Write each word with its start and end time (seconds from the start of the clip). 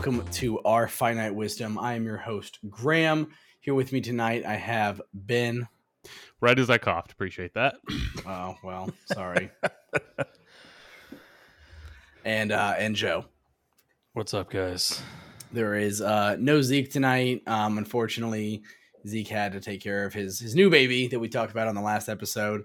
welcome 0.00 0.26
to 0.30 0.58
our 0.60 0.88
finite 0.88 1.34
wisdom. 1.34 1.78
I 1.78 1.92
am 1.92 2.06
your 2.06 2.16
host, 2.16 2.58
Graham. 2.70 3.34
Here 3.60 3.74
with 3.74 3.92
me 3.92 4.00
tonight, 4.00 4.46
I 4.46 4.54
have 4.54 5.02
Ben. 5.12 5.68
Right 6.40 6.58
as 6.58 6.70
I 6.70 6.78
coughed. 6.78 7.12
Appreciate 7.12 7.52
that. 7.52 7.74
Oh 8.26 8.56
well, 8.64 8.90
sorry. 9.12 9.50
and 12.24 12.50
uh, 12.50 12.76
and 12.78 12.96
Joe. 12.96 13.26
What's 14.14 14.32
up, 14.32 14.48
guys? 14.48 15.02
There 15.52 15.74
is 15.74 16.00
uh, 16.00 16.36
no 16.40 16.62
Zeke 16.62 16.90
tonight. 16.90 17.42
Um, 17.46 17.76
unfortunately, 17.76 18.62
Zeke 19.06 19.28
had 19.28 19.52
to 19.52 19.60
take 19.60 19.82
care 19.82 20.06
of 20.06 20.14
his 20.14 20.40
his 20.40 20.54
new 20.54 20.70
baby 20.70 21.08
that 21.08 21.20
we 21.20 21.28
talked 21.28 21.52
about 21.52 21.68
on 21.68 21.74
the 21.74 21.82
last 21.82 22.08
episode. 22.08 22.62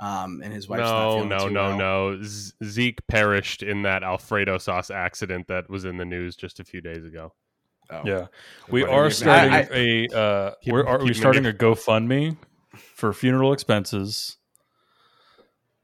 Um, 0.00 0.42
and 0.44 0.52
his 0.52 0.68
wife's 0.68 0.82
not 0.82 1.00
No, 1.02 1.14
feeling 1.14 1.28
no, 1.28 1.38
too 1.38 1.50
no, 1.50 1.62
well. 1.76 1.78
no. 2.16 2.20
Zeke 2.64 3.04
perished 3.08 3.62
in 3.64 3.82
that 3.82 4.02
Alfredo 4.04 4.58
sauce 4.58 4.90
accident 4.90 5.48
that 5.48 5.68
was 5.68 5.84
in 5.84 5.96
the 5.96 6.04
news 6.04 6.36
just 6.36 6.60
a 6.60 6.64
few 6.64 6.80
days 6.80 7.04
ago. 7.04 7.32
Oh. 7.90 8.02
Yeah, 8.04 8.26
we 8.68 8.84
are 8.84 9.06
I- 9.06 9.08
starting 9.08 9.52
I- 9.54 9.68
a. 9.72 10.08
Uh, 10.08 10.54
Keep- 10.62 10.72
we're, 10.72 10.86
are 10.86 11.02
we 11.02 11.14
starting 11.14 11.46
a 11.46 11.52
GoFundMe 11.52 12.36
for 12.94 13.12
funeral 13.12 13.52
expenses? 13.52 14.36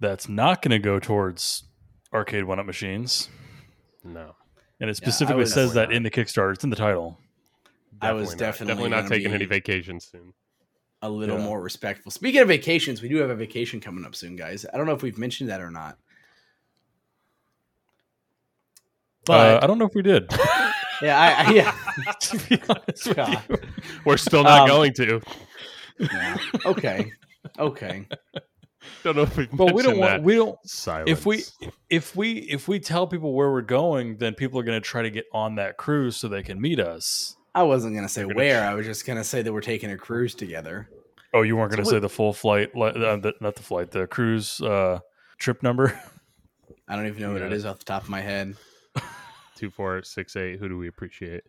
That's 0.01 0.29
not 0.29 0.61
going 0.62 0.71
to 0.73 0.79
go 0.79 0.99
towards 1.01 1.65
arcade 2.12 2.45
one-up 2.45 2.67
machines, 2.67 3.29
No, 4.05 4.37
and 4.81 4.91
it 4.91 4.97
specifically 4.97 5.41
was- 5.41 5.55
says 5.55 5.73
that 5.75 5.89
Definitely 5.89 5.97
in 5.97 6.03
the 6.05 6.11
Kickstarter. 6.11 6.53
It's 6.53 6.62
in 6.65 6.71
the 6.71 6.77
title. 6.77 7.19
I 8.03 8.12
was 8.12 8.31
not. 8.31 8.39
definitely 8.39 8.75
definitely 8.75 8.91
not 8.91 9.09
taking 9.09 9.29
be- 9.31 9.35
any 9.35 9.45
vacations 9.47 10.05
soon. 10.05 10.35
A 11.05 11.09
little 11.11 11.39
Yeah. 11.39 11.45
more 11.45 11.61
respectful. 11.61 12.11
Speaking 12.11 12.41
of 12.41 12.48
vacations, 12.48 13.03
we 13.03 13.09
do 13.09 13.17
have 13.19 13.31
a 13.31 13.34
vacation 13.34 13.81
coming 13.81 14.05
up 14.05 14.15
soon, 14.15 14.37
guys. 14.37 14.65
I 14.73 14.77
don't 14.78 14.87
know 14.87 14.95
if 14.95 15.03
we've 15.03 15.19
mentioned 15.19 15.51
that 15.51 15.61
or 15.61 15.70
not. 15.70 15.92
Uh, 15.92 15.97
But 19.27 19.65
I 19.65 19.67
don't 19.67 19.78
know 19.78 19.87
if 19.87 19.95
we 19.95 20.03
did. 20.03 20.25
yeah, 21.03 21.19
I, 21.20 21.45
I 21.47 21.51
yeah, 21.53 21.75
to 22.20 22.39
be 22.48 22.61
honest 22.69 23.06
with 23.09 23.19
you. 23.51 23.56
We're 24.05 24.17
still 24.17 24.43
not 24.45 24.62
Um, 24.62 24.69
going 24.69 24.93
to. 24.95 25.20
yeah. 25.98 26.37
Okay, 26.67 27.11
okay. 27.59 28.06
Don't 29.03 29.17
know 29.17 29.23
if 29.23 29.37
we've 29.37 29.50
But 29.50 29.75
we 29.75 29.83
don't 29.83 29.98
want. 29.98 30.11
that. 30.12 30.23
We 30.23 30.37
don't. 30.37 30.59
Silence. 30.67 31.11
If 31.11 31.27
we 31.27 31.43
if 31.91 32.15
we 32.17 32.33
if 32.39 32.69
we 32.69 32.81
tell 32.81 33.06
people 33.06 33.34
where 33.34 33.50
we're 33.50 33.62
going, 33.62 34.17
then 34.19 34.34
people 34.34 34.59
are 34.61 34.62
going 34.62 34.81
to 34.81 34.87
try 34.87 35.03
to 35.03 35.11
get 35.11 35.25
on 35.33 35.56
that 35.56 35.77
cruise 35.77 36.17
so 36.17 36.28
they 36.28 36.43
can 36.43 36.61
meet 36.61 36.81
us. 36.81 37.37
I 37.56 37.62
wasn't 37.62 37.95
gonna 37.95 38.09
say 38.09 38.23
gonna 38.23 38.34
where. 38.34 38.65
I 38.69 38.75
was 38.75 38.84
just 38.84 39.06
gonna 39.06 39.23
say 39.23 39.41
that 39.43 39.53
we're 39.53 39.61
taking 39.61 39.93
a 39.93 39.97
cruise 39.97 40.34
together. 40.34 40.89
Oh, 41.35 41.43
you 41.43 41.57
weren't 41.57 41.73
going 41.73 41.83
to 41.83 41.85
So 41.85 41.97
say 41.97 41.99
the 41.99 42.09
full 42.09 42.33
flight, 42.33 42.71
uh, 42.77 42.93
the, 43.17 43.35
not 43.41 43.57
the 43.57 43.63
flight, 43.63 43.91
the 43.91 44.07
cruise 44.07 44.61
uh, 44.61 45.01
trip 45.37 45.63
number. 45.65 46.01
I 46.89 46.95
don't 46.95 47.07
even 47.07 47.21
know 47.21 47.33
what 47.33 47.43
it 47.43 47.53
is 47.53 47.67
off 47.67 47.81
the 47.81 47.85
top 47.85 48.05
of 48.05 48.09
my 48.09 48.21
head. 48.21 48.55
two, 49.57 49.71
four, 49.71 50.03
six, 50.05 50.37
eight. 50.37 50.59
Who 50.61 50.69
do 50.69 50.79
we 50.79 50.87
appreciate? 50.87 51.43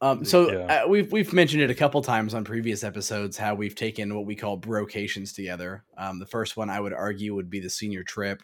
Um, 0.00 0.24
so 0.24 0.50
Yeah. 0.52 0.84
uh, 0.84 0.88
we've 0.88 1.10
we've 1.12 1.32
mentioned 1.32 1.62
it 1.62 1.70
a 1.70 1.74
couple 1.74 2.00
times 2.02 2.34
on 2.34 2.44
previous 2.44 2.84
episodes 2.84 3.36
how 3.36 3.54
we've 3.54 3.74
taken 3.74 4.14
what 4.14 4.26
we 4.26 4.34
call 4.36 4.56
brocations 4.56 5.32
together. 5.32 5.84
Um, 5.96 6.18
the 6.18 6.26
first 6.26 6.56
one 6.56 6.70
I 6.70 6.80
would 6.80 6.92
argue 6.92 7.34
would 7.34 7.50
be 7.50 7.60
the 7.60 7.70
senior 7.70 8.02
trip, 8.02 8.42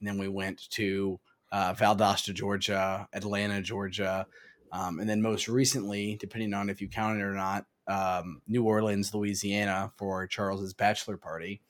and 0.00 0.08
then 0.08 0.18
we 0.18 0.28
went 0.28 0.68
to 0.70 1.18
uh, 1.52 1.74
Valdosta, 1.74 2.34
Georgia, 2.34 3.08
Atlanta, 3.12 3.62
Georgia, 3.62 4.26
um, 4.72 5.00
and 5.00 5.08
then 5.08 5.22
most 5.22 5.48
recently, 5.48 6.16
depending 6.20 6.52
on 6.52 6.68
if 6.68 6.80
you 6.82 6.88
count 6.88 7.18
it 7.18 7.22
or 7.22 7.32
not, 7.32 7.64
um, 7.86 8.40
New 8.46 8.64
Orleans, 8.64 9.14
Louisiana 9.14 9.92
for 9.96 10.26
Charles's 10.26 10.72
bachelor 10.74 11.16
party. 11.16 11.60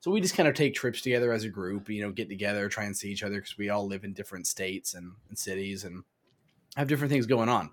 So 0.00 0.10
we 0.10 0.20
just 0.20 0.36
kind 0.36 0.48
of 0.48 0.54
take 0.54 0.74
trips 0.74 1.00
together 1.00 1.32
as 1.32 1.44
a 1.44 1.48
group, 1.48 1.88
you 1.88 2.02
know, 2.02 2.12
get 2.12 2.28
together, 2.28 2.68
try 2.68 2.84
and 2.84 2.96
see 2.96 3.10
each 3.10 3.24
other 3.24 3.36
because 3.36 3.58
we 3.58 3.68
all 3.68 3.86
live 3.86 4.04
in 4.04 4.12
different 4.12 4.46
states 4.46 4.94
and, 4.94 5.12
and 5.28 5.36
cities 5.36 5.84
and 5.84 6.04
have 6.76 6.88
different 6.88 7.10
things 7.10 7.26
going 7.26 7.48
on. 7.48 7.70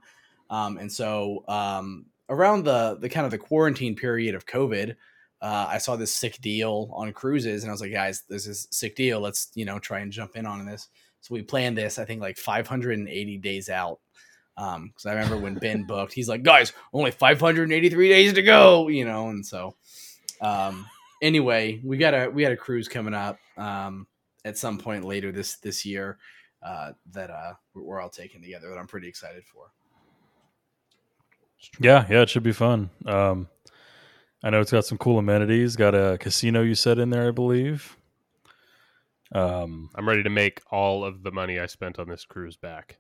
Um, 0.50 0.78
and 0.78 0.92
so 0.92 1.44
um, 1.48 2.08
around 2.30 2.64
the 2.64 2.98
the 3.00 3.10
kind 3.10 3.26
of 3.26 3.32
the 3.32 3.38
quarantine 3.38 3.96
period 3.96 4.36
of 4.36 4.46
COVID, 4.46 4.96
uh, 5.42 5.68
I 5.70 5.78
saw 5.78 5.96
this 5.96 6.14
sick 6.14 6.40
deal 6.42 6.90
on 6.94 7.12
cruises, 7.14 7.64
and 7.64 7.70
I 7.70 7.74
was 7.74 7.82
like, 7.82 7.92
guys, 7.92 8.24
this 8.28 8.48
is 8.48 8.68
sick 8.72 8.96
deal. 8.96 9.20
Let's 9.20 9.52
you 9.56 9.66
know 9.66 9.80
try 9.80 10.00
and 10.00 10.12
jump 10.12 10.36
in 10.36 10.46
on 10.46 10.66
this. 10.66 10.90
So 11.22 11.34
we 11.34 11.42
planned 11.42 11.78
this. 11.78 11.98
I 12.00 12.06
think 12.06 12.22
like 12.22 12.38
580 12.38 13.38
days 13.38 13.70
out. 13.70 14.00
Because 14.56 15.06
I 15.06 15.14
remember 15.14 15.38
when 15.38 15.56
Ben 15.56 15.84
booked, 15.88 16.14
he's 16.14 16.30
like, 16.30 16.44
guys, 16.44 16.74
only 16.94 17.12
583 17.12 18.10
days 18.10 18.34
to 18.34 18.42
go. 18.42 18.88
You 18.88 19.06
know, 19.06 19.30
and 19.30 19.46
so 19.46 19.76
um, 20.42 20.86
anyway, 21.22 21.80
we 21.84 21.98
got 21.98 22.14
a 22.14 22.30
we 22.30 22.44
got 22.44 22.52
a 22.52 22.58
cruise 22.58 22.88
coming 22.88 23.14
up 23.14 23.38
um, 23.58 24.08
at 24.44 24.58
some 24.58 24.78
point 24.78 25.04
later 25.04 25.32
this 25.32 25.58
this 25.58 25.86
year 25.86 26.18
uh, 26.64 26.92
that 27.12 27.30
uh, 27.30 27.54
we're 27.74 28.00
all 28.00 28.10
taking 28.10 28.42
together 28.42 28.70
that 28.70 28.78
I'm 28.78 28.88
pretty 28.88 29.08
excited 29.08 29.44
for. 29.46 29.72
yeah, 31.80 32.06
yeah, 32.10 32.22
it 32.22 32.30
should 32.30 32.44
be 32.44 32.54
fun. 32.54 32.90
Um, 33.06 33.48
I 34.44 34.50
know 34.52 34.62
it's 34.62 34.72
got 34.72 34.86
some 34.86 34.98
cool 34.98 35.18
amenities. 35.18 35.76
Got 35.76 35.96
a 35.96 36.18
casino 36.20 36.62
you 36.62 36.76
said 36.76 37.00
in 37.00 37.10
there, 37.10 37.28
I 37.28 37.32
believe. 37.32 37.98
Um, 39.32 39.90
I'm 39.96 40.08
ready 40.08 40.24
to 40.24 40.30
make 40.30 40.62
all 40.70 41.04
of 41.04 41.24
the 41.24 41.32
money 41.32 41.60
I 41.60 41.66
spent 41.66 41.98
on 41.98 42.08
this 42.08 42.26
cruise 42.26 42.58
back 42.58 43.00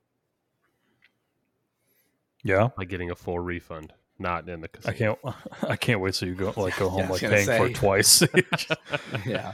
yeah, 2.46 2.70
by 2.78 2.86
getting 2.86 3.10
a 3.10 3.16
full 3.16 3.40
refund. 3.40 3.92
Not 4.20 4.48
in 4.48 4.62
the 4.62 4.70
I 4.86 4.94
can't. 4.94 5.18
I 5.68 5.76
can't 5.76 6.00
wait 6.00 6.14
till 6.14 6.30
you 6.30 6.36
go 6.36 6.54
like 6.56 6.78
go 6.78 6.90
home 6.96 7.10
was 7.10 7.22
like 7.22 7.22
gonna 7.22 7.44
paying 7.44 7.48
for 7.48 7.68
it 7.68 7.76
twice. 7.76 8.22
yeah. 9.26 9.52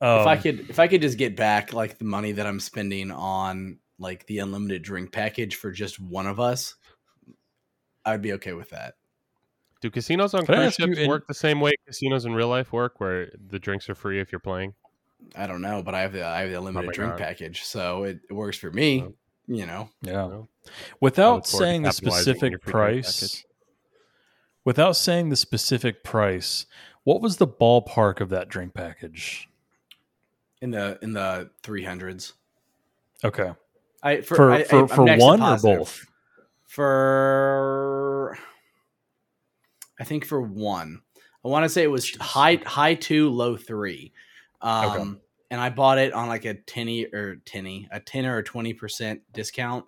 Um, 0.00 0.20
if 0.20 0.26
I 0.26 0.36
could 0.36 0.70
if 0.70 0.78
I 0.78 0.88
could 0.88 1.02
just 1.02 1.18
get 1.18 1.36
back 1.36 1.72
like 1.72 1.98
the 1.98 2.04
money 2.04 2.32
that 2.32 2.46
I'm 2.46 2.58
spending 2.58 3.10
on 3.10 3.78
like 3.98 4.26
the 4.26 4.38
unlimited 4.38 4.82
drink 4.82 5.12
package 5.12 5.56
for 5.56 5.70
just 5.70 6.00
one 6.00 6.26
of 6.26 6.40
us, 6.40 6.74
I'd 8.04 8.22
be 8.22 8.32
okay 8.32 8.54
with 8.54 8.70
that. 8.70 8.94
Do 9.82 9.90
casinos 9.90 10.32
on 10.32 10.46
Can 10.46 10.54
I 10.54 10.58
cruise 10.62 10.78
you 10.78 10.86
ships 10.86 10.98
in- 10.98 11.08
work 11.08 11.26
the 11.28 11.34
same 11.34 11.60
way 11.60 11.74
casinos 11.86 12.24
in 12.24 12.32
real 12.32 12.48
life 12.48 12.72
work, 12.72 13.00
where 13.00 13.30
the 13.48 13.58
drinks 13.58 13.88
are 13.90 13.94
free 13.94 14.18
if 14.18 14.32
you're 14.32 14.40
playing? 14.40 14.72
I 15.36 15.46
don't 15.46 15.60
know, 15.62 15.82
but 15.82 15.94
I 15.94 16.00
have 16.00 16.12
the 16.12 16.24
I 16.24 16.40
have 16.40 16.50
the 16.50 16.56
unlimited 16.56 16.86
my 16.86 16.92
drink 16.92 17.12
God. 17.12 17.18
package, 17.18 17.62
so 17.64 18.04
it, 18.04 18.20
it 18.28 18.32
works 18.32 18.56
for 18.56 18.70
me. 18.70 19.04
You 19.46 19.66
know, 19.66 19.90
yeah, 20.02 20.42
without 21.00 21.34
look 21.34 21.46
forward 21.46 21.64
to 21.64 21.70
saying 21.70 21.82
the 21.82 21.92
specific 21.92 22.50
your 22.52 22.58
free 22.60 22.72
drink 22.72 23.04
price, 23.04 23.20
package. 23.20 23.46
without 24.64 24.96
saying 24.96 25.28
the 25.28 25.36
specific 25.36 26.02
price, 26.02 26.66
what 27.02 27.20
was 27.20 27.36
the 27.36 27.46
ballpark 27.46 28.20
of 28.20 28.30
that 28.30 28.48
drink 28.48 28.72
package? 28.74 29.48
in 30.64 30.70
the 30.70 30.98
in 31.02 31.12
the 31.12 31.50
three 31.62 31.84
hundreds. 31.84 32.32
Okay, 33.22 33.52
I 34.02 34.22
for 34.22 34.36
for 34.36 34.52
I, 34.52 34.64
for, 34.64 34.78
I'm 34.78 34.88
for 34.88 35.16
one 35.18 35.42
or 35.42 35.58
both? 35.58 36.06
For 36.66 38.38
I 40.00 40.04
think 40.04 40.24
for 40.24 40.40
one, 40.40 41.02
I 41.44 41.48
want 41.48 41.64
to 41.64 41.68
say 41.68 41.82
it 41.82 41.90
was 41.90 42.16
high 42.16 42.58
high 42.64 42.94
two, 42.94 43.28
low 43.28 43.58
three. 43.58 44.12
Um, 44.62 44.90
Okay. 44.90 45.20
And 45.54 45.60
I 45.60 45.70
bought 45.70 45.98
it 45.98 46.12
on 46.12 46.26
like 46.26 46.46
a 46.46 46.54
tinny 46.54 47.04
or 47.04 47.36
tinny, 47.44 47.86
a 47.92 48.00
ten 48.00 48.26
or 48.26 48.42
twenty 48.42 48.74
percent 48.74 49.20
discount. 49.32 49.84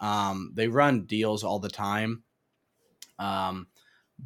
Um, 0.00 0.50
they 0.52 0.66
run 0.66 1.02
deals 1.02 1.44
all 1.44 1.60
the 1.60 1.68
time. 1.68 2.24
Um, 3.20 3.68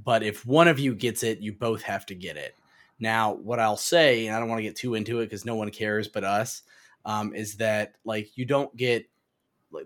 but 0.03 0.23
if 0.23 0.47
one 0.47 0.69
of 0.69 0.79
you 0.79 0.95
gets 0.95 1.23
it, 1.23 1.41
you 1.41 1.53
both 1.53 1.83
have 1.83 2.07
to 2.07 2.15
get 2.15 2.39
it. 2.39 2.55
Now, 2.99 3.35
what 3.35 3.61
I'll 3.61 3.77
say, 3.77 4.27
and 4.27 4.35
I 4.35 4.41
don't 4.41 4.49
want 4.49 4.61
to 4.61 4.63
get 4.63 4.75
too 4.75 4.95
into 4.95 5.21
it 5.21 5.27
because 5.27 5.45
no 5.45 5.55
one 5.55 5.71
cares 5.71 6.09
but 6.09 6.25
us, 6.25 6.63
um, 7.05 7.35
is 7.35 7.59
that 7.59 7.97
like 8.07 8.39
you 8.39 8.47
don't 8.47 8.75
get 8.75 9.05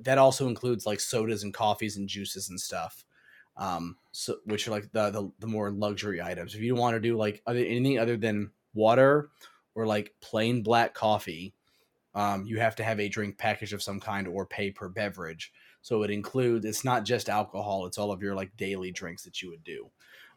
that 0.02 0.16
also 0.16 0.46
includes 0.46 0.86
like 0.86 1.00
sodas 1.00 1.42
and 1.42 1.52
coffees 1.52 1.96
and 1.96 2.08
juices 2.08 2.50
and 2.50 2.58
stuff 2.58 3.04
um 3.58 3.96
so 4.12 4.36
which 4.46 4.66
are 4.66 4.70
like 4.70 4.90
the 4.92 5.10
the, 5.10 5.30
the 5.40 5.46
more 5.46 5.70
luxury 5.70 6.22
items 6.22 6.54
if 6.54 6.62
you 6.62 6.70
don't 6.70 6.80
want 6.80 6.94
to 6.94 7.00
do 7.00 7.18
like 7.18 7.42
other, 7.46 7.58
anything 7.58 7.98
other 7.98 8.16
than 8.16 8.50
water 8.72 9.28
or 9.74 9.86
like 9.86 10.14
plain 10.20 10.62
black 10.62 10.94
coffee 10.94 11.54
um 12.14 12.46
you 12.46 12.58
have 12.58 12.76
to 12.76 12.84
have 12.84 13.00
a 13.00 13.08
drink 13.08 13.36
package 13.38 13.72
of 13.72 13.82
some 13.82 14.00
kind 14.00 14.28
or 14.28 14.46
pay 14.46 14.70
per 14.70 14.88
beverage 14.88 15.52
so 15.82 16.02
it 16.02 16.10
includes 16.10 16.64
it's 16.64 16.84
not 16.84 17.04
just 17.04 17.28
alcohol 17.28 17.86
it's 17.86 17.98
all 17.98 18.12
of 18.12 18.22
your 18.22 18.34
like 18.34 18.56
daily 18.56 18.90
drinks 18.90 19.22
that 19.22 19.42
you 19.42 19.50
would 19.50 19.64
do 19.64 19.90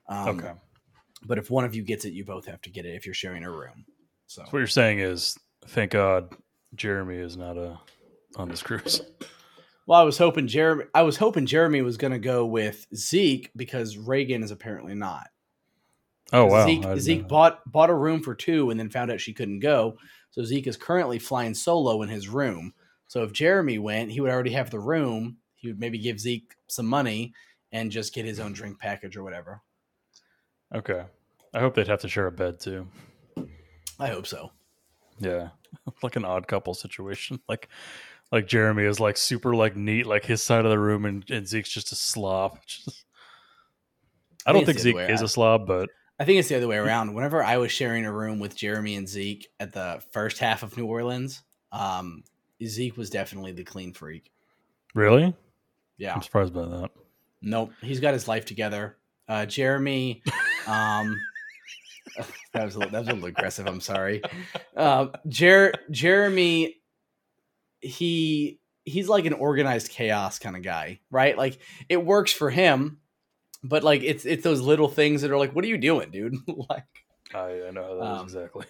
um, 0.10 0.30
okay, 0.30 0.54
but 1.26 1.38
if 1.38 1.50
one 1.50 1.66
of 1.66 1.76
you 1.76 1.84
gets 1.84 2.06
it 2.06 2.14
you 2.14 2.24
both 2.24 2.46
have 2.46 2.62
to 2.62 2.70
get 2.70 2.86
it 2.86 2.96
if 2.96 3.06
you're 3.06 3.14
sharing 3.14 3.44
a 3.44 3.52
room 3.52 3.86
so 4.28 4.42
so 4.44 4.50
what 4.52 4.60
you're 4.60 4.68
saying 4.68 5.00
is, 5.00 5.38
thank 5.68 5.92
God, 5.92 6.34
Jeremy 6.76 7.16
is 7.16 7.38
not 7.38 7.58
a 7.58 7.80
on 8.36 8.50
this 8.50 8.62
cruise. 8.62 9.02
Well, 9.88 10.00
I 10.00 10.04
was 10.04 10.18
hoping 10.18 10.48
Jeremy. 10.48 10.84
I 10.94 11.04
was 11.04 11.16
hoping 11.16 11.46
Jeremy 11.46 11.82
was 11.82 11.96
going 11.96 12.12
to 12.12 12.20
go 12.20 12.46
with 12.46 12.86
Zeke 12.94 13.52
because 13.56 13.98
Reagan 13.98 14.44
is 14.44 14.52
apparently 14.52 14.94
not. 14.94 15.28
Oh 16.34 16.46
wow, 16.46 16.66
Zeke 16.66 16.84
Zeke 17.00 17.28
bought 17.28 17.72
bought 17.72 17.90
a 17.90 17.96
room 17.96 18.22
for 18.22 18.36
two 18.36 18.70
and 18.70 18.80
then 18.80 18.90
found 18.90 19.12
out 19.12 19.22
she 19.22 19.34
couldn't 19.34 19.60
go. 19.60 19.98
So 20.32 20.44
Zeke 20.44 20.68
is 20.68 20.78
currently 20.78 21.20
flying 21.20 21.54
solo 21.54 22.02
in 22.02 22.10
his 22.10 22.28
room. 22.28 22.74
So 23.08 23.24
if 23.24 23.32
Jeremy 23.32 23.80
went, 23.80 24.12
he 24.12 24.20
would 24.20 24.30
already 24.32 24.52
have 24.52 24.70
the 24.70 24.80
room. 24.80 25.38
He 25.56 25.68
would 25.68 25.80
maybe 25.80 25.98
give 25.98 26.20
Zeke 26.20 26.54
some 26.68 26.86
money 26.86 27.34
and 27.72 27.92
just 27.92 28.14
get 28.14 28.26
his 28.26 28.40
own 28.40 28.54
drink 28.54 28.80
package 28.80 29.16
or 29.18 29.24
whatever. 29.24 29.62
Okay, 30.76 31.04
I 31.54 31.60
hope 31.60 31.74
they'd 31.76 31.88
have 31.88 32.02
to 32.02 32.10
share 32.10 32.28
a 32.28 32.32
bed 32.32 32.60
too. 32.60 32.88
I 34.00 34.08
hope 34.08 34.28
so. 34.28 34.52
Yeah, 35.20 35.50
like 36.04 36.18
an 36.18 36.26
odd 36.26 36.48
couple 36.48 36.74
situation. 36.74 37.40
Like, 37.50 37.70
like 38.32 38.46
Jeremy 38.46 38.84
is 38.84 39.00
like 39.00 39.16
super 39.16 39.56
like 39.56 39.78
neat, 39.78 40.06
like 40.06 40.26
his 40.26 40.44
side 40.44 40.66
of 40.66 40.72
the 40.72 40.78
room, 40.78 41.06
and, 41.06 41.24
and 41.32 41.48
Zeke's 41.48 41.70
just 41.70 41.94
a 41.94 41.96
slob. 41.96 42.60
Just- 42.68 43.06
I, 44.46 44.50
I 44.50 44.54
don't 44.54 44.66
think 44.66 44.66
think 44.66 44.76
it's 44.78 44.84
the 44.84 44.92
Zeke 45.08 45.10
is 45.16 45.22
a 45.22 45.28
slob, 45.28 45.66
but 45.68 45.90
I 46.20 46.26
think 46.26 46.40
it's 46.40 46.50
the 46.50 46.56
other 46.58 46.68
way 46.68 46.78
around. 46.78 47.14
Whenever 47.14 47.44
I 47.44 47.58
was 47.58 47.72
sharing 47.72 48.06
a 48.06 48.12
room 48.12 48.40
with 48.40 48.56
Jeremy 48.56 48.96
and 48.96 49.08
Zeke 49.08 49.48
at 49.60 49.74
the 49.74 50.02
first 50.12 50.40
half 50.40 50.64
of 50.64 50.76
New 50.76 50.86
Orleans, 50.86 51.44
um, 51.72 52.24
Zeke 52.64 52.98
was 52.98 53.10
definitely 53.10 53.52
the 53.52 53.64
clean 53.64 53.94
freak. 53.94 54.32
really, 54.96 55.36
Yeah. 55.98 56.16
I'm 56.16 56.22
surprised 56.24 56.54
by 56.54 56.66
that. 56.66 56.90
Nope. 57.42 57.72
He's 57.82 58.00
got 58.00 58.14
his 58.14 58.28
life 58.28 58.46
together. 58.46 58.98
Uh, 59.30 59.46
Jeremy, 59.46 60.24
um, 60.68 61.20
that 62.54 62.66
was 62.66 62.76
a 62.76 62.80
little, 62.80 62.92
that 62.92 63.00
was 63.00 63.08
a 63.10 63.14
little 63.14 63.28
aggressive. 63.28 63.68
I'm 63.68 63.82
sorry. 63.82 64.22
Uh, 64.76 65.08
Jer- 65.28 65.74
Jeremy, 65.92 66.76
he 67.82 68.60
he's 68.86 69.10
like 69.10 69.26
an 69.26 69.34
organized 69.34 69.90
chaos 69.92 70.40
kind 70.40 70.56
of 70.56 70.64
guy, 70.64 71.00
right? 71.12 71.38
Like 71.38 71.60
it 71.90 72.04
works 72.04 72.32
for 72.32 72.50
him, 72.50 73.00
but 73.64 73.84
like 73.84 74.02
it's 74.04 74.26
it's 74.26 74.44
those 74.44 74.62
little 74.62 74.88
things 74.88 75.22
that 75.22 75.32
are 75.32 75.38
like, 75.38 75.56
what 75.56 75.64
are 75.66 75.68
you 75.68 75.78
doing, 75.78 76.10
dude? 76.12 76.36
like 76.70 76.86
I, 77.34 77.68
I 77.68 77.72
know 77.72 77.84
how 77.84 77.96
that 77.96 78.14
is 78.14 78.20
Um, 78.20 78.24
exactly. 78.24 78.66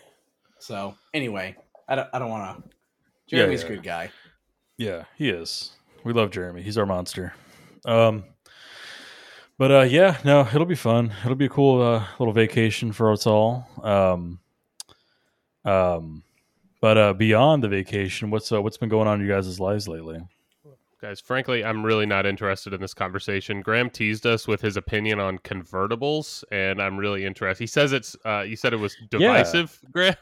so. 0.60 0.96
Anyway, 1.14 1.56
I 1.88 1.96
don't 1.96 2.10
I 2.14 2.20
don't 2.20 2.30
want 2.30 2.64
to. 2.64 2.70
Jeremy's 3.28 3.62
yeah. 3.62 3.68
a 3.68 3.70
good 3.70 3.84
guy. 3.84 4.12
Yeah, 4.78 5.04
he 5.18 5.30
is. 5.30 5.72
We 6.04 6.14
love 6.14 6.32
Jeremy. 6.32 6.62
He's 6.62 6.78
our 6.78 6.86
monster. 6.86 7.34
Um, 7.86 8.24
but 9.58 9.72
uh, 9.72 9.82
yeah, 9.82 10.18
no, 10.24 10.42
it'll 10.42 10.66
be 10.66 10.76
fun. 10.76 11.12
It'll 11.24 11.36
be 11.36 11.46
a 11.46 11.50
cool 11.50 11.82
uh, 11.82 12.06
little 12.20 12.34
vacation 12.34 12.92
for 12.92 13.12
us 13.12 13.26
all. 13.26 13.68
Um, 13.82 14.40
um, 15.66 16.24
but 16.80 16.98
uh, 16.98 17.14
beyond 17.14 17.64
the 17.64 17.68
vacation, 17.68 18.30
what's 18.30 18.52
uh, 18.52 18.62
what's 18.62 18.78
been 18.78 18.90
going 18.90 19.08
on 19.08 19.20
in 19.20 19.28
you 19.28 19.34
guys' 19.34 19.60
lives 19.60 19.88
lately? 19.88 20.20
Guys, 21.00 21.20
frankly, 21.20 21.64
I'm 21.64 21.86
really 21.86 22.08
not 22.08 22.26
interested 22.26 22.74
in 22.74 22.82
this 22.82 22.96
conversation. 22.96 23.62
Graham 23.62 23.90
teased 23.92 24.26
us 24.26 24.48
with 24.48 24.62
his 24.62 24.78
opinion 24.78 25.20
on 25.20 25.38
convertibles, 25.40 26.44
and 26.52 26.82
I'm 26.82 26.98
really 26.98 27.24
interested. 27.24 27.62
He 27.64 27.68
says 27.68 27.94
it's. 27.94 28.16
Uh, 28.26 28.42
you 28.42 28.56
said 28.56 28.74
it 28.74 28.78
was 28.78 28.96
divisive, 29.12 29.80
Graham. 29.92 30.16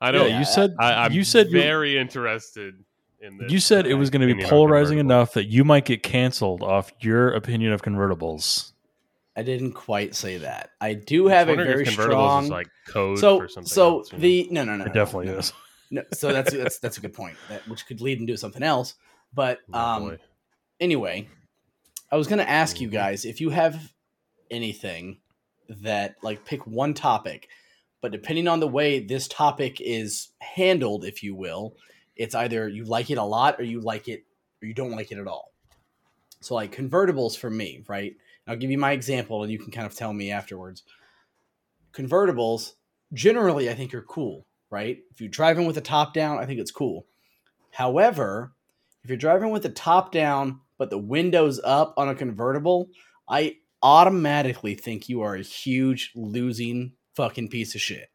I 0.00 0.12
know. 0.12 0.26
yeah, 0.26 0.38
you 0.38 0.44
said 0.44 0.76
I, 0.78 1.06
I'm 1.06 1.12
you 1.12 1.24
said 1.24 1.46
you- 1.48 1.60
very 1.60 1.98
interested 1.98 2.84
in 3.20 3.38
this. 3.38 3.50
you 3.50 3.58
said 3.58 3.86
it 3.86 3.94
was 3.94 4.10
going 4.10 4.26
to 4.28 4.32
be 4.32 4.44
polarizing 4.44 4.98
enough 4.98 5.32
that 5.32 5.46
you 5.46 5.64
might 5.64 5.86
get 5.86 6.02
canceled 6.04 6.62
off 6.62 6.92
your 7.00 7.32
opinion 7.32 7.72
of 7.72 7.82
convertibles. 7.82 8.72
I 9.36 9.42
didn't 9.42 9.72
quite 9.72 10.14
say 10.14 10.38
that. 10.38 10.70
I 10.80 10.94
do 10.94 11.28
I 11.28 11.34
have 11.34 11.48
a 11.48 11.56
very 11.56 11.82
if 11.82 11.88
convertibles 11.88 12.02
strong. 12.04 12.44
is 12.44 12.50
like 12.50 12.68
code 12.86 13.18
so 13.18 13.40
for 13.40 13.48
something. 13.48 13.68
so 13.68 13.98
else, 13.98 14.12
you 14.12 14.18
know? 14.18 14.22
the 14.22 14.48
no 14.52 14.64
no 14.64 14.76
no 14.76 14.84
It 14.84 14.88
no, 14.88 14.92
definitely 14.94 15.26
no, 15.26 15.38
is. 15.38 15.52
No, 15.90 16.02
so 16.12 16.32
that's 16.32 16.52
that's 16.52 16.78
that's 16.78 16.98
a 16.98 17.00
good 17.00 17.12
point. 17.14 17.36
That 17.48 17.66
which 17.68 17.86
could 17.86 18.00
lead 18.00 18.20
into 18.20 18.36
something 18.36 18.62
else. 18.62 18.94
But 19.32 19.60
Oh, 19.72 19.78
um, 19.78 20.18
anyway, 20.80 21.28
I 22.10 22.16
was 22.16 22.26
gonna 22.26 22.42
ask 22.44 22.80
you 22.80 22.88
Mhm. 22.88 22.92
guys 22.92 23.24
if 23.24 23.40
you 23.40 23.50
have 23.50 23.92
anything 24.50 25.18
that 25.68 26.16
like 26.22 26.44
pick 26.44 26.66
one 26.66 26.94
topic, 26.94 27.48
but 28.00 28.12
depending 28.12 28.46
on 28.48 28.60
the 28.60 28.68
way 28.68 29.00
this 29.00 29.26
topic 29.28 29.80
is 29.80 30.28
handled, 30.40 31.04
if 31.04 31.22
you 31.22 31.34
will, 31.34 31.76
it's 32.14 32.34
either 32.34 32.68
you 32.68 32.84
like 32.84 33.10
it 33.10 33.18
a 33.18 33.24
lot 33.24 33.60
or 33.60 33.64
you 33.64 33.80
like 33.80 34.08
it 34.08 34.24
or 34.62 34.66
you 34.66 34.74
don't 34.74 34.92
like 34.92 35.10
it 35.12 35.18
at 35.18 35.26
all. 35.26 35.52
So 36.40 36.54
like 36.54 36.74
convertibles 36.74 37.36
for 37.36 37.50
me, 37.50 37.82
right? 37.88 38.16
I'll 38.46 38.56
give 38.56 38.70
you 38.70 38.78
my 38.78 38.92
example 38.92 39.42
and 39.42 39.50
you 39.50 39.58
can 39.58 39.72
kind 39.72 39.86
of 39.86 39.94
tell 39.94 40.12
me 40.12 40.30
afterwards. 40.30 40.84
Convertibles 41.92 42.74
generally 43.12 43.68
I 43.68 43.74
think 43.74 43.92
are 43.94 44.02
cool, 44.02 44.46
right? 44.70 44.98
If 45.10 45.20
you're 45.20 45.28
driving 45.28 45.66
with 45.66 45.74
the 45.74 45.80
top 45.80 46.14
down, 46.14 46.38
I 46.38 46.46
think 46.46 46.60
it's 46.60 46.70
cool. 46.70 47.06
However, 47.70 48.52
if 49.06 49.10
you're 49.10 49.16
driving 49.16 49.50
with 49.50 49.62
the 49.62 49.68
top 49.68 50.10
down 50.10 50.60
but 50.78 50.90
the 50.90 50.98
windows 50.98 51.60
up 51.62 51.94
on 51.96 52.08
a 52.08 52.14
convertible, 52.16 52.88
I 53.28 53.58
automatically 53.82 54.74
think 54.74 55.08
you 55.08 55.22
are 55.22 55.36
a 55.36 55.42
huge 55.42 56.10
losing 56.16 56.92
fucking 57.14 57.48
piece 57.50 57.74
of 57.76 57.80
shit. 57.80 58.08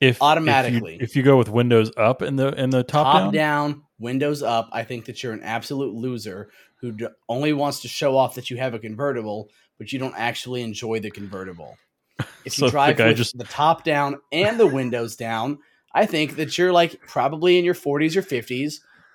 If 0.00 0.16
if 0.16 0.22
Automatically. 0.22 0.92
you, 0.94 0.98
if 1.00 1.16
you 1.16 1.22
go 1.22 1.36
with 1.38 1.48
windows 1.48 1.90
up 1.96 2.20
in 2.22 2.36
the 2.36 2.48
in 2.60 2.70
the 2.70 2.82
top, 2.84 3.06
Top, 3.06 3.22
down, 3.22 3.32
down. 3.32 3.82
windows 3.98 4.42
up, 4.42 4.68
I 4.72 4.84
think 4.84 5.06
that 5.06 5.22
you're 5.22 5.32
an 5.32 5.42
absolute 5.42 5.94
loser 5.94 6.50
who 6.80 6.92
d- 6.92 7.06
only 7.28 7.52
wants 7.52 7.80
to 7.80 7.88
show 7.88 8.16
off 8.16 8.34
that 8.36 8.50
you 8.50 8.58
have 8.58 8.74
a 8.74 8.78
convertible, 8.78 9.48
but 9.78 9.92
you 9.92 9.98
don't 9.98 10.14
actually 10.16 10.60
enjoy 10.62 11.00
the 11.00 11.10
convertible. 11.10 11.76
If 12.44 12.52
So 12.52 12.66
you 12.66 12.68
the 12.68 12.72
drive 12.72 12.96
guy 12.98 13.08
with 13.08 13.16
just- 13.16 13.38
the 13.38 13.44
top 13.44 13.82
down 13.82 14.20
and 14.30 14.60
the 14.60 14.66
windows 14.66 15.16
down, 15.16 15.58
I 15.94 16.06
think 16.06 16.36
that 16.36 16.56
you're 16.58 16.72
like 16.72 17.00
probably 17.08 17.58
in 17.58 17.64
your 17.64 17.74
40s 17.74 18.14
or 18.16 18.22
50s, 18.22 18.74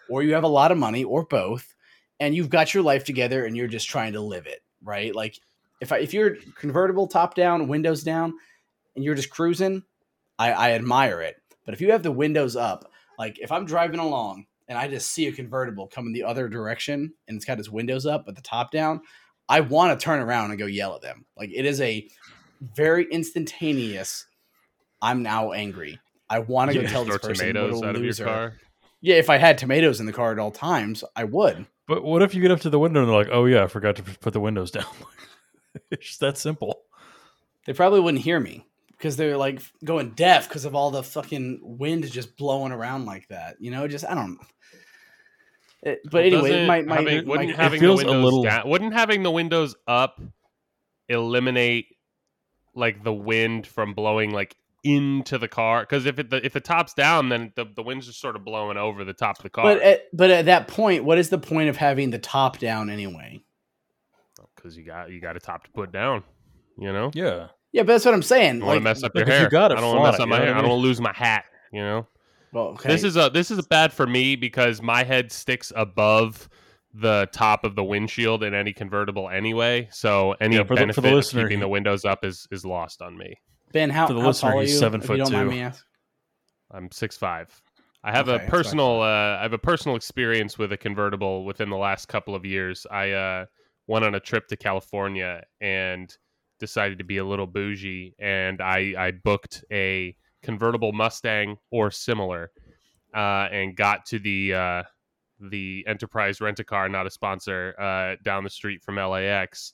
or 0.09 0.23
you 0.23 0.33
have 0.33 0.43
a 0.43 0.47
lot 0.47 0.71
of 0.71 0.77
money, 0.77 1.03
or 1.03 1.23
both, 1.25 1.75
and 2.19 2.35
you've 2.35 2.49
got 2.49 2.73
your 2.73 2.83
life 2.83 3.03
together 3.03 3.45
and 3.45 3.55
you're 3.55 3.67
just 3.67 3.87
trying 3.89 4.13
to 4.13 4.21
live 4.21 4.47
it, 4.47 4.61
right? 4.83 5.13
Like 5.15 5.37
if 5.81 5.91
I, 5.91 5.99
if 5.99 6.13
you're 6.13 6.37
convertible, 6.55 7.07
top 7.07 7.35
down, 7.35 7.67
windows 7.67 8.03
down, 8.03 8.33
and 8.95 9.03
you're 9.05 9.15
just 9.15 9.29
cruising, 9.29 9.83
I, 10.39 10.51
I 10.51 10.71
admire 10.71 11.21
it. 11.21 11.35
But 11.65 11.73
if 11.73 11.81
you 11.81 11.91
have 11.91 12.03
the 12.03 12.11
windows 12.11 12.55
up, 12.55 12.91
like 13.19 13.37
if 13.39 13.51
I'm 13.51 13.65
driving 13.65 13.99
along 13.99 14.45
and 14.67 14.77
I 14.77 14.87
just 14.87 15.11
see 15.11 15.27
a 15.27 15.31
convertible 15.31 15.87
coming 15.87 16.13
the 16.13 16.23
other 16.23 16.47
direction 16.47 17.13
and 17.27 17.35
it's 17.35 17.45
got 17.45 17.59
its 17.59 17.69
windows 17.69 18.05
up 18.05 18.25
but 18.25 18.35
the 18.35 18.41
top 18.41 18.71
down, 18.71 19.01
I 19.49 19.59
want 19.61 19.97
to 19.99 20.03
turn 20.03 20.19
around 20.19 20.49
and 20.51 20.59
go 20.59 20.65
yell 20.65 20.95
at 20.95 21.01
them. 21.01 21.25
Like 21.37 21.51
it 21.53 21.65
is 21.65 21.81
a 21.81 22.07
very 22.61 23.05
instantaneous. 23.11 24.25
I'm 25.01 25.23
now 25.23 25.51
angry. 25.51 25.99
I 26.29 26.39
want 26.39 26.71
to 26.71 26.75
go 26.75 26.81
Yeah. 26.81 26.89
tell 26.89 27.05
this 27.05 27.17
person 27.19 27.47
what 27.47 27.55
a 27.55 27.87
out 27.87 27.95
of 27.95 28.01
your 28.01 28.07
loser. 28.07 28.25
car. 28.25 28.53
Yeah, 29.07 29.15
if 29.15 29.29
I 29.29 29.37
had 29.37 29.57
tomatoes 29.57 30.01
in 30.01 30.05
the 30.05 30.11
car 30.11 30.33
at 30.33 30.37
all 30.39 30.51
times, 30.51 31.01
I 31.15 31.23
would. 31.23 31.65
But 31.87 32.03
what 32.03 32.21
if 32.21 32.35
you 32.35 32.41
get 32.41 32.51
up 32.51 32.59
to 32.59 32.69
the 32.69 32.77
window 32.77 32.99
and 32.99 33.07
they're 33.09 33.15
like, 33.15 33.29
"Oh 33.31 33.45
yeah, 33.45 33.63
I 33.63 33.67
forgot 33.67 33.95
to 33.95 34.03
put 34.03 34.33
the 34.33 34.41
windows 34.41 34.69
down." 34.69 34.83
it's 35.91 36.07
just 36.07 36.19
that 36.19 36.37
simple. 36.37 36.81
They 37.65 37.71
probably 37.71 38.01
wouldn't 38.01 38.21
hear 38.21 38.37
me 38.37 38.65
because 38.91 39.15
they're 39.15 39.37
like 39.37 39.61
going 39.81 40.09
deaf 40.09 40.49
because 40.49 40.65
of 40.65 40.75
all 40.75 40.91
the 40.91 41.03
fucking 41.03 41.61
wind 41.63 42.11
just 42.11 42.35
blowing 42.35 42.73
around 42.73 43.05
like 43.05 43.29
that. 43.29 43.55
You 43.61 43.71
know, 43.71 43.87
just 43.87 44.03
I 44.03 44.13
don't. 44.13 44.39
It, 45.83 46.01
but 46.03 46.11
Well, 46.13 46.23
anyway, 46.23 46.49
doesn't 46.49 46.67
my, 46.67 46.81
my, 46.81 46.95
having, 46.97 47.27
wouldn't 47.29 47.49
my- 47.57 47.63
having 47.63 47.79
feels 47.79 48.01
the 48.01 48.07
a 48.07 48.11
windows 48.11 48.23
little- 48.25 48.43
down, 48.43 48.67
wouldn't 48.67 48.93
having 48.93 49.23
the 49.23 49.31
windows 49.31 49.73
up 49.87 50.19
eliminate 51.07 51.85
like 52.75 53.05
the 53.05 53.13
wind 53.13 53.65
from 53.65 53.93
blowing 53.93 54.31
like 54.31 54.57
into 54.83 55.37
the 55.37 55.47
car? 55.47 55.81
Because 55.81 56.05
if 56.05 56.19
it 56.19 56.29
the, 56.29 56.45
if 56.45 56.53
the 56.53 56.59
top's 56.61 56.93
down, 56.93 57.29
then 57.29 57.51
the 57.55 57.65
the 57.75 57.83
wind's 57.83 58.05
just 58.07 58.19
sort 58.21 58.35
of 58.35 58.43
blowing 58.45 58.77
over 58.77 59.03
the 59.03 59.13
top 59.13 59.37
of 59.39 59.43
the 59.43 59.49
car. 59.49 59.63
but 59.65 59.81
at, 59.81 60.01
but 60.13 60.29
at 60.31 60.45
that 60.45 60.67
point, 60.67 61.03
what 61.03 61.17
is 61.17 61.29
the 61.29 61.37
point 61.37 61.69
of 61.69 61.77
having 61.77 62.09
the 62.11 62.19
top 62.19 62.59
down 62.59 62.89
anyway? 62.89 63.43
Because 64.55 64.77
you 64.77 64.83
got 64.83 65.11
you 65.11 65.19
got 65.19 65.35
a 65.35 65.39
top 65.39 65.63
to 65.65 65.71
put 65.71 65.91
down. 65.91 66.23
You 66.79 66.93
know, 66.93 67.11
Yeah. 67.13 67.47
Yeah, 67.73 67.83
but 67.83 67.93
that's 67.93 68.05
what 68.05 68.13
I'm 68.13 68.23
saying. 68.23 68.55
you 68.55 68.59
don't 68.61 68.67
want 68.67 68.77
to 68.77 68.83
mess 68.83 69.03
up 69.03 69.11
your 69.13 69.23
if 69.23 69.27
you 69.27 69.33
hair. 69.33 69.49
got 69.49 69.71
I 69.71 69.75
don't 69.81 69.95
want 69.95 70.05
to 70.05 70.11
mess 70.11 70.19
up 70.21 70.29
my 70.29 70.37
you 70.37 70.39
know 70.41 70.45
hair. 70.45 70.53
what 70.53 70.55
I 70.55 70.59
I 70.59 70.61
don't 70.61 70.69
want 70.71 70.81
to 70.81 70.87
lose 70.87 71.01
my 71.01 71.13
hat. 71.13 71.45
You 71.73 71.81
know. 71.81 72.07
well, 72.53 72.63
okay. 72.69 72.87
This 72.89 73.03
is 73.03 73.17
a 73.17 73.29
this 73.29 73.51
is 73.51 73.65
bad 73.67 73.91
for 73.91 74.07
me 74.07 74.35
because 74.35 74.81
my 74.81 75.03
head 75.03 75.31
sticks 75.31 75.71
above 75.75 76.47
the 76.93 77.27
top 77.33 77.63
of 77.65 77.75
the 77.75 77.83
windshield 77.83 78.43
in 78.43 78.53
any 78.53 78.73
convertible 78.73 79.29
anyway. 79.29 79.87
So 79.91 80.33
any 80.39 80.55
Yeah, 80.55 80.63
for 80.63 80.75
the- 80.75 80.81
for 80.93 81.01
the 81.01 81.01
benefit 81.01 81.13
listener, 81.15 81.41
of 81.43 81.47
keeping 81.49 81.59
the 81.59 81.67
windows 81.67 82.05
up 82.05 82.23
is 82.23 82.47
is 82.51 82.65
lost 82.65 83.01
on 83.01 83.17
me. 83.17 83.35
Ben. 83.71 83.89
How, 83.89 84.07
for 84.07 84.13
the 84.13 84.21
how 84.21 84.27
listener, 84.27 84.51
tall 84.51 84.59
are 84.59 84.61
he's 84.63 84.73
you? 84.73 84.79
seven 84.79 85.01
if 85.01 85.07
foot 85.07 85.17
you 85.17 85.23
don't 85.23 85.33
mind 85.33 85.49
two. 85.49 85.55
me 85.55 85.61
asking? 85.61 85.85
I'm 86.71 86.91
six 86.91 87.17
five. 87.17 87.61
I 88.03 88.11
have 88.11 88.29
Okay, 88.29 88.35
a 88.35 88.37
that's 88.39 88.51
what 88.51 88.53
I 88.53 88.57
personal 88.57 89.01
uh, 89.01 89.37
I 89.37 89.41
have 89.41 89.53
a 89.53 89.57
personal 89.57 89.95
experience 89.95 90.57
with 90.57 90.71
a 90.71 90.77
convertible 90.77 91.45
within 91.45 91.69
the 91.69 91.77
last 91.77 92.07
couple 92.07 92.35
of 92.35 92.45
years. 92.45 92.85
I 92.89 93.11
uh, 93.11 93.45
went 93.87 94.05
on 94.05 94.15
a 94.15 94.19
trip 94.19 94.47
to 94.49 94.57
California 94.57 95.43
and 95.61 96.15
decided 96.59 96.97
to 96.97 97.03
be 97.03 97.17
a 97.17 97.25
little 97.25 97.47
bougie, 97.47 98.15
and 98.19 98.61
I 98.61 98.93
I 98.97 99.11
booked 99.11 99.63
a 99.71 100.15
convertible 100.43 100.93
Mustang 100.93 101.57
or 101.71 101.91
similar, 101.91 102.51
uh, 103.15 103.47
and 103.51 103.75
got 103.75 104.05
to 104.07 104.19
the 104.19 104.53
uh, 104.53 104.83
the 105.39 105.83
Enterprise 105.87 106.41
Rent 106.41 106.59
a 106.59 106.63
Car, 106.63 106.89
not 106.89 107.07
a 107.07 107.11
sponsor, 107.11 107.75
uh, 107.79 108.15
down 108.23 108.43
the 108.43 108.49
street 108.49 108.83
from 108.83 108.95
LAX, 108.95 109.73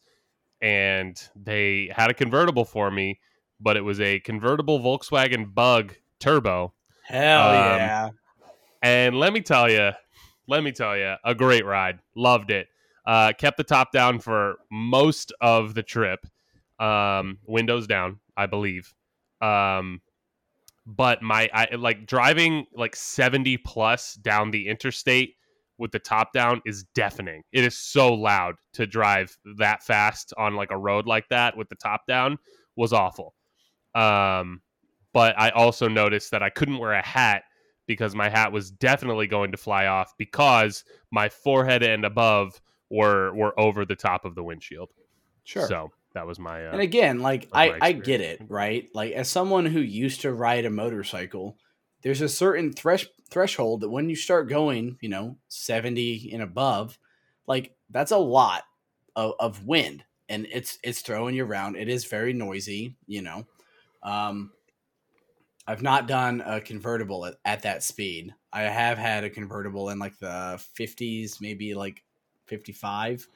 and 0.61 1.21
they 1.35 1.91
had 1.95 2.09
a 2.09 2.13
convertible 2.13 2.65
for 2.65 2.91
me, 2.91 3.19
but 3.63 3.77
it 3.77 3.81
was 3.81 3.99
a 4.01 4.19
convertible 4.19 4.79
Volkswagen 4.79 5.53
Bug 5.53 5.95
Turbo. 6.19 6.73
Hell 7.05 7.49
Um, 7.49 7.77
yeah! 7.77 8.09
And 8.81 9.15
let 9.15 9.33
me 9.33 9.41
tell 9.41 9.71
you, 9.71 9.91
let 10.47 10.63
me 10.63 10.71
tell 10.71 10.97
you, 10.97 11.15
a 11.23 11.33
great 11.33 11.65
ride. 11.65 11.99
Loved 12.15 12.51
it. 12.51 12.67
Uh, 13.05 13.33
kept 13.37 13.57
the 13.57 13.63
top 13.63 13.91
down 13.91 14.19
for 14.19 14.57
most 14.71 15.33
of 15.41 15.73
the 15.73 15.83
trip. 15.83 16.25
Um, 16.79 17.39
windows 17.45 17.87
down, 17.87 18.19
I 18.35 18.45
believe. 18.45 18.93
Um, 19.41 20.01
but 20.85 21.21
my 21.21 21.49
I 21.53 21.75
like 21.75 22.05
driving 22.05 22.65
like 22.75 22.95
70 22.95 23.57
plus 23.57 24.15
down 24.15 24.51
the 24.51 24.67
interstate 24.67 25.35
with 25.77 25.91
the 25.91 25.99
top 25.99 26.33
down 26.33 26.61
is 26.65 26.85
deafening. 26.95 27.43
It 27.51 27.63
is 27.63 27.77
so 27.77 28.13
loud 28.13 28.55
to 28.73 28.85
drive 28.85 29.37
that 29.57 29.83
fast 29.83 30.33
on 30.37 30.55
like 30.55 30.71
a 30.71 30.77
road 30.77 31.05
like 31.07 31.29
that 31.29 31.57
with 31.57 31.69
the 31.69 31.75
top 31.75 32.01
down 32.07 32.37
was 32.75 32.93
awful. 32.93 33.33
Um, 33.95 34.61
but 35.13 35.39
I 35.39 35.49
also 35.51 35.87
noticed 35.87 36.31
that 36.31 36.43
I 36.43 36.49
couldn't 36.49 36.77
wear 36.77 36.93
a 36.93 37.05
hat 37.05 37.43
because 37.85 38.15
my 38.15 38.29
hat 38.29 38.51
was 38.51 38.71
definitely 38.71 39.27
going 39.27 39.51
to 39.51 39.57
fly 39.57 39.87
off 39.87 40.13
because 40.17 40.83
my 41.11 41.29
forehead 41.29 41.83
and 41.83 42.05
above 42.05 42.59
were 42.89 43.33
were 43.33 43.57
over 43.59 43.85
the 43.85 43.95
top 43.95 44.25
of 44.25 44.35
the 44.35 44.43
windshield. 44.43 44.91
Sure. 45.43 45.67
So 45.67 45.91
that 46.13 46.25
was 46.25 46.39
my. 46.39 46.65
Uh, 46.65 46.71
and 46.71 46.81
again, 46.81 47.19
like 47.19 47.49
I, 47.51 47.77
I 47.81 47.91
get 47.91 48.21
it, 48.21 48.41
right? 48.47 48.87
Like 48.93 49.13
as 49.13 49.29
someone 49.29 49.65
who 49.65 49.79
used 49.79 50.21
to 50.21 50.33
ride 50.33 50.65
a 50.65 50.69
motorcycle, 50.69 51.57
there's 52.01 52.21
a 52.21 52.29
certain 52.29 52.71
thresh 52.71 53.07
threshold 53.29 53.81
that 53.81 53.89
when 53.89 54.09
you 54.09 54.15
start 54.15 54.49
going, 54.49 54.97
you 55.01 55.09
know, 55.09 55.37
70 55.49 56.31
and 56.33 56.41
above, 56.41 56.97
like 57.47 57.75
that's 57.89 58.11
a 58.11 58.17
lot 58.17 58.63
of, 59.15 59.33
of 59.39 59.65
wind 59.65 60.03
and 60.29 60.47
it's 60.51 60.79
it's 60.83 61.01
throwing 61.01 61.35
you 61.35 61.45
around. 61.45 61.75
It 61.75 61.89
is 61.89 62.05
very 62.05 62.33
noisy, 62.33 62.95
you 63.07 63.21
know. 63.21 63.45
Um 64.03 64.51
I've 65.65 65.81
not 65.81 66.07
done 66.07 66.41
a 66.45 66.59
convertible 66.59 67.25
at, 67.25 67.35
at 67.45 67.61
that 67.61 67.83
speed. 67.83 68.33
I 68.51 68.63
have 68.63 68.97
had 68.97 69.23
a 69.23 69.29
convertible 69.29 69.89
in 69.89 69.97
like 69.99 70.19
the 70.19 70.61
50s, 70.77 71.39
maybe 71.39 71.73
like 71.73 72.03
55. 72.47 73.27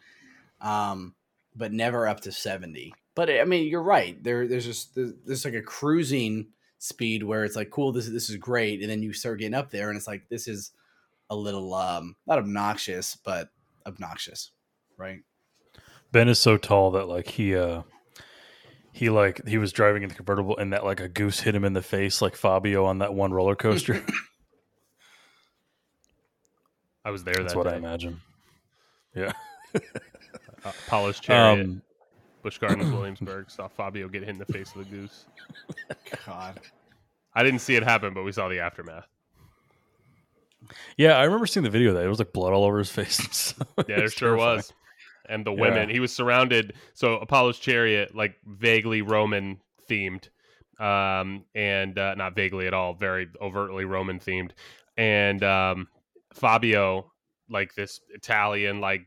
Um 0.62 1.15
but 1.55 1.74
never 1.74 2.07
up 2.07 2.19
to 2.21 2.31
70. 2.31 2.93
But 3.15 3.31
I 3.31 3.43
mean, 3.45 3.67
you're 3.67 3.81
right. 3.81 4.21
There, 4.24 4.47
there's 4.47 4.65
just 4.65 4.93
there's, 4.93 5.13
there's 5.25 5.45
like 5.45 5.55
a 5.55 5.62
cruising 5.62 6.50
speed 6.79 7.24
where 7.24 7.43
it's 7.43 7.55
like, 7.55 7.71
cool, 7.71 7.91
this 7.91 8.07
this 8.07 8.29
is 8.29 8.36
great, 8.36 8.81
and 8.81 8.89
then 8.89 9.01
you 9.01 9.13
start 9.13 9.39
getting 9.39 9.55
up 9.55 9.71
there, 9.71 9.89
and 9.89 9.97
it's 9.97 10.07
like 10.07 10.29
this 10.29 10.47
is 10.47 10.71
a 11.29 11.36
little 11.36 11.74
um 11.74 12.15
not 12.25 12.38
obnoxious, 12.38 13.17
but 13.24 13.50
obnoxious, 13.86 14.51
right? 14.97 15.21
Ben 16.12 16.29
is 16.29 16.39
so 16.39 16.57
tall 16.57 16.91
that 16.91 17.07
like 17.07 17.27
he 17.27 17.55
uh 17.55 17.81
he 18.98 19.10
like 19.12 19.48
he 19.48 19.58
was 19.60 19.72
driving 19.72 20.01
in 20.04 20.10
the 20.10 20.16
convertible 20.16 20.58
and 20.58 20.74
that 20.74 20.84
like 20.84 21.00
a 21.00 21.08
goose 21.08 21.42
hit 21.42 21.54
him 21.54 21.63
in 21.63 21.74
the 21.74 21.82
face 21.84 22.20
like 22.22 22.36
Fabio 22.36 22.86
on 22.86 22.98
that 23.00 23.13
one 23.13 23.32
roller 23.32 23.56
coaster. 23.56 24.04
I 27.06 27.12
was 27.12 27.24
there. 27.24 27.36
That's 27.36 27.54
that 27.54 27.58
what 27.58 27.68
day. 27.68 27.74
I 27.74 27.77
imagine. 27.77 28.20
Yeah. 29.16 29.32
Uh, 29.75 29.80
Apollo's 30.88 31.20
chariot, 31.20 31.63
Um 31.66 31.82
Busch 32.44 32.58
Gardens, 32.58 32.92
Williamsburg. 32.92 33.50
Saw 33.50 33.68
Fabio 33.68 34.08
get 34.08 34.22
hit 34.24 34.30
in 34.30 34.38
the 34.39 34.46
face 34.46 34.74
with 34.75 34.88
a 34.88 34.89
goose. 34.89 35.25
God, 36.25 36.60
I 37.34 37.44
didn't 37.44 37.60
see 37.60 37.75
it 37.75 37.84
happen, 37.84 38.13
but 38.13 38.24
we 38.24 38.32
saw 38.32 38.48
the 38.50 38.60
aftermath. 38.60 39.08
yeah, 40.98 41.18
I 41.18 41.24
remember 41.25 41.46
seeing 41.46 41.63
the 41.63 41.70
video 41.70 41.89
of 41.89 41.96
that. 41.96 42.06
It 42.06 42.10
was 42.10 42.20
like 42.20 42.34
blood 42.34 42.54
all 42.54 42.63
over 42.63 42.80
his 42.80 42.89
face. 42.89 43.20
and. 43.20 43.68
It 43.77 43.86
Yeah, 43.89 43.98
there 43.98 44.10
sure 44.10 44.30
terrifying. 44.38 44.58
was. 44.58 44.74
And 45.29 45.46
the 45.46 45.51
Yeah. 45.51 45.60
women, 45.62 45.89
he 45.89 46.00
was 46.00 46.15
surrounded. 46.15 46.74
So 46.93 47.17
Apollo's 47.17 47.60
chariot, 47.60 48.15
like 48.15 48.36
vaguely 48.46 49.01
Roman 49.01 49.60
themed, 49.89 50.29
um, 50.79 51.46
and 51.55 51.98
uh, 51.98 52.15
not 52.15 52.36
vaguely 52.36 52.67
at 52.67 52.74
all, 52.74 52.93
very 52.93 53.27
overtly 53.41 53.86
Roman 53.86 54.19
themed. 54.19 54.51
And 54.96 55.43
um, 55.43 55.88
Fabio, 56.34 57.12
like 57.50 57.74
this 57.75 58.00
Italian, 58.13 58.79
like 58.81 59.01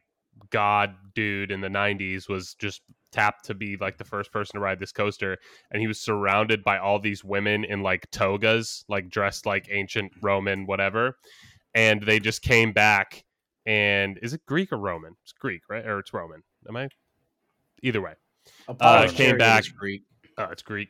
god 0.50 0.94
dude 1.14 1.50
in 1.50 1.60
the 1.60 1.68
'90s, 1.68 2.28
was 2.28 2.54
just 2.54 2.82
tapped 3.12 3.44
to 3.46 3.54
be 3.54 3.76
like 3.76 3.98
the 3.98 4.04
first 4.04 4.32
person 4.32 4.54
to 4.54 4.60
ride 4.60 4.78
this 4.78 4.92
coaster, 4.92 5.38
and 5.70 5.80
he 5.80 5.88
was 5.88 6.00
surrounded 6.00 6.62
by 6.64 6.78
all 6.78 6.98
these 6.98 7.24
women 7.24 7.64
in 7.64 7.82
like 7.82 8.10
togas, 8.10 8.84
like 8.88 9.10
dressed 9.10 9.46
like 9.46 9.68
ancient 9.70 10.12
Roman, 10.22 10.66
whatever. 10.66 11.16
And 11.74 12.02
they 12.02 12.18
just 12.18 12.42
came 12.42 12.72
back 12.72 13.24
and 13.66 14.18
is 14.22 14.32
it 14.32 14.44
Greek 14.46 14.72
or 14.72 14.78
Roman? 14.78 15.16
It's 15.22 15.32
Greek, 15.32 15.62
right? 15.68 15.86
Or 15.86 15.98
it's 15.98 16.12
Roman. 16.12 16.42
Am 16.68 16.76
I? 16.76 16.88
Either 17.82 18.00
way, 18.00 18.14
Apollo's 18.68 19.12
came 19.12 19.38
back- 19.38 19.64
Greek. 19.78 20.02
oh, 20.38 20.44
it's 20.44 20.62
Greek. 20.62 20.88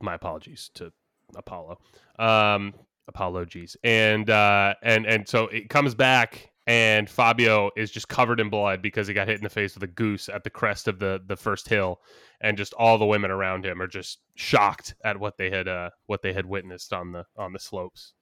My 0.00 0.14
apologies 0.14 0.70
to 0.74 0.92
Apollo. 1.34 1.78
Um, 2.18 2.74
apologies, 3.08 3.76
and 3.84 4.30
uh, 4.30 4.74
and 4.82 5.06
and 5.06 5.28
so 5.28 5.48
it 5.48 5.68
comes 5.68 5.94
back, 5.94 6.50
and 6.66 7.08
Fabio 7.10 7.70
is 7.76 7.90
just 7.90 8.08
covered 8.08 8.38
in 8.40 8.48
blood 8.48 8.80
because 8.82 9.08
he 9.08 9.14
got 9.14 9.28
hit 9.28 9.36
in 9.38 9.42
the 9.44 9.50
face 9.50 9.74
with 9.74 9.82
a 9.82 9.88
goose 9.88 10.28
at 10.28 10.44
the 10.44 10.50
crest 10.50 10.88
of 10.88 10.98
the 10.98 11.20
the 11.26 11.36
first 11.36 11.68
hill, 11.68 12.00
and 12.40 12.56
just 12.56 12.72
all 12.74 12.96
the 12.98 13.06
women 13.06 13.30
around 13.30 13.64
him 13.66 13.80
are 13.82 13.86
just 13.88 14.20
shocked 14.36 14.94
at 15.04 15.18
what 15.18 15.36
they 15.36 15.50
had 15.50 15.68
uh 15.68 15.90
what 16.06 16.22
they 16.22 16.32
had 16.32 16.46
witnessed 16.46 16.92
on 16.92 17.12
the 17.12 17.24
on 17.36 17.52
the 17.52 17.58
slopes 17.58 18.12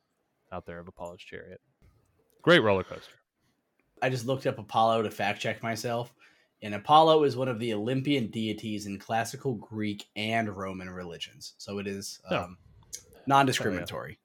out 0.53 0.67
there 0.67 0.79
of 0.81 0.89
Apollo's 0.89 1.21
chariot. 1.21 1.61
Great 2.43 2.61
roller 2.61 2.83
coaster. 2.85 3.13
I 4.03 4.09
just 4.09 4.27
looked 4.27 4.47
up 4.47 4.59
Apollo 4.59 5.03
to 5.03 5.11
fact 5.11 5.41
check 5.41 5.63
myself, 5.63 6.13
and 6.63 6.75
Apollo 6.75 7.25
is 7.25 7.37
one 7.37 7.49
of 7.49 7.59
the 7.59 7.75
Olympian 7.75 8.29
deities 8.29 8.87
in 8.87 8.99
classical 8.99 9.55
Greek 9.55 10.07
and 10.17 10.49
Roman 10.49 10.91
religions. 10.91 11.55
So 11.59 11.79
it 11.79 11.87
is 11.87 12.21
Oh. 12.31 12.37
um, 12.45 12.59
non-discriminatory. 13.27 14.19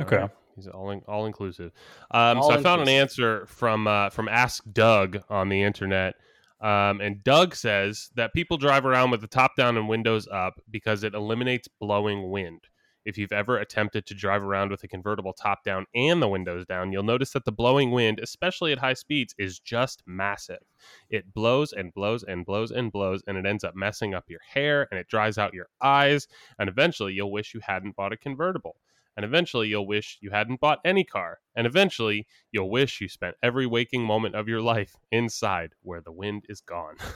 Okay. 0.00 0.16
All 0.16 0.22
right. 0.22 0.30
He's 0.56 0.66
all 0.66 0.90
in, 0.90 1.00
all 1.08 1.26
inclusive. 1.26 1.72
Um, 2.10 2.38
All 2.38 2.50
so 2.50 2.58
I 2.58 2.62
found 2.62 2.82
an 2.82 2.88
answer 2.88 3.46
from 3.46 3.86
uh, 3.86 4.10
from 4.10 4.28
Ask 4.28 4.62
Doug 4.72 5.22
on 5.30 5.48
the 5.48 5.62
internet, 5.62 6.16
um, 6.60 7.00
and 7.00 7.22
Doug 7.24 7.54
says 7.54 8.10
that 8.16 8.34
people 8.34 8.58
drive 8.58 8.84
around 8.84 9.10
with 9.10 9.22
the 9.22 9.26
top 9.26 9.56
down 9.56 9.78
and 9.78 9.88
windows 9.88 10.28
up 10.28 10.60
because 10.70 11.02
it 11.02 11.14
eliminates 11.14 11.68
blowing 11.68 12.30
wind. 12.30 12.60
If 13.04 13.16
you've 13.16 13.32
ever 13.32 13.58
attempted 13.58 14.06
to 14.06 14.14
drive 14.14 14.42
around 14.42 14.70
with 14.70 14.84
a 14.84 14.88
convertible 14.88 15.32
top 15.32 15.64
down 15.64 15.86
and 15.94 16.20
the 16.20 16.28
windows 16.28 16.66
down, 16.66 16.92
you'll 16.92 17.02
notice 17.02 17.32
that 17.32 17.44
the 17.44 17.52
blowing 17.52 17.90
wind, 17.90 18.20
especially 18.20 18.72
at 18.72 18.78
high 18.78 18.94
speeds, 18.94 19.34
is 19.38 19.58
just 19.58 20.02
massive. 20.06 20.62
It 21.08 21.32
blows 21.32 21.72
and 21.72 21.92
blows 21.94 22.22
and 22.22 22.44
blows 22.44 22.70
and 22.70 22.92
blows, 22.92 23.22
and 23.26 23.38
it 23.38 23.46
ends 23.46 23.64
up 23.64 23.74
messing 23.74 24.14
up 24.14 24.28
your 24.28 24.40
hair 24.46 24.86
and 24.90 25.00
it 25.00 25.08
dries 25.08 25.38
out 25.38 25.54
your 25.54 25.68
eyes. 25.80 26.28
And 26.58 26.68
eventually, 26.68 27.14
you'll 27.14 27.32
wish 27.32 27.54
you 27.54 27.60
hadn't 27.60 27.96
bought 27.96 28.12
a 28.12 28.16
convertible. 28.16 28.76
And 29.16 29.24
eventually, 29.24 29.68
you'll 29.68 29.86
wish 29.86 30.18
you 30.20 30.30
hadn't 30.30 30.60
bought 30.60 30.80
any 30.84 31.04
car. 31.04 31.38
And 31.54 31.66
eventually, 31.66 32.26
you'll 32.52 32.70
wish 32.70 33.00
you 33.00 33.08
spent 33.08 33.36
every 33.42 33.66
waking 33.66 34.04
moment 34.04 34.34
of 34.34 34.48
your 34.48 34.62
life 34.62 34.96
inside 35.10 35.74
where 35.82 36.00
the 36.00 36.12
wind 36.12 36.44
is 36.48 36.60
gone. 36.60 36.96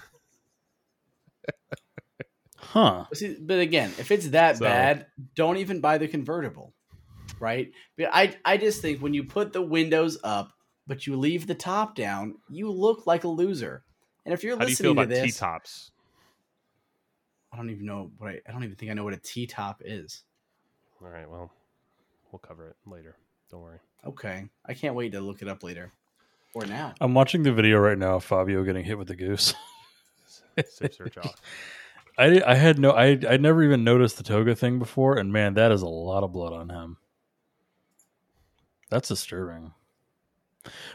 Huh. 2.72 3.04
But 3.08 3.18
See, 3.18 3.36
but 3.40 3.58
again, 3.60 3.90
if 3.98 4.10
it's 4.10 4.28
that 4.28 4.56
So- 4.58 4.64
bad, 4.64 5.06
don't 5.34 5.58
even 5.58 5.80
buy 5.80 5.98
the 5.98 6.08
convertible, 6.08 6.72
right? 7.40 7.70
But 7.96 8.08
I, 8.12 8.36
I 8.44 8.56
just 8.56 8.80
think 8.82 9.00
when 9.00 9.14
you 9.14 9.24
put 9.24 9.52
the 9.52 9.62
windows 9.62 10.18
up, 10.24 10.52
but 10.86 11.06
you 11.06 11.16
leave 11.16 11.46
the 11.46 11.54
top 11.54 11.94
down, 11.94 12.36
you 12.50 12.70
look 12.70 13.06
like 13.06 13.24
a 13.24 13.28
loser. 13.28 13.84
And 14.24 14.32
if 14.34 14.42
you're 14.42 14.56
How 14.56 14.64
do 14.64 14.70
you 14.70 14.76
feel 14.76 14.92
listening 14.92 15.08
to 15.08 15.14
about 15.14 15.22
T 15.24 15.26
this, 15.30 15.38
tops? 15.38 15.90
I 17.52 17.56
don't 17.56 17.70
even 17.70 17.86
know 17.86 18.10
what 18.18 18.30
I, 18.30 18.40
I 18.48 18.52
don't 18.52 18.64
even 18.64 18.76
think 18.76 18.90
I 18.90 18.94
know 18.94 19.04
what 19.04 19.14
a 19.14 19.18
T 19.18 19.46
top 19.46 19.82
is. 19.84 20.22
All 21.02 21.08
right, 21.08 21.28
well, 21.30 21.50
we'll 22.32 22.38
cover 22.40 22.68
it 22.68 22.76
later. 22.86 23.16
Don't 23.50 23.60
worry. 23.60 23.78
Okay, 24.06 24.46
I 24.66 24.74
can't 24.74 24.94
wait 24.94 25.12
to 25.12 25.20
look 25.20 25.40
it 25.42 25.48
up 25.48 25.62
later 25.62 25.92
or 26.54 26.66
now. 26.66 26.94
I'm 27.00 27.14
watching 27.14 27.42
the 27.42 27.52
video 27.52 27.78
right 27.78 27.96
now 27.98 28.16
of 28.16 28.24
Fabio 28.24 28.64
getting 28.64 28.84
hit 28.84 28.98
with 28.98 29.08
the 29.08 29.14
goose. 29.16 29.54
Sip 30.66 30.94
search 30.94 31.18
off. 31.18 31.34
I 32.16 32.42
I 32.46 32.54
had 32.54 32.78
no 32.78 32.92
I 32.92 33.18
I 33.28 33.36
never 33.36 33.62
even 33.62 33.84
noticed 33.84 34.16
the 34.16 34.22
toga 34.22 34.54
thing 34.54 34.78
before, 34.78 35.16
and 35.16 35.32
man, 35.32 35.54
that 35.54 35.72
is 35.72 35.82
a 35.82 35.88
lot 35.88 36.22
of 36.22 36.32
blood 36.32 36.52
on 36.52 36.68
him. 36.70 36.96
That's 38.90 39.08
disturbing. 39.08 39.72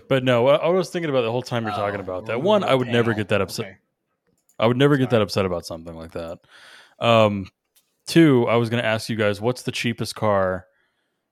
But 0.08 0.24
no, 0.24 0.48
I, 0.48 0.56
I 0.56 0.70
was 0.70 0.90
thinking 0.90 1.10
about 1.10 1.22
the 1.22 1.32
whole 1.32 1.42
time 1.42 1.64
you're 1.64 1.74
talking 1.74 2.00
Oh, 2.00 2.04
about 2.04 2.26
that. 2.28 2.42
One, 2.42 2.64
I 2.64 2.74
would 2.74 2.88
never 2.88 3.14
get 3.14 3.30
that 3.30 3.42
upset. 3.42 3.66
Okay. 3.66 3.78
I 4.58 4.68
would 4.68 4.78
never 4.78 4.98
get 4.98 5.10
that 5.12 5.22
upset 5.22 5.46
about 5.46 5.66
something 5.66 5.96
like 5.96 6.12
that. 6.14 6.40
Um, 7.00 7.48
two, 8.08 8.48
I 8.48 8.56
was 8.56 8.70
going 8.70 8.82
to 8.82 8.88
ask 8.88 9.10
you 9.10 9.16
guys, 9.16 9.40
what's 9.40 9.62
the 9.62 9.72
cheapest 9.72 10.16
car 10.16 10.66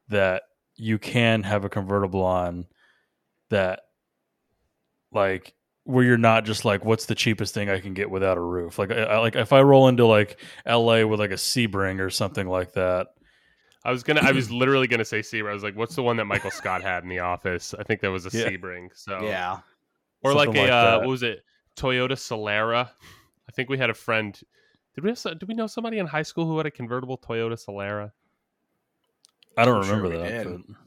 that 0.10 0.44
you 0.75 1.00
can 1.00 1.44
have 1.44 1.65
a 1.65 1.70
convertible 1.70 2.24
on 2.24 2.67
that, 3.50 3.82
like, 5.12 5.56
where 5.88 6.03
you're 6.03 6.17
not 6.17 6.46
just 6.46 6.65
like, 6.65 6.84
what's 6.86 7.06
the 7.06 7.15
cheapest 7.15 7.53
thing 7.53 7.70
I 7.70 7.79
can 7.79 7.94
get 7.94 8.10
without 8.10 8.38
a 8.38 8.41
roof? 8.41 8.77
Like, 8.77 8.91
I, 8.91 9.03
I- 9.03 9.17
like 9.20 9.36
if 9.36 9.53
I 9.53 9.62
roll 9.62 9.88
into 9.88 10.06
like 10.06 10.39
L.A. 10.65 11.06
with 11.06 11.20
like 11.20 11.32
a 11.32 11.36
Sebring 11.36 12.00
or 12.00 12.10
something 12.10 12.48
like 12.48 12.74
that. 12.74 13.08
I 13.86 13.91
was 13.91 14.03
gonna. 14.03 14.22
I 14.22 14.34
was 14.34 14.51
literally 14.62 14.88
gonna 14.88 15.06
say 15.06 15.20
Sebring. 15.22 15.50
I 15.50 15.53
was 15.53 15.63
like, 15.63 15.75
"What's 15.77 15.96
the 15.96 16.03
one 16.03 16.17
that 16.17 16.25
Michael 16.25 16.51
Scott 16.51 16.82
had 16.82 17.03
in 17.03 17.10
the 17.10 17.20
office?" 17.20 17.74
I 17.77 17.84
think 17.84 18.01
that 18.01 18.12
was 18.12 18.25
a 18.25 18.38
Yeah. 18.38 18.50
Sebring. 18.50 18.89
So 18.96 19.22
Yeah, 19.24 19.60
or 20.24 20.34
like 20.34 20.48
Something 20.48 20.63
a 20.63 20.65
like 20.65 20.72
uh, 20.72 21.00
what 21.00 21.08
was 21.08 21.24
it? 21.24 21.44
Toyota 21.77 22.12
Solara. 22.13 22.89
I 23.48 23.51
think 23.53 23.70
we 23.70 23.77
had 23.77 23.89
a 23.89 23.94
friend. 23.94 24.38
Did 24.96 25.03
we 25.06 25.12
have? 25.12 25.17
so- 25.20 25.34
Did 25.34 25.48
we 25.48 25.53
know 25.56 25.67
somebody 25.67 26.00
in 26.00 26.06
high 26.08 26.24
school 26.24 26.46
who 26.46 26.58
had 26.58 26.65
a 26.65 26.72
convertible 26.72 27.17
Toyota 27.17 27.53
Solara? 27.53 28.12
I 29.56 29.63
don't 29.63 29.75
I'm 29.75 29.82
remember 29.89 30.10
we 30.10 30.17
that. 30.17 30.29
did. 30.29 30.44
but- 30.44 30.51
It 30.51 30.56
It 30.56 30.56
wouldn't 30.58 30.77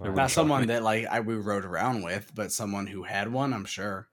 wouldn't 0.00 0.16
not 0.16 0.22
shock 0.24 0.34
someone 0.34 0.60
me. 0.62 0.66
that 0.66 0.82
like 0.82 1.06
I 1.06 1.20
we 1.20 1.36
rode 1.36 1.64
around 1.64 2.02
with, 2.02 2.30
but 2.34 2.52
someone 2.52 2.86
who 2.88 3.04
had 3.04 3.32
one. 3.32 3.54
I'm 3.54 3.64
sure. 3.64 4.08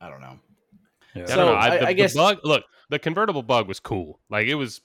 I 0.00 0.08
don't 0.08 0.20
know. 0.20 0.38
Yeah. 1.14 1.22
I 1.24 1.26
So, 1.26 1.36
don't 1.36 1.46
know. 1.46 1.52
I, 1.54 1.66
I- 1.66 1.78
the, 1.78 1.86
I 1.88 1.92
guess- 1.92 2.12
the 2.12 2.18
bug. 2.18 2.38
Look, 2.44 2.64
the 2.88 2.98
convertible 2.98 3.42
bug 3.42 3.68
was 3.68 3.80
cool. 3.80 4.20
Like 4.30 4.46
it 4.46 4.54
was, 4.54 4.80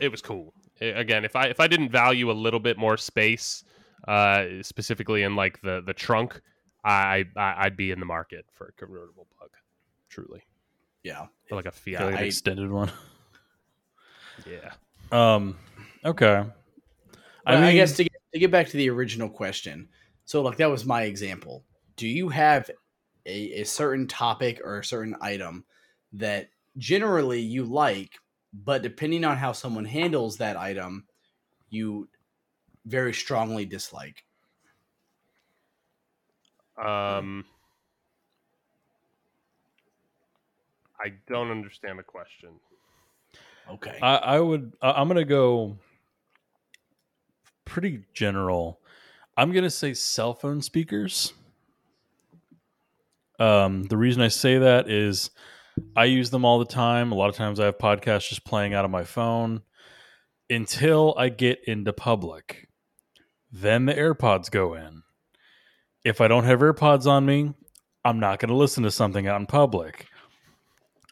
it 0.00 0.08
was 0.10 0.22
cool. 0.22 0.54
I- 0.80 0.86
again, 0.86 1.24
if 1.24 1.36
I 1.36 1.46
if 1.46 1.60
I 1.60 1.66
didn't 1.66 1.90
value 1.90 2.30
a 2.30 2.32
little 2.32 2.60
bit 2.60 2.78
more 2.78 2.96
space, 2.96 3.64
uh, 4.08 4.44
specifically 4.62 5.22
in 5.22 5.36
like 5.36 5.60
the 5.62 5.82
the 5.84 5.92
trunk, 5.94 6.40
I, 6.84 7.26
I 7.36 7.54
I'd 7.58 7.76
be 7.76 7.90
in 7.90 8.00
the 8.00 8.06
market 8.06 8.46
for 8.52 8.66
a 8.68 8.72
convertible 8.72 9.26
bug. 9.38 9.50
Truly, 10.08 10.42
Yeah, 11.04 11.26
or 11.50 11.56
like 11.56 11.66
a 11.66 11.70
feel 11.70 11.98
Fiat. 11.98 12.06
like 12.06 12.16
an 12.16 12.24
I- 12.24 12.26
extended 12.26 12.70
one. 12.70 12.90
yeah. 14.50 14.72
Um, 15.12 15.56
okay. 16.04 16.44
I, 17.46 17.54
mean, 17.56 17.64
I 17.64 17.72
guess 17.74 17.96
to 17.96 18.04
get, 18.04 18.12
to 18.32 18.38
get 18.38 18.50
back 18.50 18.68
to 18.68 18.76
the 18.76 18.90
original 18.90 19.28
question, 19.28 19.88
so 20.24 20.42
like 20.42 20.56
that 20.58 20.70
was 20.70 20.84
my 20.84 21.02
example. 21.02 21.64
Do 21.96 22.06
you 22.08 22.28
have 22.28 22.70
a, 23.26 23.60
a 23.60 23.64
certain 23.64 24.06
topic 24.06 24.60
or 24.64 24.78
a 24.78 24.84
certain 24.84 25.16
item 25.20 25.64
that 26.12 26.50
generally 26.76 27.40
you 27.40 27.64
like, 27.64 28.18
but 28.52 28.82
depending 28.82 29.24
on 29.24 29.36
how 29.36 29.52
someone 29.52 29.84
handles 29.84 30.38
that 30.38 30.56
item, 30.56 31.06
you 31.68 32.08
very 32.86 33.12
strongly 33.14 33.64
dislike? 33.64 34.24
Um, 36.78 37.44
I 40.98 41.12
don't 41.28 41.50
understand 41.50 41.98
the 41.98 42.02
question. 42.02 42.50
Okay. 43.70 43.98
I, 44.02 44.16
I 44.16 44.40
would. 44.40 44.72
I- 44.82 44.92
I'm 44.92 45.08
gonna 45.08 45.24
go 45.24 45.76
pretty 47.64 48.04
general. 48.14 48.80
I'm 49.36 49.52
gonna 49.52 49.70
say 49.70 49.94
cell 49.94 50.34
phone 50.34 50.60
speakers. 50.62 51.34
Um, 53.40 53.84
the 53.84 53.96
reason 53.96 54.22
I 54.22 54.28
say 54.28 54.58
that 54.58 54.88
is 54.88 55.30
I 55.96 56.04
use 56.04 56.30
them 56.30 56.44
all 56.44 56.58
the 56.58 56.66
time. 56.66 57.10
A 57.10 57.14
lot 57.14 57.30
of 57.30 57.36
times 57.36 57.58
I 57.58 57.64
have 57.64 57.78
podcasts 57.78 58.28
just 58.28 58.44
playing 58.44 58.74
out 58.74 58.84
of 58.84 58.90
my 58.90 59.02
phone 59.02 59.62
until 60.50 61.14
I 61.16 61.30
get 61.30 61.60
into 61.66 61.92
public. 61.92 62.68
Then 63.50 63.86
the 63.86 63.94
AirPods 63.94 64.50
go 64.50 64.74
in. 64.74 65.02
If 66.04 66.20
I 66.20 66.28
don't 66.28 66.44
have 66.44 66.60
AirPods 66.60 67.06
on 67.06 67.24
me, 67.24 67.54
I'm 68.04 68.20
not 68.20 68.38
going 68.38 68.50
to 68.50 68.54
listen 68.54 68.84
to 68.84 68.90
something 68.90 69.26
out 69.26 69.40
in 69.40 69.46
public. 69.46 70.06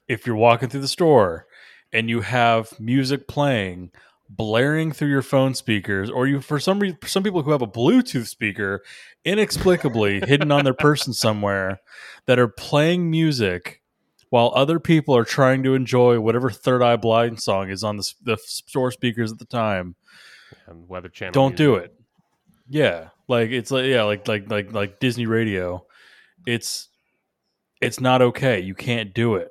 If 0.06 0.26
you're 0.26 0.36
walking 0.36 0.68
through 0.68 0.80
the 0.82 0.88
store 0.88 1.46
and 1.92 2.08
you 2.08 2.20
have 2.20 2.78
music 2.78 3.26
playing, 3.26 3.90
blaring 4.28 4.92
through 4.92 5.08
your 5.08 5.22
phone 5.22 5.54
speakers, 5.54 6.10
or 6.10 6.26
you 6.26 6.40
for 6.40 6.60
some 6.60 6.80
reason, 6.80 6.98
some 7.06 7.22
people 7.22 7.42
who 7.42 7.50
have 7.50 7.62
a 7.62 7.66
Bluetooth 7.66 8.26
speaker 8.26 8.82
inexplicably 9.24 10.20
hidden 10.26 10.52
on 10.52 10.64
their 10.64 10.74
person 10.74 11.12
somewhere 11.12 11.80
that 12.26 12.38
are 12.38 12.48
playing 12.48 13.10
music 13.10 13.82
while 14.30 14.52
other 14.54 14.78
people 14.78 15.16
are 15.16 15.24
trying 15.24 15.62
to 15.62 15.74
enjoy 15.74 16.20
whatever 16.20 16.50
Third 16.50 16.82
Eye 16.82 16.96
Blind 16.96 17.40
song 17.40 17.70
is 17.70 17.82
on 17.82 17.96
the, 17.96 18.12
the 18.22 18.36
store 18.44 18.90
speakers 18.90 19.32
at 19.32 19.38
the 19.38 19.46
time. 19.46 19.96
And 20.66 20.88
Weather 20.88 21.08
Channel. 21.08 21.32
Don't 21.32 21.56
do 21.56 21.76
it. 21.76 21.94
Yeah, 22.68 23.08
like 23.28 23.50
it's 23.50 23.70
like 23.70 23.86
yeah, 23.86 24.02
like 24.02 24.28
like 24.28 24.50
like 24.50 24.72
like 24.72 25.00
Disney 25.00 25.26
Radio. 25.26 25.86
It's 26.46 26.88
it's 27.80 28.00
not 28.00 28.20
okay. 28.20 28.60
You 28.60 28.74
can't 28.74 29.14
do 29.14 29.36
it. 29.36 29.48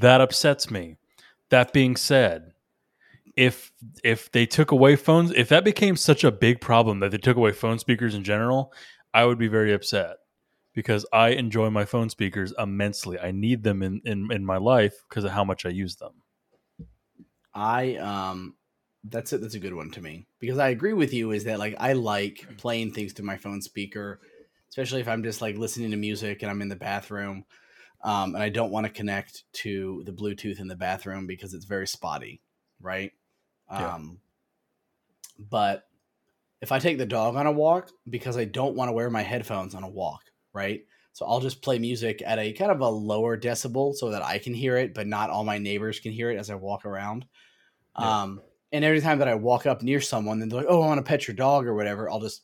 That 0.00 0.20
upsets 0.20 0.70
me. 0.70 0.96
That 1.50 1.72
being 1.72 1.96
said, 1.96 2.53
if 3.36 3.72
if 4.02 4.30
they 4.32 4.46
took 4.46 4.70
away 4.70 4.96
phones, 4.96 5.30
if 5.32 5.48
that 5.48 5.64
became 5.64 5.96
such 5.96 6.24
a 6.24 6.30
big 6.30 6.60
problem 6.60 7.00
that 7.00 7.10
they 7.10 7.18
took 7.18 7.36
away 7.36 7.52
phone 7.52 7.78
speakers 7.78 8.14
in 8.14 8.24
general, 8.24 8.72
I 9.12 9.24
would 9.24 9.38
be 9.38 9.48
very 9.48 9.72
upset 9.72 10.16
because 10.74 11.06
I 11.12 11.30
enjoy 11.30 11.70
my 11.70 11.84
phone 11.84 12.10
speakers 12.10 12.52
immensely. 12.58 13.18
I 13.18 13.32
need 13.32 13.62
them 13.62 13.82
in 13.82 14.00
in, 14.04 14.28
in 14.30 14.44
my 14.44 14.58
life 14.58 14.94
because 15.08 15.24
of 15.24 15.32
how 15.32 15.44
much 15.44 15.66
I 15.66 15.70
use 15.70 15.96
them. 15.96 16.12
I 17.54 17.96
um 17.96 18.54
that's 19.04 19.32
it 19.32 19.40
that's 19.40 19.54
a 19.54 19.60
good 19.60 19.74
one 19.74 19.90
to 19.90 20.00
me 20.00 20.26
because 20.40 20.58
I 20.58 20.70
agree 20.70 20.94
with 20.94 21.12
you 21.12 21.32
is 21.32 21.44
that 21.44 21.58
like 21.58 21.76
I 21.78 21.92
like 21.92 22.46
playing 22.58 22.92
things 22.92 23.12
through 23.12 23.26
my 23.26 23.36
phone 23.36 23.60
speaker, 23.60 24.20
especially 24.70 25.00
if 25.00 25.08
I'm 25.08 25.22
just 25.22 25.42
like 25.42 25.56
listening 25.56 25.90
to 25.90 25.96
music 25.96 26.42
and 26.42 26.50
I'm 26.50 26.62
in 26.62 26.68
the 26.68 26.76
bathroom, 26.76 27.44
um, 28.02 28.34
and 28.34 28.42
I 28.42 28.48
don't 28.48 28.70
want 28.70 28.86
to 28.86 28.92
connect 28.92 29.44
to 29.54 30.02
the 30.06 30.12
Bluetooth 30.12 30.60
in 30.60 30.68
the 30.68 30.76
bathroom 30.76 31.26
because 31.26 31.54
it's 31.54 31.64
very 31.64 31.86
spotty, 31.86 32.40
right? 32.80 33.12
Yeah. 33.70 33.94
Um, 33.94 34.20
but 35.38 35.88
if 36.60 36.72
I 36.72 36.78
take 36.78 36.98
the 36.98 37.06
dog 37.06 37.36
on 37.36 37.46
a 37.46 37.52
walk 37.52 37.90
because 38.08 38.36
I 38.36 38.44
don't 38.44 38.76
want 38.76 38.88
to 38.88 38.92
wear 38.92 39.10
my 39.10 39.22
headphones 39.22 39.74
on 39.74 39.82
a 39.82 39.88
walk, 39.88 40.22
right? 40.52 40.84
So 41.12 41.26
I'll 41.26 41.40
just 41.40 41.62
play 41.62 41.78
music 41.78 42.22
at 42.24 42.38
a 42.38 42.52
kind 42.52 42.72
of 42.72 42.80
a 42.80 42.88
lower 42.88 43.38
decibel 43.38 43.94
so 43.94 44.10
that 44.10 44.22
I 44.22 44.38
can 44.38 44.54
hear 44.54 44.76
it, 44.76 44.94
but 44.94 45.06
not 45.06 45.30
all 45.30 45.44
my 45.44 45.58
neighbors 45.58 46.00
can 46.00 46.10
hear 46.10 46.30
it 46.30 46.38
as 46.38 46.50
I 46.50 46.54
walk 46.54 46.84
around. 46.84 47.26
Yeah. 47.98 48.22
Um, 48.22 48.42
and 48.72 48.84
every 48.84 49.00
time 49.00 49.20
that 49.20 49.28
I 49.28 49.36
walk 49.36 49.66
up 49.66 49.82
near 49.82 50.00
someone, 50.00 50.40
then 50.40 50.48
they're 50.48 50.58
like, 50.58 50.66
"Oh, 50.68 50.82
I 50.82 50.86
want 50.86 50.98
to 50.98 51.08
pet 51.08 51.28
your 51.28 51.36
dog" 51.36 51.66
or 51.66 51.74
whatever. 51.74 52.10
I'll 52.10 52.20
just 52.20 52.42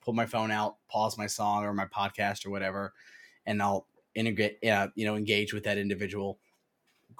pull 0.00 0.12
my 0.12 0.26
phone 0.26 0.50
out, 0.50 0.78
pause 0.88 1.16
my 1.16 1.28
song 1.28 1.64
or 1.64 1.72
my 1.72 1.84
podcast 1.86 2.44
or 2.44 2.50
whatever, 2.50 2.92
and 3.46 3.62
I'll 3.62 3.86
integrate, 4.16 4.58
uh, 4.64 4.88
you 4.96 5.06
know, 5.06 5.14
engage 5.14 5.54
with 5.54 5.62
that 5.64 5.78
individual, 5.78 6.40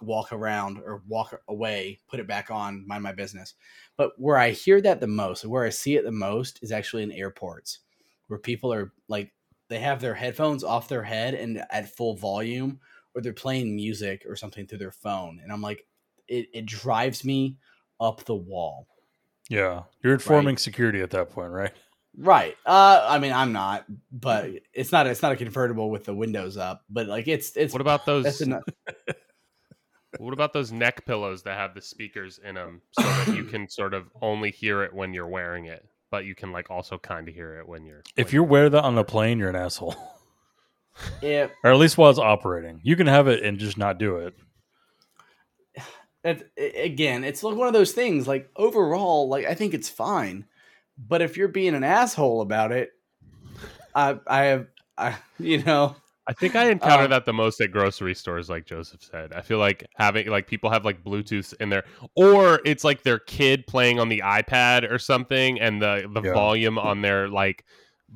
walk 0.03 0.33
around 0.33 0.79
or 0.79 1.03
walk 1.07 1.41
away, 1.49 2.01
put 2.09 2.21
it 2.21 2.27
back 2.27 2.51
on, 2.51 2.87
mind 2.87 3.03
my 3.03 3.13
business. 3.13 3.55
But 3.97 4.13
where 4.19 4.39
I 4.39 4.51
hear 4.51 4.81
that 4.83 5.01
the 5.01 5.07
most, 5.07 5.45
where 5.45 5.65
I 5.65 5.71
see 5.71 5.97
it 5.97 6.05
the 6.05 6.13
most, 6.13 6.63
is 6.63 6.73
actually 6.73 7.03
in 7.03 7.13
airports, 7.13 7.81
where 8.29 8.39
people 8.39 8.73
are 8.73 8.93
like 9.09 9.33
they 9.69 9.81
have 9.81 10.01
their 10.01 10.15
headphones 10.15 10.65
off 10.65 10.89
their 10.89 11.03
head 11.03 11.35
and 11.35 11.63
at 11.71 11.95
full 11.95 12.17
volume, 12.17 12.81
or 13.15 13.21
they're 13.21 13.33
playing 13.33 13.75
music 13.75 14.25
or 14.29 14.37
something 14.37 14.67
through 14.67 14.79
their 14.79 14.93
phone, 14.93 15.41
and 15.43 15.53
I'm 15.53 15.63
like, 15.63 15.87
it, 16.27 16.49
it 16.53 16.67
drives 16.67 17.25
me 17.25 17.57
up 18.01 18.25
the 18.25 18.35
wall. 18.35 18.87
Yeah, 19.49 19.85
you're 20.03 20.13
informing 20.15 20.59
security 20.59 21.01
at 21.01 21.11
that 21.11 21.31
point, 21.31 21.53
right? 21.53 21.73
Right. 22.17 22.57
Uh, 22.67 23.07
I 23.09 23.19
mean, 23.19 23.33
I'm 23.33 23.53
not, 23.53 23.85
but 24.11 24.51
it's 24.73 24.91
not. 24.91 25.07
It's 25.07 25.23
not 25.23 25.33
a 25.33 25.37
convertible 25.37 25.89
with 25.89 26.05
the 26.05 26.15
windows 26.15 26.57
up. 26.57 26.83
But 26.91 27.07
like, 27.07 27.29
it's 27.29 27.57
it's. 27.57 27.73
What 27.73 27.81
about 27.81 28.07
those? 28.07 28.25
That's 28.25 28.41
enough. 28.41 28.65
What 30.19 30.35
about 30.35 30.53
those 30.53 30.73
neck 30.73 31.07
pillows 31.07 31.45
that 31.45 31.57
have 31.57 31.75
the 31.75 31.81
speakers 31.81 32.41
in 32.45 32.57
them 32.57 32.83
so 32.91 33.03
that 33.03 33.37
you 33.37 33.45
can 33.45 33.69
sort 33.71 33.95
of 33.95 34.11
only 34.21 34.51
hear 34.51 34.83
it 34.83 34.93
when 34.93 35.15
you're 35.15 35.29
wearing 35.29 35.67
it, 35.67 35.87
but 36.11 36.25
you 36.25 36.35
can 36.35 36.51
like 36.51 36.71
also 36.71 36.99
kind 36.99 37.29
of 37.29 37.35
hear 37.35 37.59
it 37.61 37.69
when 37.69 37.87
you're. 37.87 38.03
If 38.17 38.27
when 38.27 38.35
you 38.35 38.43
wear 38.43 38.69
that 38.69 38.83
on 38.83 38.99
a 38.99 39.05
plane, 39.05 39.39
you're 39.39 39.49
an 39.49 39.57
asshole. 39.57 39.95
It, 41.23 41.53
or 41.65 41.71
at 41.71 41.79
least 41.79 41.97
while 41.97 42.11
it's 42.11 42.19
operating. 42.19 42.81
You 42.83 42.97
can 42.97 43.07
have 43.07 43.29
it 43.29 43.45
and 43.45 43.59
just 43.59 43.79
not 43.79 43.99
do 43.99 44.17
it. 44.17 44.35
it, 46.25 46.51
again, 46.57 47.23
it's 47.23 47.45
like 47.45 47.57
one 47.57 47.69
of 47.69 47.73
those 47.73 47.93
things. 47.93 48.27
Like 48.27 48.51
overall, 48.57 49.29
like 49.29 49.47
I 49.47 49.55
think 49.55 49.73
it's 49.73 49.89
fine, 49.89 50.47
but 50.99 51.23
if 51.23 51.37
you're 51.37 51.47
being 51.47 51.77
an 51.77 51.85
asshole 51.85 52.41
about 52.41 52.73
it, 52.73 52.91
I 53.95 54.19
I 54.27 54.45
have 54.47 54.67
I 54.97 55.17
you 55.39 55.63
know 55.63 55.95
I 56.29 56.35
think 56.35 56.55
I 56.55 56.71
encounter 56.71 57.05
Um, 57.05 57.11
that 57.11 57.25
the 57.25 57.33
most 57.33 57.59
at 57.63 57.73
grocery 57.73 58.15
stores, 58.15 58.51
like 58.51 58.67
Joseph 58.67 59.03
said. 59.03 59.33
I 59.33 59.41
feel 59.41 59.57
like 59.59 59.87
having 59.97 60.29
like 60.29 60.47
people 60.47 60.69
have 60.71 60.85
like 60.85 61.03
Bluetooth 61.03 61.55
in 61.59 61.71
there, 61.71 61.85
or 62.17 62.61
it's 62.67 62.85
like 62.85 63.03
their 63.03 63.19
kid 63.19 63.67
playing 63.67 63.99
on 63.99 64.11
the 64.11 64.21
iPad 64.25 64.91
or 64.91 64.99
something, 64.99 65.59
and 65.59 65.81
the 65.81 66.07
the 66.13 66.21
Yeah. 66.23 66.35
volume 66.35 66.79
on 66.79 67.01
their 67.01 67.29
like 67.29 67.65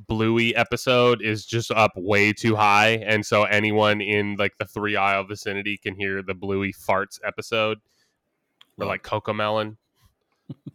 Bluey 0.07 0.55
episode 0.55 1.21
is 1.23 1.45
just 1.45 1.71
up 1.71 1.91
way 1.95 2.33
too 2.33 2.55
high, 2.55 2.97
and 3.05 3.25
so 3.25 3.43
anyone 3.45 3.99
in 3.99 4.35
like 4.37 4.57
the 4.59 4.65
three 4.65 4.95
aisle 4.95 5.23
vicinity 5.23 5.77
can 5.77 5.95
hear 5.95 6.21
the 6.21 6.33
Bluey 6.35 6.71
farts 6.71 7.19
episode, 7.25 7.79
or 8.77 8.85
like 8.85 9.01
Coco 9.03 9.33
Melon. 9.33 9.77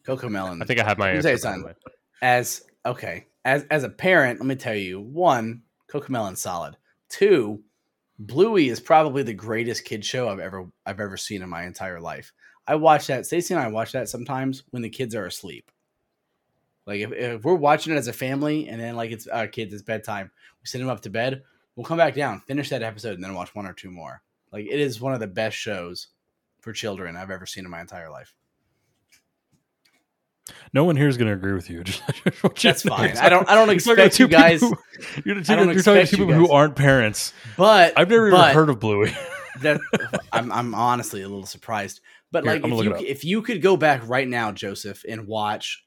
Coco 0.04 0.28
Melon. 0.28 0.60
I 0.60 0.64
think 0.64 0.80
I 0.80 0.84
have 0.84 0.98
my 0.98 1.12
Let 1.12 1.16
me 1.16 1.22
tell 1.22 1.30
answer. 1.32 1.48
you 1.48 1.54
by 1.54 1.58
the 1.60 1.64
way. 1.66 1.72
something. 1.84 1.92
as 2.22 2.62
okay 2.84 3.26
as 3.44 3.64
as 3.70 3.84
a 3.84 3.88
parent, 3.88 4.40
let 4.40 4.46
me 4.46 4.56
tell 4.56 4.74
you 4.74 5.00
one, 5.00 5.62
Coco 5.88 6.10
Melon 6.12 6.34
solid. 6.34 6.76
Two, 7.08 7.62
Bluey 8.18 8.68
is 8.68 8.80
probably 8.80 9.22
the 9.22 9.32
greatest 9.32 9.84
kid 9.84 10.04
show 10.04 10.28
I've 10.28 10.40
ever 10.40 10.66
I've 10.84 11.00
ever 11.00 11.16
seen 11.16 11.42
in 11.42 11.48
my 11.48 11.64
entire 11.64 12.00
life. 12.00 12.32
I 12.66 12.74
watch 12.74 13.06
that. 13.06 13.26
Stacy 13.26 13.54
and 13.54 13.62
I 13.62 13.68
watch 13.68 13.92
that 13.92 14.08
sometimes 14.08 14.64
when 14.70 14.82
the 14.82 14.90
kids 14.90 15.14
are 15.14 15.26
asleep. 15.26 15.70
Like 16.86 17.00
if, 17.00 17.12
if 17.12 17.44
we're 17.44 17.54
watching 17.54 17.92
it 17.92 17.96
as 17.96 18.08
a 18.08 18.12
family 18.12 18.68
and 18.68 18.80
then 18.80 18.96
like 18.96 19.10
it's 19.10 19.26
our 19.26 19.46
kids, 19.46 19.72
it's 19.72 19.82
bedtime. 19.82 20.30
We 20.60 20.66
send 20.66 20.82
them 20.82 20.90
up 20.90 21.02
to 21.02 21.10
bed. 21.10 21.42
We'll 21.76 21.84
come 21.84 21.98
back 21.98 22.14
down, 22.14 22.40
finish 22.40 22.70
that 22.70 22.82
episode, 22.82 23.14
and 23.14 23.22
then 23.22 23.34
watch 23.34 23.54
one 23.54 23.66
or 23.66 23.72
two 23.72 23.90
more. 23.90 24.22
Like 24.52 24.66
it 24.66 24.80
is 24.80 25.00
one 25.00 25.14
of 25.14 25.20
the 25.20 25.26
best 25.26 25.56
shows 25.56 26.08
for 26.60 26.72
children 26.72 27.16
I've 27.16 27.30
ever 27.30 27.46
seen 27.46 27.64
in 27.64 27.70
my 27.70 27.80
entire 27.80 28.10
life. 28.10 28.34
No 30.72 30.84
one 30.84 30.96
here 30.96 31.08
is 31.08 31.16
going 31.16 31.28
to 31.28 31.34
agree 31.34 31.52
with 31.54 31.70
you. 31.70 31.84
Just- 31.84 32.02
That's 32.62 32.82
fine. 32.82 33.16
I 33.16 33.28
don't 33.28 33.48
I 33.48 33.54
don't 33.54 33.66
You're 33.68 33.74
expect 33.74 34.18
you 34.18 34.28
guys, 34.28 34.60
people 34.60 34.78
who- 34.78 35.22
you're, 35.24 35.40
don't 35.42 35.72
you're 35.72 35.82
talking 35.82 36.06
to 36.06 36.16
people 36.16 36.34
who 36.34 36.50
aren't 36.50 36.76
parents. 36.76 37.32
but 37.56 37.92
I've 37.96 38.08
never 38.08 38.30
but, 38.30 38.40
even 38.42 38.54
heard 38.54 38.70
of 38.70 38.80
Bluey. 38.80 39.12
that 39.62 39.80
I'm 40.32 40.52
I'm 40.52 40.74
honestly 40.74 41.22
a 41.22 41.28
little 41.28 41.46
surprised. 41.46 42.00
But 42.30 42.44
Here, 42.44 42.52
like 42.54 42.62
if 42.64 42.68
you 42.68 42.74
look 42.76 42.86
it 42.86 42.92
up. 42.92 43.02
if 43.02 43.24
you 43.24 43.42
could 43.42 43.62
go 43.62 43.76
back 43.76 44.06
right 44.08 44.28
now, 44.28 44.52
Joseph, 44.52 45.04
and 45.08 45.26
watch 45.26 45.84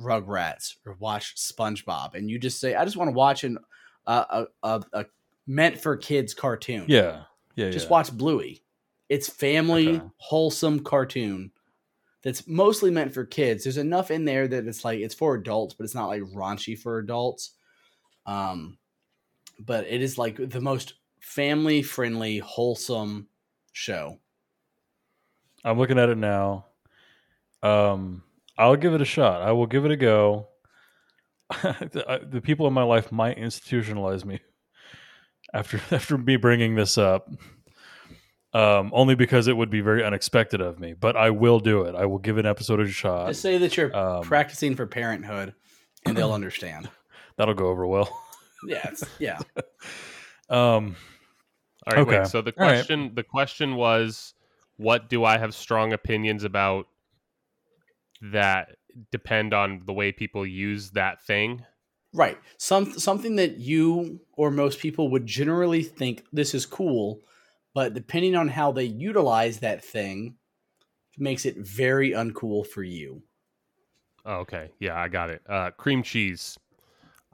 Rugrats 0.00 0.74
or 0.84 0.96
watch 0.98 1.34
SpongeBob, 1.36 2.14
and 2.14 2.28
you 2.30 2.38
just 2.38 2.60
say, 2.60 2.74
I 2.74 2.84
just 2.84 2.96
want 2.96 3.08
to 3.08 3.12
watch 3.12 3.44
an 3.44 3.58
uh, 4.06 4.46
a, 4.62 4.68
a 4.68 4.82
a 5.00 5.04
meant 5.46 5.78
for 5.80 5.96
kids 5.96 6.34
cartoon. 6.34 6.84
yeah, 6.88 7.22
yeah, 7.54 7.70
just 7.70 7.86
yeah. 7.86 7.90
watch 7.92 8.12
Bluey. 8.12 8.62
It's 9.08 9.28
family 9.28 9.96
Okay. 9.96 10.06
wholesome 10.18 10.80
cartoon 10.80 11.52
that's 12.26 12.48
mostly 12.48 12.90
meant 12.90 13.14
for 13.14 13.24
kids. 13.24 13.62
There's 13.62 13.76
enough 13.76 14.10
in 14.10 14.24
there 14.24 14.48
that 14.48 14.66
it's 14.66 14.84
like 14.84 14.98
it's 14.98 15.14
for 15.14 15.36
adults, 15.36 15.74
but 15.74 15.84
it's 15.84 15.94
not 15.94 16.08
like 16.08 16.22
raunchy 16.22 16.76
for 16.76 16.98
adults. 16.98 17.52
Um, 18.26 18.78
but 19.60 19.86
it 19.86 20.02
is 20.02 20.18
like 20.18 20.36
the 20.36 20.60
most 20.60 20.94
family 21.20 21.82
friendly, 21.82 22.38
wholesome 22.38 23.28
show. 23.72 24.18
I'm 25.64 25.78
looking 25.78 26.00
at 26.00 26.08
it 26.08 26.18
now. 26.18 26.66
Um, 27.62 28.24
I'll 28.58 28.74
give 28.74 28.94
it 28.94 29.00
a 29.00 29.04
shot. 29.04 29.42
I 29.42 29.52
will 29.52 29.68
give 29.68 29.84
it 29.84 29.92
a 29.92 29.96
go. 29.96 30.48
the, 31.62 32.26
the 32.28 32.40
people 32.40 32.66
in 32.66 32.72
my 32.72 32.82
life 32.82 33.12
might 33.12 33.38
institutionalize 33.38 34.24
me 34.24 34.40
after 35.54 35.80
after 35.94 36.18
me 36.18 36.34
bringing 36.34 36.74
this 36.74 36.98
up. 36.98 37.30
Um, 38.52 38.90
only 38.94 39.14
because 39.14 39.48
it 39.48 39.56
would 39.56 39.68
be 39.70 39.80
very 39.82 40.02
unexpected 40.02 40.60
of 40.62 40.78
me, 40.80 40.94
but 40.94 41.14
I 41.16 41.28
will 41.30 41.60
do 41.60 41.82
it. 41.82 41.94
I 41.94 42.06
will 42.06 42.18
give 42.18 42.38
an 42.38 42.46
episode 42.46 42.80
a 42.80 42.88
shot. 42.88 43.28
Just 43.28 43.42
say 43.42 43.58
that 43.58 43.76
you're 43.76 43.94
Um, 43.94 44.22
practicing 44.22 44.74
for 44.76 44.86
parenthood, 44.86 45.54
and 46.06 46.16
they'll 46.16 46.32
understand. 46.40 46.88
That'll 47.36 47.54
go 47.54 47.66
over 47.66 47.86
well. 47.86 48.08
Yeah, 48.66 48.88
it's, 48.88 49.04
yeah. 49.18 49.38
Um, 50.48 50.94
All 51.86 51.92
right, 51.94 51.98
Okay. 51.98 52.18
wait. 52.20 52.26
So 52.28 52.40
the 52.40 52.54
All 52.56 52.66
right. 52.66 52.74
question 52.76 53.14
the 53.14 53.24
question 53.24 53.74
was 53.74 54.32
what 54.76 55.08
do 55.10 55.24
I 55.24 55.38
have 55.38 55.54
strong 55.54 55.92
opinions 55.92 56.44
about 56.44 56.86
that 58.22 58.76
depend 59.10 59.52
on 59.54 59.82
the 59.86 59.92
way 59.92 60.12
people 60.12 60.46
use 60.46 60.90
that 60.92 61.22
thing? 61.26 61.64
Right. 62.12 62.38
Some 62.58 62.92
something 62.98 63.36
that 63.36 63.58
you 63.58 64.20
or 64.36 64.50
most 64.50 64.78
people 64.78 65.08
would 65.10 65.26
generally 65.26 65.82
think 65.82 66.24
this 66.32 66.54
is 66.54 66.64
cool, 66.64 67.20
but 67.76 67.92
depending 67.92 68.34
on 68.34 68.48
how 68.48 68.72
they 68.72 68.84
utilize 68.84 69.58
that 69.58 69.84
thing, 69.84 70.36
makes 71.18 71.44
it 71.44 71.56
very 71.58 72.12
uncool 72.12 72.66
for 72.66 72.82
you. 72.82 73.22
Oh, 74.24 74.36
okay. 74.36 74.70
Yeah, 74.80 74.98
I 74.98 75.08
got 75.08 75.28
it. 75.28 75.42
Uh, 75.46 75.72
cream 75.72 76.02
cheese. 76.02 76.58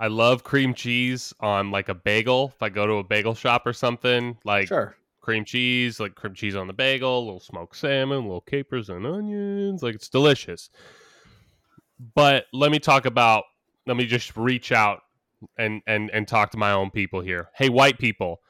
I 0.00 0.09
love 0.09 0.42
cream 0.42 0.74
cheese 0.74 1.33
on 1.38 1.70
like 1.70 1.88
a 1.88 1.94
bagel. 1.94 2.50
If 2.57 2.61
I 2.61 2.70
go 2.70 2.88
to 2.88 2.94
a 2.94 3.05
bagel 3.05 3.37
shop 3.37 3.68
or 3.68 3.72
something, 3.72 4.37
like 4.44 4.66
Sure. 4.66 4.96
cream 5.20 5.44
cheese, 5.44 6.00
like 6.00 6.16
cream 6.16 6.35
cheese 6.35 6.57
on 6.57 6.66
the 6.66 6.72
bagel, 6.72 7.20
a 7.20 7.24
little 7.24 7.38
smoked 7.38 7.76
salmon, 7.76 8.24
little 8.24 8.40
capers 8.40 8.90
and 8.90 9.07
onions. 9.07 9.81
Like 9.81 9.94
it's 9.94 10.09
delicious. 10.09 10.70
But 12.16 12.46
let 12.52 12.72
me 12.72 12.81
talk 12.81 13.07
about 13.07 13.44
let 13.87 13.96
me 13.96 14.07
just 14.07 14.37
reach 14.37 14.72
out 14.72 15.02
and 15.57 15.83
and 15.87 16.11
and 16.11 16.26
talk 16.26 16.50
to 16.50 16.59
my 16.59 16.72
own 16.72 16.90
people 16.90 17.20
here. 17.20 17.50
Hey 17.55 17.68
white 17.68 18.00
people, 18.00 18.40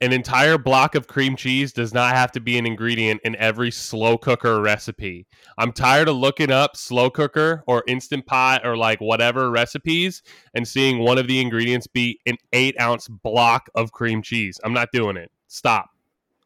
an 0.00 0.12
entire 0.12 0.56
block 0.56 0.94
of 0.94 1.06
cream 1.06 1.36
cheese 1.36 1.72
does 1.72 1.92
not 1.92 2.14
have 2.14 2.32
to 2.32 2.40
be 2.40 2.56
an 2.56 2.66
ingredient 2.66 3.20
in 3.22 3.36
every 3.36 3.70
slow 3.70 4.16
cooker 4.16 4.60
recipe. 4.60 5.26
I'm 5.58 5.72
tired 5.72 6.08
of 6.08 6.16
looking 6.16 6.50
up 6.50 6.76
slow 6.76 7.10
cooker 7.10 7.62
or 7.66 7.84
instant 7.86 8.26
pot 8.26 8.66
or 8.66 8.76
like 8.76 9.00
whatever 9.00 9.50
recipes 9.50 10.22
and 10.54 10.66
seeing 10.66 11.00
one 11.00 11.18
of 11.18 11.26
the 11.26 11.40
ingredients 11.40 11.86
be 11.86 12.18
an 12.26 12.36
eight 12.52 12.80
ounce 12.80 13.08
block 13.08 13.68
of 13.74 13.92
cream 13.92 14.22
cheese. 14.22 14.58
I'm 14.64 14.72
not 14.72 14.88
doing 14.92 15.16
it. 15.16 15.30
Stop. 15.48 15.90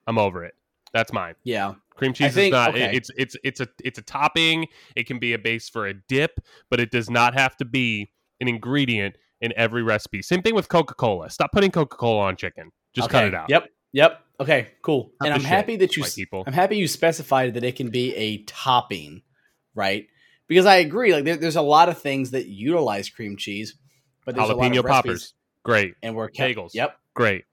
I'm 0.07 0.19
over 0.19 0.45
it. 0.45 0.55
That's 0.93 1.13
mine. 1.13 1.35
Yeah. 1.45 1.75
Cream 1.95 2.13
cheese 2.13 2.35
think- 2.35 2.53
is 2.53 2.53
not. 2.53 2.71
okay. 2.71 2.91
It's 2.95 3.11
it's 3.17 3.37
it's 3.45 3.61
a 3.61 3.69
it's 3.85 3.99
a 4.01 4.03
topping. 4.03 4.67
It 4.97 5.07
can 5.07 5.21
be 5.21 5.33
a 5.33 5.39
base 5.39 5.69
for 5.69 5.87
a 5.87 5.95
dip, 5.95 6.41
but 6.71 6.81
it 6.81 6.91
does 6.91 7.09
not 7.09 7.35
have 7.35 7.57
to 7.59 7.65
be 7.65 8.11
an 8.41 8.49
ingredient 8.49 9.17
in 9.41 9.53
every 9.57 9.85
recipe. 9.85 10.23
Same 10.23 10.43
thing 10.43 10.57
with 10.57 10.69
Coca 10.69 10.95
Cola. 10.95 11.31
Stop 11.31 11.53
putting 11.53 11.71
Coca 11.71 11.97
Cola 11.97 12.25
on 12.25 12.37
chicken. 12.37 12.73
Just 12.95 13.11
cut 13.11 13.25
it 13.25 13.35
out. 13.35 13.51
Yep. 13.51 13.69
Yep. 13.93 14.21
Okay. 14.41 14.69
Cool. 14.83 15.13
Cut 15.21 15.27
and 15.27 15.35
I'm 15.35 15.45
happy 15.45 15.77
that 15.77 15.97
you. 15.97 16.05
people. 16.05 16.45
I'm 16.47 16.53
happy 16.53 16.77
you 16.77 16.89
specified 16.89 17.55
that 17.55 17.65
it 17.65 17.77
can 17.77 17.91
be 17.91 18.15
a 18.15 18.43
topping, 18.45 19.23
right? 19.75 20.07
Because 20.49 20.67
I 20.67 20.77
agree. 20.77 21.13
Like 21.13 21.25
there, 21.25 21.37
there's 21.37 21.57
a 21.57 21.63
lot 21.63 21.89
of 21.89 21.99
things 21.99 22.33
that 22.33 22.47
utilize 22.47 23.09
cream 23.09 23.37
cheese, 23.37 23.77
but 24.25 24.35
there's 24.35 24.51
a 24.51 24.55
lot 24.55 24.71
Jalapeno 24.73 24.79
of 24.81 24.87
poppers. 24.87 25.35
Great. 25.65 25.95
and 26.03 26.15
we're 26.15 26.29
kept, 26.29 26.57
Bagels. 26.57 26.75
Yep. 26.75 26.97
Great. 27.15 27.45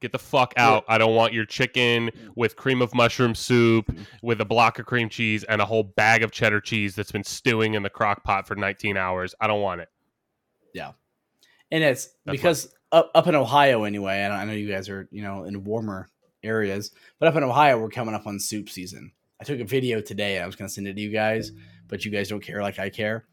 Get 0.00 0.12
the 0.12 0.18
fuck 0.18 0.54
out. 0.56 0.84
I 0.88 0.96
don't 0.96 1.14
want 1.14 1.34
your 1.34 1.44
chicken 1.44 2.10
with 2.34 2.56
cream 2.56 2.80
of 2.80 2.94
mushroom 2.94 3.34
soup 3.34 3.86
mm-hmm. 3.86 4.02
with 4.22 4.40
a 4.40 4.46
block 4.46 4.78
of 4.78 4.86
cream 4.86 5.10
cheese 5.10 5.44
and 5.44 5.60
a 5.60 5.66
whole 5.66 5.82
bag 5.82 6.22
of 6.22 6.30
cheddar 6.30 6.60
cheese 6.60 6.94
that's 6.94 7.12
been 7.12 7.24
stewing 7.24 7.74
in 7.74 7.82
the 7.82 7.90
crock 7.90 8.24
pot 8.24 8.46
for 8.46 8.56
19 8.56 8.96
hours. 8.96 9.34
I 9.40 9.46
don't 9.46 9.60
want 9.60 9.82
it. 9.82 9.88
Yeah. 10.72 10.92
And 11.70 11.84
it's 11.84 12.08
That's 12.24 12.36
because 12.36 12.74
up, 12.92 13.10
up 13.14 13.26
in 13.26 13.34
Ohio 13.34 13.84
anyway. 13.84 14.18
And 14.20 14.32
I 14.32 14.44
know 14.44 14.52
you 14.52 14.68
guys 14.70 14.88
are 14.88 15.08
you 15.10 15.22
know 15.22 15.44
in 15.44 15.64
warmer 15.64 16.08
areas, 16.42 16.92
but 17.18 17.28
up 17.28 17.36
in 17.36 17.42
Ohio 17.44 17.78
we're 17.78 17.90
coming 17.90 18.14
up 18.14 18.26
on 18.26 18.38
soup 18.40 18.68
season. 18.68 19.12
I 19.40 19.44
took 19.44 19.60
a 19.60 19.64
video 19.64 20.00
today. 20.00 20.36
And 20.36 20.44
I 20.44 20.46
was 20.46 20.56
going 20.56 20.68
to 20.68 20.72
send 20.74 20.86
it 20.86 20.94
to 20.94 21.00
you 21.00 21.10
guys, 21.10 21.52
but 21.88 22.04
you 22.04 22.10
guys 22.10 22.28
don't 22.28 22.42
care 22.42 22.62
like 22.62 22.78
I 22.78 22.90
care. 22.90 23.24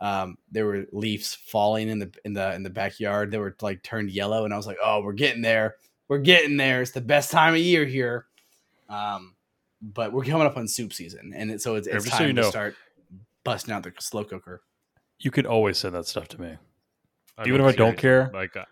Um, 0.00 0.36
there 0.50 0.66
were 0.66 0.84
leaves 0.92 1.34
falling 1.34 1.88
in 1.88 1.98
the 1.98 2.12
in 2.24 2.34
the 2.34 2.52
in 2.54 2.62
the 2.62 2.70
backyard. 2.70 3.30
They 3.30 3.38
were 3.38 3.56
like 3.62 3.82
turned 3.82 4.10
yellow, 4.10 4.44
and 4.44 4.52
I 4.52 4.56
was 4.56 4.66
like, 4.66 4.76
"Oh, 4.84 5.00
we're 5.02 5.12
getting 5.12 5.40
there. 5.42 5.76
We're 6.08 6.18
getting 6.18 6.56
there. 6.58 6.82
It's 6.82 6.90
the 6.90 7.00
best 7.00 7.30
time 7.30 7.54
of 7.54 7.60
year 7.60 7.86
here." 7.86 8.26
Um, 8.90 9.34
but 9.80 10.12
we're 10.12 10.24
coming 10.24 10.46
up 10.46 10.56
on 10.58 10.68
soup 10.68 10.92
season, 10.92 11.32
and 11.34 11.50
it, 11.50 11.62
so 11.62 11.76
it's, 11.76 11.86
it's 11.86 12.04
Just 12.04 12.16
so 12.16 12.18
time 12.18 12.26
you 12.28 12.34
to 12.34 12.42
know- 12.42 12.50
start 12.50 12.74
busting 13.44 13.72
out 13.72 13.82
the 13.82 13.92
slow 13.98 14.24
cooker. 14.24 14.62
you 15.20 15.30
could 15.30 15.46
always 15.46 15.78
send 15.78 15.94
that 15.94 16.06
stuff 16.06 16.28
to 16.28 16.40
me. 16.40 16.56
I 17.38 17.46
Even 17.46 17.60
if 17.60 17.66
I 17.66 17.72
don't 17.72 17.96
care? 17.96 18.30
Like, 18.34 18.56
uh, 18.56 18.64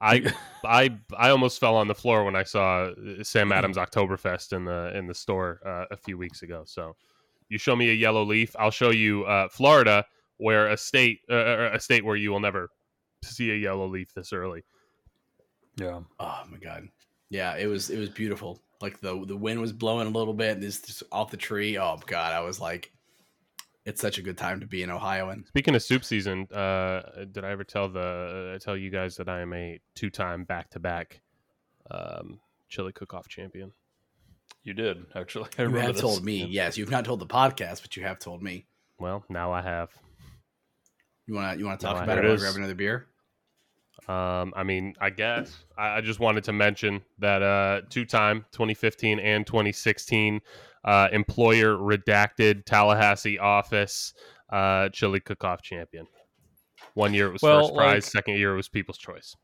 I, 0.00 0.32
I, 0.64 0.98
I 1.16 1.30
almost 1.30 1.60
fell 1.60 1.76
on 1.76 1.88
the 1.88 1.94
floor 1.94 2.24
when 2.24 2.36
I 2.36 2.42
saw 2.42 2.84
uh, 2.84 3.22
Sam 3.22 3.52
Adams 3.52 3.76
Oktoberfest 3.76 4.52
in 4.52 4.64
the 4.64 4.96
in 4.96 5.06
the 5.06 5.14
store 5.14 5.60
uh, 5.64 5.84
a 5.90 5.96
few 5.96 6.16
weeks 6.18 6.42
ago. 6.42 6.62
So, 6.66 6.96
you 7.50 7.58
show 7.58 7.76
me 7.76 7.90
a 7.90 7.94
yellow 7.94 8.22
leaf, 8.22 8.56
I'll 8.58 8.70
show 8.70 8.90
you 8.90 9.24
uh, 9.24 9.48
Florida, 9.48 10.06
where 10.38 10.68
a 10.68 10.76
state, 10.76 11.20
uh, 11.28 11.34
uh, 11.34 11.70
a 11.74 11.80
state 11.80 12.04
where 12.04 12.16
you 12.16 12.30
will 12.30 12.40
never 12.40 12.70
see 13.22 13.50
a 13.50 13.56
yellow 13.56 13.86
leaf 13.86 14.14
this 14.14 14.32
early. 14.32 14.62
Yeah. 15.76 16.00
Oh 16.18 16.42
my 16.50 16.58
god. 16.58 16.88
Yeah, 17.28 17.56
it 17.56 17.66
was 17.66 17.90
it 17.90 17.98
was 17.98 18.08
beautiful. 18.08 18.60
Like 18.80 19.00
the 19.00 19.24
the 19.26 19.36
wind 19.36 19.60
was 19.60 19.72
blowing 19.72 20.06
a 20.06 20.10
little 20.10 20.32
bit, 20.32 20.52
and 20.52 20.62
this 20.62 20.80
just 20.80 21.02
off 21.12 21.30
the 21.30 21.36
tree. 21.36 21.76
Oh 21.76 21.98
god, 22.06 22.32
I 22.32 22.40
was 22.40 22.60
like, 22.60 22.92
it's 23.90 24.00
such 24.00 24.18
a 24.18 24.22
good 24.22 24.38
time 24.38 24.60
to 24.60 24.66
be 24.66 24.82
an 24.82 24.90
Ohioan. 24.90 25.44
Speaking 25.48 25.74
of 25.74 25.82
soup 25.82 26.04
season, 26.04 26.46
uh, 26.52 27.02
did 27.30 27.44
I 27.44 27.50
ever 27.50 27.64
tell 27.64 27.88
the 27.88 28.58
tell 28.62 28.76
you 28.76 28.90
guys 28.90 29.16
that 29.16 29.28
I 29.28 29.40
am 29.40 29.52
a 29.52 29.78
two 29.94 30.08
time 30.10 30.44
back 30.44 30.70
to 30.70 30.78
back 30.80 31.20
chili 32.68 32.92
cook 32.92 33.12
off 33.12 33.28
champion? 33.28 33.72
You 34.62 34.74
did, 34.74 35.06
actually. 35.14 35.48
I 35.58 35.62
you 35.62 35.74
have 35.76 35.92
this. 35.94 36.00
told 36.00 36.24
me, 36.24 36.44
yes. 36.44 36.76
You've 36.76 36.90
not 36.90 37.04
told 37.04 37.20
the 37.20 37.26
podcast, 37.26 37.82
but 37.82 37.96
you 37.96 38.02
have 38.04 38.18
told 38.18 38.42
me. 38.42 38.66
Well, 38.98 39.24
now 39.28 39.52
I 39.52 39.62
have. 39.62 39.90
You 41.26 41.34
want 41.34 41.54
to 41.54 41.58
you 41.58 41.66
want 41.66 41.80
to 41.80 41.86
talk 41.86 41.96
I 41.96 42.04
about 42.04 42.18
it 42.18 42.24
heard 42.24 42.28
while 42.30 42.36
it. 42.36 42.40
grab 42.40 42.56
another 42.56 42.74
beer? 42.74 43.06
Um, 44.08 44.52
I 44.56 44.62
mean, 44.64 44.94
I 45.00 45.10
guess 45.10 45.64
I, 45.78 45.98
I 45.98 46.00
just 46.00 46.20
wanted 46.20 46.44
to 46.44 46.52
mention 46.52 47.02
that 47.18 47.42
uh, 47.42 47.82
two-time 47.90 48.44
2015 48.52 49.20
and 49.20 49.46
2016 49.46 50.40
uh, 50.84 51.08
employer 51.12 51.76
redacted 51.76 52.64
Tallahassee 52.64 53.38
office 53.38 54.14
uh, 54.50 54.88
chili 54.90 55.20
cook-off 55.20 55.62
champion. 55.62 56.06
One 56.94 57.12
year 57.14 57.26
it 57.28 57.32
was 57.32 57.42
Well, 57.42 57.60
first 57.68 57.74
prize, 57.74 57.94
like- 57.94 58.02
second 58.04 58.34
year 58.36 58.52
it 58.52 58.56
was 58.56 58.68
People's 58.68 58.98
Choice. 58.98 59.36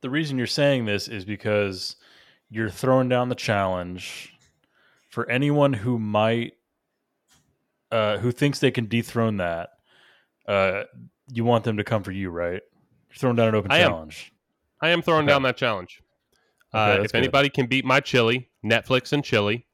The 0.00 0.10
reason 0.10 0.38
you're 0.38 0.46
saying 0.46 0.86
this 0.86 1.08
is 1.08 1.24
because 1.26 1.96
you're 2.48 2.70
throwing 2.70 3.08
down 3.08 3.28
the 3.28 3.34
challenge 3.34 4.32
for 5.10 5.28
anyone 5.30 5.72
who 5.74 5.98
might, 5.98 6.54
uh, 7.92 8.16
who 8.18 8.32
thinks 8.32 8.58
they 8.60 8.70
can 8.70 8.86
dethrone 8.86 9.36
that. 9.36 9.70
Uh, 10.48 10.84
you 11.32 11.44
want 11.44 11.64
them 11.64 11.76
to 11.76 11.84
come 11.84 12.02
for 12.02 12.12
you, 12.12 12.30
right? 12.30 12.62
You're 13.10 13.16
throwing 13.16 13.36
down 13.36 13.48
an 13.48 13.54
open 13.54 13.70
I 13.70 13.78
am. 13.78 13.90
challenge. 13.90 14.32
I 14.80 14.88
am 14.88 15.02
throwing 15.02 15.24
Okay. 15.26 15.32
down 15.34 15.42
that 15.42 15.56
challenge. 15.56 16.00
Okay, 16.74 17.00
uh, 17.00 17.02
if 17.04 17.12
good. 17.12 17.18
anybody 17.18 17.50
can 17.50 17.66
beat 17.66 17.84
my 17.84 18.00
chili, 18.00 18.48
Netflix 18.64 19.12
and 19.12 19.22
chili, 19.24 19.66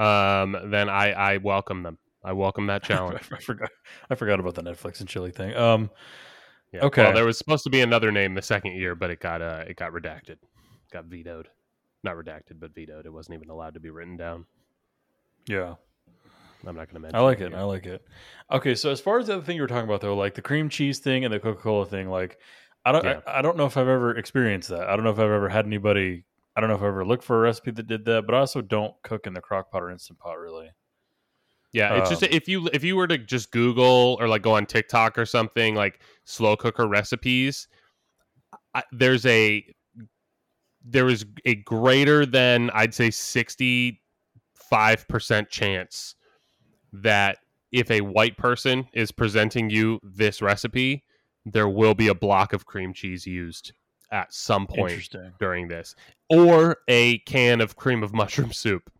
um, 0.00 0.56
then 0.70 0.88
I, 0.88 1.12
I 1.12 1.36
welcome 1.38 1.82
them. 1.82 1.98
I 2.24 2.32
welcome 2.32 2.66
that 2.66 2.82
challenge. 2.90 3.22
I 3.32 3.38
forgot. 3.38 3.70
I 4.10 4.14
forgot 4.14 4.40
about 4.40 4.54
the 4.54 4.62
Netflix 4.62 5.00
and 5.00 5.08
chili 5.08 5.30
thing. 5.30 5.54
Um, 5.56 5.90
Yeah. 6.72 6.84
Okay. 6.84 7.02
Well, 7.04 7.14
there 7.14 7.24
was 7.24 7.38
supposed 7.38 7.64
to 7.64 7.70
be 7.70 7.80
another 7.80 8.12
name 8.12 8.34
the 8.34 8.42
second 8.42 8.72
year, 8.76 8.94
but 8.94 9.10
it 9.10 9.20
got 9.20 9.42
uh, 9.42 9.64
it 9.66 9.76
got 9.76 9.92
redacted, 9.92 10.36
got 10.92 11.06
vetoed. 11.06 11.48
Not 12.02 12.16
redacted, 12.16 12.58
but 12.60 12.74
vetoed. 12.74 13.04
It 13.06 13.12
wasn't 13.12 13.34
even 13.34 13.50
allowed 13.50 13.74
to 13.74 13.80
be 13.80 13.90
written 13.90 14.16
down. 14.16 14.46
yeah. 15.46 15.74
I'm 16.66 16.76
not 16.76 16.88
going 16.88 16.94
to 16.96 17.00
mention. 17.00 17.16
I 17.16 17.20
like 17.20 17.40
it. 17.40 17.52
here. 17.52 17.58
I 17.58 17.62
like 17.62 17.86
it. 17.86 18.04
Okay, 18.52 18.74
so 18.74 18.90
as 18.90 19.00
far 19.00 19.18
as 19.18 19.28
the 19.28 19.32
other 19.34 19.42
thing 19.42 19.56
you 19.56 19.62
were 19.62 19.68
talking 19.68 19.88
about 19.88 20.02
though, 20.02 20.14
like 20.14 20.34
the 20.34 20.42
cream 20.42 20.68
cheese 20.68 20.98
thing 20.98 21.24
and 21.24 21.32
the 21.32 21.40
Coca 21.40 21.58
Cola 21.58 21.86
thing, 21.86 22.10
like 22.10 22.38
I 22.84 22.92
don't, 22.92 23.02
Yeah. 23.02 23.20
I, 23.26 23.38
I 23.38 23.42
don't 23.42 23.56
know 23.56 23.64
if 23.64 23.78
I've 23.78 23.88
ever 23.88 24.14
experienced 24.16 24.68
that. 24.68 24.86
I 24.86 24.94
don't 24.94 25.04
know 25.04 25.10
if 25.10 25.18
I've 25.18 25.24
ever 25.30 25.48
had 25.48 25.64
anybody. 25.64 26.24
I 26.56 26.60
don't 26.60 26.68
know 26.68 26.76
if 26.76 26.82
I 26.82 26.88
ever 26.88 27.04
looked 27.04 27.24
for 27.24 27.36
a 27.36 27.40
recipe 27.40 27.70
that 27.72 27.86
did 27.86 28.04
that, 28.06 28.26
but 28.26 28.34
I 28.34 28.38
also 28.38 28.60
don't 28.60 28.94
cook 29.02 29.26
in 29.26 29.34
the 29.34 29.40
crock 29.40 29.70
pot 29.70 29.82
or 29.82 29.90
instant 29.90 30.18
pot 30.18 30.38
really. 30.38 30.70
Yeah, 31.72 31.98
it's 31.98 32.10
just 32.10 32.22
Um, 32.24 32.30
if 32.32 32.48
you 32.48 32.68
if 32.72 32.82
you 32.82 32.96
were 32.96 33.06
to 33.06 33.16
just 33.16 33.52
Google 33.52 34.16
or 34.20 34.26
like 34.26 34.42
go 34.42 34.56
on 34.56 34.66
TikTok 34.66 35.16
or 35.16 35.24
something 35.24 35.76
like 35.76 36.00
slow 36.24 36.56
cooker 36.56 36.88
recipes, 36.88 37.68
I, 38.74 38.82
there's 38.90 39.24
a 39.26 39.64
there 40.84 41.08
is 41.08 41.24
a 41.44 41.54
greater 41.56 42.26
than 42.26 42.70
I'd 42.70 42.94
say 42.94 43.10
sixty 43.10 44.02
five 44.54 45.06
percent 45.06 45.48
chance 45.48 46.16
that 46.92 47.38
if 47.70 47.88
a 47.90 48.00
white 48.00 48.36
person 48.36 48.88
is 48.92 49.12
presenting 49.12 49.70
you 49.70 50.00
this 50.02 50.42
recipe, 50.42 51.04
there 51.46 51.68
will 51.68 51.94
be 51.94 52.08
a 52.08 52.14
block 52.14 52.52
of 52.52 52.66
cream 52.66 52.92
cheese 52.92 53.26
used 53.26 53.72
at 54.10 54.32
some 54.32 54.66
point 54.66 55.08
during 55.38 55.68
this, 55.68 55.94
or 56.28 56.78
a 56.88 57.18
can 57.18 57.60
of 57.60 57.76
cream 57.76 58.02
of 58.02 58.12
mushroom 58.12 58.52
soup. 58.52 58.90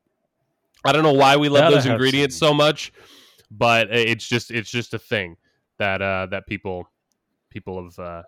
I 0.84 0.92
don't 0.92 1.02
know 1.02 1.12
why 1.12 1.36
we 1.36 1.48
love 1.48 1.70
those 1.70 1.86
ingredients 1.86 2.36
seen. 2.36 2.48
so 2.48 2.54
much, 2.54 2.92
but 3.50 3.90
it's 3.90 4.26
just 4.26 4.50
it's 4.50 4.70
just 4.70 4.94
a 4.94 4.98
thing 4.98 5.36
that 5.78 6.00
uh 6.00 6.26
that 6.30 6.46
people 6.46 6.88
people 7.50 7.78
of 7.78 7.98
uh 7.98 8.22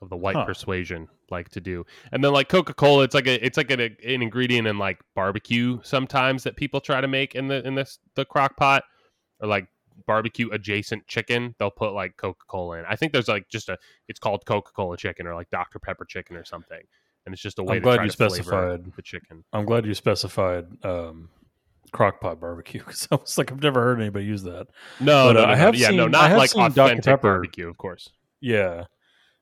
of 0.00 0.08
the 0.08 0.16
white 0.16 0.36
Huh. 0.36 0.44
persuasion 0.44 1.08
like 1.30 1.48
to 1.50 1.60
do 1.60 1.84
and 2.12 2.22
then 2.24 2.32
like 2.32 2.48
coca-cola 2.48 3.02
it's 3.02 3.14
like 3.14 3.26
a 3.26 3.44
it's 3.44 3.56
like 3.56 3.70
an, 3.70 3.80
an 3.80 4.22
ingredient 4.22 4.66
in 4.66 4.78
like 4.78 4.98
barbecue 5.14 5.78
sometimes 5.82 6.44
that 6.44 6.56
people 6.56 6.80
try 6.80 7.00
to 7.00 7.08
make 7.08 7.34
in 7.34 7.48
the 7.48 7.66
in 7.66 7.74
this 7.74 7.98
the 8.14 8.24
crock 8.24 8.56
pot 8.56 8.84
or 9.40 9.48
like 9.48 9.66
barbecue 10.06 10.48
adjacent 10.52 11.06
chicken 11.06 11.54
they'll 11.58 11.70
put 11.70 11.92
like 11.92 12.16
coca-cola 12.16 12.78
in 12.78 12.84
i 12.88 12.96
think 12.96 13.12
there's 13.12 13.28
like 13.28 13.48
just 13.48 13.68
a 13.68 13.76
it's 14.08 14.18
called 14.18 14.44
coca-cola 14.46 14.96
chicken 14.96 15.26
or 15.26 15.34
like 15.34 15.50
dr 15.50 15.78
pepper 15.80 16.04
chicken 16.04 16.36
or 16.36 16.44
something 16.44 16.80
and 17.26 17.32
it's 17.32 17.42
just 17.42 17.58
a 17.58 17.62
way 17.62 17.76
I'm 17.76 17.82
to 17.82 17.84
glad 17.84 17.94
try 17.96 18.04
you 18.04 18.10
to 18.10 18.14
specified. 18.14 18.92
the 18.96 19.02
chicken 19.02 19.44
I'm 19.52 19.66
glad 19.66 19.84
you 19.84 19.92
specified 19.94 20.66
um, 20.84 21.28
crockpot 21.92 22.40
barbecue 22.40 22.80
because 22.80 23.06
I 23.10 23.16
was 23.16 23.36
like, 23.36 23.52
I've 23.52 23.62
never 23.62 23.82
heard 23.82 24.00
anybody 24.00 24.24
use 24.24 24.42
that. 24.44 24.68
no 25.00 25.28
But, 25.28 25.32
no, 25.34 25.42
uh, 25.42 25.46
no, 25.46 25.52
I 25.52 25.56
have 25.56 25.74
yeah 25.74 25.90
no 25.90 26.06
not 26.08 26.36
like 26.36 26.50
seen 26.50 26.62
Dr. 26.70 26.80
authentic 26.80 27.04
Pepper. 27.04 27.32
barbecue 27.34 27.68
of 27.68 27.76
course 27.76 28.08
Yeah. 28.40 28.84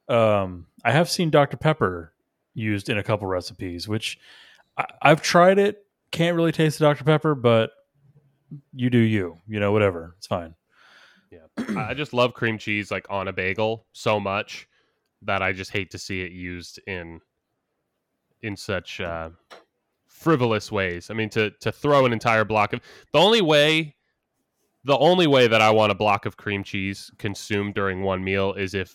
Um, 0.08 0.66
I 0.84 0.92
have 0.92 1.10
seen 1.10 1.30
Dr. 1.30 1.56
Pepper 1.56 2.12
used 2.54 2.88
in 2.88 2.98
a 2.98 3.02
couple 3.02 3.26
recipes, 3.26 3.88
which 3.88 4.18
I, 4.76 4.86
I've 5.02 5.20
tried 5.22 5.58
it. 5.58 5.84
Can't 6.12 6.36
really 6.36 6.52
taste 6.52 6.78
the 6.78 6.84
Dr. 6.86 7.04
Pepper, 7.04 7.34
but 7.34 7.70
you 8.72 8.90
do 8.90 8.98
you. 8.98 9.38
You 9.46 9.60
know, 9.60 9.72
whatever. 9.72 10.14
It's 10.18 10.26
fine. 10.26 10.54
Yeah. 11.30 11.80
I 11.80 11.94
just 11.94 12.12
love 12.12 12.34
cream 12.34 12.58
cheese 12.58 12.90
like 12.90 13.06
on 13.10 13.28
a 13.28 13.32
bagel 13.32 13.86
so 13.92 14.20
much 14.20 14.68
that 15.22 15.42
I 15.42 15.52
just 15.52 15.70
hate 15.70 15.90
to 15.90 15.98
see 15.98 16.22
it 16.22 16.32
used 16.32 16.80
in 16.86 17.20
in 18.42 18.56
such 18.56 19.00
uh, 19.00 19.30
frivolous 20.06 20.70
ways. 20.70 21.10
I 21.10 21.14
mean, 21.14 21.30
to 21.30 21.50
to 21.60 21.72
throw 21.72 22.06
an 22.06 22.12
entire 22.12 22.44
block 22.44 22.72
of 22.72 22.80
the 23.12 23.18
only 23.18 23.42
way 23.42 23.94
the 24.84 24.96
only 24.98 25.26
way 25.26 25.48
that 25.48 25.60
I 25.60 25.70
want 25.70 25.90
a 25.90 25.96
block 25.96 26.26
of 26.26 26.36
cream 26.36 26.62
cheese 26.62 27.10
consumed 27.18 27.74
during 27.74 28.02
one 28.02 28.22
meal 28.22 28.52
is 28.52 28.72
if 28.72 28.94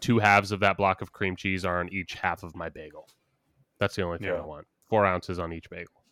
two 0.00 0.18
halves 0.18 0.52
of 0.52 0.60
that 0.60 0.76
block 0.76 1.00
of 1.00 1.12
cream 1.12 1.34
cheese 1.34 1.64
are 1.64 1.80
on 1.80 1.88
each 1.88 2.14
half 2.14 2.42
of 2.42 2.54
my 2.54 2.68
bagel. 2.68 3.08
That's 3.78 3.96
the 3.96 4.02
only 4.02 4.18
thing 4.18 4.28
I 4.28 4.40
want. 4.42 4.66
Four 4.90 5.06
ounces 5.06 5.38
on 5.38 5.52
each 5.54 5.70
bagel. 5.70 6.04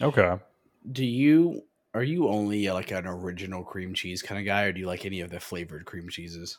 Okay. 0.00 0.36
Do 0.92 1.04
you 1.06 1.62
are 1.94 2.02
you 2.02 2.28
only 2.28 2.68
uh, 2.68 2.74
like 2.74 2.90
an 2.90 3.06
original 3.06 3.62
cream 3.64 3.94
cheese 3.94 4.22
kind 4.22 4.38
of 4.38 4.44
guy, 4.44 4.64
or 4.64 4.72
do 4.72 4.80
you 4.80 4.86
like 4.86 5.06
any 5.06 5.20
of 5.20 5.30
the 5.30 5.40
flavored 5.40 5.84
cream 5.84 6.08
cheeses? 6.08 6.58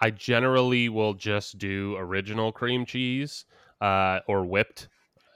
I 0.00 0.10
generally 0.10 0.88
will 0.88 1.14
just 1.14 1.58
do 1.58 1.94
original 1.98 2.52
cream 2.52 2.86
cheese 2.86 3.44
uh, 3.80 4.20
or 4.26 4.44
whipped 4.44 4.88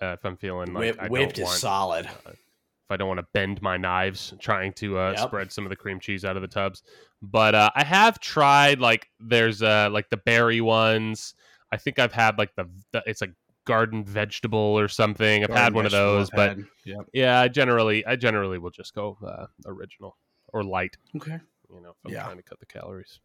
uh, 0.03 0.17
if 0.19 0.25
I'm 0.25 0.37
feeling 0.37 0.73
like 0.73 0.91
Whip, 0.91 1.01
I 1.01 1.09
whipped 1.09 1.39
don't 1.39 1.43
is 1.43 1.49
want, 1.49 1.61
solid. 1.61 2.07
if 2.27 2.91
I 2.91 2.97
don't 2.97 3.09
want 3.09 3.21
to 3.21 3.27
bend 3.33 3.63
my 3.63 3.77
knives 3.77 4.35
trying 4.41 4.73
to 4.75 4.99
uh, 4.99 5.13
Yep. 5.13 5.29
spread 5.29 5.53
some 5.53 5.65
of 5.65 5.71
the 5.71 5.77
cream 5.77 6.01
cheese 6.01 6.25
out 6.25 6.37
of 6.37 6.43
the 6.43 6.49
tubs. 6.49 6.83
But 7.23 7.55
uh, 7.55 7.71
I 7.75 7.85
have 7.85 8.19
tried 8.21 8.81
like 8.81 9.09
there's 9.21 9.63
uh, 9.63 9.89
like 9.93 10.11
the 10.11 10.17
berry 10.19 10.61
ones. 10.61 11.35
I 11.73 11.77
think 11.77 11.99
I've 11.99 12.13
had 12.13 12.39
like 12.39 12.55
the, 12.57 12.69
the 12.93 13.03
it's 13.07 13.21
like 13.21 13.33
garden 13.65 14.05
vegetable 14.05 14.59
or 14.59 14.89
something. 14.89 15.45
I've 15.45 15.51
had 15.51 15.75
one 15.75 15.87
of 15.87 15.93
those, 15.93 16.31
but. 16.31 16.59
Yep. 16.85 17.07
yeah, 17.15 17.41
I 17.41 17.49
generally 17.49 18.05
I 18.05 18.17
generally 18.17 18.59
will 18.59 18.71
just 18.71 18.95
go 18.95 19.17
uh, 19.27 19.47
original 19.67 20.17
or 20.53 20.63
light. 20.63 20.97
Okay. 21.17 21.39
You 21.71 21.81
know, 21.81 21.91
if 21.91 21.97
I'm 22.05 22.13
Yeah. 22.13 22.25
trying 22.25 22.37
to 22.37 22.43
cut 22.43 22.61
the 22.61 22.67
calories. 22.67 23.21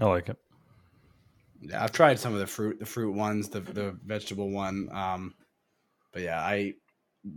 I 0.00 0.06
like 0.06 0.28
it. 0.28 0.36
Yeah, 1.60 1.82
I've 1.82 1.92
tried 1.92 2.18
some 2.18 2.34
of 2.34 2.40
the 2.40 2.46
fruit, 2.46 2.78
the 2.78 2.86
fruit 2.86 3.12
ones, 3.12 3.48
the 3.48 3.60
the 3.60 3.98
vegetable 4.04 4.50
one. 4.50 4.88
Um, 4.92 5.34
but 6.12 6.22
yeah, 6.22 6.40
I 6.40 6.74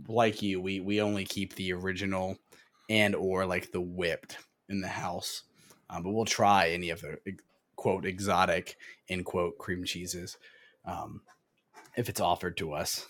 like 0.08 0.42
you. 0.42 0.60
We 0.60 0.80
we 0.80 1.00
only 1.00 1.24
keep 1.24 1.54
the 1.54 1.72
original 1.72 2.36
and 2.88 3.14
or 3.14 3.46
like 3.46 3.72
the 3.72 3.80
whipped 3.80 4.38
in 4.68 4.80
the 4.80 4.88
house. 4.88 5.42
Um, 5.88 6.02
but 6.02 6.12
we'll 6.12 6.24
try 6.24 6.70
any 6.70 6.90
of 6.90 7.00
the 7.00 7.18
quote 7.76 8.04
exotic 8.04 8.76
in 9.08 9.24
quote 9.24 9.56
cream 9.58 9.84
cheeses 9.84 10.36
um, 10.84 11.22
if 11.96 12.08
it's 12.08 12.20
offered 12.20 12.56
to 12.58 12.72
us. 12.72 13.06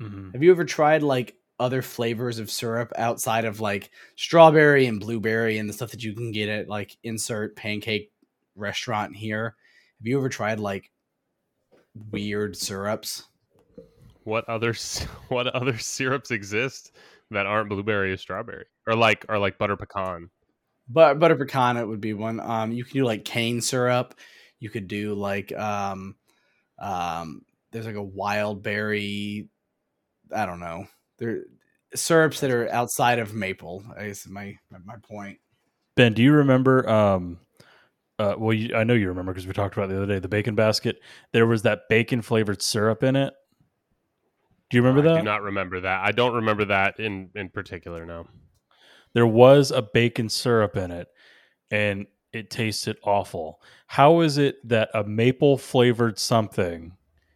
Mhm. 0.00 0.32
Have 0.32 0.42
you 0.42 0.50
ever 0.50 0.64
tried 0.64 1.02
like 1.02 1.36
other 1.58 1.82
flavors 1.82 2.38
of 2.38 2.50
syrup 2.50 2.90
outside 2.96 3.44
of 3.44 3.60
like 3.60 3.90
strawberry 4.16 4.86
and 4.86 4.98
blueberry 4.98 5.58
and 5.58 5.68
the 5.68 5.74
stuff 5.74 5.90
that 5.90 6.02
you 6.02 6.14
can 6.14 6.32
get 6.32 6.48
at 6.48 6.68
like 6.68 6.96
insert 7.02 7.54
pancake 7.54 8.10
restaurant 8.56 9.14
here? 9.14 9.56
Have 10.00 10.06
you 10.06 10.18
ever 10.18 10.30
tried 10.30 10.58
like 10.58 10.90
weird 12.10 12.56
syrups? 12.56 13.24
What 14.24 14.48
other 14.48 14.72
what 15.28 15.48
other 15.48 15.76
syrups 15.78 16.30
exist 16.30 16.92
that 17.30 17.46
aren't 17.46 17.68
blueberry 17.68 18.12
or 18.12 18.16
strawberry 18.16 18.64
or 18.86 18.94
like 18.94 19.26
or 19.28 19.38
like 19.38 19.58
butter 19.58 19.76
pecan? 19.76 20.30
But 20.88 21.18
butter 21.18 21.36
pecan 21.36 21.76
it 21.76 21.86
would 21.86 22.00
be 22.00 22.14
one. 22.14 22.40
Um, 22.40 22.72
you 22.72 22.84
can 22.84 22.94
do 22.94 23.04
like 23.04 23.24
cane 23.24 23.60
syrup. 23.60 24.14
You 24.58 24.70
could 24.70 24.88
do 24.88 25.14
like 25.14 25.52
um, 25.52 26.16
um, 26.80 27.42
there's 27.72 27.86
like 27.86 27.96
a 27.96 28.02
wild 28.02 28.62
berry. 28.62 29.48
I 30.34 30.46
don't 30.46 30.60
know. 30.60 30.86
There 31.18 31.42
syrups 31.94 32.40
that 32.40 32.50
are 32.50 32.70
outside 32.70 33.18
of 33.18 33.34
maple. 33.34 33.84
I 33.96 34.06
guess 34.06 34.24
is 34.24 34.30
my 34.30 34.56
my 34.70 34.96
point. 35.02 35.38
Ben, 35.96 36.14
do 36.14 36.22
you 36.22 36.32
remember? 36.32 36.88
Um, 36.88 37.38
uh, 38.18 38.34
well, 38.38 38.52
you, 38.52 38.74
I 38.74 38.84
know 38.84 38.94
you 38.94 39.08
remember 39.08 39.32
because 39.32 39.46
we 39.46 39.52
talked 39.52 39.76
about 39.76 39.90
it 39.90 39.94
the 39.94 40.02
other 40.02 40.12
day. 40.14 40.18
The 40.18 40.28
bacon 40.28 40.54
basket. 40.54 41.00
There 41.32 41.46
was 41.46 41.62
that 41.62 41.82
bacon 41.88 42.22
flavored 42.22 42.62
syrup 42.62 43.02
in 43.02 43.16
it. 43.16 43.34
Do 44.68 44.76
you 44.76 44.82
remember 44.82 45.00
I 45.00 45.12
that? 45.12 45.18
I 45.18 45.20
do 45.20 45.24
not 45.24 45.42
remember 45.42 45.80
that. 45.80 46.04
I 46.04 46.12
don't 46.12 46.34
remember 46.34 46.64
that 46.66 47.00
in 47.00 47.30
in 47.34 47.48
particular. 47.48 48.06
No. 48.06 48.26
there 49.14 49.26
was 49.26 49.70
a 49.70 49.82
bacon 49.82 50.28
syrup 50.28 50.76
in 50.76 50.90
it 50.90 51.08
and 51.70 52.06
it 52.32 52.50
tasted 52.50 52.96
awful. 53.02 53.60
How 53.86 54.20
is 54.20 54.38
it 54.38 54.56
that 54.68 54.90
a 54.94 55.04
maple 55.04 55.58
flavored 55.58 56.18
something? 56.18 56.92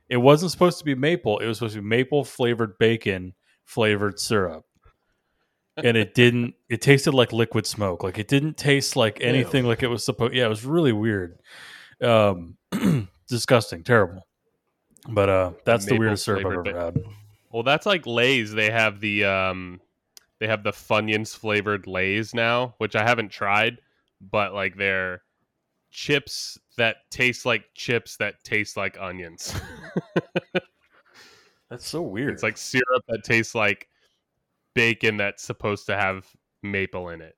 It 0.08 0.18
wasn't 0.18 0.52
supposed 0.52 0.78
to 0.78 0.84
be 0.84 0.94
maple, 0.94 1.38
it 1.38 1.46
was 1.46 1.58
supposed 1.58 1.74
to 1.74 1.82
be 1.82 1.88
maple 1.88 2.24
flavored 2.24 2.78
bacon 2.78 3.34
flavored 3.64 4.20
syrup. 4.20 4.64
And 5.76 5.96
it 5.96 6.14
didn't 6.14 6.54
it 6.68 6.80
tasted 6.80 7.14
like 7.14 7.32
liquid 7.32 7.66
smoke. 7.66 8.02
Like 8.02 8.18
it 8.18 8.28
didn't 8.28 8.56
taste 8.56 8.96
like 8.96 9.18
anything 9.20 9.64
like 9.64 9.82
it 9.82 9.88
was 9.88 10.04
supposed 10.04 10.34
Yeah, 10.34 10.46
it 10.46 10.50
was 10.50 10.64
really 10.64 10.92
weird. 10.92 11.40
Um 12.00 12.56
disgusting, 13.28 13.82
terrible. 13.82 14.26
But 15.08 15.28
uh 15.28 15.52
that's 15.64 15.86
the 15.86 15.98
weirdest 15.98 16.24
syrup 16.24 16.46
I've 16.46 16.52
ever 16.52 16.62
ba- 16.62 16.80
had. 16.80 17.04
Well, 17.54 17.62
that's 17.62 17.86
like 17.86 18.04
Lay's. 18.04 18.52
They 18.52 18.68
have 18.68 18.98
the 18.98 19.26
um, 19.26 19.80
they 20.40 20.48
have 20.48 20.64
the 20.64 20.72
Funyuns 20.72 21.36
flavored 21.36 21.86
Lay's 21.86 22.34
now, 22.34 22.74
which 22.78 22.96
I 22.96 23.04
haven't 23.04 23.28
tried, 23.28 23.78
but 24.20 24.54
like 24.54 24.76
they're 24.76 25.22
chips 25.90 26.58
that 26.76 26.96
taste 27.10 27.46
like 27.46 27.64
chips 27.74 28.16
that 28.18 28.34
taste 28.44 28.76
like 28.76 28.96
onions. 29.00 29.54
That's 31.70 31.86
so 31.86 32.02
weird. 32.02 32.32
it's 32.32 32.42
like 32.42 32.56
syrup 32.56 33.02
that 33.08 33.24
tastes 33.24 33.54
like 33.54 33.88
bacon 34.74 35.16
that's 35.16 35.42
supposed 35.42 35.86
to 35.86 35.96
have 35.96 36.26
maple 36.62 37.08
in 37.08 37.20
it. 37.20 37.36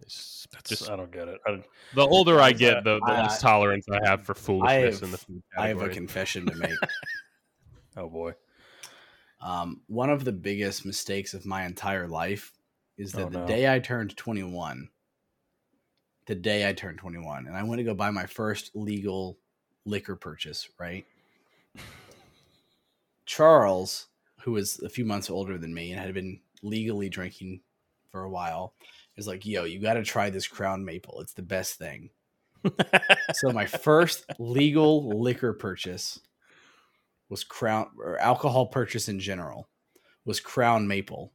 It's 0.00 0.46
That's, 0.52 0.70
just 0.70 0.90
I 0.90 0.96
don't 0.96 1.10
get 1.10 1.28
it. 1.28 1.38
I, 1.46 1.62
the 1.94 2.06
older 2.06 2.40
I 2.40 2.52
get, 2.52 2.84
the, 2.84 3.00
the 3.04 3.12
I- 3.12 3.22
less 3.22 3.40
tolerance 3.40 3.86
I 3.90 4.06
have 4.08 4.24
for 4.24 4.34
foolishness 4.34 4.96
have- 4.96 5.02
in 5.02 5.10
the 5.12 5.18
food 5.18 5.42
I 5.56 5.68
have 5.68 5.82
a 5.82 5.88
confession 5.88 6.46
to 6.46 6.54
make. 6.56 6.78
oh 7.96 8.08
boy. 8.08 8.32
Um, 9.40 9.82
one 9.86 10.10
of 10.10 10.24
the 10.24 10.32
biggest 10.32 10.84
mistakes 10.84 11.32
of 11.34 11.46
my 11.46 11.64
entire 11.64 12.08
life 12.08 12.52
is 12.96 13.12
that 13.12 13.26
Oh, 13.26 13.30
the 13.30 13.38
no. 13.40 13.46
day 13.46 13.72
I 13.72 13.78
turned 13.78 14.16
21, 14.16 14.88
the 16.28 16.34
day 16.34 16.68
I 16.68 16.74
turned 16.74 16.98
21, 16.98 17.46
and 17.46 17.56
I 17.56 17.62
went 17.62 17.78
to 17.78 17.84
go 17.84 17.94
buy 17.94 18.10
my 18.10 18.26
first 18.26 18.70
legal 18.74 19.38
liquor 19.86 20.14
purchase, 20.14 20.68
right? 20.78 21.06
Charles, 23.24 24.08
who 24.42 24.52
was 24.52 24.78
a 24.80 24.90
few 24.90 25.06
months 25.06 25.30
older 25.30 25.56
than 25.56 25.72
me 25.72 25.90
and 25.90 25.98
had 25.98 26.12
been 26.12 26.38
legally 26.62 27.08
drinking 27.08 27.62
for 28.10 28.24
a 28.24 28.30
while, 28.30 28.74
is 29.16 29.26
like, 29.26 29.46
yo, 29.46 29.64
you 29.64 29.80
got 29.80 29.94
to 29.94 30.04
try 30.04 30.28
this 30.28 30.46
Crown 30.46 30.84
Maple. 30.84 31.18
It's 31.22 31.32
the 31.32 31.40
best 31.40 31.78
thing. 31.78 32.10
so 33.32 33.50
my 33.50 33.64
first 33.84 34.26
legal 34.38 35.18
liquor 35.18 35.54
purchase 35.54 36.20
was 37.30 37.42
Crown 37.42 37.88
or 37.98 38.18
alcohol 38.18 38.66
purchase 38.66 39.08
in 39.08 39.18
general 39.18 39.70
was 40.26 40.40
Crown 40.40 40.86
Maple, 40.86 41.32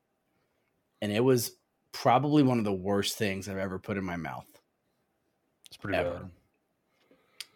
and 1.02 1.12
it 1.12 1.24
was 1.24 1.54
probably 1.94 2.44
one 2.44 2.60
of 2.60 2.64
the 2.64 2.72
worst 2.72 3.18
things 3.18 3.50
I've 3.50 3.58
ever 3.58 3.80
put 3.80 3.98
in 3.98 4.04
my 4.04 4.18
mouth. 4.18 4.53
It's 5.74 5.78
pretty 5.82 5.98
Ever. 5.98 6.12
bad. 6.12 6.30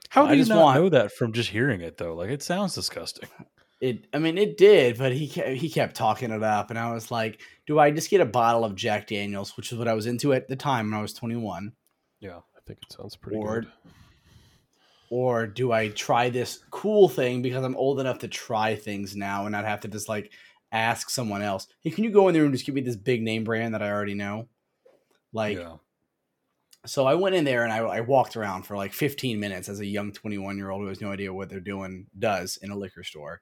How 0.09 0.25
I 0.25 0.29
do 0.29 0.33
you 0.37 0.41
just 0.41 0.49
not 0.49 0.63
want- 0.63 0.79
know 0.79 0.89
that 0.89 1.11
from 1.11 1.33
just 1.33 1.49
hearing 1.49 1.81
it 1.81 1.97
though? 1.97 2.15
Like 2.15 2.31
it 2.31 2.41
sounds 2.41 2.73
disgusting. 2.73 3.29
It, 3.79 4.07
I 4.11 4.17
mean, 4.17 4.39
it 4.39 4.57
did, 4.57 4.97
but 4.97 5.11
he 5.13 5.27
kept, 5.27 5.49
he 5.49 5.69
kept 5.69 5.95
talking 5.95 6.31
it 6.31 6.41
up, 6.41 6.71
and 6.71 6.79
I 6.79 6.91
was 6.95 7.11
like, 7.11 7.39
"Do 7.67 7.77
I 7.77 7.91
just 7.91 8.09
get 8.09 8.21
a 8.21 8.25
bottle 8.25 8.65
of 8.65 8.73
Jack 8.73 9.05
Daniels, 9.05 9.55
which 9.55 9.71
is 9.71 9.77
what 9.77 9.87
I 9.87 9.93
was 9.93 10.07
into 10.07 10.33
at 10.33 10.47
the 10.47 10.55
time 10.55 10.89
when 10.89 10.97
I 10.97 11.01
was 11.03 11.13
21, 11.13 11.73
Yeah. 12.19 12.37
I 12.37 12.59
think 12.65 12.79
it 12.81 12.91
sounds 12.91 13.15
pretty 13.15 13.37
or 13.37 13.61
good. 13.61 13.71
or 15.11 15.45
do 15.45 15.71
I 15.71 15.89
try 15.89 16.29
this 16.31 16.63
cool 16.71 17.07
thing 17.07 17.43
because 17.43 17.63
I'm 17.63 17.75
old 17.75 17.99
enough 17.99 18.17
to 18.19 18.27
try 18.27 18.73
things 18.75 19.15
now 19.15 19.43
and 19.45 19.51
not 19.51 19.63
have 19.65 19.81
to 19.81 19.87
just 19.87 20.09
like 20.09 20.31
ask 20.71 21.11
someone 21.11 21.43
else, 21.43 21.67
"Hey, 21.81 21.91
can 21.91 22.03
you 22.03 22.09
go 22.09 22.27
in 22.29 22.33
there 22.33 22.45
and 22.45 22.53
just 22.53 22.65
give 22.65 22.73
me 22.73 22.81
this 22.81 22.95
big 22.95 23.21
name 23.21 23.43
brand 23.43 23.75
that 23.75 23.83
I 23.83 23.91
already 23.91 24.15
know?" 24.15 24.47
Like, 25.33 25.59
yeah. 25.59 25.75
So 26.87 27.05
I 27.05 27.15
went 27.15 27.35
in 27.35 27.43
there 27.43 27.63
and 27.63 27.71
I, 27.71 27.77
I 27.79 28.01
walked 28.01 28.35
around 28.35 28.63
for 28.63 28.75
like 28.75 28.93
15 28.93 29.39
minutes 29.39 29.69
as 29.69 29.79
a 29.79 29.85
young 29.85 30.11
21 30.11 30.57
year 30.57 30.69
old 30.69 30.81
who 30.81 30.87
has 30.87 31.01
no 31.01 31.11
idea 31.11 31.33
what 31.33 31.49
they're 31.49 31.59
doing 31.59 32.07
does 32.17 32.57
in 32.61 32.71
a 32.71 32.75
liquor 32.77 33.03
store. 33.03 33.41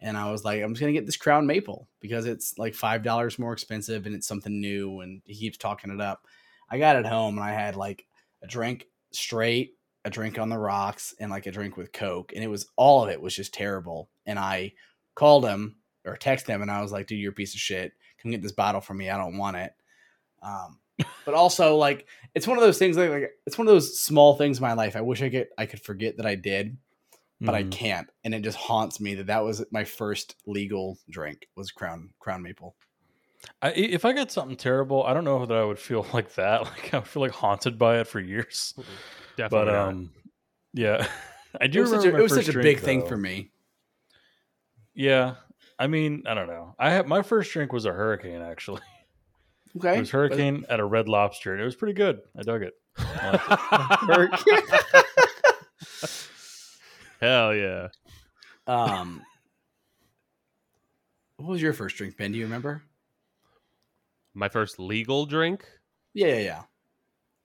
And 0.00 0.16
I 0.16 0.30
was 0.30 0.44
like, 0.44 0.62
I'm 0.62 0.72
just 0.72 0.80
gonna 0.80 0.92
get 0.92 1.06
this 1.06 1.16
Crown 1.16 1.46
Maple 1.46 1.88
because 2.00 2.26
it's 2.26 2.58
like 2.58 2.74
five 2.74 3.02
dollars 3.02 3.38
more 3.38 3.52
expensive 3.52 4.04
and 4.04 4.14
it's 4.14 4.26
something 4.26 4.60
new. 4.60 5.00
And 5.00 5.22
he 5.24 5.34
keeps 5.34 5.58
talking 5.58 5.90
it 5.92 6.00
up. 6.00 6.26
I 6.70 6.78
got 6.78 6.96
it 6.96 7.06
home 7.06 7.38
and 7.38 7.44
I 7.44 7.52
had 7.52 7.76
like 7.76 8.04
a 8.42 8.46
drink 8.46 8.86
straight, 9.12 9.74
a 10.04 10.10
drink 10.10 10.38
on 10.38 10.48
the 10.48 10.58
rocks, 10.58 11.14
and 11.20 11.30
like 11.30 11.46
a 11.46 11.52
drink 11.52 11.76
with 11.76 11.92
Coke, 11.92 12.32
and 12.34 12.42
it 12.42 12.48
was 12.48 12.66
all 12.76 13.04
of 13.04 13.10
it 13.10 13.20
was 13.20 13.34
just 13.34 13.54
terrible. 13.54 14.10
And 14.26 14.38
I 14.38 14.72
called 15.14 15.44
him 15.44 15.76
or 16.04 16.16
texted 16.16 16.48
him, 16.48 16.62
and 16.62 16.70
I 16.70 16.82
was 16.82 16.92
like, 16.92 17.06
"Dude, 17.06 17.20
you're 17.20 17.32
a 17.32 17.34
piece 17.34 17.54
of 17.54 17.60
shit. 17.60 17.92
Come 18.20 18.32
get 18.32 18.42
this 18.42 18.52
bottle 18.52 18.80
from 18.80 18.98
me. 18.98 19.10
I 19.10 19.18
don't 19.18 19.38
want 19.38 19.56
it." 19.56 19.72
Um, 20.42 20.80
but 21.24 21.34
also 21.34 21.76
like 21.76 22.06
it's 22.34 22.46
one 22.46 22.56
of 22.58 22.62
those 22.64 22.78
things 22.78 22.96
like, 22.96 23.10
like 23.10 23.30
it's 23.46 23.58
one 23.58 23.66
of 23.66 23.72
those 23.74 23.98
small 24.00 24.36
things 24.36 24.58
in 24.58 24.62
my 24.62 24.72
life. 24.72 24.96
I 24.96 25.00
wish 25.00 25.22
I 25.22 25.30
could 25.30 25.48
I 25.58 25.66
could 25.66 25.80
forget 25.82 26.16
that 26.16 26.26
I 26.26 26.34
did, 26.34 26.76
but 27.40 27.54
I 27.54 27.62
Mhm. 27.64 27.70
can't, 27.70 28.08
and 28.24 28.34
it 28.34 28.42
just 28.42 28.56
haunts 28.58 29.00
me 29.00 29.14
that 29.16 29.26
that 29.26 29.44
was 29.44 29.64
my 29.70 29.84
first 29.84 30.36
legal 30.46 30.98
drink 31.10 31.48
was 31.56 31.70
Crown 31.70 32.10
Crown 32.20 32.42
Maple. 32.42 32.74
I, 33.60 33.72
if 33.72 34.04
I 34.04 34.12
got 34.12 34.30
something 34.30 34.56
terrible, 34.56 35.02
I 35.04 35.12
don't 35.14 35.24
know 35.24 35.44
that 35.44 35.56
I 35.56 35.64
would 35.64 35.78
feel 35.78 36.06
like 36.14 36.34
that. 36.34 36.62
Like 36.62 36.94
I 36.94 36.98
would 36.98 37.08
feel 37.08 37.22
like 37.22 37.32
haunted 37.32 37.78
by 37.78 37.98
it 38.00 38.06
for 38.06 38.20
years. 38.20 38.74
Definitely. 39.36 39.66
But 39.66 39.72
not. 39.74 39.88
um, 39.88 40.10
yeah, 40.74 41.06
I 41.60 41.64
It 41.64 41.68
do 41.72 41.80
was 41.80 41.90
such 41.90 41.98
remember 41.98 42.18
a, 42.18 42.20
it 42.20 42.22
was 42.22 42.34
such 42.34 42.48
a 42.48 42.52
drink, 42.52 42.64
big 42.78 42.84
thing 42.84 43.06
for 43.06 43.16
me. 43.16 43.50
Yeah, 44.94 45.36
I 45.78 45.86
mean, 45.86 46.24
I 46.26 46.34
don't 46.34 46.48
know. 46.48 46.74
I 46.78 46.90
had 46.90 47.06
my 47.06 47.22
first 47.22 47.50
drink 47.52 47.72
was 47.72 47.84
a 47.86 47.92
hurricane. 47.92 48.42
Actually, 48.42 48.82
Okay, 49.76 49.96
it 49.96 50.00
was 50.00 50.10
hurricane 50.10 50.64
at 50.68 50.80
a 50.80 50.84
Red 50.84 51.08
Lobster, 51.08 51.52
and 51.52 51.62
it 51.62 51.64
was 51.64 51.76
pretty 51.76 51.94
good. 51.94 52.20
I 52.36 52.42
dug 52.42 52.62
it. 52.62 52.74
Hell 57.20 57.54
yeah. 57.54 57.88
Um, 58.66 59.22
what 61.36 61.48
was 61.48 61.62
your 61.62 61.72
first 61.72 61.96
drink, 61.96 62.16
Ben? 62.16 62.32
Do 62.32 62.38
you 62.38 62.44
remember? 62.44 62.82
My 64.34 64.48
first 64.48 64.78
legal 64.78 65.26
drink. 65.26 65.66
Yeah, 66.14 66.28
yeah, 66.28 66.38
yeah. 66.38 66.62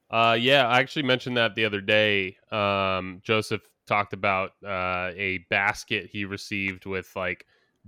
Uh, 0.10 0.34
yeah, 0.34 0.68
I 0.68 0.80
actually 0.80 1.04
mentioned 1.04 1.38
that 1.38 1.56
the 1.56 1.66
other 1.66 1.82
day. 1.82 2.38
Um, 2.52 3.22
Joseph 3.24 3.62
talked 3.88 4.14
about 4.14 4.52
uh, 4.66 5.12
a 5.16 5.40
basket 5.50 6.10
he 6.12 6.26
received 6.26 6.86
with 6.86 7.12
like 7.16 7.46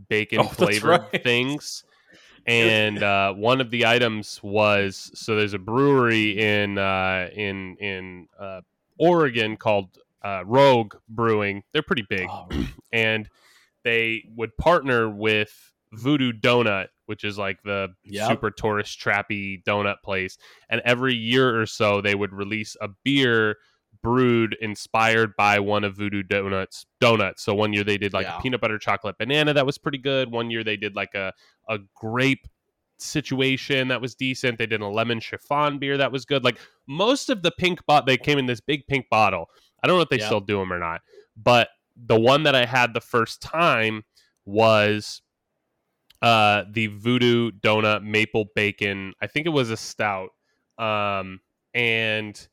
bacon 0.09 0.39
Oh, 0.43 0.47
flavored 0.47 1.01
right. 1.11 1.23
things. 1.23 1.83
And 2.49 3.03
uh, 3.03 3.33
one 3.33 3.61
of 3.61 3.69
the 3.69 3.85
items 3.85 4.39
was 4.43 5.11
so 5.13 5.35
there's 5.35 5.53
a 5.53 5.59
brewery 5.59 6.39
in 6.39 6.77
uh, 6.77 7.29
in 7.33 7.75
in 7.77 8.27
uh, 8.39 8.61
Oregon 8.97 9.55
called 9.57 9.97
uh, 10.23 10.43
Rogue 10.45 10.95
Brewing. 11.07 11.63
They're 11.71 11.81
pretty 11.81 12.05
big, 12.09 12.27
Oh, 12.29 12.47
and 12.91 13.29
they 13.83 14.25
would 14.35 14.57
partner 14.57 15.09
with 15.09 15.71
Voodoo 15.93 16.31
Doughnut, 16.33 16.89
which 17.05 17.23
is 17.23 17.37
like 17.37 17.61
the 17.63 17.89
Yep. 18.03 18.27
super 18.27 18.51
tourist 18.51 18.99
trappy 18.99 19.63
donut 19.63 19.97
place. 20.03 20.37
And 20.69 20.81
every 20.83 21.15
year 21.15 21.59
or 21.59 21.65
so, 21.65 22.01
they 22.01 22.15
would 22.15 22.33
release 22.33 22.75
a 22.81 22.89
beer 23.03 23.57
brewed 24.01 24.55
inspired 24.61 25.35
by 25.37 25.59
one 25.59 25.83
of 25.83 25.95
Voodoo 25.95 26.23
Doughnuts 26.23 26.85
donuts. 27.01 27.43
So 27.43 27.53
one 27.53 27.73
year 27.73 27.83
they 27.83 27.97
did 27.97 28.13
like 28.13 28.25
Yeah. 28.25 28.37
a 28.37 28.41
peanut 28.41 28.61
butter 28.61 28.77
chocolate 28.77 29.17
banana 29.17 29.53
that 29.53 29.65
was 29.65 29.77
pretty 29.77 29.97
good. 29.97 30.31
One 30.31 30.49
year 30.49 30.63
they 30.63 30.77
did 30.77 30.95
like 30.95 31.13
a 31.15 31.33
a 31.67 31.79
grape 31.95 32.47
situation 32.97 33.87
that 33.89 34.01
was 34.01 34.15
decent. 34.15 34.57
They 34.57 34.65
did 34.67 34.81
a 34.81 34.87
lemon 34.87 35.19
chiffon 35.19 35.79
beer 35.79 35.97
that 35.97 36.11
was 36.11 36.25
good. 36.25 36.43
Like 36.43 36.59
most 36.87 37.29
of 37.29 37.41
the 37.41 37.51
pink 37.51 37.85
bot 37.85 38.05
they 38.05 38.17
came 38.17 38.37
in 38.37 38.45
this 38.45 38.61
big 38.61 38.87
pink 38.87 39.07
bottle. 39.09 39.49
I 39.83 39.87
don't 39.87 39.97
know 39.97 40.01
if 40.03 40.09
they 40.09 40.17
Yep. 40.17 40.25
still 40.25 40.41
do 40.41 40.57
them 40.59 40.71
or 40.73 40.79
not, 40.79 41.01
but 41.37 41.69
the 41.95 42.19
one 42.19 42.43
that 42.43 42.55
I 42.55 42.65
had 42.65 42.93
the 42.93 43.01
first 43.01 43.41
time 43.41 44.03
was 44.45 45.21
uh 46.21 46.63
the 46.71 46.87
voodoo 46.87 47.49
donut 47.51 48.03
maple 48.03 48.45
bacon 48.53 49.13
i 49.21 49.27
think 49.27 49.45
it 49.45 49.51
was 49.51 49.69
a 49.69 49.77
stout 49.77 50.31
um 50.77 51.39
and 51.73 52.49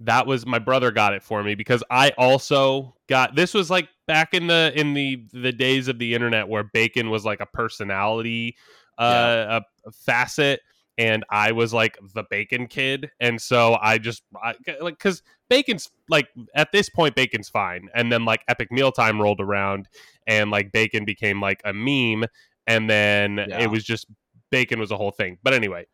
that 0.00 0.26
was 0.26 0.46
my 0.46 0.58
brother 0.58 0.90
got 0.90 1.12
it 1.12 1.22
for 1.22 1.42
me 1.42 1.54
because 1.54 1.82
i 1.90 2.10
also 2.18 2.94
got 3.08 3.34
this 3.34 3.52
was 3.52 3.68
like 3.70 3.88
back 4.06 4.32
in 4.34 4.46
the 4.46 4.72
in 4.76 4.94
the 4.94 5.24
the 5.32 5.52
days 5.52 5.88
of 5.88 5.98
the 5.98 6.14
internet 6.14 6.48
where 6.48 6.64
bacon 6.72 7.10
was 7.10 7.24
like 7.24 7.40
a 7.40 7.46
personality 7.46 8.56
uh 8.98 9.60
a, 9.60 9.88
a 9.88 9.92
facet 9.92 10.60
and 10.98 11.24
i 11.30 11.52
was 11.52 11.72
like 11.72 11.96
the 12.14 12.24
bacon 12.30 12.66
kid. 12.66 13.10
And 13.20 13.40
so 13.40 13.78
i 13.80 13.98
just 13.98 14.22
I, 14.42 14.54
like 14.80 14.98
because 14.98 15.22
bacon's 15.48 15.90
like 16.08 16.28
at 16.54 16.72
this 16.72 16.88
point 16.90 17.14
bacon's 17.14 17.48
fine. 17.48 17.88
And 17.94 18.10
then 18.12 18.24
like 18.24 18.42
epic 18.48 18.72
mealtime 18.72 19.20
rolled 19.20 19.40
around 19.40 19.88
and 20.26 20.50
like 20.50 20.72
bacon 20.72 21.04
became 21.04 21.40
like 21.40 21.60
a 21.64 21.72
meme. 21.72 22.28
And 22.66 22.90
then 22.90 23.38
Yeah. 23.38 23.60
it 23.60 23.70
was 23.70 23.84
just 23.84 24.06
bacon 24.50 24.78
was 24.80 24.90
a 24.90 24.96
whole 24.96 25.12
thing. 25.12 25.38
But 25.42 25.54
anyway 25.54 25.86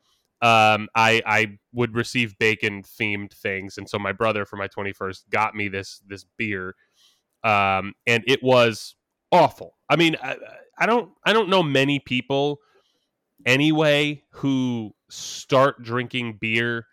um 0.44 0.88
i 0.94 1.22
i 1.24 1.58
would 1.72 1.94
receive 1.94 2.38
bacon 2.38 2.82
themed 2.82 3.32
things 3.32 3.78
and 3.78 3.88
so 3.88 3.98
my 3.98 4.12
brother 4.12 4.44
for 4.44 4.56
my 4.56 4.68
21st 4.68 5.22
got 5.30 5.54
me 5.54 5.68
this 5.68 6.02
this 6.06 6.26
beer 6.36 6.74
um 7.44 7.94
and 8.06 8.22
it 8.26 8.42
was 8.42 8.94
awful 9.32 9.74
i 9.88 9.96
mean 9.96 10.16
i, 10.22 10.36
I 10.78 10.84
don't 10.84 11.10
i 11.24 11.32
don't 11.32 11.48
know 11.48 11.62
many 11.62 11.98
people 11.98 12.58
anyway 13.46 14.22
who 14.32 14.94
start 15.08 15.82
drinking 15.82 16.38
beer 16.40 16.86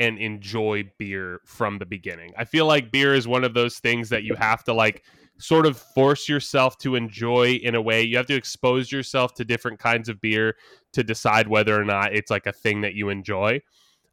and 0.00 0.18
enjoy 0.18 0.90
beer 0.98 1.40
from 1.44 1.78
the 1.78 1.84
beginning. 1.84 2.32
I 2.36 2.46
feel 2.46 2.64
like 2.64 2.90
beer 2.90 3.14
is 3.14 3.28
one 3.28 3.44
of 3.44 3.52
those 3.52 3.78
things 3.78 4.08
that 4.08 4.22
you 4.22 4.34
have 4.34 4.64
to 4.64 4.72
like 4.72 5.04
sort 5.40 5.66
of 5.66 5.76
force 5.76 6.28
yourself 6.28 6.78
to 6.78 6.94
enjoy 6.94 7.54
in 7.54 7.74
a 7.74 7.82
way. 7.82 8.02
You 8.02 8.16
have 8.16 8.26
to 8.26 8.34
expose 8.34 8.92
yourself 8.92 9.34
to 9.34 9.44
different 9.44 9.78
kinds 9.78 10.08
of 10.08 10.20
beer 10.20 10.56
to 10.92 11.02
decide 11.02 11.48
whether 11.48 11.80
or 11.80 11.84
not 11.84 12.14
it's 12.14 12.30
like 12.30 12.46
a 12.46 12.52
thing 12.52 12.82
that 12.82 12.94
you 12.94 13.08
enjoy. 13.08 13.60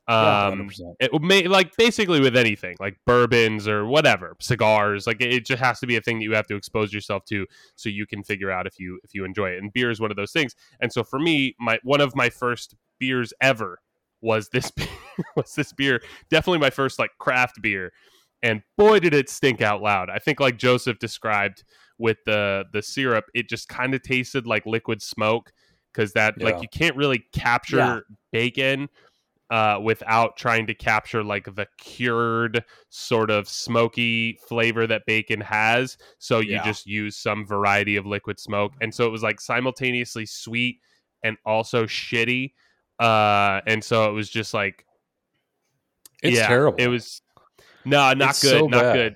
Um 0.07 0.69
100%. 0.69 0.95
it 1.01 1.21
may 1.21 1.49
like 1.49 1.75
basically 1.75 2.21
with 2.21 2.37
anything 2.37 2.77
like 2.79 2.97
bourbons 3.05 3.67
or 3.67 3.85
whatever 3.85 4.37
cigars 4.39 5.05
like 5.05 5.19
it 5.19 5.45
just 5.45 5.61
has 5.61 5.81
to 5.81 5.85
be 5.85 5.97
a 5.97 6.01
thing 6.01 6.19
that 6.19 6.23
you 6.23 6.33
have 6.33 6.47
to 6.47 6.55
expose 6.55 6.93
yourself 6.93 7.25
to 7.25 7.45
so 7.75 7.89
you 7.89 8.07
can 8.07 8.23
figure 8.23 8.49
out 8.49 8.65
if 8.65 8.79
you 8.79 9.01
if 9.03 9.13
you 9.13 9.25
enjoy 9.25 9.49
it 9.49 9.57
and 9.61 9.73
beer 9.73 9.91
is 9.91 9.99
one 9.99 10.09
of 10.09 10.15
those 10.15 10.31
things 10.31 10.55
and 10.79 10.93
so 10.93 11.03
for 11.03 11.19
me 11.19 11.53
my 11.59 11.77
one 11.83 11.99
of 11.99 12.15
my 12.15 12.29
first 12.29 12.73
beers 12.99 13.33
ever 13.41 13.81
was 14.21 14.47
this 14.47 14.71
beer, 14.71 14.87
was 15.35 15.53
this 15.55 15.73
beer 15.73 16.01
definitely 16.29 16.59
my 16.59 16.69
first 16.69 16.99
like 16.99 17.11
craft 17.19 17.61
beer 17.61 17.91
and 18.43 18.61
boy 18.77 18.99
did 18.99 19.13
it 19.13 19.29
stink 19.29 19.61
out 19.61 19.81
loud 19.81 20.09
i 20.09 20.19
think 20.19 20.39
like 20.39 20.57
joseph 20.57 20.99
described 20.99 21.63
with 21.97 22.17
the 22.25 22.63
the 22.73 22.81
syrup 22.81 23.25
it 23.33 23.49
just 23.49 23.67
kind 23.69 23.93
of 23.95 24.01
tasted 24.03 24.45
like 24.45 24.65
liquid 24.65 25.01
smoke 25.01 25.51
because 25.93 26.13
that 26.13 26.35
Yeah. 26.37 26.45
like 26.45 26.61
you 26.61 26.67
can't 26.71 26.95
really 26.95 27.23
capture 27.33 27.77
Yeah. 27.77 27.99
bacon 28.31 28.89
uh, 29.49 29.79
without 29.81 30.35
trying 30.35 30.67
to 30.67 30.73
capture 30.73 31.23
like 31.23 31.45
the 31.55 31.65
cured 31.77 32.65
sort 32.89 33.31
of 33.31 33.47
smoky 33.47 34.37
flavor 34.45 34.85
that 34.85 35.03
bacon 35.07 35.39
has. 35.39 35.97
So 36.19 36.39
you 36.39 36.55
Yeah. 36.55 36.63
just 36.65 36.85
use 36.85 37.15
some 37.15 37.47
variety 37.47 37.95
of 37.95 38.05
liquid 38.05 38.41
smoke. 38.41 38.73
And 38.81 38.93
so 38.93 39.07
it 39.07 39.09
was 39.09 39.23
like 39.23 39.39
simultaneously 39.39 40.25
sweet 40.25 40.81
and 41.23 41.37
also 41.45 41.85
shitty. 41.85 42.55
Uh, 42.99 43.61
and 43.65 43.81
so 43.81 44.09
it 44.09 44.11
was 44.11 44.29
just 44.29 44.53
like, 44.53 44.85
It's 46.21 46.35
yeah, 46.37 46.47
terrible. 46.47 46.77
It 46.77 46.87
was 46.89 47.21
no, 47.87 48.13
not 48.13 48.29
It's 48.31 48.41
good, 48.41 48.59
so 48.59 48.67
not 48.67 48.81
bad. 48.81 48.93
good. 48.93 49.15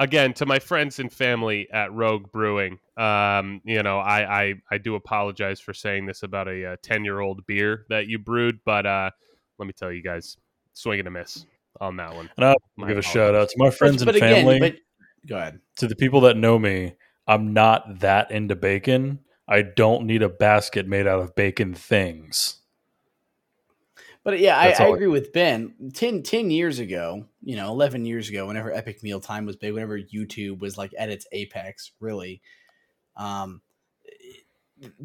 Again, 0.00 0.32
to 0.34 0.46
my 0.46 0.60
friends 0.60 1.00
and 1.00 1.12
family 1.12 1.66
at 1.72 1.92
Rogue 1.92 2.30
Brewing, 2.30 2.78
um, 2.96 3.60
you 3.64 3.82
know, 3.82 3.98
I, 3.98 4.42
I 4.42 4.54
I 4.70 4.78
do 4.78 4.94
apologize 4.94 5.58
for 5.60 5.74
saying 5.74 6.06
this 6.06 6.22
about 6.22 6.46
a 6.46 6.76
ten 6.82 7.04
year 7.04 7.18
old 7.20 7.44
beer 7.46 7.84
that 7.88 8.06
you 8.06 8.18
brewed, 8.18 8.60
but 8.64 8.86
uh, 8.86 9.10
let 9.58 9.66
me 9.66 9.72
tell 9.72 9.90
you 9.90 10.02
guys, 10.02 10.36
swing 10.72 11.00
and 11.00 11.08
a 11.08 11.10
miss 11.10 11.46
on 11.80 11.96
that 11.96 12.14
one. 12.14 12.30
And 12.36 12.46
I'll 12.46 12.56
My 12.76 12.86
give 12.88 12.98
a 12.98 13.02
shout 13.02 13.34
out 13.34 13.48
to 13.48 13.54
my 13.58 13.70
friends 13.70 14.04
but, 14.04 14.14
and 14.14 14.20
but 14.20 14.26
again, 14.28 14.44
family, 14.46 14.60
but 14.60 14.76
go 15.28 15.36
ahead. 15.36 15.60
to 15.78 15.88
the 15.88 15.96
people 15.96 16.20
that 16.22 16.36
know 16.36 16.58
me. 16.58 16.94
I'm 17.26 17.52
not 17.52 17.98
that 18.00 18.30
into 18.30 18.54
bacon. 18.56 19.18
I 19.48 19.62
don't 19.62 20.06
need 20.06 20.22
a 20.22 20.28
basket 20.28 20.86
made 20.86 21.06
out 21.06 21.20
of 21.20 21.34
bacon 21.34 21.74
things. 21.74 22.57
But 24.28 24.40
yeah, 24.40 24.58
I, 24.58 24.74
I 24.78 24.88
agree 24.88 25.06
with 25.06 25.32
Ben. 25.32 25.72
10, 25.94 26.22
10 26.22 26.50
years 26.50 26.80
ago, 26.80 27.24
you 27.42 27.56
know, 27.56 27.68
11 27.68 28.04
years 28.04 28.28
ago, 28.28 28.46
whenever 28.46 28.70
Epic 28.70 29.02
Meal 29.02 29.20
Time 29.20 29.46
was 29.46 29.56
big, 29.56 29.72
whenever 29.72 29.98
YouTube 29.98 30.58
was 30.58 30.76
like 30.76 30.92
at 30.98 31.08
its 31.08 31.26
apex, 31.32 31.92
really, 31.98 32.42
um, 33.16 33.62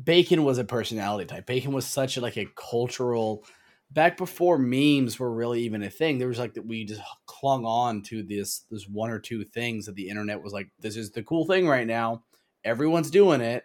bacon 0.03 0.43
was 0.43 0.57
a 0.57 0.65
personality 0.65 1.26
type. 1.26 1.45
Bacon 1.45 1.71
was 1.71 1.86
such 1.86 2.17
a, 2.17 2.21
like 2.21 2.36
a 2.36 2.47
cultural. 2.57 3.45
Back 3.91 4.17
before 4.17 4.57
memes 4.57 5.17
were 5.17 5.32
really 5.32 5.61
even 5.61 5.84
a 5.84 5.89
thing, 5.89 6.17
there 6.17 6.28
was 6.28 6.38
like 6.38 6.55
that 6.55 6.67
we 6.67 6.84
just 6.84 6.99
clung 7.26 7.65
on 7.65 8.01
to 8.01 8.24
this 8.24 8.65
this 8.69 8.89
one 8.89 9.09
or 9.09 9.19
two 9.19 9.45
things 9.45 9.86
that 9.86 9.95
the 9.95 10.09
internet 10.09 10.43
was 10.43 10.51
like, 10.51 10.67
this 10.82 10.97
is 10.97 11.11
the 11.11 11.24
cool 11.24 11.45
thing 11.45 11.65
right 11.65 11.88
now. 11.88 12.24
Everyone's 12.65 13.09
doing 13.09 13.39
it. 13.39 13.63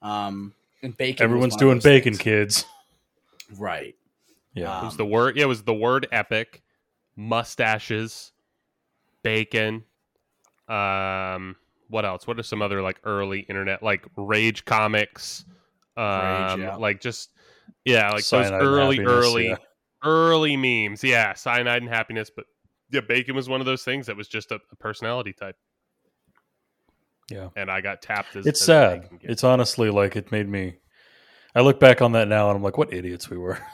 Um, 0.00 0.54
And 0.80 0.96
bacon. 0.96 1.24
Everyone's 1.24 1.56
doing 1.56 1.80
bacon, 1.80 2.12
things. 2.12 2.22
kids. 2.22 2.66
Right. 3.58 3.96
Yeah. 4.54 4.80
It 4.80 4.84
was 4.84 4.94
Um, 4.94 4.98
the 4.98 5.06
word. 5.06 5.36
Yeah, 5.36 5.44
it 5.44 5.48
was 5.48 5.62
the 5.62 5.74
word 5.74 6.06
epic, 6.12 6.62
mustaches, 7.16 8.32
bacon. 9.22 9.84
Um, 10.68 11.56
what 11.88 12.04
else? 12.04 12.26
What 12.26 12.38
are 12.38 12.42
some 12.42 12.62
other 12.62 12.82
like 12.82 13.00
early 13.04 13.40
internet 13.40 13.82
like 13.82 14.04
Rage 14.16 14.64
comics? 14.64 15.44
Um, 15.96 16.62
yeah. 16.62 16.76
like 16.76 17.00
just 17.00 17.30
yeah, 17.84 18.10
like 18.10 18.22
Cyanide 18.22 18.60
those 18.60 18.62
early, 18.62 19.00
early, 19.00 19.48
yeah. 19.48 19.56
early 20.04 20.56
memes. 20.56 21.02
Yeah, 21.04 21.34
cyanide 21.34 21.82
and 21.82 21.90
happiness. 21.90 22.30
But 22.34 22.46
yeah, 22.90 23.00
bacon 23.00 23.34
was 23.34 23.48
one 23.48 23.60
of 23.60 23.66
those 23.66 23.82
things 23.82 24.06
that 24.06 24.16
was 24.16 24.28
just 24.28 24.52
a, 24.52 24.60
a 24.70 24.76
personality 24.76 25.32
type. 25.32 25.56
Yeah. 27.30 27.48
and 27.56 27.70
I 27.70 27.80
got 27.80 28.02
tapped 28.02 28.36
as 28.36 28.46
It's 28.46 28.60
as 28.60 28.66
sad. 28.66 29.08
It's 29.22 29.44
honestly 29.44 29.88
like 29.90 30.16
it 30.16 30.30
made 30.32 30.48
me. 30.48 30.76
I 31.54 31.60
look 31.60 31.80
back 31.80 32.02
on 32.02 32.12
that 32.12 32.28
now 32.28 32.48
and 32.48 32.56
I'm 32.56 32.62
like, 32.62 32.76
what 32.76 32.92
idiots 32.92 33.30
we 33.30 33.38
were. 33.38 33.58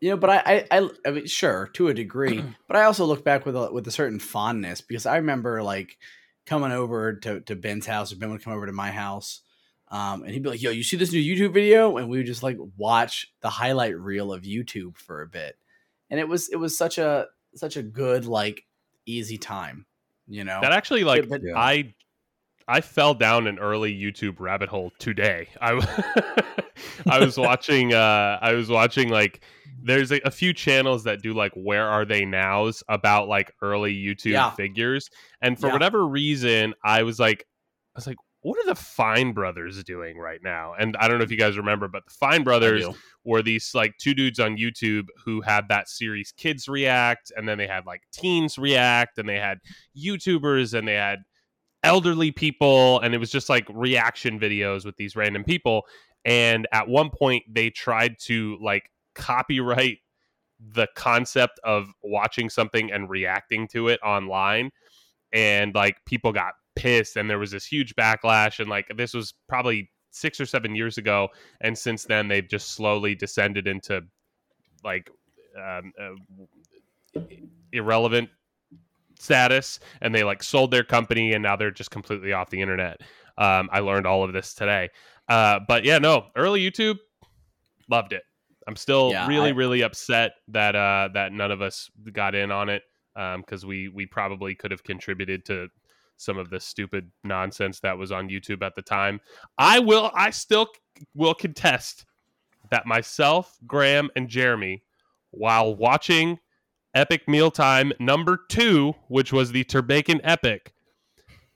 You 0.00 0.10
know, 0.10 0.16
but 0.16 0.30
I, 0.30 0.36
I, 0.70 0.78
I, 0.78 0.88
I 1.06 1.10
mean, 1.10 1.26
sure, 1.26 1.68
to 1.74 1.88
a 1.88 1.94
degree, 1.94 2.44
but 2.68 2.76
I 2.76 2.84
also 2.84 3.04
look 3.04 3.24
back 3.24 3.44
with 3.46 3.56
a, 3.56 3.72
with 3.72 3.86
a 3.88 3.90
certain 3.90 4.18
fondness 4.18 4.80
because 4.80 5.06
I 5.06 5.16
remember 5.16 5.62
like 5.62 5.98
coming 6.46 6.72
over 6.72 7.14
to, 7.14 7.40
to 7.40 7.56
Ben's 7.56 7.86
house, 7.86 8.12
or 8.12 8.16
Ben 8.16 8.30
would 8.30 8.42
come 8.44 8.52
over 8.52 8.66
to 8.66 8.72
my 8.72 8.90
house, 8.90 9.40
um, 9.88 10.22
and 10.22 10.32
he'd 10.32 10.42
be 10.42 10.50
like, 10.50 10.62
"Yo, 10.62 10.70
you 10.70 10.82
see 10.82 10.96
this 10.96 11.12
new 11.12 11.20
YouTube 11.20 11.52
video?" 11.52 11.96
And 11.96 12.08
we 12.08 12.18
would 12.18 12.26
just 12.26 12.42
like 12.42 12.58
watch 12.76 13.32
the 13.40 13.50
highlight 13.50 13.98
reel 13.98 14.32
of 14.32 14.42
YouTube 14.42 14.96
for 14.96 15.22
a 15.22 15.26
bit, 15.26 15.56
and 16.10 16.20
it 16.20 16.28
was 16.28 16.48
it 16.48 16.56
was 16.56 16.76
such 16.76 16.98
a 16.98 17.26
such 17.54 17.76
a 17.76 17.82
good 17.82 18.26
like 18.26 18.64
easy 19.06 19.38
time, 19.38 19.86
you 20.28 20.44
know. 20.44 20.60
That 20.62 20.72
actually 20.72 21.04
like 21.04 21.28
but- 21.28 21.42
Yeah. 21.42 21.56
I 21.56 21.94
I 22.68 22.80
fell 22.80 23.14
down 23.14 23.48
an 23.48 23.58
early 23.58 23.92
YouTube 23.92 24.38
rabbit 24.38 24.68
hole 24.68 24.92
today. 25.00 25.48
I 25.60 25.72
I 27.08 27.18
was 27.18 27.36
watching 27.36 27.92
uh 27.92 28.38
I 28.40 28.52
was 28.52 28.68
watching 28.68 29.08
like 29.08 29.40
there's 29.82 30.10
a, 30.12 30.20
a 30.24 30.30
few 30.30 30.52
channels 30.52 31.04
that 31.04 31.22
do 31.22 31.32
like 31.34 31.52
where 31.54 31.88
are 31.88 32.04
they 32.04 32.24
nows 32.24 32.82
about 32.88 33.28
like 33.28 33.52
early 33.62 33.94
YouTube 33.94 34.32
Yeah. 34.32 34.50
figures 34.50 35.08
and 35.40 35.58
for 35.58 35.66
Yeah. 35.68 35.72
whatever 35.74 36.06
reason 36.06 36.74
I 36.84 37.02
was 37.02 37.18
like 37.18 37.46
I 37.94 37.98
was 37.98 38.06
like 38.06 38.16
what 38.42 38.58
are 38.58 38.64
the 38.64 38.74
Fine 38.74 39.32
brothers 39.34 39.84
doing 39.84 40.16
right 40.16 40.40
now? 40.42 40.72
And 40.72 40.96
I 40.98 41.08
don't 41.08 41.18
know 41.18 41.24
if 41.24 41.30
you 41.30 41.36
guys 41.36 41.58
remember 41.58 41.88
but 41.88 42.04
the 42.06 42.14
Fine 42.18 42.42
brothers 42.42 42.86
were 43.22 43.42
these 43.42 43.74
like 43.74 43.92
two 43.98 44.14
dudes 44.14 44.40
on 44.40 44.56
YouTube 44.56 45.08
who 45.26 45.42
had 45.42 45.68
that 45.68 45.90
series 45.90 46.32
Kids 46.32 46.66
React, 46.66 47.32
and 47.36 47.46
then 47.46 47.58
they 47.58 47.66
had 47.66 47.84
like 47.84 48.00
Teens 48.14 48.56
React, 48.56 49.18
and 49.18 49.28
they 49.28 49.38
had 49.38 49.58
YouTubers, 49.94 50.72
and 50.72 50.88
they 50.88 50.94
had 50.94 51.18
elderly 51.82 52.30
people, 52.32 53.00
and 53.00 53.14
it 53.14 53.18
was 53.18 53.30
just 53.30 53.50
like 53.50 53.66
reaction 53.70 54.40
videos 54.40 54.86
with 54.86 54.96
these 54.96 55.16
random 55.16 55.44
people. 55.44 55.82
And 56.24 56.66
at 56.72 56.88
one 56.88 57.10
point, 57.10 57.44
they 57.46 57.68
tried 57.68 58.16
to 58.22 58.56
like 58.62 58.84
copyright 59.20 59.98
the 60.72 60.86
concept 60.94 61.58
of 61.64 61.88
watching 62.02 62.50
something 62.50 62.90
and 62.92 63.08
reacting 63.08 63.66
to 63.68 63.88
it 63.88 64.00
online. 64.02 64.70
And 65.32 65.74
like 65.74 65.96
people 66.06 66.32
got 66.32 66.54
pissed, 66.74 67.16
and 67.16 67.30
there 67.30 67.38
was 67.38 67.50
this 67.50 67.64
huge 67.64 67.94
backlash. 67.94 68.58
And 68.58 68.68
like 68.68 68.86
this 68.96 69.14
was 69.14 69.32
probably 69.48 69.90
six 70.10 70.40
or 70.40 70.46
seven 70.46 70.74
years 70.74 70.98
ago 70.98 71.28
and 71.60 71.76
since 71.76 72.04
then 72.04 72.28
they've 72.28 72.48
just 72.48 72.72
slowly 72.72 73.14
descended 73.14 73.66
into 73.66 74.02
like 74.84 75.10
um, 75.56 75.92
uh, 76.00 77.20
irrelevant 77.72 78.28
status 79.18 79.78
and 80.00 80.14
they 80.14 80.24
like 80.24 80.42
sold 80.42 80.70
their 80.70 80.84
company 80.84 81.32
and 81.32 81.42
now 81.42 81.54
they're 81.54 81.70
just 81.70 81.90
completely 81.90 82.32
off 82.32 82.50
the 82.50 82.60
internet 82.60 83.00
um, 83.38 83.68
i 83.72 83.78
learned 83.78 84.06
all 84.06 84.24
of 84.24 84.32
this 84.32 84.54
today 84.54 84.88
uh, 85.28 85.60
but 85.68 85.84
yeah 85.84 85.98
no 85.98 86.26
early 86.36 86.60
youtube 86.60 86.96
loved 87.88 88.12
it 88.12 88.22
i'm 88.70 88.76
still 88.76 89.10
Yeah, 89.10 89.26
really 89.26 89.48
I- 89.50 89.54
really 89.54 89.82
upset 89.82 90.32
that 90.48 90.76
uh, 90.76 91.08
that 91.14 91.32
none 91.32 91.50
of 91.50 91.60
us 91.60 91.90
got 92.12 92.34
in 92.36 92.50
on 92.52 92.68
it 92.68 92.82
because 93.14 93.66
we 93.66 93.88
we 93.88 94.06
probably 94.06 94.54
could 94.54 94.70
have 94.70 94.84
contributed 94.84 95.44
to 95.46 95.68
some 96.16 96.38
of 96.38 96.50
the 96.50 96.60
stupid 96.60 97.10
nonsense 97.24 97.80
that 97.80 97.98
was 97.98 98.12
on 98.12 98.28
youtube 98.28 98.62
at 98.62 98.74
the 98.76 98.82
time 98.82 99.20
I 99.58 99.80
will. 99.80 100.10
I 100.14 100.30
still 100.30 100.68
will 101.14 101.34
contest 101.34 102.04
that 102.70 102.86
myself, 102.86 103.58
Graham, 103.66 104.10
and 104.14 104.28
Jeremy, 104.28 104.82
while 105.32 105.74
watching 105.74 106.38
Epic 106.94 107.26
Mealtime 107.26 107.92
number 107.98 108.38
two, 108.48 108.94
which 109.08 109.32
was 109.32 109.50
the 109.52 109.64
Turbacon 109.64 110.20
Epic, 110.22 110.72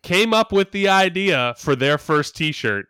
came 0.03 0.35
up 0.35 0.51
with 0.51 0.73
the 0.73 0.89
idea 0.89 1.55
for 1.59 1.77
their 1.77 1.99
first 1.99 2.35
T-shirt 2.37 2.87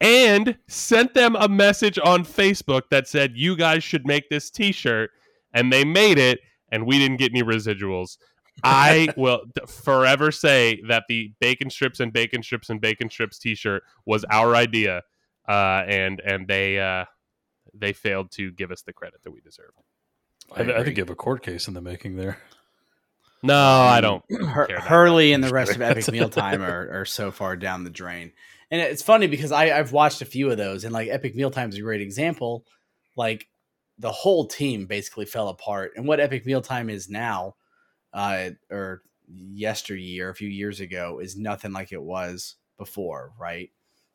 and 0.00 0.56
sent 0.66 1.14
them 1.14 1.36
a 1.36 1.48
message 1.48 1.98
on 2.02 2.24
Facebook 2.24 2.82
that 2.90 3.06
said, 3.08 3.32
"You 3.36 3.56
guys 3.56 3.84
should 3.84 4.06
make 4.06 4.28
this 4.28 4.50
T-shirt," 4.50 5.10
and 5.52 5.72
they 5.72 5.84
made 5.84 6.18
it, 6.18 6.40
and 6.70 6.86
we 6.86 6.98
didn't 6.98 7.18
get 7.18 7.32
any 7.32 7.42
residuals. 7.42 8.18
I 8.64 9.08
will 9.16 9.42
forever 9.66 10.30
say 10.32 10.80
that 10.88 11.04
the 11.08 11.32
bacon 11.40 11.70
strips 11.70 12.00
and 12.00 12.12
bacon 12.12 12.42
strips 12.42 12.70
and 12.70 12.80
bacon 12.80 13.10
strips 13.10 13.38
T-shirt 13.38 13.82
was 14.06 14.24
our 14.30 14.56
idea, 14.56 15.02
uh, 15.48 15.84
and 15.86 16.20
and 16.20 16.48
they 16.48 16.78
uh, 16.78 17.04
they 17.74 17.92
failed 17.92 18.30
to 18.32 18.50
give 18.52 18.70
us 18.70 18.82
the 18.82 18.92
credit 18.92 19.22
that 19.24 19.30
we 19.30 19.40
deserved. 19.40 19.78
I, 20.52 20.60
I 20.60 20.62
agree. 20.62 20.84
think 20.84 20.96
you 20.96 21.02
have 21.02 21.10
a 21.10 21.14
court 21.14 21.42
case 21.42 21.68
in 21.68 21.74
the 21.74 21.80
making 21.80 22.16
there. 22.16 22.38
No, 23.42 23.56
I 23.56 24.00
don't. 24.00 24.22
Hur- 24.30 24.66
care 24.66 24.80
Hurley 24.80 25.32
and 25.32 25.42
the 25.42 25.50
rest 25.50 25.72
of 25.72 25.78
kidding. 25.78 25.90
Epic 25.90 26.08
Mealtime 26.12 26.62
are, 26.62 27.00
are 27.00 27.04
so 27.04 27.30
far 27.30 27.56
down 27.56 27.84
the 27.84 27.90
drain. 27.90 28.32
And 28.70 28.80
it's 28.80 29.02
funny 29.02 29.26
because 29.26 29.52
I, 29.52 29.76
I've 29.76 29.92
watched 29.92 30.22
a 30.22 30.26
few 30.26 30.50
of 30.50 30.56
those, 30.56 30.84
and 30.84 30.92
like 30.92 31.08
Epic 31.08 31.34
Mealtime 31.34 31.70
is 31.70 31.78
a 31.78 31.82
great 31.82 32.00
example. 32.00 32.64
Like 33.16 33.48
the 33.98 34.12
whole 34.12 34.46
team 34.46 34.86
basically 34.86 35.26
fell 35.26 35.48
apart, 35.48 35.92
and 35.96 36.06
what 36.06 36.20
Epic 36.20 36.46
Mealtime 36.46 36.88
is 36.88 37.08
now, 37.08 37.56
uh, 38.12 38.50
or 38.70 39.02
yesteryear, 39.28 40.30
a 40.30 40.34
few 40.34 40.48
years 40.48 40.80
ago, 40.80 41.18
is 41.20 41.36
nothing 41.36 41.72
like 41.72 41.92
it 41.92 42.02
was 42.02 42.56
before, 42.78 43.32
right? 43.38 43.70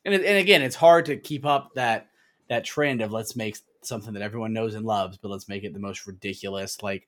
And 0.06 0.14
it, 0.14 0.26
and 0.26 0.38
again, 0.38 0.62
it's 0.62 0.76
hard 0.76 1.06
to 1.08 1.18
keep 1.18 1.46
up 1.46 1.72
that 1.76 2.08
that 2.48 2.64
trend 2.64 3.02
of 3.02 3.12
let's 3.12 3.36
make 3.36 3.58
something 3.82 4.14
that 4.14 4.22
everyone 4.22 4.54
knows 4.54 4.76
and 4.76 4.86
loves, 4.86 5.18
but 5.18 5.30
let's 5.30 5.50
make 5.50 5.64
it 5.64 5.74
the 5.74 5.80
most 5.80 6.08
ridiculous, 6.08 6.82
like 6.82 7.08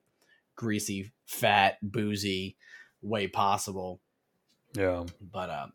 greasy, 0.56 1.12
fat, 1.26 1.78
boozy 1.82 2.56
way 3.02 3.26
possible. 3.26 4.00
Yeah. 4.74 5.04
But 5.20 5.50
um, 5.50 5.72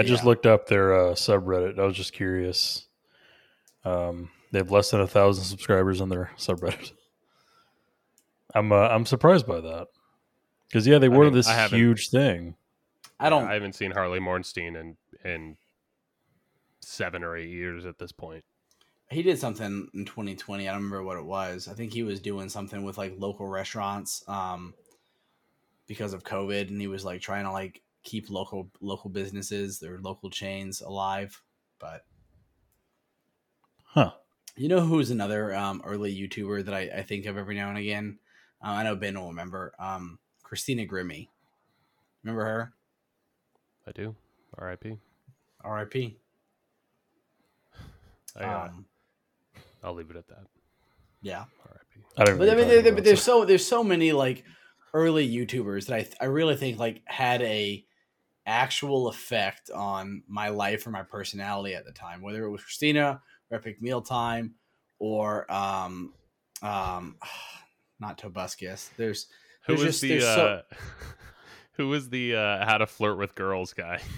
I 0.00 0.02
just 0.02 0.22
Yeah. 0.22 0.28
looked 0.28 0.46
up 0.46 0.66
their 0.66 0.94
uh, 0.94 1.12
subreddit. 1.14 1.78
I 1.78 1.84
was 1.84 1.96
just 1.96 2.12
curious. 2.12 2.86
Um, 3.84 4.30
they 4.52 4.58
have 4.58 4.70
less 4.70 4.90
than 4.90 5.00
a 5.00 5.06
thousand 5.06 5.44
subscribers 5.44 6.00
on 6.00 6.08
their 6.08 6.30
subreddit. 6.36 6.92
I'm 8.54 8.72
uh, 8.72 8.88
I'm 8.88 9.06
surprised 9.06 9.46
by 9.46 9.60
that 9.60 9.86
because 10.68 10.86
yeah, 10.86 10.98
they 10.98 11.06
I 11.06 11.10
were 11.10 11.24
mean, 11.26 11.34
this 11.34 11.48
huge 11.70 12.10
thing. 12.10 12.56
I 13.20 13.30
don't. 13.30 13.44
I 13.44 13.54
haven't 13.54 13.74
seen 13.74 13.92
Harley 13.92 14.18
Morenstein 14.18 14.76
in 14.80 14.96
in 15.24 15.56
seven 16.80 17.22
or 17.22 17.36
eight 17.36 17.50
years 17.50 17.84
at 17.84 17.98
this 17.98 18.10
point. 18.12 18.44
he 19.10 19.22
did 19.22 19.38
something 19.38 19.88
in 19.94 20.04
2020. 20.04 20.68
I 20.68 20.72
don't 20.72 20.82
remember 20.82 21.02
what 21.04 21.16
it 21.18 21.24
was. 21.24 21.68
I 21.68 21.74
think 21.74 21.92
he 21.92 22.02
was 22.02 22.20
doing 22.20 22.48
something 22.48 22.82
with 22.82 22.96
like 22.98 23.14
local 23.18 23.46
restaurants 23.46 24.24
um, 24.28 24.74
because 25.86 26.12
of 26.12 26.24
COVID, 26.24 26.68
and 26.68 26.80
he 26.80 26.86
was 26.88 27.04
like 27.04 27.20
trying 27.20 27.44
to 27.44 27.52
like 27.52 27.82
keep 28.02 28.30
local 28.30 28.70
local 28.80 29.10
businesses, 29.10 29.78
their 29.78 29.98
local 29.98 30.30
chains 30.30 30.80
alive. 30.80 31.40
But 31.78 32.04
Huh. 33.84 34.12
you 34.56 34.68
know 34.68 34.80
who's 34.80 35.10
another 35.10 35.54
um, 35.54 35.82
early 35.84 36.14
YouTuber 36.14 36.64
that 36.64 36.74
I, 36.74 36.80
I 36.98 37.02
think 37.02 37.26
of 37.26 37.36
every 37.36 37.54
now 37.56 37.68
and 37.70 37.78
again? 37.78 38.18
Uh, 38.62 38.68
I 38.70 38.82
know 38.84 38.94
Ben 38.96 39.18
will 39.18 39.28
remember. 39.28 39.72
Um, 39.78 40.18
Christina 40.42 40.84
Grimmie. 40.86 41.28
Remember 42.22 42.44
her? 42.44 42.72
I 43.86 43.92
do. 43.92 44.14
R.I.P. 44.58 44.98
R.I.P. 45.64 46.16
I, 48.36 48.44
uh, 48.44 48.64
Um, 48.68 48.84
I'll 49.82 49.94
leave 49.94 50.10
it 50.10 50.16
at 50.16 50.28
that. 50.28 50.46
yeah. 51.22 51.44
R.I.P. 51.66 52.00
I 52.18 52.24
don't. 52.24 52.38
But 52.38 52.48
I 52.50 52.54
mean, 52.54 52.64
know 52.66 52.70
there, 52.74 52.82
there- 52.82 52.94
but 52.94 53.04
there's 53.04 53.22
so 53.22 53.44
there's 53.44 53.66
so 53.66 53.82
many 53.82 54.12
like 54.12 54.44
early 54.92 55.28
YouTubers 55.28 55.86
that 55.86 55.96
I 56.20 56.24
I 56.24 56.26
really 56.28 56.56
think 56.56 56.78
like 56.78 57.02
had 57.06 57.42
a 57.42 57.84
actual 58.46 59.08
effect 59.08 59.70
on 59.70 60.22
my 60.28 60.48
life 60.48 60.86
or 60.86 60.90
my 60.90 61.02
personality 61.02 61.74
at 61.74 61.84
the 61.84 61.92
time, 61.92 62.22
whether 62.22 62.44
it 62.44 62.50
was 62.50 62.62
Christina 62.62 63.20
or 63.50 63.56
Epic 63.58 63.80
Mealtime 63.82 64.54
or 64.98 65.50
um 65.52 66.12
um 66.62 67.16
not 68.00 68.18
Tobuscus. 68.18 68.90
There's 68.96 69.26
Who 69.66 69.74
There's 69.76 69.84
was 69.86 70.00
just- 70.00 70.02
the 70.02 70.20
so- 70.20 70.46
uh, 70.46 70.62
who 71.72 71.88
was 71.88 72.08
the 72.10 72.36
uh, 72.36 72.64
how 72.66 72.78
to 72.78 72.86
flirt 72.86 73.18
with 73.18 73.34
girls 73.34 73.72
guy? 73.72 74.00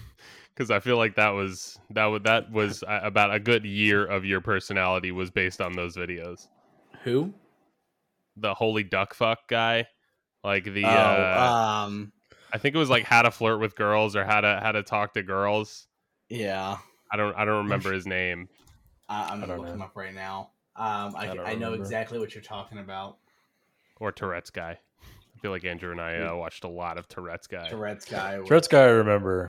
Because 0.55 0.70
I 0.70 0.81
feel 0.81 0.99
like 0.99 1.14
that 1.14 1.31
was 1.31 1.79
that 1.91 2.05
was 2.05 2.20
that 2.25 2.53
was 2.53 2.85
about 2.87 3.33
a 3.35 3.41
good 3.41 3.64
year 3.64 4.05
of 4.05 4.27
your 4.27 4.43
personality 4.43 5.11
was 5.11 5.31
based 5.31 5.62
on 5.62 5.73
those 5.73 5.97
videos. 5.97 6.47
who? 7.05 7.33
The 8.37 8.53
holy 8.53 8.83
duck 8.85 9.14
fuck 9.14 9.49
guy, 9.49 9.87
like 10.45 10.64
the 10.64 10.85
oh, 10.85 10.89
uh, 10.89 11.85
um 11.87 12.12
I 12.53 12.59
think 12.59 12.74
it 12.74 12.78
was 12.78 12.90
like 12.90 13.05
how 13.05 13.22
to 13.22 13.30
flirt 13.30 13.61
with 13.61 13.74
girls 13.76 14.14
or 14.14 14.24
how 14.24 14.40
to 14.40 14.61
how 14.62 14.72
to 14.72 14.82
talk 14.82 15.14
to 15.14 15.22
girls. 15.22 15.86
yeah. 16.28 16.78
I 17.11 17.16
don't 17.16 17.36
I 17.36 17.44
don't 17.44 17.64
remember 17.64 17.92
his 17.92 18.07
name. 18.07 18.48
I, 19.09 19.24
I'm 19.24 19.28
I 19.28 19.30
gonna 19.32 19.46
don't 19.48 19.59
look 19.59 19.66
know. 19.68 19.74
him 19.74 19.82
up 19.82 19.92
right 19.96 20.14
now. 20.14 20.50
Um, 20.76 21.14
I, 21.14 21.28
I 21.28 21.50
I 21.50 21.55
know 21.55 21.74
exactly 21.74 22.18
what 22.18 22.34
you're 22.34 22.42
talking 22.42 22.78
about. 22.78 23.18
or 24.00 24.12
Tourette's 24.12 24.48
guy. 24.50 24.78
I 25.03 25.38
feel 25.40 25.50
like 25.50 25.64
Andrew 25.66 25.90
and 25.92 26.00
I 26.00 26.18
uh, 26.20 26.34
watched 26.36 26.64
a 26.64 26.68
lot 26.68 26.96
of 26.96 27.09
Tourette's 27.09 27.46
guy. 27.46 27.68
Tourette's 27.68 28.07
guy. 28.07 28.38
was- 28.38 28.48
Tourette's 28.48 28.68
guy, 28.68 28.82
I 28.84 28.90
remember. 28.90 29.48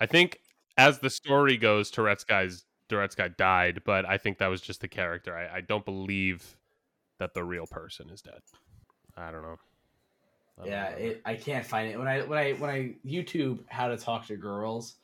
I 0.00 0.06
think 0.06 0.38
as 0.78 0.98
the 1.00 1.10
story 1.10 1.56
goes, 1.58 1.90
Tourette's 1.90 2.24
guy's 2.24 2.64
Tourette's 2.88 3.14
guy 3.14 3.28
died, 3.28 3.82
but 3.84 4.06
I 4.08 4.16
think 4.16 4.38
that 4.38 4.46
was 4.48 4.60
just 4.62 4.80
the 4.80 4.88
character. 4.88 5.36
I, 5.36 5.56
I 5.58 5.60
don't 5.60 5.84
believe 5.84 6.56
that 7.18 7.34
the 7.34 7.44
real 7.44 7.66
person 7.66 8.08
is 8.10 8.22
dead. 8.22 8.40
I 9.16 9.30
don't 9.30 9.42
know. 9.42 9.56
I 10.62 10.66
Yeah, 10.66 10.88
it, 10.90 11.22
I 11.24 11.34
can't 11.34 11.66
find 11.66 11.90
it 11.90 11.98
when 11.98 12.08
I 12.08 12.22
when 12.22 12.38
I 12.38 12.52
when 12.52 12.70
I 12.70 12.94
YouTube 13.06 13.60
how 13.68 13.88
to 13.88 13.96
talk 13.96 14.26
to 14.28 14.36
girls. 14.36 14.96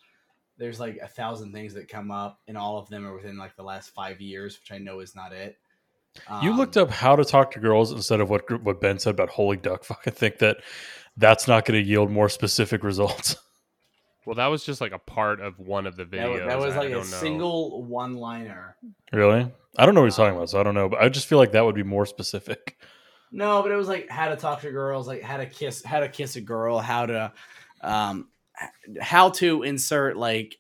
There's 0.59 0.79
like 0.79 0.99
a 1.03 1.09
thousand 1.09 1.53
things 1.53 1.73
that 1.75 1.89
come 1.89 2.11
up, 2.11 2.39
and 2.47 2.57
all 2.59 2.79
of 2.79 2.89
them 2.89 3.07
are 3.07 3.15
within 3.15 3.39
like 3.39 3.57
the 3.57 3.63
last 3.63 3.91
five 3.95 4.21
years, 4.21 4.59
which 4.61 4.71
I 4.73 4.79
know 4.79 5.01
is 5.01 5.15
not 5.17 5.33
it. 5.33 5.57
you 6.43 6.51
Um, 6.51 6.57
looked 6.57 6.77
up 6.77 6.91
how 6.91 7.17
to 7.17 7.25
talk 7.25 7.53
to 7.53 7.61
girls 7.61 7.93
instead 7.93 8.21
of 8.21 8.29
what 8.31 8.63
what 8.63 8.81
Ben 8.81 8.99
said 8.99 9.15
about 9.15 9.31
holy 9.31 9.57
duck. 9.57 9.85
Fuck, 9.85 10.03
I 10.07 10.11
think 10.11 10.39
that 10.39 10.59
that's 11.17 11.49
not 11.49 11.65
going 11.65 11.83
to 11.83 11.89
yield 11.89 12.11
more 12.11 12.29
specific 12.29 12.83
results. 12.85 13.37
well, 14.27 14.37
that 14.37 14.47
was 14.49 14.65
just 14.65 14.81
like 14.81 14.93
a 14.93 14.99
part 14.99 15.41
of 15.41 15.59
one 15.59 15.87
of 15.87 15.97
the 15.97 16.05
videos. 16.05 16.47
that 16.47 16.59
was 16.59 16.75
I 16.75 16.81
like 16.81 16.89
a 16.91 16.93
know. 16.97 17.03
single 17.03 17.83
one-liner. 17.85 18.77
really? 19.13 19.51
I 19.79 19.87
don't 19.87 19.95
know 19.95 20.03
what 20.03 20.07
he's 20.09 20.17
talking 20.17 20.33
Um, 20.33 20.37
about, 20.39 20.51
so 20.51 20.61
I 20.61 20.63
don't 20.63 20.75
know. 20.75 20.89
But 20.89 21.01
I 21.01 21.09
just 21.09 21.27
feel 21.27 21.39
like 21.39 21.53
that 21.53 21.65
would 21.65 21.75
be 21.75 21.83
more 21.85 22.05
specific. 22.07 22.77
No, 23.31 23.63
but 23.63 23.71
it 23.71 23.77
was 23.77 23.89
like 23.89 24.09
how 24.09 24.29
to 24.29 24.37
talk 24.37 24.61
to 24.63 24.71
girls, 24.73 25.07
like 25.07 25.23
how 25.23 25.37
to 25.37 25.47
kiss, 25.47 25.85
how 25.85 26.01
to 26.01 26.09
kiss 26.09 26.35
a 26.37 26.41
girl, 26.41 26.79
how 26.81 27.07
to, 27.07 27.33
um, 27.81 28.31
how 29.01 29.31
to 29.31 29.63
insert 29.63 30.17
like 30.17 30.59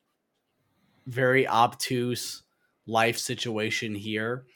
very 1.06 1.46
obtuse 1.46 2.42
life 2.86 3.18
situation 3.18 3.94
here. 3.94 4.46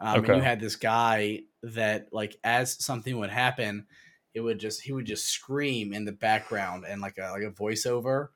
Um, 0.00 0.24
And 0.24 0.34
Okay. 0.34 0.34
you 0.34 0.42
had 0.42 0.60
this 0.60 0.76
guy 0.76 1.42
that, 1.62 2.08
like, 2.12 2.36
as 2.44 2.84
something 2.84 3.18
would 3.18 3.30
happen, 3.30 3.88
it 4.34 4.40
would 4.42 4.60
just 4.60 4.82
he 4.82 4.92
would 4.92 5.06
just 5.06 5.26
scream 5.26 5.92
in 5.94 6.04
the 6.06 6.12
background 6.12 6.84
and 6.86 7.00
like 7.02 7.18
a 7.18 7.30
like 7.32 7.42
a 7.44 7.52
voiceover, 7.52 8.30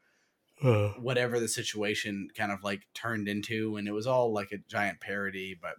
whatever 0.95 1.39
the 1.39 1.49
situation 1.49 2.29
kind 2.35 2.51
of 2.53 2.63
like 2.65 2.87
turned 2.95 3.29
into, 3.29 3.77
and 3.77 3.87
it 3.89 3.93
was 3.93 4.07
all 4.07 4.33
like 4.33 4.53
a 4.53 4.59
giant 4.59 5.01
parody. 5.01 5.55
But 5.55 5.77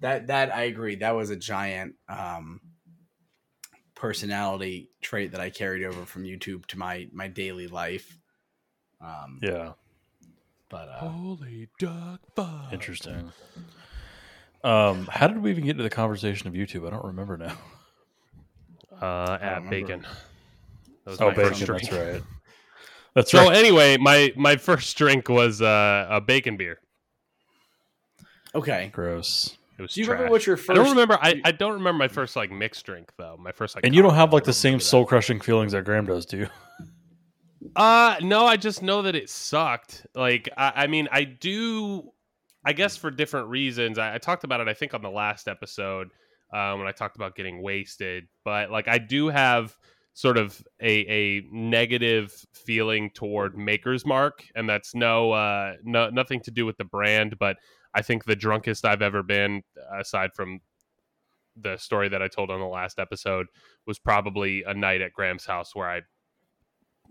that 0.00 0.26
that 0.28 0.54
I 0.54 0.62
agree, 0.64 0.96
that 0.96 1.14
was 1.16 1.30
a 1.30 1.36
giant 1.36 1.94
um, 2.08 2.60
personality 3.94 4.90
trait 5.00 5.32
that 5.32 5.40
I 5.40 5.50
carried 5.50 5.84
over 5.84 6.04
from 6.04 6.24
YouTube 6.24 6.66
to 6.66 6.78
my 6.78 7.08
my 7.12 7.28
daily 7.28 7.66
life. 7.68 8.18
Um, 9.00 9.38
yeah, 9.42 9.72
but 10.68 10.88
uh, 10.88 11.08
Holy 11.08 11.68
duck! 11.78 12.20
Fuck. 12.34 12.72
interesting. 12.72 13.32
Um, 14.64 15.06
how 15.12 15.28
did 15.28 15.42
we 15.42 15.50
even 15.50 15.64
get 15.64 15.72
into 15.72 15.84
the 15.84 15.90
conversation 15.90 16.48
of 16.48 16.54
YouTube? 16.54 16.86
I 16.86 16.90
don't 16.90 17.04
remember 17.04 17.36
now. 17.36 17.56
Uh, 19.02 19.36
at 19.42 19.68
bacon. 19.68 20.00
That 21.04 21.10
was 21.10 21.20
Oh, 21.20 21.28
my 21.28 21.34
first 21.34 21.60
bacon. 21.60 21.74
That's 21.74 21.92
right. 21.92 22.22
That's 23.14 23.30
So 23.30 23.48
right. 23.48 23.54
anyway, 23.56 23.98
my 23.98 24.32
my 24.36 24.56
first 24.56 24.96
drink 24.96 25.28
was 25.28 25.60
uh, 25.60 26.06
a 26.08 26.18
bacon 26.22 26.56
beer. 26.56 26.78
okay. 28.54 28.88
Gross. 28.94 29.58
It 29.78 29.82
was 29.82 29.92
Do 29.92 30.00
you 30.00 30.06
trash. 30.06 30.14
remember 30.14 30.32
what 30.32 30.46
your 30.46 30.56
first? 30.56 30.70
I 30.70 30.74
don't 30.74 30.90
remember. 30.90 31.18
I, 31.20 31.40
I 31.44 31.52
don't 31.52 31.72
remember 31.72 31.98
my 31.98 32.08
first 32.08 32.36
like 32.36 32.50
mixed 32.50 32.84
drink 32.86 33.12
though. 33.18 33.36
My 33.38 33.52
first 33.52 33.74
like. 33.74 33.84
And 33.84 33.94
you 33.94 34.02
don't 34.02 34.14
have 34.14 34.32
like 34.32 34.44
the 34.44 34.52
same 34.52 34.80
soul 34.80 35.04
crushing 35.04 35.40
feelings 35.40 35.72
that 35.72 35.84
Graham 35.84 36.06
does, 36.06 36.26
do 36.26 36.38
you? 36.38 36.48
Uh 37.74 38.16
no, 38.22 38.46
I 38.46 38.56
just 38.56 38.82
know 38.82 39.02
that 39.02 39.14
it 39.14 39.28
sucked. 39.28 40.06
Like 40.14 40.48
I, 40.56 40.72
I 40.76 40.86
mean, 40.86 41.08
I 41.10 41.24
do. 41.24 42.10
I 42.64 42.72
guess 42.72 42.96
for 42.96 43.10
different 43.10 43.48
reasons. 43.48 43.98
I, 43.98 44.14
I 44.14 44.18
talked 44.18 44.44
about 44.44 44.60
it. 44.60 44.68
I 44.68 44.74
think 44.74 44.94
on 44.94 45.02
the 45.02 45.10
last 45.10 45.46
episode 45.46 46.10
um, 46.52 46.78
when 46.78 46.88
I 46.88 46.92
talked 46.92 47.16
about 47.16 47.36
getting 47.36 47.62
wasted. 47.62 48.26
But 48.44 48.70
like, 48.70 48.88
I 48.88 48.98
do 48.98 49.28
have 49.28 49.76
sort 50.14 50.38
of 50.38 50.60
a, 50.80 50.90
a 50.90 51.46
negative 51.52 52.32
feeling 52.54 53.10
toward 53.10 53.56
Maker's 53.56 54.06
Mark, 54.06 54.44
and 54.54 54.68
that's 54.68 54.94
no 54.94 55.32
uh 55.32 55.74
no 55.84 56.08
nothing 56.10 56.40
to 56.40 56.50
do 56.50 56.64
with 56.64 56.76
the 56.78 56.84
brand, 56.84 57.38
but 57.38 57.56
I 57.96 58.02
think 58.02 58.24
the 58.24 58.36
drunkest 58.36 58.84
I've 58.84 59.02
ever 59.02 59.22
been, 59.22 59.62
aside 59.98 60.30
from 60.34 60.60
the 61.56 61.76
story 61.78 62.08
that 62.10 62.20
I 62.22 62.28
told 62.28 62.50
on 62.50 62.60
the 62.60 62.66
last 62.66 62.98
episode, 62.98 63.46
was 63.86 63.98
probably 63.98 64.62
a 64.64 64.74
night 64.74 65.00
at 65.00 65.12
Graham's 65.14 65.46
house 65.46 65.74
where 65.74 65.88
I 65.90 66.02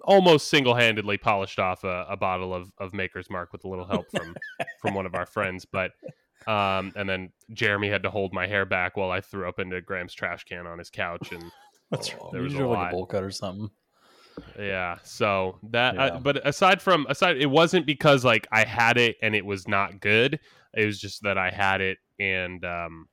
almost 0.02 0.50
single-handedly 0.50 1.18
polished 1.18 1.58
off 1.60 1.84
a, 1.84 2.06
a 2.10 2.18
bottle 2.18 2.54
of, 2.54 2.72
of 2.78 2.94
Maker's 2.94 3.30
Mark 3.30 3.52
with 3.52 3.64
a 3.64 3.68
little 3.68 3.86
help 3.88 4.06
from 4.16 4.36
from 4.82 4.94
one 4.94 5.06
of 5.06 5.16
our 5.16 5.26
friends. 5.26 5.66
But 5.66 5.92
um, 6.48 6.94
and 6.96 7.10
then 7.10 7.32
Jeremy 7.54 7.90
had 7.90 8.04
to 8.04 8.12
hold 8.12 8.34
my 8.34 8.46
hair 8.46 8.66
back 8.66 8.98
while 8.98 9.10
I 9.10 9.22
threw 9.22 9.48
up 9.50 9.58
into 9.60 9.82
Graham's 9.82 10.14
trash 10.14 10.44
can 10.44 10.68
on 10.68 10.78
his 10.78 10.90
couch, 10.90 11.32
and 11.32 11.44
That's 11.92 12.12
Oh, 12.20 12.30
there 12.32 12.42
was 12.42 12.54
a 12.56 12.66
like 12.66 12.78
lot. 12.78 12.88
a 12.90 12.92
bowl 12.92 13.06
cut 13.06 13.24
or 13.24 13.32
something. 13.32 13.70
yeah. 14.60 14.98
So 15.04 15.60
that, 15.72 16.00
I- 16.00 16.08
Yeah. 16.08 16.18
but 16.20 16.46
aside 16.48 16.82
from 16.82 17.06
aside, 17.10 17.38
it 17.38 17.46
wasn't 17.50 17.86
because 17.86 18.26
like 18.26 18.48
I 18.52 18.66
had 18.66 18.98
it 18.98 19.16
and 19.22 19.36
it 19.36 19.46
was 19.46 19.68
not 19.68 20.00
good. 20.02 20.40
It 20.76 20.86
was 20.86 21.00
just 21.00 21.24
that 21.24 21.38
I 21.38 21.50
had 21.52 21.82
it 21.82 21.98
and 22.20 22.64
um, 22.66 23.08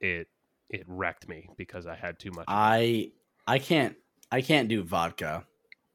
it 0.00 0.28
it 0.70 0.84
wrecked 0.86 1.28
me 1.28 1.48
because 1.56 1.86
I 1.86 1.94
had 1.94 2.18
too 2.18 2.30
much. 2.30 2.44
I 2.48 3.12
I 3.46 3.58
can't 3.58 3.96
I 4.30 4.42
can't 4.42 4.68
do 4.68 4.82
vodka 4.82 5.44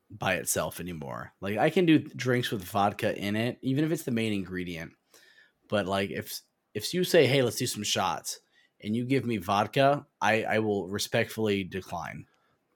by 0.09 0.35
itself 0.35 0.79
anymore. 0.79 1.33
Like 1.41 1.57
I 1.57 1.69
can 1.69 1.85
do 1.85 1.99
drinks 1.99 2.51
with 2.51 2.63
vodka 2.63 3.15
in 3.17 3.35
it, 3.35 3.59
even 3.61 3.83
if 3.83 3.91
it's 3.91 4.03
the 4.03 4.11
main 4.11 4.33
ingredient. 4.33 4.91
But 5.69 5.85
like 5.85 6.11
if 6.11 6.41
if 6.73 6.93
you 6.93 7.03
say, 7.03 7.27
"Hey, 7.27 7.41
let's 7.43 7.57
do 7.57 7.67
some 7.67 7.83
shots," 7.83 8.39
and 8.81 8.95
you 8.95 9.05
give 9.05 9.25
me 9.25 9.37
vodka, 9.37 10.05
I 10.21 10.43
I 10.43 10.59
will 10.59 10.87
respectfully 10.87 11.63
decline. 11.63 12.25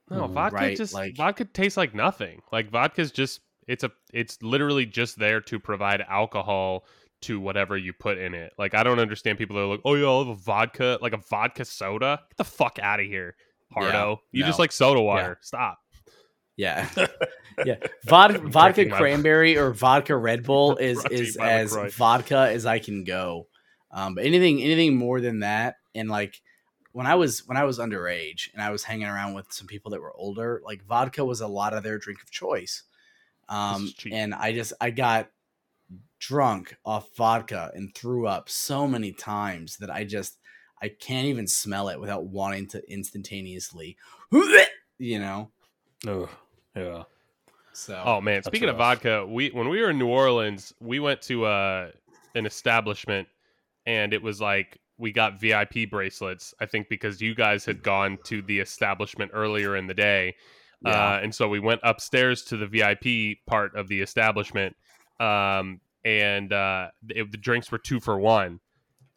No, 0.09 0.27
vodka 0.27 0.55
Right, 0.55 0.77
just 0.77 0.93
like- 0.93 1.17
vodka 1.17 1.45
tastes 1.45 1.77
like 1.77 1.93
nothing. 1.93 2.41
Like 2.51 2.69
vodka's 2.69 3.11
just 3.11 3.41
it's 3.67 3.83
a 3.83 3.91
it's 4.13 4.41
literally 4.41 4.85
just 4.85 5.19
there 5.19 5.41
to 5.41 5.59
provide 5.59 6.01
alcohol 6.01 6.85
to 7.21 7.39
whatever 7.39 7.77
you 7.77 7.93
put 7.93 8.17
in 8.17 8.33
it. 8.33 8.53
Like 8.57 8.73
I 8.75 8.83
don't 8.83 8.99
understand 8.99 9.37
people 9.37 9.55
that 9.55 9.63
are 9.63 9.67
like, 9.67 9.81
"Oh 9.85 9.95
yeah, 9.95 10.05
I'll 10.07 10.25
have 10.25 10.37
a 10.37 10.39
vodka, 10.39 10.99
like 11.01 11.13
a 11.13 11.17
vodka 11.29 11.65
soda." 11.65 12.19
Get 12.29 12.37
the 12.37 12.43
fuck 12.43 12.79
out 12.81 12.99
of 12.99 13.05
here, 13.05 13.35
Hardo. 13.71 14.21
you 14.31 14.43
just 14.43 14.59
like 14.59 14.71
soda 14.71 15.01
water. 15.01 15.37
Stop. 15.41 15.79
Yeah, 16.55 16.87
yeah. 17.65 17.75
Vod- 18.07 18.49
vodka 18.51 18.73
drinking 18.83 18.89
my- 18.89 18.97
cranberry 18.97 19.57
or 19.57 19.71
vodka 19.73 20.15
Red 20.15 20.43
Bull 20.43 20.75
is 20.77 20.99
Brought 21.01 21.09
to 21.11 21.15
you 21.17 21.23
is 21.23 21.37
as 21.37 21.73
LaCroix. 21.73 21.89
vodka 21.91 22.37
as 22.51 22.65
I 22.65 22.79
can 22.79 23.03
go. 23.03 23.47
Um, 23.91 24.15
but 24.15 24.25
anything 24.25 24.61
anything 24.61 24.97
more 24.97 25.21
than 25.21 25.39
that, 25.39 25.75
and 25.95 26.09
like 26.09 26.41
when 26.91 27.05
I 27.07 27.15
was 27.15 27.47
when 27.47 27.57
I 27.57 27.63
was 27.63 27.79
underage 27.79 28.51
and 28.53 28.61
I 28.61 28.71
was 28.71 28.83
hanging 28.83 29.07
around 29.07 29.33
with 29.33 29.51
some 29.51 29.67
people 29.67 29.91
that 29.91 30.01
were 30.01 30.13
older, 30.15 30.61
like 30.65 30.83
vodka 30.83 31.23
was 31.23 31.41
a 31.41 31.47
lot 31.47 31.73
of 31.73 31.83
their 31.83 31.97
drink 31.97 32.21
of 32.21 32.31
choice. 32.31 32.83
Um, 33.49 33.93
and 34.11 34.33
I 34.35 34.51
just 34.53 34.73
I 34.81 34.89
got 34.89 35.29
drunk 36.19 36.75
off 36.85 37.09
vodka 37.15 37.71
and 37.75 37.93
threw 37.93 38.27
up 38.27 38.49
so 38.49 38.87
many 38.87 39.11
times 39.11 39.77
that 39.77 39.89
I 39.89 40.03
just 40.03 40.37
I 40.81 40.89
can't 40.89 41.27
even 41.27 41.47
smell 41.47 41.89
it 41.89 41.99
without 41.99 42.25
wanting 42.25 42.67
to 42.69 42.81
instantaneously, 42.91 43.97
you 44.99 45.19
know. 45.19 45.51
Ugh. 46.07 46.29
Yeah. 46.75 47.03
So 47.73 48.01
Oh 48.05 48.21
man, 48.21 48.43
speaking 48.43 48.69
of 48.69 48.77
vodka, 48.77 49.25
we 49.25 49.49
when 49.49 49.69
we 49.69 49.81
were 49.81 49.89
in 49.91 49.99
New 49.99 50.07
Orleans, 50.07 50.73
we 50.79 50.99
went 50.99 51.21
to 51.23 51.45
uh, 51.45 51.91
an 52.35 52.45
establishment, 52.45 53.27
and 53.85 54.13
it 54.13 54.21
was 54.21 54.41
like 54.41 54.79
we 54.97 55.11
got 55.11 55.39
VIP 55.39 55.89
bracelets. 55.89 56.53
I 56.59 56.65
think 56.65 56.89
because 56.89 57.21
you 57.21 57.35
guys 57.35 57.65
had 57.65 57.83
gone 57.83 58.17
to 58.25 58.41
the 58.41 58.59
establishment 58.59 59.31
earlier 59.33 59.75
in 59.75 59.85
the 59.85 59.93
day, 59.93 60.35
Yeah. 60.83 60.89
uh, 61.15 61.19
and 61.21 61.33
so 61.33 61.47
we 61.47 61.59
went 61.59 61.81
upstairs 61.83 62.43
to 62.45 62.57
the 62.57 62.65
VIP 62.67 63.37
part 63.45 63.75
of 63.75 63.87
the 63.87 64.01
establishment, 64.01 64.75
um, 65.19 65.81
and 66.03 66.53
uh, 66.53 66.87
it, 67.09 67.31
the 67.31 67.37
drinks 67.37 67.71
were 67.71 67.77
two 67.77 67.99
for 67.99 68.19
one. 68.19 68.59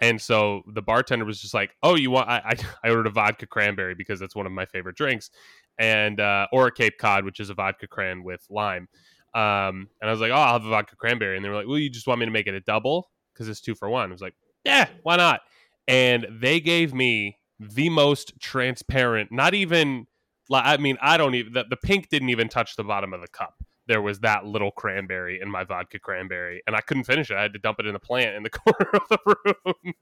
And 0.01 0.20
so 0.20 0.62
the 0.66 0.80
bartender 0.80 1.24
was 1.26 1.40
just 1.40 1.53
like, 1.53 1.76
"Oh, 1.82 1.94
you 1.94 2.11
want?" 2.11 2.28
I, 2.28 2.38
I, 2.38 2.55
I 2.84 2.90
ordered 2.90 3.07
a 3.07 3.11
vodka 3.11 3.46
cranberry 3.46 3.94
because 3.94 4.18
that's 4.18 4.34
one 4.34 4.46
of 4.46 4.53
my 4.53 4.64
favorite 4.64 4.96
drinks, 4.96 5.30
and 5.78 6.20
uh, 6.20 6.46
or 6.53 6.68
a 6.68 6.72
Cape 6.72 6.96
Cod, 6.98 7.24
which 7.24 7.38
is 7.38 7.51
a 7.51 7.55
vodka 7.55 7.86
cran 7.86 8.22
with 8.22 8.44
lime. 8.48 8.88
Um, 9.34 9.88
and 10.01 10.09
I 10.09 10.11
was 10.11 10.20
like, 10.20 10.30
"Oh, 10.30 10.36
I'll 10.36 10.55
have 10.55 10.64
a 10.64 10.70
vodka 10.70 10.96
cranberry," 10.96 11.36
and 11.36 11.44
they 11.44 11.51
were 11.51 11.57
like, 11.57 11.66
"Well, 11.66 11.78
you 11.78 11.90
just 11.90 12.07
want 12.07 12.20
me 12.20 12.26
to 12.26 12.32
make 12.32 12.46
it 12.46 12.55
a 12.55 12.61
double 12.61 13.11
because 13.34 13.48
it's 13.48 13.61
two 13.61 13.74
for 13.74 13.90
one." 13.90 14.09
I 14.09 14.12
was 14.12 14.22
like, 14.22 14.34
"Yeah, 14.64 14.88
why 15.03 15.16
not?" 15.16 15.42
And 15.86 16.26
they 16.30 16.61
gave 16.61 16.94
me 16.94 17.36
the 17.59 17.90
most 17.90 18.32
transparent, 18.40 19.30
not 19.30 19.53
even 19.53 20.07
I 20.53 20.76
mean, 20.78 20.98
I 21.01 21.16
don't 21.16 21.34
even 21.34 21.53
the, 21.53 21.64
the 21.68 21.76
pink 21.76 22.09
didn't 22.09 22.30
even 22.30 22.48
touch 22.48 22.76
the 22.76 22.84
bottom 22.84 23.12
of 23.12 23.20
the 23.20 23.28
cup. 23.28 23.55
There 23.87 24.03
was 24.03 24.20
that 24.20 24.45
little 24.45 24.70
cranberry 24.70 25.41
in 25.43 25.51
my 25.51 25.64
vodka 25.64 25.99
cranberry, 25.99 26.62
and 26.66 26.76
I 26.76 26.81
couldn't 26.81 27.05
finish 27.05 27.31
it. 27.31 27.37
I 27.37 27.43
had 27.43 27.53
to 27.55 27.59
dump 27.59 27.81
it 27.81 27.87
in 27.87 27.93
the 27.93 27.99
plant 27.99 28.37
in 28.37 28.43
the 28.45 28.51
corner 28.51 28.91
of 28.95 29.09
the 29.09 29.18
room. 29.26 29.95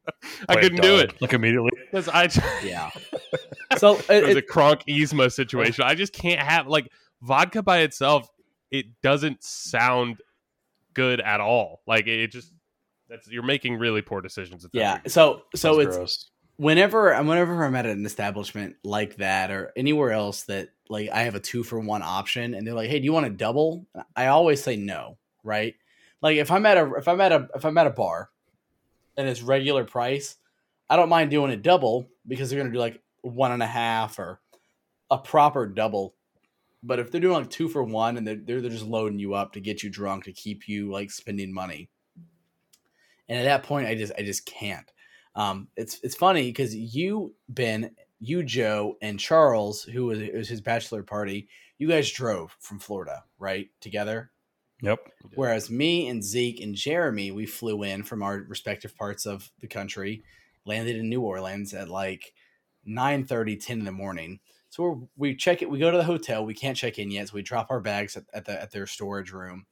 I 0.48 0.54
Like, 0.54 0.62
couldn't 0.62 0.82
do 0.82 0.98
it 0.98 1.20
Like 1.22 1.32
immediately. 1.32 1.70
because 1.90 2.08
I 2.08 2.28
yeah. 2.64 2.90
So 3.78 3.96
it 3.96 4.10
it, 4.10 4.24
was 4.24 4.34
a 4.34 4.38
it, 4.38 4.48
Kronk 4.48 4.82
Yzma 4.88 5.32
situation. 5.32 5.84
I 5.86 5.94
just 5.94 6.12
can't 6.12 6.40
have 6.40 6.66
like 6.66 6.90
vodka 7.22 7.62
by 7.62 7.78
itself. 7.80 8.28
It 8.70 8.86
doesn't 9.02 9.42
sound 9.42 10.18
good 10.94 11.20
at 11.20 11.40
all. 11.40 11.80
Like 11.86 12.06
it 12.06 12.28
just 12.32 12.52
That's 13.08 13.28
you're 13.30 13.42
making 13.42 13.76
really 13.76 14.02
poor 14.02 14.20
decisions. 14.20 14.64
At 14.64 14.72
that 14.72 14.78
Yeah. 14.78 14.94
rate. 14.96 15.10
So 15.10 15.42
so 15.54 15.76
That's 15.76 15.86
it's 15.88 15.96
gross. 15.96 16.30
Whenever 16.58 17.14
whenever 17.22 17.64
I'm 17.64 17.76
at 17.76 17.86
an 17.86 18.04
establishment 18.04 18.76
like 18.84 19.16
that 19.16 19.50
or 19.50 19.72
anywhere 19.76 20.12
else 20.12 20.42
that 20.44 20.68
like 20.90 21.08
I 21.08 21.22
have 21.22 21.34
a 21.34 21.40
two 21.40 21.62
for 21.62 21.80
one 21.80 22.02
option 22.02 22.54
and 22.54 22.66
they're 22.66 22.74
like, 22.74 22.90
hey, 22.90 22.98
do 22.98 23.04
you 23.04 23.12
want 23.12 23.26
a 23.26 23.30
double? 23.30 23.86
I 24.14 24.26
always 24.26 24.62
say 24.62 24.76
no, 24.76 25.16
right? 25.42 25.74
Like 26.20 26.36
if 26.36 26.50
I'm 26.50 26.66
at 26.66 26.76
a 26.76 26.92
if 26.96 27.08
I'm 27.08 27.20
at 27.20 27.32
a 27.32 27.48
if 27.54 27.64
I'm 27.64 27.78
at 27.78 27.86
a 27.86 27.90
bar 27.90 28.30
and 29.16 29.28
it's 29.28 29.40
regular 29.40 29.84
price, 29.84 30.36
I 30.90 30.96
don't 30.96 31.08
mind 31.08 31.30
doing 31.30 31.52
a 31.52 31.56
double 31.56 32.08
because 32.26 32.50
they're 32.50 32.58
gonna 32.58 32.72
do 32.72 32.80
like 32.80 33.00
one 33.22 33.52
and 33.52 33.62
a 33.62 33.66
half 33.66 34.18
or 34.18 34.40
a 35.10 35.18
proper 35.18 35.66
double. 35.66 36.14
But 36.82 36.98
if 36.98 37.10
they're 37.10 37.20
doing 37.20 37.34
like 37.34 37.50
two 37.50 37.68
for 37.68 37.82
one 37.82 38.16
and 38.16 38.26
they're, 38.26 38.36
they're 38.36 38.70
just 38.70 38.84
loading 38.84 39.18
you 39.18 39.34
up 39.34 39.52
to 39.52 39.60
get 39.60 39.82
you 39.82 39.90
drunk 39.90 40.24
to 40.24 40.32
keep 40.32 40.68
you 40.68 40.90
like 40.90 41.10
spending 41.10 41.52
money, 41.52 41.88
and 43.28 43.38
at 43.38 43.44
that 43.44 43.62
point, 43.62 43.86
I 43.86 43.94
just 43.94 44.12
I 44.18 44.22
just 44.22 44.44
can't. 44.44 44.90
Um, 45.38 45.68
it's 45.76 46.00
it's 46.02 46.16
funny 46.16 46.48
because 46.48 46.74
you 46.74 47.32
Ben, 47.48 47.92
you 48.18 48.42
Joe, 48.42 48.96
and 49.00 49.20
Charles, 49.20 49.84
who 49.84 50.06
was 50.06 50.18
it 50.18 50.34
was 50.34 50.48
his 50.48 50.60
bachelor 50.60 51.04
party, 51.04 51.48
you 51.78 51.86
guys 51.86 52.10
drove 52.10 52.56
from 52.58 52.80
Florida, 52.80 53.22
right, 53.38 53.70
together. 53.80 54.32
Yep. 54.82 54.98
Whereas 55.34 55.70
me 55.70 56.08
and 56.08 56.22
Zeke 56.22 56.60
and 56.60 56.74
Jeremy, 56.74 57.30
we 57.30 57.46
flew 57.46 57.84
in 57.84 58.02
from 58.02 58.22
our 58.22 58.44
respective 58.48 58.96
parts 58.96 59.26
of 59.26 59.48
the 59.60 59.68
country, 59.68 60.24
landed 60.64 60.96
in 60.96 61.08
New 61.08 61.22
Orleans 61.22 61.72
at 61.72 61.88
like 61.88 62.32
9 62.84 63.24
30, 63.24 63.56
10 63.56 63.78
in 63.78 63.84
the 63.84 63.92
morning. 63.92 64.40
So 64.70 64.82
we're, 64.82 64.96
we 65.16 65.36
check 65.36 65.62
it, 65.62 65.70
we 65.70 65.78
go 65.78 65.90
to 65.92 65.96
the 65.96 66.04
hotel, 66.04 66.44
we 66.44 66.54
can't 66.54 66.76
check 66.76 66.98
in 66.98 67.12
yet, 67.12 67.28
so 67.28 67.34
we 67.34 67.42
drop 67.42 67.70
our 67.70 67.80
bags 67.80 68.16
at, 68.16 68.24
at 68.34 68.44
the 68.44 68.60
at 68.60 68.72
their 68.72 68.88
storage 68.88 69.30
room. 69.30 69.66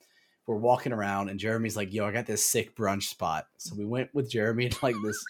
We're 0.47 0.57
walking 0.57 0.92
around, 0.92 1.28
and 1.28 1.40
Jeremy's 1.40 1.76
like, 1.76 1.92
"Yo, 1.92 2.07
I 2.07 2.12
got 2.12 2.26
this 2.26 2.44
sick 2.44 2.76
brunch 2.76 3.05
spot." 3.05 3.49
So 3.57 3.74
we 3.74 3.84
went 3.84 4.14
with 4.14 4.30
Jeremy 4.30 4.68
to 4.68 4.78
like 4.82 4.94
this. 5.05 5.24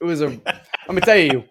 It 0.00 0.04
was 0.04 0.20
a. 0.22 0.26
I'm 0.26 0.40
gonna 0.86 1.00
tell 1.00 1.16
you, 1.16 1.44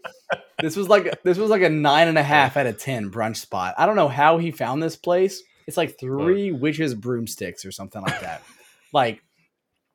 this 0.62 0.76
was 0.76 0.88
like 0.88 1.22
this 1.24 1.38
was 1.38 1.50
like 1.50 1.62
a 1.62 1.70
nine 1.70 2.08
and 2.08 2.18
a 2.18 2.24
half 2.24 2.56
out 2.56 2.68
of 2.68 2.78
ten 2.78 3.12
brunch 3.12 3.38
spot. 3.38 3.76
I 3.78 3.86
don't 3.86 3.98
know 3.98 4.08
how 4.08 4.38
he 4.38 4.52
found 4.52 4.82
this 4.82 4.96
place. 4.96 5.44
It's 5.68 5.78
like 5.78 6.00
three 6.00 6.52
witches 6.52 6.94
broomsticks 6.94 7.66
or 7.66 7.72
something 7.72 8.02
like 8.02 8.22
that. 8.22 8.44
like 8.94 9.22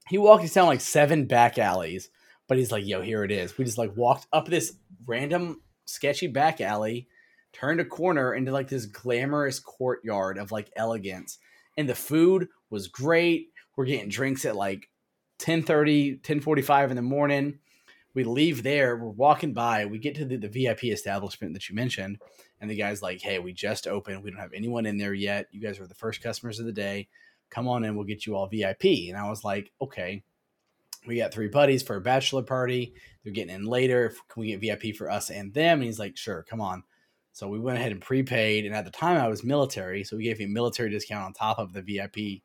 he 0.09 0.19
walked 0.19 0.45
us 0.45 0.53
down 0.53 0.67
like 0.67 0.81
seven 0.81 1.25
back 1.25 1.59
alleys, 1.59 2.11
but 2.49 2.59
he's 2.59 2.73
like, 2.73 2.87
"Yo, 2.87 3.01
here 3.01 3.25
it 3.25 3.31
is." 3.31 3.57
We 3.57 3.65
just 3.65 3.79
like 3.79 3.97
walked 3.97 4.27
up 4.33 4.47
this 4.47 4.75
random 5.07 5.63
sketchy 5.87 6.27
back 6.27 6.61
alley, 6.61 7.09
turned 7.55 7.81
a 7.81 7.85
corner 7.85 8.35
into 8.35 8.53
like 8.53 8.69
this 8.69 8.85
glamorous 8.85 9.59
courtyard 9.59 10.37
of 10.37 10.53
like 10.53 10.71
elegance, 10.77 11.39
and 11.79 11.89
the 11.89 11.95
food 11.95 12.49
was 12.71 12.89
great. 12.89 13.49
We're 13.77 13.85
getting 13.85 14.09
drinks 14.09 14.45
at 14.45 14.57
like 14.57 14.89
10:30, 15.39 16.21
10:45 16.23 16.91
in 16.91 16.97
the 16.97 17.03
morning. 17.03 17.59
We 18.13 18.25
leave 18.25 18.65
there, 18.65 18.97
we're 18.97 19.11
walking 19.11 19.53
by, 19.53 19.87
we 19.87 19.99
get 19.99 20.17
to 20.17 20.25
the, 20.25 20.37
the 20.37 20.49
VIP 20.49 20.87
establishment 20.87 21.53
that 21.55 21.69
you 21.69 21.77
mentioned, 21.77 22.19
and 22.61 22.69
the 22.69 22.75
guy's 22.75 23.03
like, 23.03 23.21
Hey, 23.21 23.39
we 23.39 23.53
just 23.53 23.87
opened. 23.87 24.23
We 24.23 24.31
don't 24.31 24.41
have 24.41 24.53
anyone 24.53 24.85
in 24.85 24.99
there 24.99 25.15
yet. 25.15 25.47
You 25.53 25.61
guys 25.61 25.79
are 25.79 25.87
the 25.87 25.95
first 25.95 26.23
customers 26.23 26.59
of 26.59 26.67
the 26.67 26.73
day. 26.73 27.09
Come 27.51 27.69
on 27.69 27.85
in, 27.85 27.95
we'll 27.95 28.07
get 28.07 28.27
you 28.27 28.35
all 28.35 28.49
VIP. 28.49 28.85
And 29.09 29.17
I 29.17 29.29
was 29.29 29.45
like, 29.45 29.73
Okay. 29.81 30.23
We 31.07 31.17
got 31.17 31.33
three 31.33 31.49
buddies 31.49 31.83
for 31.83 31.97
a 31.97 32.01
bachelor 32.01 32.43
party. 32.43 32.93
They're 33.25 33.33
getting 33.33 33.55
in 33.55 33.65
later. 33.65 34.13
Can 34.29 34.41
we 34.43 34.55
get 34.55 34.61
VIP 34.61 34.95
for 34.95 35.11
us 35.11 35.31
and 35.31 35.55
them? 35.55 35.79
And 35.79 35.85
he's 35.85 35.99
like, 35.99 36.17
Sure, 36.17 36.45
come 36.49 36.61
on. 36.61 36.83
So 37.33 37.49
we 37.49 37.59
went 37.59 37.79
ahead 37.79 37.93
and 37.93 38.01
prepaid. 38.01 38.67
And 38.67 38.75
at 38.75 38.85
the 38.85 38.91
time 38.91 39.21
I 39.21 39.29
was 39.29 39.45
military, 39.45 40.05
so 40.05 40.17
we 40.17 40.25
gave 40.25 40.39
me 40.39 40.47
a 40.47 40.49
military 40.49 40.91
discount 40.91 41.25
on 41.25 41.33
top 41.33 41.59
of 41.59 41.73
the 41.73 41.83
VIP. 41.83 42.43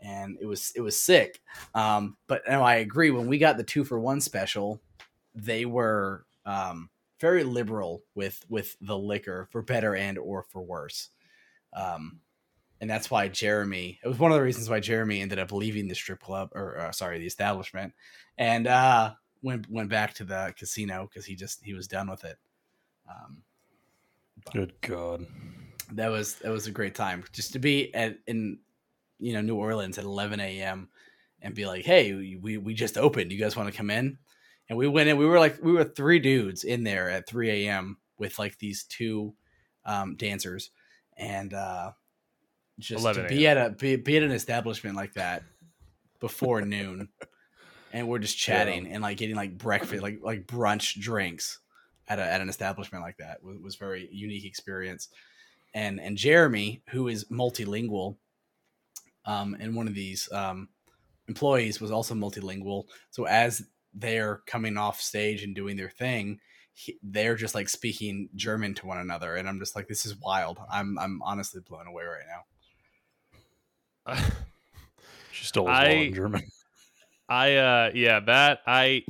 And 0.00 0.36
it 0.40 0.46
was 0.46 0.72
it 0.76 0.80
was 0.80 0.98
sick. 0.98 1.40
Um, 1.74 2.16
but 2.26 2.42
no, 2.48 2.62
I 2.62 2.76
agree. 2.76 3.10
When 3.10 3.26
we 3.26 3.38
got 3.38 3.56
the 3.56 3.64
two 3.64 3.84
for 3.84 3.98
one 3.98 4.20
special, 4.20 4.80
they 5.34 5.64
were 5.64 6.26
um, 6.44 6.90
very 7.20 7.44
liberal 7.44 8.02
with 8.14 8.44
with 8.48 8.76
the 8.80 8.96
liquor 8.96 9.48
for 9.50 9.62
better 9.62 9.94
and 9.94 10.18
or 10.18 10.42
for 10.42 10.62
worse. 10.62 11.10
Um, 11.72 12.20
and 12.80 12.90
that's 12.90 13.10
why 13.10 13.28
Jeremy. 13.28 13.98
It 14.04 14.08
was 14.08 14.18
one 14.18 14.32
of 14.32 14.36
the 14.36 14.42
reasons 14.42 14.68
why 14.68 14.80
Jeremy 14.80 15.20
ended 15.20 15.38
up 15.38 15.52
leaving 15.52 15.88
the 15.88 15.94
strip 15.94 16.20
club, 16.20 16.50
or 16.54 16.78
uh, 16.78 16.92
sorry, 16.92 17.18
the 17.18 17.26
establishment, 17.26 17.94
and 18.36 18.66
uh, 18.66 19.12
went 19.42 19.68
went 19.70 19.88
back 19.88 20.14
to 20.14 20.24
the 20.24 20.54
casino 20.58 21.08
because 21.08 21.24
he 21.24 21.34
just 21.34 21.64
he 21.64 21.74
was 21.74 21.88
done 21.88 22.10
with 22.10 22.24
it. 22.24 22.36
Um, 23.08 23.42
Good 24.52 24.74
God. 24.80 25.26
that 25.92 26.08
was 26.08 26.34
that 26.36 26.50
was 26.50 26.66
a 26.66 26.72
great 26.72 26.94
time 26.94 27.24
just 27.32 27.52
to 27.52 27.58
be 27.58 27.94
at 27.94 28.18
in 28.26 28.58
you 29.18 29.32
know 29.32 29.40
New 29.40 29.56
Orleans 29.56 29.98
at 29.98 30.04
11 30.04 30.40
a.m. 30.40 30.88
and 31.42 31.54
be 31.54 31.66
like, 31.66 31.84
hey, 31.84 32.12
we 32.40 32.56
we 32.58 32.74
just 32.74 32.98
opened. 32.98 33.32
You 33.32 33.38
guys 33.38 33.56
want 33.56 33.70
to 33.70 33.76
come 33.76 33.90
in? 33.90 34.18
And 34.68 34.76
we 34.76 34.88
went 34.88 35.08
in. 35.08 35.16
We 35.16 35.26
were 35.26 35.38
like 35.38 35.62
we 35.62 35.72
were 35.72 35.84
three 35.84 36.18
dudes 36.18 36.64
in 36.64 36.84
there 36.84 37.08
at 37.08 37.28
3 37.28 37.66
a.m. 37.66 37.98
with 38.18 38.38
like 38.38 38.58
these 38.58 38.84
two 38.84 39.34
um, 39.84 40.16
dancers, 40.16 40.70
and 41.16 41.54
uh, 41.54 41.92
just 42.78 43.04
to 43.04 43.26
be 43.28 43.46
at 43.46 43.56
a 43.56 43.70
be, 43.70 43.96
be 43.96 44.16
at 44.16 44.22
an 44.22 44.32
establishment 44.32 44.96
like 44.96 45.14
that 45.14 45.44
before 46.20 46.60
noon, 46.62 47.08
and 47.92 48.08
we're 48.08 48.18
just 48.18 48.36
chatting 48.36 48.88
and 48.88 49.02
like 49.02 49.18
getting 49.18 49.36
like 49.36 49.56
breakfast, 49.56 50.02
like 50.02 50.18
like 50.22 50.46
brunch 50.46 51.00
drinks 51.00 51.60
at 52.08 52.18
a, 52.18 52.22
at 52.22 52.40
an 52.40 52.48
establishment 52.48 53.02
like 53.04 53.16
that 53.18 53.42
was, 53.42 53.58
was 53.58 53.76
very 53.76 54.08
unique 54.12 54.44
experience. 54.44 55.08
And 55.74 56.00
and 56.00 56.16
Jeremy, 56.16 56.82
who 56.90 57.08
is 57.08 57.24
multilingual, 57.26 58.16
um, 59.24 59.56
and 59.60 59.74
one 59.74 59.88
of 59.88 59.94
these 59.94 60.30
um, 60.32 60.68
employees 61.28 61.80
was 61.80 61.90
also 61.90 62.14
multilingual. 62.14 62.84
So 63.10 63.24
as 63.24 63.62
they're 63.92 64.42
coming 64.46 64.76
off 64.76 65.00
stage 65.00 65.42
and 65.42 65.54
doing 65.54 65.76
their 65.76 65.90
thing, 65.90 66.40
he, 66.72 66.96
they're 67.02 67.34
just 67.34 67.54
like 67.54 67.68
speaking 67.68 68.28
German 68.34 68.74
to 68.74 68.86
one 68.86 68.98
another, 68.98 69.36
and 69.36 69.48
I'm 69.48 69.58
just 69.58 69.74
like, 69.76 69.88
this 69.88 70.06
is 70.06 70.16
wild. 70.16 70.58
I'm 70.70 70.98
I'm 70.98 71.20
honestly 71.22 71.60
blown 71.60 71.86
away 71.86 72.04
right 72.04 72.24
now. 74.06 74.16
She 75.32 75.44
still 75.44 75.66
was 75.66 75.76
I- 75.76 75.88
in 75.88 76.14
German. 76.14 76.42
I 77.28 77.56
uh 77.56 77.90
yeah 77.92 78.20
that 78.20 78.60
I 78.66 79.04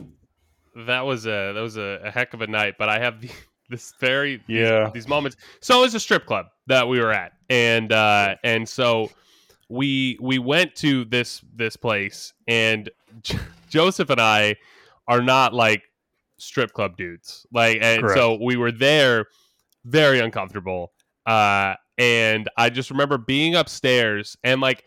that 0.87 1.01
was 1.01 1.27
a 1.27 1.53
that 1.55 1.61
was 1.61 1.77
a, 1.77 2.01
a 2.05 2.11
heck 2.11 2.35
of 2.35 2.43
a 2.43 2.47
night. 2.47 2.75
But 2.79 2.89
I 2.89 2.99
have 2.99 3.21
the, 3.21 3.31
this 3.69 3.95
very 4.01 4.43
Yeah. 4.47 4.91
these, 4.93 5.09
moments. 5.09 5.37
So 5.61 5.79
it 5.81 5.83
was 5.83 5.95
a 5.95 6.01
strip 6.01 6.27
club 6.27 6.47
that 6.67 6.87
we 6.89 7.01
were 7.01 7.13
at, 7.13 7.33
and 7.49 7.93
uh 7.93 8.37
and 8.45 8.69
so 8.69 9.11
we 9.69 10.19
we 10.21 10.39
went 10.39 10.75
to 10.77 11.05
this 11.07 11.43
this 11.55 11.77
place, 11.77 12.33
and 12.47 12.91
J- 13.23 13.39
Joseph 13.69 14.11
and 14.11 14.21
I 14.21 14.57
are 15.09 15.23
not 15.23 15.55
like 15.55 15.83
strip 16.39 16.73
club 16.73 16.97
dudes. 16.97 17.47
Like, 17.53 17.79
and 17.81 18.03
Correct. 18.03 18.19
so 18.19 18.39
we 18.41 18.57
were 18.57 18.73
there, 18.73 19.27
very 19.85 20.19
uncomfortable. 20.21 20.93
Uh, 21.25 21.75
and 21.99 22.49
I 22.57 22.69
just 22.71 22.91
remember 22.91 23.17
being 23.19 23.55
upstairs 23.55 24.37
and 24.45 24.61
like 24.61 24.85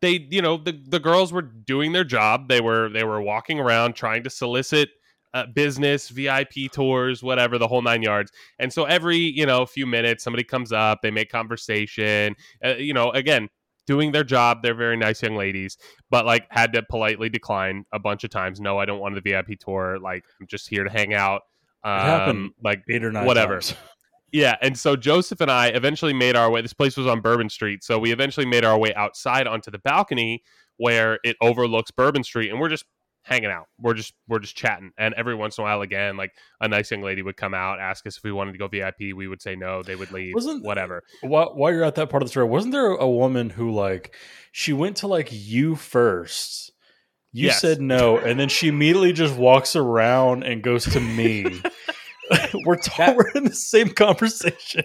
they, 0.00 0.26
you 0.30 0.42
know, 0.42 0.56
the 0.56 0.72
the 0.88 1.00
girls 1.00 1.32
were 1.32 1.42
doing 1.42 1.92
their 1.92 2.04
job. 2.04 2.48
They 2.48 2.60
were 2.60 2.88
they 2.90 3.02
were 3.04 3.20
walking 3.20 3.58
around 3.58 3.94
trying 3.94 4.22
to 4.24 4.30
solicit 4.30 4.90
uh, 5.34 5.46
business, 5.46 6.08
VIP 6.08 6.70
tours, 6.72 7.22
whatever, 7.22 7.58
the 7.58 7.68
whole 7.68 7.82
nine 7.82 8.02
yards. 8.02 8.32
And 8.58 8.72
so 8.72 8.84
every 8.84 9.18
you 9.18 9.46
know 9.46 9.66
few 9.66 9.86
minutes, 9.86 10.24
somebody 10.24 10.44
comes 10.44 10.72
up, 10.72 11.00
they 11.02 11.10
make 11.10 11.30
conversation. 11.30 12.36
Uh, 12.64 12.74
you 12.74 12.94
know, 12.94 13.10
again, 13.10 13.48
doing 13.86 14.12
their 14.12 14.24
job. 14.24 14.62
They're 14.62 14.74
very 14.74 14.96
nice 14.96 15.22
young 15.22 15.36
ladies, 15.36 15.76
but 16.10 16.24
like 16.24 16.46
had 16.50 16.72
to 16.74 16.82
politely 16.82 17.28
decline 17.28 17.84
a 17.92 17.98
bunch 17.98 18.24
of 18.24 18.30
times. 18.30 18.60
No, 18.60 18.78
I 18.78 18.84
don't 18.84 19.00
want 19.00 19.14
the 19.16 19.20
VIP 19.20 19.58
tour. 19.58 19.98
Like 19.98 20.24
I'm 20.40 20.46
just 20.46 20.68
here 20.68 20.84
to 20.84 20.90
hang 20.90 21.12
out. 21.14 21.42
Um, 21.82 22.00
happened 22.00 22.50
like 22.62 22.82
Eight 22.88 23.04
or 23.04 23.10
nine 23.10 23.26
whatever. 23.26 23.54
times. 23.54 23.74
yeah, 24.32 24.56
and 24.62 24.78
so 24.78 24.96
Joseph 24.96 25.40
and 25.40 25.50
I 25.50 25.68
eventually 25.68 26.12
made 26.12 26.36
our 26.36 26.50
way. 26.50 26.62
This 26.62 26.72
place 26.72 26.96
was 26.96 27.06
on 27.06 27.20
Bourbon 27.20 27.48
Street, 27.48 27.82
so 27.82 27.98
we 27.98 28.12
eventually 28.12 28.46
made 28.46 28.64
our 28.64 28.78
way 28.78 28.94
outside 28.94 29.46
onto 29.46 29.70
the 29.70 29.78
balcony 29.78 30.42
where 30.76 31.18
it 31.24 31.36
overlooks 31.40 31.90
Bourbon 31.90 32.22
Street, 32.22 32.50
and 32.50 32.60
we're 32.60 32.68
just 32.68 32.84
hanging 33.30 33.50
out. 33.50 33.66
We're 33.78 33.94
just 33.94 34.12
we're 34.28 34.40
just 34.40 34.56
chatting, 34.56 34.90
and 34.98 35.14
every 35.14 35.34
once 35.34 35.56
in 35.56 35.62
a 35.62 35.64
while, 35.64 35.80
again, 35.80 36.16
like 36.16 36.32
a 36.60 36.68
nice 36.68 36.90
young 36.90 37.00
lady 37.02 37.22
would 37.22 37.36
come 37.36 37.54
out, 37.54 37.80
ask 37.80 38.06
us 38.06 38.16
if 38.18 38.24
we 38.24 38.32
wanted 38.32 38.52
to 38.52 38.58
go 38.58 38.68
VIP. 38.68 39.14
We 39.16 39.28
would 39.28 39.40
say 39.40 39.56
no. 39.56 39.82
They 39.82 39.94
would 39.96 40.10
leave. 40.12 40.34
Wasn't- 40.34 40.64
whatever. 40.64 41.04
While, 41.22 41.54
while 41.54 41.72
you're 41.72 41.84
at 41.84 41.94
that 41.94 42.10
part 42.10 42.22
of 42.22 42.28
the 42.28 42.30
story, 42.30 42.46
wasn't 42.46 42.72
there 42.72 42.90
a 42.90 43.08
woman 43.08 43.48
who 43.50 43.70
like 43.70 44.14
she 44.52 44.72
went 44.72 44.96
to 44.98 45.06
like 45.06 45.28
you 45.30 45.76
first? 45.76 46.72
You 47.32 47.46
Yes. 47.46 47.60
said 47.60 47.80
no, 47.80 48.18
and 48.18 48.40
then 48.40 48.48
she 48.48 48.66
immediately 48.68 49.12
just 49.12 49.36
walks 49.36 49.76
around 49.76 50.42
and 50.42 50.62
goes 50.64 50.84
to 50.86 50.98
me. 51.00 51.44
we're 52.66 52.76
ta- 52.76 53.06
That- 53.06 53.16
we're 53.16 53.30
in 53.36 53.44
the 53.44 53.54
same 53.54 53.90
conversation. 53.90 54.82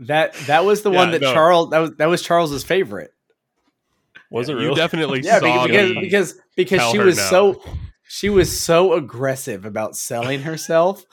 That 0.00 0.32
that 0.46 0.64
was 0.64 0.82
the 0.82 0.90
one 0.90 1.10
that 1.10 1.20
no. 1.20 1.32
Charles 1.34 1.70
that 1.70 1.78
was 1.80 1.90
that 1.98 2.06
was 2.06 2.22
Charles's 2.22 2.62
favorite. 2.64 3.10
Was 4.30 4.48
it 4.48 4.58
You 4.58 4.74
definitely 4.74 5.22
Yeah, 5.24 5.38
saw 5.40 5.66
because 5.66 5.92
because 6.00 6.34
because 6.56 6.90
she 6.90 6.98
was 6.98 7.16
no. 7.16 7.22
so 7.22 7.62
she 8.08 8.28
was 8.28 8.60
so 8.60 8.94
aggressive 8.94 9.64
about 9.64 9.96
selling 9.96 10.42
herself 10.42 11.04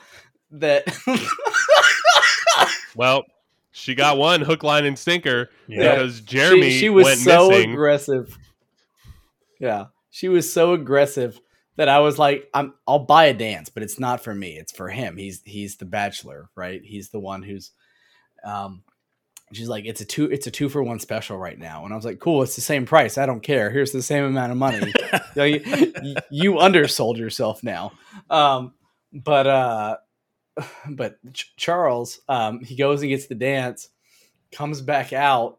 that 0.50 0.84
well, 2.96 3.24
she 3.72 3.94
got 3.94 4.16
one 4.18 4.40
hook, 4.40 4.62
line, 4.62 4.84
and 4.84 4.98
sinker 4.98 5.50
Yeah. 5.68 5.94
because 5.94 6.20
Jeremy 6.20 6.70
she, 6.70 6.78
she 6.80 6.88
was 6.88 7.22
so 7.22 7.48
missing. 7.48 7.72
aggressive. 7.72 8.38
Yeah, 9.60 9.86
she 10.10 10.28
was 10.28 10.50
so 10.52 10.72
aggressive 10.74 11.40
that 11.76 11.88
I 11.88 12.00
was 12.00 12.18
like, 12.18 12.48
I'm 12.54 12.74
I'll 12.86 13.00
buy 13.00 13.26
a 13.26 13.34
dance, 13.34 13.68
but 13.70 13.82
it's 13.82 13.98
not 13.98 14.22
for 14.22 14.34
me. 14.34 14.56
It's 14.56 14.72
for 14.72 14.88
him. 14.88 15.16
He's 15.16 15.42
he's 15.44 15.76
the 15.76 15.84
bachelor, 15.84 16.48
right? 16.54 16.80
He's 16.84 17.10
the 17.10 17.20
one 17.20 17.42
who's 17.42 17.72
um 18.44 18.82
she's 19.56 19.68
like, 19.68 19.84
it's 19.86 20.00
a 20.00 20.04
two 20.04 20.26
it's 20.26 20.46
a 20.46 20.50
two 20.50 20.68
for 20.68 20.82
one 20.82 21.00
special 21.00 21.38
right 21.38 21.58
now. 21.58 21.84
And 21.84 21.92
I 21.92 21.96
was 21.96 22.04
like, 22.04 22.18
cool, 22.18 22.42
it's 22.42 22.56
the 22.56 22.62
same 22.62 22.86
price. 22.86 23.18
I 23.18 23.26
don't 23.26 23.42
care. 23.42 23.70
Here's 23.70 23.92
the 23.92 24.02
same 24.02 24.24
amount 24.24 24.52
of 24.52 24.58
money. 24.58 24.92
you, 25.12 25.20
know, 25.36 25.44
you, 25.44 26.16
you 26.30 26.58
undersold 26.58 27.18
yourself 27.18 27.62
now. 27.62 27.92
Um 28.30 28.74
but 29.12 29.46
uh 29.46 29.96
but 30.90 31.18
Ch- 31.32 31.54
Charles, 31.56 32.20
um, 32.28 32.60
he 32.60 32.76
goes 32.76 33.02
and 33.02 33.10
gets 33.10 33.26
the 33.26 33.34
dance, 33.34 33.88
comes 34.52 34.80
back 34.80 35.12
out, 35.12 35.58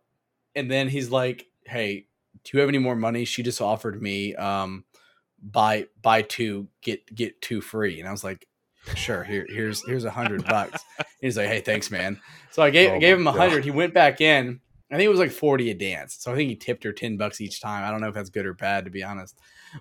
and 0.55 0.69
then 0.69 0.89
he's 0.89 1.09
like, 1.09 1.47
"Hey, 1.65 2.07
do 2.43 2.51
you 2.53 2.59
have 2.59 2.69
any 2.69 2.79
more 2.79 2.95
money?" 2.95 3.25
She 3.25 3.43
just 3.43 3.61
offered 3.61 4.01
me 4.01 4.35
um, 4.35 4.85
buy 5.41 5.87
buy 6.01 6.23
two 6.23 6.67
get 6.81 7.13
get 7.13 7.41
two 7.41 7.61
free, 7.61 7.99
and 7.99 8.07
I 8.07 8.11
was 8.11 8.23
like, 8.23 8.47
"Sure, 8.95 9.23
here 9.23 9.45
here's 9.49 9.85
here's 9.85 10.05
a 10.05 10.11
hundred 10.11 10.45
bucks." 10.45 10.83
He's 11.21 11.37
like, 11.37 11.47
"Hey, 11.47 11.61
thanks, 11.61 11.91
man." 11.91 12.19
So 12.51 12.61
I 12.61 12.69
gave 12.69 12.91
Oh 12.91 12.95
I 12.95 12.99
gave 12.99 13.17
him 13.17 13.27
a 13.27 13.31
hundred. 13.31 13.63
He 13.63 13.71
went 13.71 13.93
back 13.93 14.21
in. 14.21 14.59
I 14.91 14.95
think 14.95 15.05
it 15.05 15.09
was 15.09 15.19
like 15.19 15.31
forty 15.31 15.69
a 15.71 15.73
dance. 15.73 16.17
So 16.19 16.31
I 16.31 16.35
think 16.35 16.49
he 16.49 16.55
tipped 16.55 16.83
her 16.83 16.93
ten 16.93 17.17
bucks 17.17 17.41
each 17.41 17.61
time. 17.61 17.83
I 17.83 17.91
don't 17.91 18.01
know 18.01 18.09
if 18.09 18.13
that's 18.13 18.29
good 18.29 18.45
or 18.45 18.53
bad, 18.53 18.85
to 18.85 18.91
be 18.91 19.03
honest. 19.03 19.37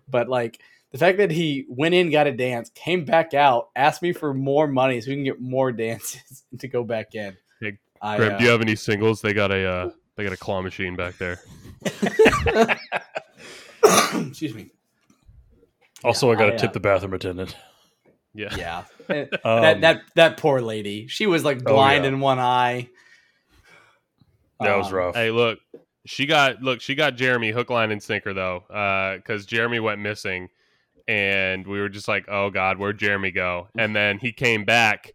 But 0.08 0.28
like 0.28 0.60
the 0.92 0.98
fact 0.98 1.18
that 1.18 1.30
he 1.30 1.66
went 1.68 1.94
in, 1.94 2.10
got 2.10 2.26
a 2.26 2.32
dance, 2.32 2.70
came 2.70 3.04
back 3.04 3.34
out, 3.34 3.68
asked 3.76 4.02
me 4.02 4.12
for 4.12 4.32
more 4.32 4.66
money 4.66 5.00
so 5.00 5.10
we 5.10 5.16
can 5.16 5.24
get 5.24 5.40
more 5.40 5.72
dances 5.84 6.44
to 6.58 6.68
go 6.68 6.84
back 6.84 7.14
in. 7.14 7.36
Hey, 7.60 7.78
I, 8.00 8.16
Graham, 8.16 8.34
uh, 8.34 8.38
do 8.38 8.44
you 8.44 8.50
have 8.50 8.60
any 8.60 8.76
singles? 8.76 9.20
They 9.20 9.32
got 9.32 9.50
a 9.50 9.64
uh, 9.64 9.90
they 10.16 10.24
got 10.24 10.32
a 10.32 10.36
claw 10.36 10.62
machine 10.62 10.96
back 10.96 11.18
there. 11.18 11.40
excuse 14.28 14.54
me. 14.54 14.70
Also, 16.04 16.30
I 16.30 16.34
got 16.34 16.46
to 16.46 16.52
I, 16.52 16.54
uh, 16.54 16.58
tip 16.58 16.72
the 16.72 16.80
bathroom 16.80 17.14
attendant. 17.14 17.56
Yeah. 18.36 18.54
Yeah, 18.56 18.84
Um, 19.44 19.62
that 19.62 19.80
that 19.80 20.02
that 20.14 20.36
poor 20.36 20.60
lady. 20.60 21.06
She 21.08 21.26
was 21.26 21.44
like 21.44 21.58
Oh, 21.66 21.72
blind 21.72 22.04
yeah. 22.04 22.08
in 22.08 22.20
one 22.20 22.38
eye. 22.38 22.88
that 24.60 24.76
was 24.76 24.88
Um, 24.88 24.94
rough. 24.94 25.14
Hey, 25.14 25.30
look, 25.30 25.58
she 26.06 26.26
got 26.26 26.62
look, 26.62 26.80
she 26.80 26.94
got 26.94 27.16
Jeremy 27.16 27.50
hook, 27.50 27.70
line, 27.70 27.90
and 27.90 28.02
sinker 28.02 28.32
though, 28.34 28.64
because 29.16 29.46
Jeremy 29.46 29.80
went 29.80 30.00
missing, 30.00 30.48
and 31.08 31.66
we 31.66 31.80
were 31.80 31.88
just 31.88 32.08
like, 32.08 32.26
oh 32.28 32.50
god, 32.50 32.78
where'd 32.78 32.98
Jeremy 32.98 33.30
go? 33.30 33.68
And 33.76 33.94
then 33.94 34.18
he 34.18 34.32
came 34.32 34.64
back, 34.64 35.12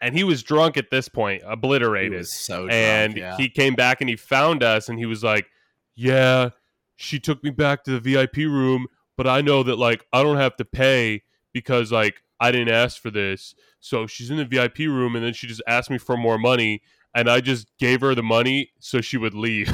and 0.00 0.16
he 0.16 0.24
was 0.24 0.42
drunk 0.42 0.76
at 0.76 0.90
this 0.90 1.08
point, 1.08 1.42
He 1.42 1.48
obliterated, 1.48 2.18
was 2.18 2.32
so 2.38 2.66
drunk, 2.66 2.72
and 2.72 3.16
yeah. 3.16 3.36
he 3.36 3.48
came 3.48 3.74
back 3.74 4.00
and 4.00 4.08
he 4.10 4.16
found 4.16 4.62
us, 4.62 4.88
and 4.88 4.98
he 4.98 5.06
was 5.06 5.22
like, 5.24 5.46
yeah, 5.94 6.50
she 6.96 7.18
took 7.18 7.42
me 7.44 7.50
back 7.50 7.84
to 7.84 7.98
the 7.98 8.00
VIP 8.00 8.36
room, 8.38 8.86
but 9.16 9.26
I 9.26 9.40
know 9.40 9.62
that 9.62 9.76
like 9.76 10.04
I 10.12 10.22
don't 10.22 10.36
have 10.38 10.56
to 10.56 10.64
pay 10.64 11.22
because 11.52 11.90
like 11.92 12.22
I 12.40 12.50
didn't 12.50 12.70
ask 12.70 13.00
for 13.00 13.10
this. 13.10 13.54
So 13.80 14.06
she's 14.06 14.30
in 14.30 14.36
the 14.38 14.44
VIP 14.44 14.78
room, 14.80 15.14
and 15.16 15.24
then 15.24 15.32
she 15.32 15.46
just 15.46 15.62
asked 15.66 15.90
me 15.90 15.98
for 15.98 16.16
more 16.16 16.38
money, 16.38 16.82
and 17.14 17.28
I 17.30 17.40
just 17.40 17.66
gave 17.78 18.00
her 18.00 18.14
the 18.14 18.22
money 18.22 18.70
so 18.78 19.00
she 19.00 19.16
would 19.16 19.34
leave. 19.34 19.72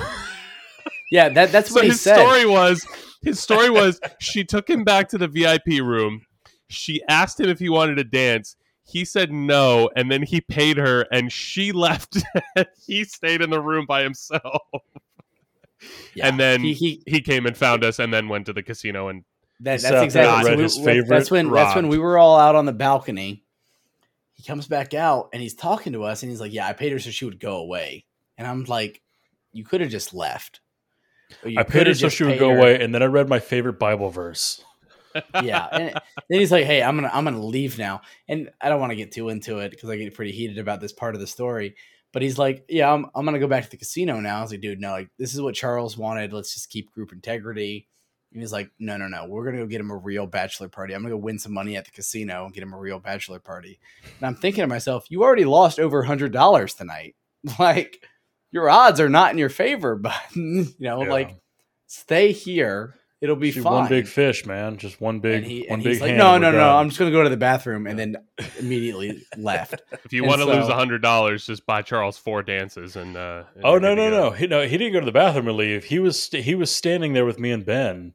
yeah, 1.10 1.28
that 1.30 1.52
that's 1.52 1.70
so 1.70 1.76
what 1.76 1.84
he 1.84 1.90
his 1.90 2.00
said. 2.00 2.16
story 2.16 2.46
was 2.46 2.86
his 3.22 3.40
story 3.40 3.70
was 3.70 4.00
she 4.20 4.44
took 4.44 4.68
him 4.68 4.84
back 4.84 5.08
to 5.10 5.18
the 5.18 5.28
VIP 5.28 5.80
room. 5.82 6.22
She 6.68 7.02
asked 7.08 7.38
him 7.40 7.48
if 7.48 7.58
he 7.58 7.68
wanted 7.68 7.96
to 7.96 8.04
dance. 8.04 8.56
He 8.84 9.04
said 9.04 9.32
no, 9.32 9.90
and 9.96 10.10
then 10.10 10.22
he 10.22 10.40
paid 10.40 10.76
her, 10.76 11.06
and 11.12 11.32
she 11.32 11.72
left. 11.86 12.18
he 12.86 13.04
stayed 13.04 13.42
in 13.42 13.50
the 13.50 13.60
room 13.60 13.86
by 13.86 14.02
himself. 14.02 14.62
Yeah, 16.14 16.28
and 16.28 16.40
then 16.40 16.60
he, 16.60 16.72
he 16.72 17.02
He 17.06 17.20
came 17.20 17.46
and 17.46 17.56
found 17.56 17.84
us, 17.84 17.98
and 17.98 18.12
then 18.12 18.28
went 18.28 18.46
to 18.46 18.52
the 18.52 18.62
casino. 18.62 19.08
And 19.08 19.24
that, 19.60 19.80
that's 19.80 20.04
exactly 20.04 20.50
read 20.50 20.56
we- 20.58 20.62
his 20.64 20.76
that's 20.76 20.84
favorite 20.84 21.30
when 21.30 21.50
that's 21.50 21.74
when 21.74 21.88
we 21.88 21.98
were 21.98 22.18
all 22.18 22.36
out 22.38 22.54
on 22.54 22.66
the 22.66 22.72
balcony. 22.72 23.44
He 24.34 24.42
comes 24.42 24.66
back 24.66 24.92
out 24.92 25.30
and 25.32 25.40
he's 25.40 25.54
talking 25.54 25.94
to 25.94 26.04
us 26.04 26.22
and 26.22 26.30
he's 26.30 26.40
like, 26.40 26.52
"Yeah, 26.52 26.66
I 26.68 26.72
paid 26.74 26.92
her 26.92 26.98
so 26.98 27.10
she 27.10 27.24
would 27.24 27.40
go 27.40 27.56
away." 27.56 28.04
And 28.36 28.46
I'm 28.46 28.64
like, 28.64 29.00
"You 29.52 29.64
could 29.64 29.80
have 29.80 29.90
just 29.90 30.12
left." 30.12 30.60
You 31.44 31.58
I 31.58 31.62
paid 31.62 31.86
her 31.86 31.94
so 31.94 32.08
she 32.08 32.24
would 32.24 32.38
go 32.38 32.50
her- 32.50 32.58
away, 32.58 32.80
and 32.82 32.94
then 32.94 33.02
I 33.02 33.06
read 33.06 33.28
my 33.28 33.38
favorite 33.38 33.78
Bible 33.78 34.10
verse. 34.10 34.62
yeah 35.42 35.66
and 35.72 35.94
then 36.28 36.40
he's 36.40 36.52
like 36.52 36.66
hey 36.66 36.82
i'm 36.82 36.94
gonna 36.94 37.10
i'm 37.10 37.24
gonna 37.24 37.42
leave 37.42 37.78
now 37.78 38.02
and 38.28 38.50
i 38.60 38.68
don't 38.68 38.80
want 38.80 38.90
to 38.90 38.96
get 38.96 39.10
too 39.10 39.30
into 39.30 39.60
it 39.60 39.70
because 39.70 39.88
i 39.88 39.96
get 39.96 40.12
pretty 40.12 40.30
heated 40.30 40.58
about 40.58 40.78
this 40.78 40.92
part 40.92 41.14
of 41.14 41.22
the 41.22 41.26
story 41.26 41.74
but 42.12 42.20
he's 42.20 42.38
like 42.38 42.66
yeah 42.68 42.92
i'm, 42.92 43.06
I'm 43.14 43.24
gonna 43.24 43.38
go 43.38 43.46
back 43.46 43.64
to 43.64 43.70
the 43.70 43.78
casino 43.78 44.20
now 44.20 44.38
i 44.38 44.42
was 44.42 44.50
like 44.50 44.60
dude 44.60 44.78
no 44.78 44.90
like 44.90 45.08
this 45.18 45.32
is 45.32 45.40
what 45.40 45.54
charles 45.54 45.96
wanted 45.96 46.34
let's 46.34 46.52
just 46.52 46.68
keep 46.68 46.92
group 46.92 47.12
integrity 47.12 47.88
and 48.36 48.42
he's 48.42 48.52
like 48.52 48.70
no 48.78 48.98
no 48.98 49.08
no 49.08 49.24
we're 49.26 49.44
gonna 49.46 49.56
go 49.56 49.66
get 49.66 49.80
him 49.80 49.90
a 49.90 49.96
real 49.96 50.26
bachelor 50.26 50.68
party 50.68 50.92
i'm 50.94 51.00
gonna 51.02 51.14
go 51.14 51.16
win 51.18 51.38
some 51.38 51.54
money 51.54 51.74
at 51.74 51.86
the 51.86 51.90
casino 51.90 52.44
and 52.44 52.52
get 52.52 52.62
him 52.62 52.74
a 52.74 52.78
real 52.78 52.98
bachelor 52.98 53.38
party 53.38 53.78
and 54.18 54.26
i'm 54.26 54.34
thinking 54.34 54.62
to 54.62 54.66
myself 54.68 55.06
you 55.08 55.22
already 55.22 55.46
lost 55.46 55.80
over 55.80 56.00
a 56.00 56.06
hundred 56.06 56.32
dollars 56.32 56.74
tonight 56.74 57.14
like 57.58 58.02
your 58.52 58.68
odds 58.68 59.00
are 59.00 59.08
not 59.08 59.32
in 59.32 59.38
your 59.38 59.48
favor 59.48 59.96
but 59.96 60.14
you 60.34 60.66
know 60.78 61.02
Yeah. 61.02 61.10
like 61.10 61.36
stay 61.86 62.32
here 62.32 62.94
it'll 63.22 63.34
be 63.36 63.50
fine 63.50 63.64
one 63.72 63.88
big 63.88 64.06
fish, 64.06 64.44
man. 64.44 64.76
Just 64.76 65.00
one 65.00 65.20
big, 65.20 65.36
and, 65.42 65.46
he, 65.46 65.60
one 65.62 65.66
and 65.76 65.82
big 65.82 65.92
he's 65.94 66.00
like, 66.02 66.08
hand. 66.10 66.18
no, 66.18 66.36
no, 66.36 66.50
no, 66.52 66.58
done." 66.58 66.76
I'm 66.76 66.88
just 66.90 66.98
going 66.98 67.10
to 67.10 67.16
go 67.16 67.24
to 67.24 67.30
the 67.30 67.36
bathroom, 67.38 67.86
and 67.86 67.98
then 67.98 68.16
immediately 68.60 69.22
left. 69.38 69.80
if 70.04 70.12
you 70.12 70.22
And 70.22 70.28
want 70.28 70.42
to 70.42 70.44
lose 70.44 70.66
so- 70.66 70.72
a 70.72 70.74
hundred 70.76 71.00
dollars, 71.00 71.46
just 71.46 71.64
buy 71.64 71.80
Charles 71.80 72.18
four 72.18 72.42
dances. 72.42 72.94
And 72.94 73.16
uh, 73.16 73.44
and 73.54 73.64
Oh 73.64 73.78
no 73.78 73.94
no 73.94 74.10
no 74.10 74.30
he 74.32 74.46
no 74.46 74.66
he 74.66 74.76
didn't 74.76 74.92
go 74.92 75.00
to 75.00 75.06
the 75.06 75.12
bathroom 75.12 75.48
and 75.48 75.56
leave. 75.56 75.84
He 75.84 75.98
was 75.98 76.22
st- 76.22 76.44
he 76.44 76.54
was 76.54 76.70
standing 76.70 77.14
there 77.14 77.24
with 77.24 77.38
me 77.40 77.50
and 77.52 77.64
Ben, 77.64 78.12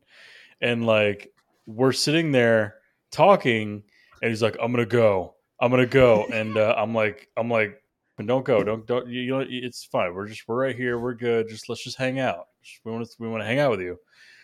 and 0.62 0.86
like 0.86 1.32
we're 1.66 1.92
sitting 1.92 2.32
there 2.32 2.76
talking, 3.12 3.84
and 4.22 4.30
he's 4.30 4.42
like, 4.42 4.58
"I'm 4.62 4.72
gonna 4.72 4.86
go, 4.86 5.36
I'm 5.60 5.72
gonna 5.72 5.86
go," 5.86 6.26
and 6.26 6.58
uh, 6.58 6.76
I'm 6.78 6.94
like, 6.94 7.30
I'm 7.38 7.50
like, 7.50 7.82
"Don't 8.24 8.46
go, 8.46 8.64
don't 8.64 8.86
don't 8.86 9.08
you, 9.08 9.22
you 9.22 9.32
know 9.32 9.46
it's 9.48 9.84
fine. 9.84 10.14
We're 10.14 10.28
just 10.28 10.48
we're 10.48 10.62
right 10.68 10.76
here, 10.76 11.00
we're 11.00 11.16
good. 11.16 11.50
Just 11.50 11.70
let's 11.70 11.84
just 11.84 11.98
hang 11.98 12.20
out. 12.20 12.48
We 12.84 12.92
want 12.92 13.06
to 13.06 13.12
we 13.20 13.28
want 13.28 13.42
to 13.42 13.48
hang 13.48 13.60
out 13.60 13.72
with 13.72 13.82
you." 13.82 13.98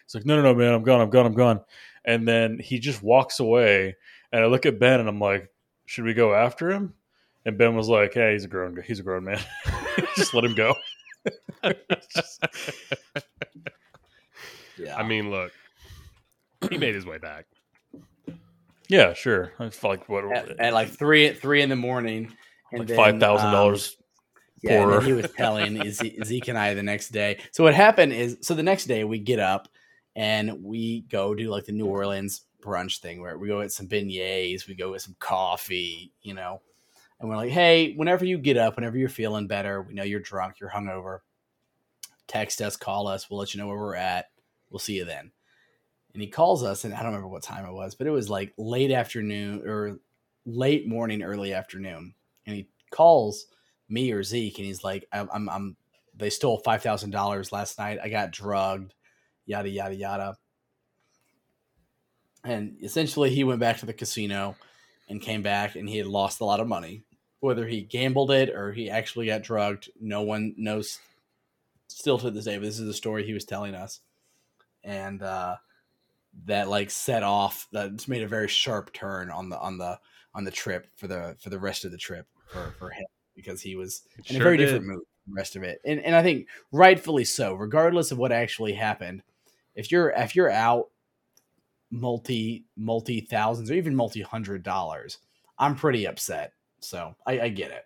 It's 0.05 0.15
like, 0.15 0.25
"No 0.25 0.35
no 0.35 0.41
no 0.41 0.55
man, 0.55 0.73
I'm 0.73 0.83
gone, 0.83 1.01
I'm 1.01 1.09
gone, 1.09 1.25
I'm 1.25 1.33
gone," 1.33 1.61
and 2.05 2.27
then 2.27 2.59
he 2.59 2.79
just 2.79 3.03
walks 3.03 3.39
away, 3.39 3.95
and 4.31 4.43
I 4.43 4.47
look 4.47 4.65
at 4.65 4.79
Ben 4.79 4.99
and 4.99 5.09
I'm 5.09 5.19
like, 5.19 5.49
"Should 5.85 6.05
we 6.05 6.13
go 6.13 6.33
after 6.33 6.71
him?" 6.71 6.93
And 7.45 7.57
Ben 7.57 7.75
was 7.75 7.87
like, 7.87 8.13
"Hey, 8.13 8.33
he's 8.33 8.45
a 8.45 8.47
grown 8.47 8.81
he's 8.85 8.99
a 8.99 9.03
grown 9.03 9.23
man. 9.25 9.39
just 10.15 10.33
let 10.33 10.43
him 10.43 10.55
go." 10.55 10.75
Yeah, 14.77 14.95
I 14.95 15.03
mean, 15.03 15.31
look, 15.31 15.51
he 16.69 16.77
made 16.77 16.95
his 16.95 17.05
way 17.05 17.17
back. 17.17 17.45
Yeah, 18.89 19.13
sure. 19.13 19.51
I 19.59 19.69
felt 19.69 19.99
like 19.99 20.09
what 20.09 20.25
at, 20.35 20.59
at 20.59 20.73
like 20.73 20.89
three 20.89 21.33
three 21.33 21.61
in 21.61 21.69
the 21.69 21.75
morning, 21.75 22.33
and 22.71 22.79
like 22.79 22.87
then, 22.87 22.97
five 22.97 23.19
thousand 23.19 23.47
um, 23.47 23.53
dollars. 23.53 23.97
Yeah, 24.63 24.81
and 24.81 24.83
poorer. 24.85 24.99
then 24.99 25.05
he 25.05 25.13
was 25.13 25.31
telling 25.33 25.91
Zeke 26.25 26.47
and 26.47 26.57
I 26.57 26.73
the 26.73 26.83
next 26.83 27.09
day. 27.09 27.39
So 27.51 27.63
what 27.63 27.75
happened 27.75 28.13
is, 28.13 28.37
so 28.41 28.55
the 28.55 28.63
next 28.63 28.85
day 28.85 29.03
we 29.03 29.19
get 29.19 29.39
up 29.39 29.67
and 30.15 30.63
we 30.63 31.01
go 31.01 31.35
do 31.35 31.49
like 31.49 31.65
the 31.65 31.73
New 31.73 31.85
Orleans 31.85 32.41
brunch 32.63 32.99
thing 32.99 33.21
where 33.21 33.37
we 33.37 33.47
go 33.47 33.61
get 33.61 33.71
some 33.71 33.87
beignets, 33.87 34.67
we 34.67 34.73
go 34.73 34.93
get 34.93 35.01
some 35.01 35.15
coffee, 35.19 36.11
you 36.23 36.33
know, 36.33 36.61
and 37.19 37.29
we're 37.29 37.35
like, 37.35 37.51
hey, 37.51 37.93
whenever 37.93 38.25
you 38.25 38.37
get 38.37 38.57
up, 38.57 38.75
whenever 38.75 38.97
you're 38.97 39.09
feeling 39.09 39.47
better, 39.47 39.81
we 39.83 39.93
know 39.93 40.03
you're 40.03 40.19
drunk, 40.19 40.59
you're 40.59 40.71
hungover, 40.71 41.19
text 42.27 42.61
us, 42.61 42.75
call 42.75 43.07
us, 43.07 43.29
we'll 43.29 43.39
let 43.39 43.53
you 43.53 43.59
know 43.59 43.67
where 43.67 43.77
we're 43.77 43.95
at. 43.95 44.25
We'll 44.69 44.79
see 44.79 44.95
you 44.95 45.05
then. 45.05 45.31
And 46.17 46.23
he 46.23 46.29
calls 46.29 46.63
us, 46.63 46.83
and 46.83 46.95
I 46.95 47.03
don't 47.03 47.11
remember 47.11 47.27
what 47.27 47.43
time 47.43 47.63
it 47.67 47.73
was, 47.73 47.93
but 47.93 48.07
it 48.07 48.09
was 48.09 48.27
like 48.27 48.51
late 48.57 48.89
afternoon 48.89 49.61
or 49.67 49.99
late 50.47 50.87
morning, 50.87 51.21
early 51.21 51.53
afternoon. 51.53 52.15
And 52.47 52.55
he 52.55 52.69
calls 52.89 53.45
me 53.87 54.11
or 54.11 54.23
Zeke, 54.23 54.57
and 54.57 54.65
he's 54.65 54.83
like, 54.83 55.05
I'm, 55.13 55.29
I'm, 55.31 55.47
I'm 55.47 55.77
they 56.15 56.31
stole 56.31 56.57
five 56.65 56.81
thousand 56.81 57.11
dollars 57.11 57.51
last 57.51 57.77
night. 57.77 57.99
I 58.03 58.09
got 58.09 58.31
drugged, 58.31 58.95
yada 59.45 59.69
yada 59.69 59.93
yada. 59.93 60.37
And 62.43 62.77
essentially, 62.81 63.29
he 63.29 63.43
went 63.43 63.59
back 63.59 63.77
to 63.77 63.85
the 63.85 63.93
casino 63.93 64.55
and 65.07 65.21
came 65.21 65.43
back, 65.43 65.75
and 65.75 65.87
he 65.87 65.99
had 65.99 66.07
lost 66.07 66.41
a 66.41 66.45
lot 66.45 66.59
of 66.59 66.67
money. 66.67 67.03
Whether 67.41 67.67
he 67.67 67.81
gambled 67.81 68.31
it 68.31 68.49
or 68.49 68.73
he 68.73 68.89
actually 68.89 69.27
got 69.27 69.43
drugged, 69.43 69.91
no 70.01 70.23
one 70.23 70.55
knows. 70.57 70.97
Still 71.89 72.17
to 72.17 72.31
this 72.31 72.45
day, 72.45 72.57
but 72.57 72.63
this 72.63 72.79
is 72.79 72.87
the 72.87 72.93
story 72.95 73.23
he 73.23 73.33
was 73.33 73.45
telling 73.45 73.75
us, 73.75 73.99
and 74.83 75.21
uh, 75.21 75.57
that 76.45 76.69
like 76.69 76.89
set 76.91 77.23
off. 77.23 77.67
That 77.71 77.93
just 77.95 78.07
made 78.07 78.21
a 78.23 78.27
very 78.27 78.47
sharp 78.47 78.93
turn 78.93 79.29
on 79.31 79.49
the 79.49 79.59
on 79.59 79.77
the 79.77 79.99
on 80.33 80.43
the 80.43 80.51
trip 80.51 80.87
for 80.95 81.07
the 81.07 81.35
for 81.41 81.49
the 81.49 81.59
rest 81.59 81.83
of 81.85 81.91
the 81.91 81.97
trip 81.97 82.27
for 82.51 82.73
for 82.77 82.89
him 82.91 83.05
because 83.35 83.61
he 83.61 83.75
was 83.75 84.03
It 84.17 84.29
in 84.31 84.41
a 84.41 84.43
very 84.43 84.57
did. 84.57 84.65
different 84.65 84.85
mood 84.85 85.01
from 85.25 85.33
the 85.33 85.37
rest 85.39 85.55
of 85.55 85.63
it. 85.63 85.79
And 85.85 85.99
and 86.01 86.15
I 86.15 86.21
think 86.23 86.47
rightfully 86.71 87.25
so, 87.25 87.53
regardless 87.53 88.11
of 88.11 88.17
what 88.17 88.31
actually 88.31 88.73
happened. 88.73 89.23
If 89.75 89.91
you're 89.91 90.09
if 90.11 90.35
you're 90.35 90.49
out 90.51 90.89
multi 91.91 92.65
multi 92.75 93.21
thousands 93.21 93.71
or 93.71 93.75
even 93.75 93.95
multi 93.95 94.21
hundred 94.21 94.63
dollars, 94.63 95.19
I'm 95.57 95.75
pretty 95.75 96.05
upset. 96.07 96.53
So 96.79 97.15
I, 97.25 97.39
I 97.41 97.49
get 97.49 97.71
it. 97.71 97.83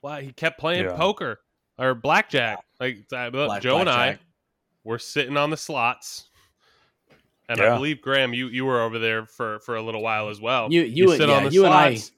Why 0.00 0.22
he 0.22 0.32
kept 0.32 0.58
playing 0.58 0.84
Yeah. 0.84 0.96
poker 0.96 1.40
or 1.78 1.94
blackjack? 1.94 2.58
Like 2.80 2.98
uh, 3.12 3.30
Black- 3.30 3.62
Joe 3.62 3.78
and 3.78 3.88
I 3.88 3.94
blackjack. 4.06 4.26
were 4.84 4.98
sitting 4.98 5.36
on 5.36 5.50
the 5.50 5.56
slots, 5.56 6.30
and 7.52 7.60
Yeah. 7.60 7.72
I 7.72 7.76
believe 7.76 8.00
Graham, 8.02 8.34
you 8.34 8.48
you 8.48 8.64
were 8.64 8.80
over 8.82 8.98
there 8.98 9.26
for 9.26 9.60
for 9.60 9.76
a 9.76 9.82
little 9.82 10.02
while 10.02 10.28
as 10.28 10.40
well. 10.40 10.72
You 10.72 10.82
you, 10.82 11.16
sit 11.16 11.28
yeah, 11.28 11.36
on 11.36 11.44
the 11.44 11.50
you 11.52 11.64
and 11.64 11.72
I 11.74 11.94
slots, 11.94 12.12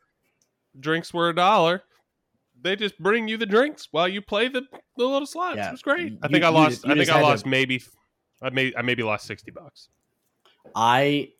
Drinks 0.80 1.12
were 1.14 1.28
a 1.28 1.34
dollar. 1.34 1.82
They 2.60 2.76
just 2.76 2.98
bring 2.98 3.28
you 3.28 3.36
the 3.36 3.46
drinks 3.46 3.88
while 3.90 4.08
you 4.08 4.22
play 4.22 4.48
the, 4.48 4.62
the 4.96 5.04
little 5.04 5.26
slots. 5.26 5.56
Yeah. 5.58 5.68
It 5.68 5.72
was 5.72 5.82
great. 5.82 6.14
I 6.22 6.26
You- 6.26 6.32
think 6.32 6.44
I 6.44 6.48
lost. 6.48 6.70
just- 6.70 6.84
you 6.86 6.92
I 6.92 6.94
think 6.96 7.10
I 7.10 7.14
had 7.14 7.20
to- 7.20 7.26
lost 7.26 7.46
maybe. 7.46 7.82
I 8.42 8.50
may 8.50 8.72
I 8.76 8.82
maybe 8.82 9.02
lost 9.02 9.26
sixty 9.26 9.50
bucks. 9.50 9.88
I 10.74 11.30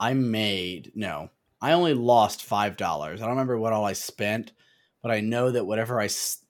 I 0.00 0.14
made 0.14 0.92
no. 0.94 1.30
I 1.60 1.72
only 1.72 1.94
lost 1.94 2.42
five 2.44 2.76
dollars. 2.76 3.20
I 3.20 3.24
don't 3.24 3.32
remember 3.34 3.58
what 3.58 3.72
all 3.72 3.84
I 3.84 3.92
spent, 3.92 4.52
but 5.02 5.10
I 5.10 5.20
know 5.20 5.50
that 5.50 5.64
whatever 5.66 6.00
I 6.00 6.04
s- 6.06 6.44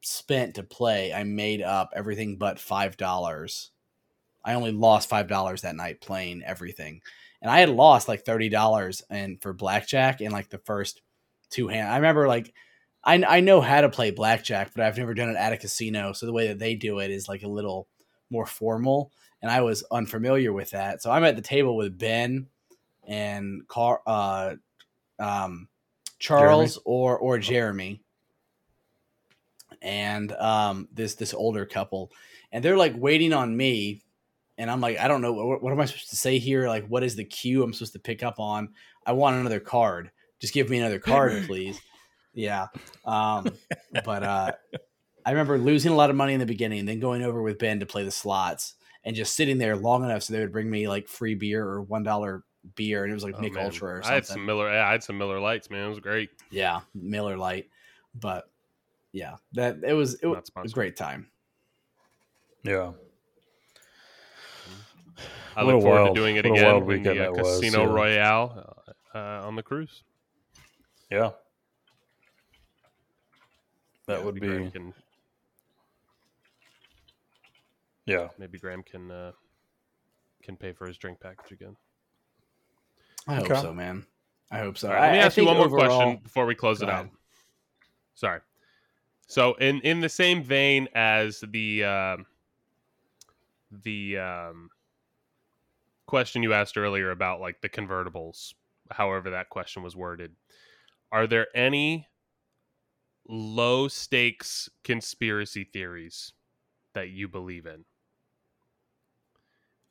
spent 0.00 0.54
to 0.56 0.62
play, 0.62 1.12
I 1.12 1.24
made 1.24 1.62
up 1.62 1.90
everything 1.94 2.36
but 2.38 2.58
five 2.58 2.96
dollars. 2.96 3.70
I 4.44 4.54
only 4.54 4.72
lost 4.72 5.08
five 5.08 5.28
dollars 5.28 5.62
that 5.62 5.76
night 5.76 6.00
playing 6.00 6.42
everything, 6.44 7.00
and 7.42 7.50
I 7.50 7.60
had 7.60 7.70
lost 7.70 8.08
like 8.08 8.24
thirty 8.24 8.48
dollars 8.48 9.02
and 9.10 9.40
for 9.40 9.52
blackjack 9.52 10.20
in 10.20 10.32
like 10.32 10.50
the 10.50 10.58
first 10.58 11.02
two 11.50 11.68
hand. 11.68 11.88
I 11.88 11.96
remember 11.96 12.28
like. 12.28 12.52
I, 13.06 13.22
I 13.22 13.40
know 13.40 13.60
how 13.60 13.82
to 13.82 13.90
play 13.90 14.12
blackjack, 14.12 14.72
but 14.74 14.82
I've 14.82 14.96
never 14.96 15.12
done 15.12 15.28
it 15.28 15.36
at 15.36 15.52
a 15.52 15.58
casino. 15.58 16.14
So 16.14 16.24
the 16.24 16.32
way 16.32 16.48
that 16.48 16.58
they 16.58 16.74
do 16.74 17.00
it 17.00 17.10
is 17.10 17.28
like 17.28 17.42
a 17.42 17.48
little 17.48 17.86
more 18.30 18.46
formal 18.46 19.12
and 19.44 19.52
I 19.52 19.60
was 19.60 19.84
unfamiliar 19.90 20.54
with 20.54 20.70
that. 20.70 21.02
So 21.02 21.10
I'm 21.10 21.22
at 21.22 21.36
the 21.36 21.42
table 21.42 21.76
with 21.76 21.98
Ben 21.98 22.46
and 23.06 23.68
Car, 23.68 24.00
uh, 24.06 24.54
um, 25.18 25.68
Charles 26.18 26.78
or 26.86 27.18
or 27.18 27.38
Jeremy, 27.38 28.00
and 29.82 30.32
um, 30.32 30.88
this 30.90 31.16
this 31.16 31.34
older 31.34 31.66
couple, 31.66 32.10
and 32.52 32.64
they're 32.64 32.78
like 32.78 32.94
waiting 32.96 33.34
on 33.34 33.54
me, 33.54 34.00
and 34.58 34.70
I'm 34.70 34.80
like, 34.80 34.98
I 34.98 35.08
don't 35.08 35.20
know 35.22 35.32
what, 35.32 35.62
what 35.62 35.72
am 35.72 35.80
I 35.80 35.84
supposed 35.86 36.10
to 36.10 36.16
say 36.16 36.38
here? 36.38 36.68
Like, 36.68 36.86
what 36.86 37.02
is 37.02 37.16
the 37.16 37.24
cue 37.24 37.62
I'm 37.62 37.72
supposed 37.72 37.92
to 37.94 37.98
pick 37.98 38.22
up 38.22 38.38
on? 38.38 38.70
I 39.06 39.12
want 39.12 39.36
another 39.36 39.60
card. 39.60 40.10
Just 40.40 40.54
give 40.54 40.68
me 40.70 40.78
another 40.78 40.98
card, 40.98 41.44
please. 41.46 41.80
Yeah. 42.34 42.66
Um, 43.04 43.48
but 44.04 44.22
uh, 44.22 44.52
I 45.24 45.30
remember 45.30 45.58
losing 45.58 45.92
a 45.92 45.96
lot 45.96 46.10
of 46.10 46.16
money 46.16 46.34
in 46.34 46.40
the 46.40 46.46
beginning, 46.46 46.84
then 46.84 47.00
going 47.00 47.22
over 47.22 47.42
with 47.42 47.58
Ben 47.58 47.80
to 47.80 47.86
play 47.86 48.04
the 48.04 48.10
slots 48.10 48.74
and 49.04 49.14
just 49.14 49.34
sitting 49.36 49.58
there 49.58 49.76
long 49.76 50.04
enough 50.04 50.22
so 50.22 50.32
they 50.32 50.40
would 50.40 50.52
bring 50.52 50.68
me 50.70 50.88
like 50.88 51.08
free 51.08 51.34
beer 51.34 51.62
or 51.64 51.82
one 51.82 52.02
dollar 52.02 52.42
beer, 52.74 53.04
and 53.04 53.10
it 53.10 53.14
was 53.14 53.22
like 53.24 53.34
Oh, 53.36 53.40
Nick 53.40 53.54
man. 53.54 53.66
Ultra 53.66 53.88
or 53.98 54.02
something. 54.02 54.10
I 54.10 54.14
had 54.14 54.26
something. 54.26 54.40
some 54.40 54.46
Miller. 54.46 54.72
yeah, 54.72 54.86
I 54.88 54.92
had 54.92 55.02
some 55.04 55.18
Miller 55.18 55.38
Lites, 55.38 55.70
man. 55.70 55.86
It 55.86 55.90
was 55.90 56.00
great. 56.00 56.30
yeah, 56.50 56.80
Miller 56.94 57.36
Lite. 57.36 57.68
But 58.18 58.48
yeah, 59.12 59.36
that 59.52 59.78
it 59.84 59.92
was 59.92 60.14
it 60.14 60.26
Not 60.26 60.48
was 60.62 60.72
a 60.72 60.74
great 60.74 60.96
time. 60.96 61.28
Yeah. 62.64 62.92
I 65.56 65.62
What 65.64 65.74
look 65.74 65.82
forward 65.82 66.02
wild- 66.02 66.16
to 66.16 66.20
doing 66.20 66.36
it 66.36 66.44
what 66.46 66.52
again 66.58 66.64
wild 66.66 66.90
in 66.92 67.02
the 67.02 67.10
uh, 67.10 67.14
that 67.14 67.32
was, 67.42 67.60
Casino 67.60 67.82
yeah. 67.84 67.92
Royale 67.94 68.84
uh, 69.14 69.18
uh, 69.18 69.46
on 69.46 69.56
the 69.56 69.62
cruise. 69.62 70.02
Yeah. 71.10 71.30
That 74.06 74.18
Yeah, 74.18 74.24
would 74.24 74.34
maybe 74.34 74.46
Graham 74.48 74.64
be 74.64 74.70
Can, 74.70 74.94
yeah. 78.06 78.28
maybe 78.38 78.58
Graham 78.58 78.82
can 78.82 79.10
uh, 79.10 79.32
can 80.42 80.56
pay 80.56 80.72
for 80.72 80.86
his 80.86 80.98
drink 80.98 81.20
package 81.20 81.52
again. 81.52 81.76
I 83.26 83.36
hope 83.36 83.48
so, 83.48 83.72
man. 83.72 84.04
I 84.50 84.58
hope 84.58 84.76
so. 84.76 84.88
All 84.88 84.94
right, 84.94 85.00
let 85.00 85.12
me 85.12 85.18
I, 85.18 85.22
I 85.22 85.24
ask 85.24 85.36
you 85.38 85.44
think 85.44 85.48
one 85.48 85.56
more 85.56 85.66
overall- 85.66 85.98
question 85.98 86.20
before 86.22 86.44
we 86.46 86.54
close 86.54 86.80
Go 86.80 86.86
it 86.86 86.90
out. 86.92 87.08
Sorry. 88.14 88.40
So 89.26 89.54
in 89.54 89.80
in 89.80 90.00
the 90.00 90.08
same 90.10 90.42
vein 90.42 90.88
as 90.94 91.42
the 91.48 91.84
um, 91.84 92.26
the 93.82 94.18
um, 94.18 94.68
question 96.06 96.42
you 96.42 96.52
asked 96.52 96.76
earlier 96.76 97.10
about 97.10 97.40
like 97.40 97.60
the 97.60 97.68
convertibles, 97.68 98.54
however 98.90 99.30
that 99.30 99.50
question 99.50 99.82
was 99.82 99.96
worded, 99.96 100.32
are 101.12 101.26
there 101.26 101.46
any 101.54 102.06
low 103.28 103.88
stakes 103.88 104.68
conspiracy 104.82 105.64
theories 105.64 106.32
that 106.94 107.08
you 107.08 107.28
believe 107.28 107.66
in? 107.66 107.84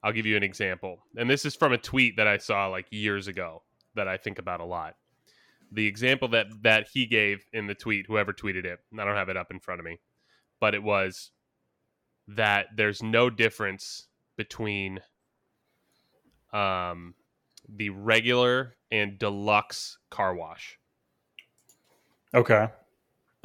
I'll 0.03 0.11
give 0.11 0.26
you 0.26 0.36
an 0.36 0.43
example. 0.43 0.99
And 1.16 1.30
this 1.30 1.45
is 1.45 1.55
from 1.55 1.72
a 1.72 1.78
tweet 1.78 2.18
that 2.18 2.28
I 2.28 2.38
saw 2.38 2.68
like 2.68 2.88
years 2.91 3.28
ago 3.28 3.64
that 3.95 4.07
I 4.07 4.18
think 4.18 4.38
about 4.38 4.59
a 4.59 4.66
lot. 4.66 4.95
The 5.72 5.88
example 5.88 6.28
that 6.30 6.47
that 6.61 6.88
he 6.93 7.05
gave 7.05 7.45
in 7.53 7.68
the 7.68 7.74
tweet, 7.74 8.05
whoever 8.07 8.34
tweeted 8.34 8.66
it, 8.66 8.80
I 8.97 9.05
don't 9.05 9.16
have 9.16 9.30
it 9.30 9.38
up 9.38 9.49
in 9.49 9.59
front 9.59 9.80
of 9.80 9.86
me, 9.86 9.99
but 10.59 10.76
it 10.76 10.84
was 10.84 11.32
that 12.28 12.68
there's 12.76 13.01
no 13.01 13.30
difference 13.30 14.07
between 14.38 14.99
um 16.54 17.14
the 17.68 17.89
regular 17.89 18.76
and 18.91 19.18
deluxe 19.18 19.97
car 20.10 20.36
wash. 20.36 20.78
Okay. 22.34 22.68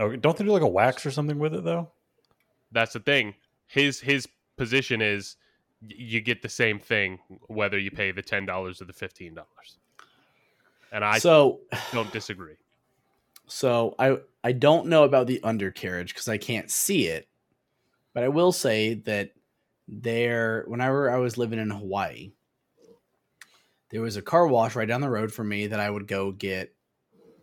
Okay. 0.01 0.17
Don't 0.17 0.37
they 0.37 0.45
do 0.45 0.53
like 0.53 0.63
a 0.63 0.69
wax 0.69 1.05
or 1.05 1.11
something 1.11 1.39
with 1.39 1.55
it 1.55 1.65
though? 1.65 1.91
That's 2.73 2.93
the 2.93 3.01
thing. 3.01 3.35
His 3.67 4.01
his 4.01 4.29
position 4.57 5.01
is 5.01 5.37
you 5.87 6.21
get 6.21 6.43
the 6.43 6.49
same 6.49 6.79
thing 6.79 7.19
whether 7.47 7.79
you 7.79 7.91
pay 7.91 8.11
the 8.11 8.23
ten 8.23 8.47
dollars 8.47 8.83
or 8.83 8.85
the 8.85 8.93
fifteen 8.93 9.35
dollars. 9.35 9.79
And 10.93 11.05
I 11.05 11.19
so 11.19 11.61
don't 11.93 12.11
disagree. 12.13 12.57
So 13.47 13.95
I 13.99 14.19
I 14.45 14.53
don't 14.53 14.87
know 14.87 15.05
about 15.05 15.27
the 15.27 15.41
undercarriage 15.43 16.15
because 16.15 16.29
I 16.29 16.39
can't 16.39 16.71
see 16.71 17.07
it, 17.07 17.29
but 18.15 18.25
I 18.25 18.29
will 18.29 18.53
say 18.53 18.95
that 18.95 19.33
there 19.87 20.65
whenever 20.67 21.11
I 21.11 21.17
was 21.17 21.39
living 21.39 21.59
in 21.59 21.71
Hawaii, 21.71 22.33
there 23.91 24.03
was 24.03 24.16
a 24.16 24.22
car 24.22 24.47
wash 24.47 24.76
right 24.76 24.89
down 24.89 25.01
the 25.01 25.11
road 25.11 25.32
for 25.32 25.45
me 25.45 25.68
that 25.68 25.80
I 25.80 25.89
would 25.89 26.07
go 26.07 26.32
get 26.32 26.74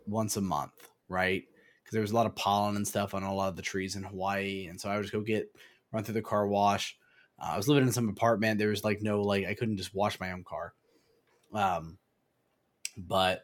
once 0.07 0.37
a 0.37 0.41
month, 0.41 0.89
right? 1.09 1.43
Because 1.81 1.93
there 1.93 2.01
was 2.01 2.11
a 2.11 2.15
lot 2.15 2.25
of 2.25 2.35
pollen 2.35 2.75
and 2.75 2.87
stuff 2.87 3.13
on 3.13 3.23
a 3.23 3.33
lot 3.33 3.49
of 3.49 3.55
the 3.55 3.61
trees 3.61 3.95
in 3.95 4.03
Hawaii, 4.03 4.67
and 4.67 4.79
so 4.79 4.89
I 4.89 4.95
would 4.95 5.03
just 5.03 5.13
go 5.13 5.21
get 5.21 5.49
run 5.91 6.03
through 6.03 6.13
the 6.15 6.21
car 6.21 6.47
wash. 6.47 6.97
Uh, 7.39 7.51
I 7.53 7.57
was 7.57 7.67
living 7.67 7.83
in 7.83 7.91
some 7.91 8.09
apartment. 8.09 8.59
There 8.59 8.69
was 8.69 8.83
like 8.83 9.01
no 9.01 9.21
like 9.21 9.45
I 9.45 9.53
couldn't 9.53 9.77
just 9.77 9.95
wash 9.95 10.19
my 10.19 10.31
own 10.31 10.43
car. 10.43 10.73
Um, 11.53 11.97
but 12.97 13.41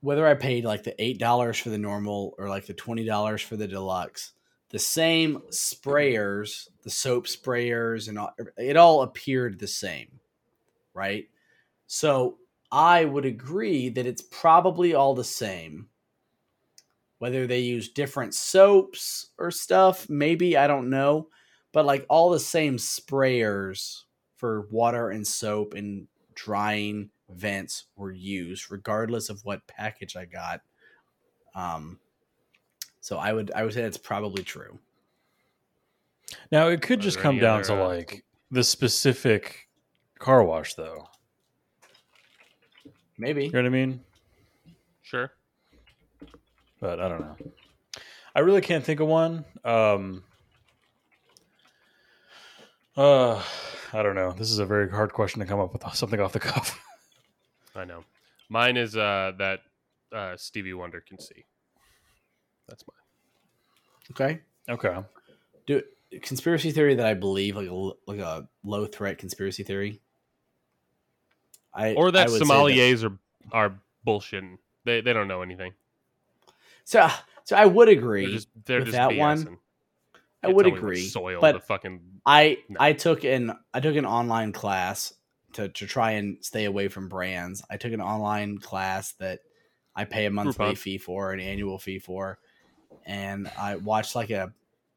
whether 0.00 0.26
I 0.26 0.34
paid 0.34 0.64
like 0.64 0.82
the 0.82 1.00
eight 1.02 1.18
dollars 1.18 1.58
for 1.58 1.70
the 1.70 1.78
normal 1.78 2.34
or 2.38 2.48
like 2.48 2.66
the 2.66 2.74
twenty 2.74 3.04
dollars 3.04 3.42
for 3.42 3.56
the 3.56 3.68
deluxe, 3.68 4.32
the 4.70 4.78
same 4.78 5.42
sprayers, 5.50 6.68
the 6.82 6.90
soap 6.90 7.26
sprayers, 7.26 8.08
and 8.08 8.18
all, 8.18 8.34
it 8.58 8.76
all 8.76 9.02
appeared 9.02 9.58
the 9.58 9.66
same, 9.68 10.20
right? 10.92 11.26
So 11.94 12.38
I 12.72 13.04
would 13.04 13.24
agree 13.24 13.88
that 13.88 14.04
it's 14.04 14.20
probably 14.20 14.94
all 14.94 15.14
the 15.14 15.22
same. 15.22 15.90
Whether 17.18 17.46
they 17.46 17.60
use 17.60 17.88
different 17.88 18.34
soaps 18.34 19.30
or 19.38 19.52
stuff, 19.52 20.08
maybe 20.08 20.56
I 20.56 20.66
don't 20.66 20.90
know, 20.90 21.28
but 21.70 21.86
like 21.86 22.04
all 22.08 22.30
the 22.30 22.40
same 22.40 22.78
sprayers 22.78 24.02
for 24.34 24.66
water 24.72 25.10
and 25.10 25.24
soap 25.24 25.74
and 25.74 26.08
drying 26.34 27.10
vents 27.28 27.84
were 27.94 28.10
used 28.10 28.72
regardless 28.72 29.28
of 29.28 29.44
what 29.44 29.64
package 29.68 30.16
I 30.16 30.24
got. 30.24 30.62
Um 31.54 32.00
so 33.00 33.18
I 33.18 33.32
would 33.32 33.52
I 33.54 33.62
would 33.62 33.72
say 33.72 33.82
that's 33.82 33.96
probably 33.98 34.42
true. 34.42 34.80
Now 36.50 36.66
it 36.66 36.82
could 36.82 37.00
just 37.00 37.20
come 37.20 37.38
down 37.38 37.60
other, 37.60 37.68
to 37.68 37.84
uh, 37.84 37.86
like 37.86 38.24
the 38.50 38.64
specific 38.64 39.68
car 40.18 40.42
wash 40.42 40.74
though. 40.74 41.06
Maybe. 43.18 43.44
You 43.44 43.52
know 43.52 43.60
what 43.60 43.66
I 43.66 43.70
mean? 43.70 44.00
Sure. 45.02 45.30
But 46.80 47.00
I 47.00 47.08
don't 47.08 47.20
know. 47.20 47.36
I 48.34 48.40
really 48.40 48.60
can't 48.60 48.84
think 48.84 49.00
of 49.00 49.08
one. 49.08 49.44
Um 49.64 50.24
uh 52.96 53.42
I 53.92 54.02
don't 54.02 54.16
know. 54.16 54.32
This 54.32 54.50
is 54.50 54.58
a 54.58 54.66
very 54.66 54.90
hard 54.90 55.12
question 55.12 55.40
to 55.40 55.46
come 55.46 55.60
up 55.60 55.72
with 55.72 55.82
something 55.94 56.20
off 56.20 56.32
the 56.32 56.40
cuff. 56.40 56.80
I 57.76 57.84
know. 57.84 58.04
Mine 58.48 58.76
is 58.76 58.96
uh, 58.96 59.32
that 59.38 59.60
uh, 60.12 60.36
Stevie 60.36 60.74
Wonder 60.74 61.00
can 61.00 61.18
see. 61.20 61.44
That's 62.68 62.84
mine. 62.86 64.10
Okay. 64.10 64.40
okay. 64.68 65.06
Do 65.66 65.82
conspiracy 66.22 66.70
theory 66.72 66.94
that 66.94 67.06
I 67.06 67.14
believe 67.14 67.56
like 67.56 67.66
a 67.66 67.70
l- 67.70 67.98
like 68.06 68.18
a 68.18 68.48
low 68.62 68.86
threat 68.86 69.18
conspiracy 69.18 69.62
theory. 69.62 70.00
I 71.74 71.94
Or 71.94 72.10
that 72.12 72.28
I 72.28 72.30
sommeliers 72.30 73.04
are 73.08 73.18
are 73.52 73.74
bullshitting. 74.06 74.58
They 74.84 75.00
they 75.00 75.12
don't 75.12 75.28
know 75.28 75.42
anything. 75.42 75.72
So 76.84 77.08
so 77.44 77.56
I 77.56 77.66
would 77.66 77.88
They're 77.88 77.96
agree. 77.98 78.26
just 78.32 78.48
they're 78.64 78.78
with 78.80 78.86
just 78.88 78.96
that 78.96 79.10
BSing. 79.10 79.18
one, 79.18 79.58
I 80.42 80.48
would 80.48 80.62
tell 80.64 80.66
me 80.66 80.70
what 80.72 80.78
agree, 80.78 81.02
Soil 81.06 81.40
but- 81.40 81.66
fucking 81.66 82.00
I 82.26 82.58
No. 82.68 82.76
I 82.80 82.92
took 82.92 83.24
an 83.24 83.52
I 83.72 83.80
took 83.80 83.96
an 83.96 84.06
online 84.06 84.52
class 84.52 85.12
to 85.54 85.68
to 85.68 85.86
try 85.86 86.12
and 86.12 86.38
stay 86.44 86.64
away 86.64 86.88
from 86.88 87.08
brands. 87.08 87.62
I 87.70 87.76
took 87.76 87.92
an 87.92 88.00
online 88.00 88.58
class 88.58 89.12
that 89.14 89.40
I 89.96 90.04
pay 90.04 90.26
a 90.26 90.30
monthly 90.30 90.66
Groupon. 90.74 90.78
fee 90.78 90.98
for, 90.98 91.32
an 91.32 91.38
annual 91.40 91.78
fee 91.78 91.98
for, 92.00 92.38
and 93.06 93.48
I 93.56 93.76
watched 93.76 94.16
like 94.16 94.30
a 94.30 94.52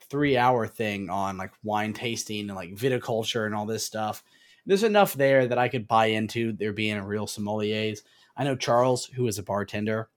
three 0.09 0.37
hour 0.37 0.65
thing 0.67 1.09
on 1.09 1.37
like 1.37 1.51
wine 1.63 1.93
tasting 1.93 2.47
and 2.49 2.55
like 2.55 2.71
viticulture 2.71 3.45
and 3.45 3.53
all 3.53 3.65
this 3.65 3.83
stuff. 3.85 4.23
There's 4.67 4.83
enough 4.83 5.13
there 5.13 5.47
that 5.47 5.57
I 5.57 5.69
could 5.69 5.87
buy 5.87 6.07
into 6.07 6.51
there 6.51 6.73
being 6.73 6.97
a 6.97 7.05
real 7.05 7.25
sommeliers. 7.25 8.01
I 8.35 8.43
know 8.43 8.55
Charles, 8.55 9.05
who 9.05 9.25
is 9.25 9.39
a 9.39 9.43
bartender, 9.43 10.09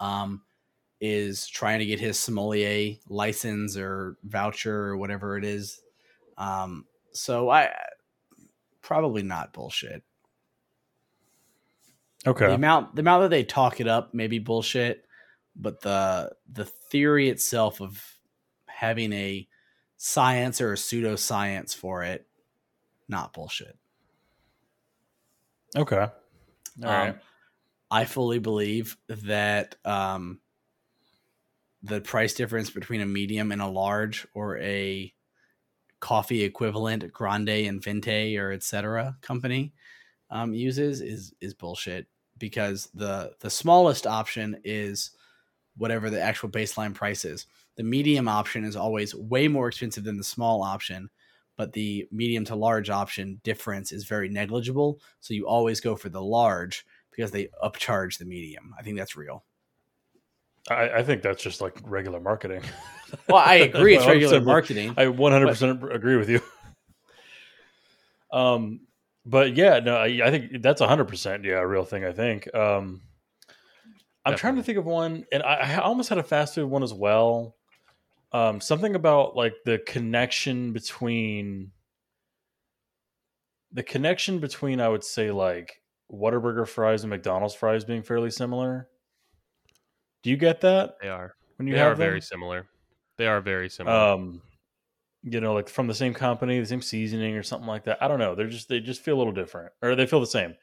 um, 0.00 0.42
is 1.00 1.46
trying 1.46 1.78
to 1.78 1.86
get 1.86 2.00
his 2.00 2.18
sommelier 2.18 2.96
license 3.08 3.76
or 3.76 4.16
voucher 4.24 4.88
or 4.88 4.96
whatever 4.96 5.38
it 5.38 5.44
is. 5.44 5.80
Um, 6.36 6.84
so 7.12 7.48
I 7.48 7.70
probably 8.82 9.22
not 9.22 9.52
bullshit. 9.52 10.02
Okay. 12.26 12.46
The 12.46 12.54
amount 12.54 12.96
the 12.96 13.00
amount 13.00 13.22
that 13.22 13.30
they 13.30 13.44
talk 13.44 13.80
it 13.80 13.86
up 13.86 14.14
maybe 14.14 14.38
bullshit, 14.40 15.06
but 15.54 15.80
the 15.80 16.32
the 16.50 16.64
theory 16.64 17.28
itself 17.28 17.80
of 17.80 18.02
having 18.66 19.12
a 19.12 19.46
science 19.96 20.60
or 20.60 20.72
a 20.72 20.76
pseudoscience 20.76 21.74
for 21.74 22.02
it, 22.02 22.26
not 23.08 23.32
bullshit. 23.32 23.78
Okay. 25.76 25.96
All 25.96 26.12
Um, 26.82 26.90
right. 26.90 27.16
I 27.90 28.04
fully 28.04 28.38
believe 28.38 28.96
that 29.08 29.76
um, 29.84 30.40
the 31.82 32.00
price 32.00 32.34
difference 32.34 32.70
between 32.70 33.00
a 33.00 33.06
medium 33.06 33.52
and 33.52 33.60
a 33.60 33.66
large 33.66 34.26
or 34.34 34.58
a 34.58 35.12
coffee 36.00 36.42
equivalent 36.44 37.12
grande 37.12 37.48
and 37.48 37.82
venti 37.82 38.38
or 38.38 38.52
etc 38.52 39.16
company 39.22 39.74
um, 40.30 40.54
uses 40.54 41.00
is 41.00 41.34
is 41.40 41.54
bullshit 41.54 42.08
because 42.38 42.88
the 42.94 43.34
the 43.40 43.50
smallest 43.50 44.06
option 44.06 44.60
is 44.64 45.12
whatever 45.76 46.10
the 46.10 46.20
actual 46.20 46.48
baseline 46.50 46.94
price 46.94 47.24
is 47.24 47.46
the 47.76 47.82
medium 47.84 48.28
option 48.28 48.64
is 48.64 48.76
always 48.76 49.14
way 49.14 49.48
more 49.48 49.68
expensive 49.68 50.04
than 50.04 50.18
the 50.18 50.24
small 50.24 50.62
option 50.62 51.10
but 51.56 51.72
the 51.72 52.06
medium 52.10 52.44
to 52.44 52.54
large 52.54 52.90
option 52.90 53.40
difference 53.44 53.92
is 53.92 54.04
very 54.04 54.28
negligible 54.28 55.00
so 55.20 55.34
you 55.34 55.46
always 55.46 55.80
go 55.80 55.96
for 55.96 56.08
the 56.08 56.22
large 56.22 56.84
because 57.10 57.30
they 57.30 57.48
upcharge 57.62 58.18
the 58.18 58.24
medium 58.24 58.74
i 58.78 58.82
think 58.82 58.96
that's 58.96 59.16
real 59.16 59.44
I, 60.70 60.88
I 60.88 61.02
think 61.02 61.20
that's 61.20 61.42
just 61.42 61.60
like 61.60 61.78
regular 61.84 62.20
marketing. 62.20 62.62
well 63.28 63.42
i 63.44 63.56
agree 63.56 63.96
it's 63.96 64.06
regular 64.06 64.40
marketing 64.40 64.94
I 64.96 65.04
100% 65.04 65.94
agree 65.94 66.16
with 66.16 66.30
you. 66.30 66.40
Um, 68.34 68.80
but 69.24 69.56
yeah, 69.56 69.78
no, 69.78 69.96
I, 69.96 70.20
I 70.24 70.30
think 70.30 70.60
that's 70.60 70.82
100% 70.82 71.44
yeah, 71.44 71.54
a 71.54 71.66
real 71.66 71.84
thing. 71.84 72.04
I 72.04 72.12
think. 72.12 72.52
Um, 72.54 73.00
I'm 74.26 74.36
trying 74.36 74.56
to 74.56 74.62
think 74.62 74.78
of 74.78 74.84
one, 74.84 75.24
and 75.32 75.42
I, 75.42 75.54
I 75.54 75.76
almost 75.76 76.08
had 76.08 76.18
a 76.18 76.22
fast 76.22 76.54
food 76.54 76.68
one 76.68 76.82
as 76.82 76.92
well. 76.92 77.54
Um, 78.34 78.60
something 78.60 78.96
about 78.96 79.36
like 79.36 79.54
the 79.64 79.78
connection 79.78 80.72
between 80.72 81.70
the 83.72 83.82
connection 83.84 84.40
between 84.40 84.80
I 84.80 84.88
would 84.88 85.04
say 85.04 85.30
like 85.30 85.80
Whataburger 86.12 86.66
fries 86.66 87.04
and 87.04 87.10
McDonald's 87.10 87.54
fries 87.54 87.84
being 87.84 88.02
fairly 88.02 88.30
similar. 88.30 88.88
Do 90.24 90.30
you 90.30 90.36
get 90.36 90.60
that 90.62 90.96
They 91.00 91.08
are. 91.08 91.34
when 91.56 91.68
you 91.68 91.74
they 91.74 91.78
have 91.80 91.92
are 91.92 91.94
very 91.94 92.20
similar. 92.20 92.66
They 93.18 93.26
are 93.28 93.40
very 93.40 93.68
similar. 93.70 93.96
um 93.96 94.42
you 95.22 95.40
know 95.40 95.54
like 95.54 95.68
from 95.68 95.86
the 95.86 95.94
same 95.94 96.12
company 96.12 96.58
the 96.60 96.66
same 96.66 96.82
seasoning 96.82 97.34
or 97.36 97.42
something 97.42 97.66
like 97.68 97.84
that 97.84 98.02
i 98.02 98.08
don't 98.08 98.18
know 98.18 98.34
they're 98.34 98.46
just 98.48 98.68
they 98.68 98.78
just 98.78 99.00
feel 99.00 99.16
a 99.16 99.18
little 99.18 99.32
different 99.32 99.72
or 99.80 99.94
they 99.94 100.04
feel 100.04 100.20
the 100.20 100.26
same 100.26 100.54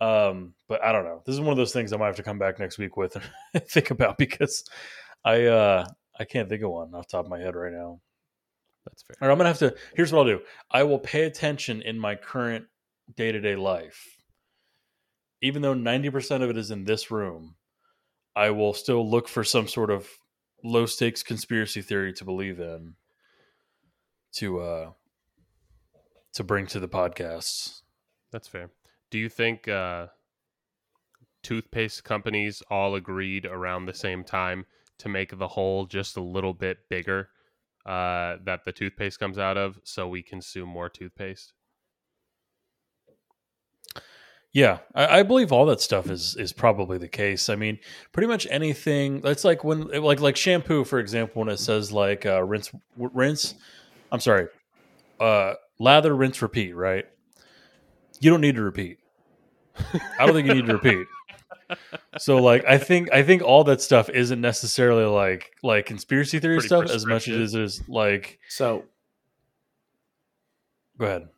um 0.00 0.54
but 0.68 0.80
i 0.84 0.92
don't 0.92 1.04
know 1.04 1.20
this 1.26 1.32
is 1.32 1.40
one 1.40 1.50
of 1.50 1.56
those 1.56 1.72
things 1.72 1.92
i 1.92 1.96
might 1.96 2.06
have 2.06 2.14
to 2.14 2.22
come 2.22 2.38
back 2.38 2.60
next 2.60 2.78
week 2.78 2.96
with 2.96 3.16
and 3.54 3.66
think 3.66 3.90
about 3.90 4.16
because 4.16 4.62
i 5.24 5.46
uh 5.46 5.84
i 6.18 6.24
can't 6.24 6.48
think 6.48 6.62
of 6.62 6.70
one 6.70 6.94
off 6.94 7.06
the 7.08 7.12
top 7.12 7.24
of 7.24 7.30
my 7.30 7.38
head 7.38 7.54
right 7.56 7.72
now 7.72 8.00
That's 8.86 9.02
fair. 9.02 9.16
or 9.20 9.30
i'm 9.30 9.38
gonna 9.38 9.48
have 9.48 9.58
to 9.58 9.74
here's 9.94 10.12
what 10.12 10.20
i'll 10.20 10.38
do 10.38 10.40
i 10.70 10.82
will 10.82 10.98
pay 10.98 11.24
attention 11.24 11.82
in 11.82 11.98
my 11.98 12.14
current 12.14 12.66
day-to-day 13.16 13.56
life 13.56 14.16
even 15.40 15.62
though 15.62 15.74
90% 15.74 16.42
of 16.42 16.50
it 16.50 16.56
is 16.56 16.70
in 16.70 16.84
this 16.84 17.10
room 17.10 17.54
i 18.36 18.50
will 18.50 18.72
still 18.74 19.08
look 19.08 19.28
for 19.28 19.44
some 19.44 19.68
sort 19.68 19.90
of 19.90 20.08
low 20.64 20.86
stakes 20.86 21.22
conspiracy 21.22 21.80
theory 21.80 22.12
to 22.12 22.24
believe 22.24 22.58
in 22.60 22.94
to 24.32 24.60
uh 24.60 24.90
to 26.34 26.44
bring 26.44 26.66
to 26.66 26.78
the 26.78 26.88
podcasts 26.88 27.80
That's 28.30 28.46
fair. 28.48 28.70
Do 29.10 29.18
you 29.18 29.28
think 29.30 29.66
uh, 29.66 30.08
toothpaste 31.42 32.04
companies 32.04 32.62
all 32.70 32.94
agreed 32.94 33.46
around 33.46 33.86
the 33.86 33.94
same 33.94 34.22
time 34.22 34.66
to 34.98 35.08
make 35.08 35.38
the 35.38 35.48
hole 35.48 35.86
just 35.86 36.16
a 36.16 36.22
little 36.22 36.54
bit 36.54 36.78
bigger 36.88 37.28
uh, 37.86 38.36
that 38.44 38.64
the 38.64 38.72
toothpaste 38.72 39.18
comes 39.18 39.38
out 39.38 39.56
of 39.56 39.78
so 39.84 40.08
we 40.08 40.22
consume 40.22 40.68
more 40.68 40.88
toothpaste? 40.88 41.52
yeah 44.52 44.78
I, 44.94 45.20
I 45.20 45.22
believe 45.22 45.52
all 45.52 45.66
that 45.66 45.80
stuff 45.80 46.10
is 46.10 46.34
is 46.36 46.52
probably 46.52 46.98
the 46.98 47.08
case. 47.08 47.48
I 47.48 47.56
mean 47.56 47.78
pretty 48.12 48.26
much 48.26 48.46
anything 48.50 49.20
that's 49.20 49.44
like 49.44 49.64
when 49.64 49.88
like 49.88 50.20
like 50.20 50.36
shampoo 50.36 50.84
for 50.84 50.98
example 50.98 51.40
when 51.40 51.48
it 51.48 51.58
says 51.58 51.92
like 51.92 52.24
uh 52.26 52.42
rinse 52.42 52.70
rinse 52.96 53.54
i'm 54.10 54.20
sorry 54.20 54.48
uh 55.20 55.54
lather 55.78 56.14
rinse 56.14 56.42
repeat 56.42 56.74
right? 56.74 57.06
You 58.20 58.30
don't 58.30 58.40
need 58.40 58.56
to 58.56 58.62
repeat. 58.62 58.98
I 60.18 60.26
don't 60.26 60.34
think 60.34 60.48
you 60.48 60.54
need 60.54 60.66
to 60.66 60.72
repeat 60.72 61.06
so 62.18 62.38
like 62.38 62.64
i 62.66 62.78
think 62.78 63.12
i 63.12 63.22
think 63.22 63.42
all 63.42 63.64
that 63.64 63.80
stuff 63.80 64.08
isn't 64.10 64.40
necessarily 64.40 65.04
like 65.04 65.52
like 65.62 65.86
conspiracy 65.86 66.38
theory 66.38 66.56
Pretty 66.56 66.68
stuff 66.68 66.90
as 66.90 67.04
much 67.06 67.28
as 67.28 67.54
it 67.54 67.62
is 67.62 67.88
like 67.88 68.38
so 68.48 68.84
go 70.98 71.06
ahead 71.06 71.28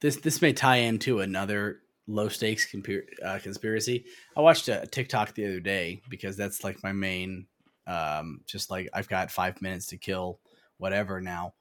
this 0.00 0.16
this 0.16 0.40
may 0.40 0.52
tie 0.52 0.76
into 0.76 1.20
another 1.20 1.80
low 2.06 2.28
stakes 2.28 2.70
compir- 2.70 3.06
uh, 3.24 3.38
conspiracy. 3.38 4.04
I 4.36 4.40
watched 4.40 4.68
a 4.68 4.86
TikTok 4.86 5.34
the 5.34 5.46
other 5.46 5.60
day 5.60 6.02
because 6.08 6.36
that's 6.36 6.64
like 6.64 6.82
my 6.82 6.92
main, 6.92 7.46
um, 7.86 8.40
just 8.46 8.70
like 8.70 8.88
I've 8.92 9.08
got 9.08 9.30
five 9.30 9.60
minutes 9.62 9.86
to 9.86 9.96
kill, 9.96 10.40
whatever 10.78 11.20
now. 11.20 11.54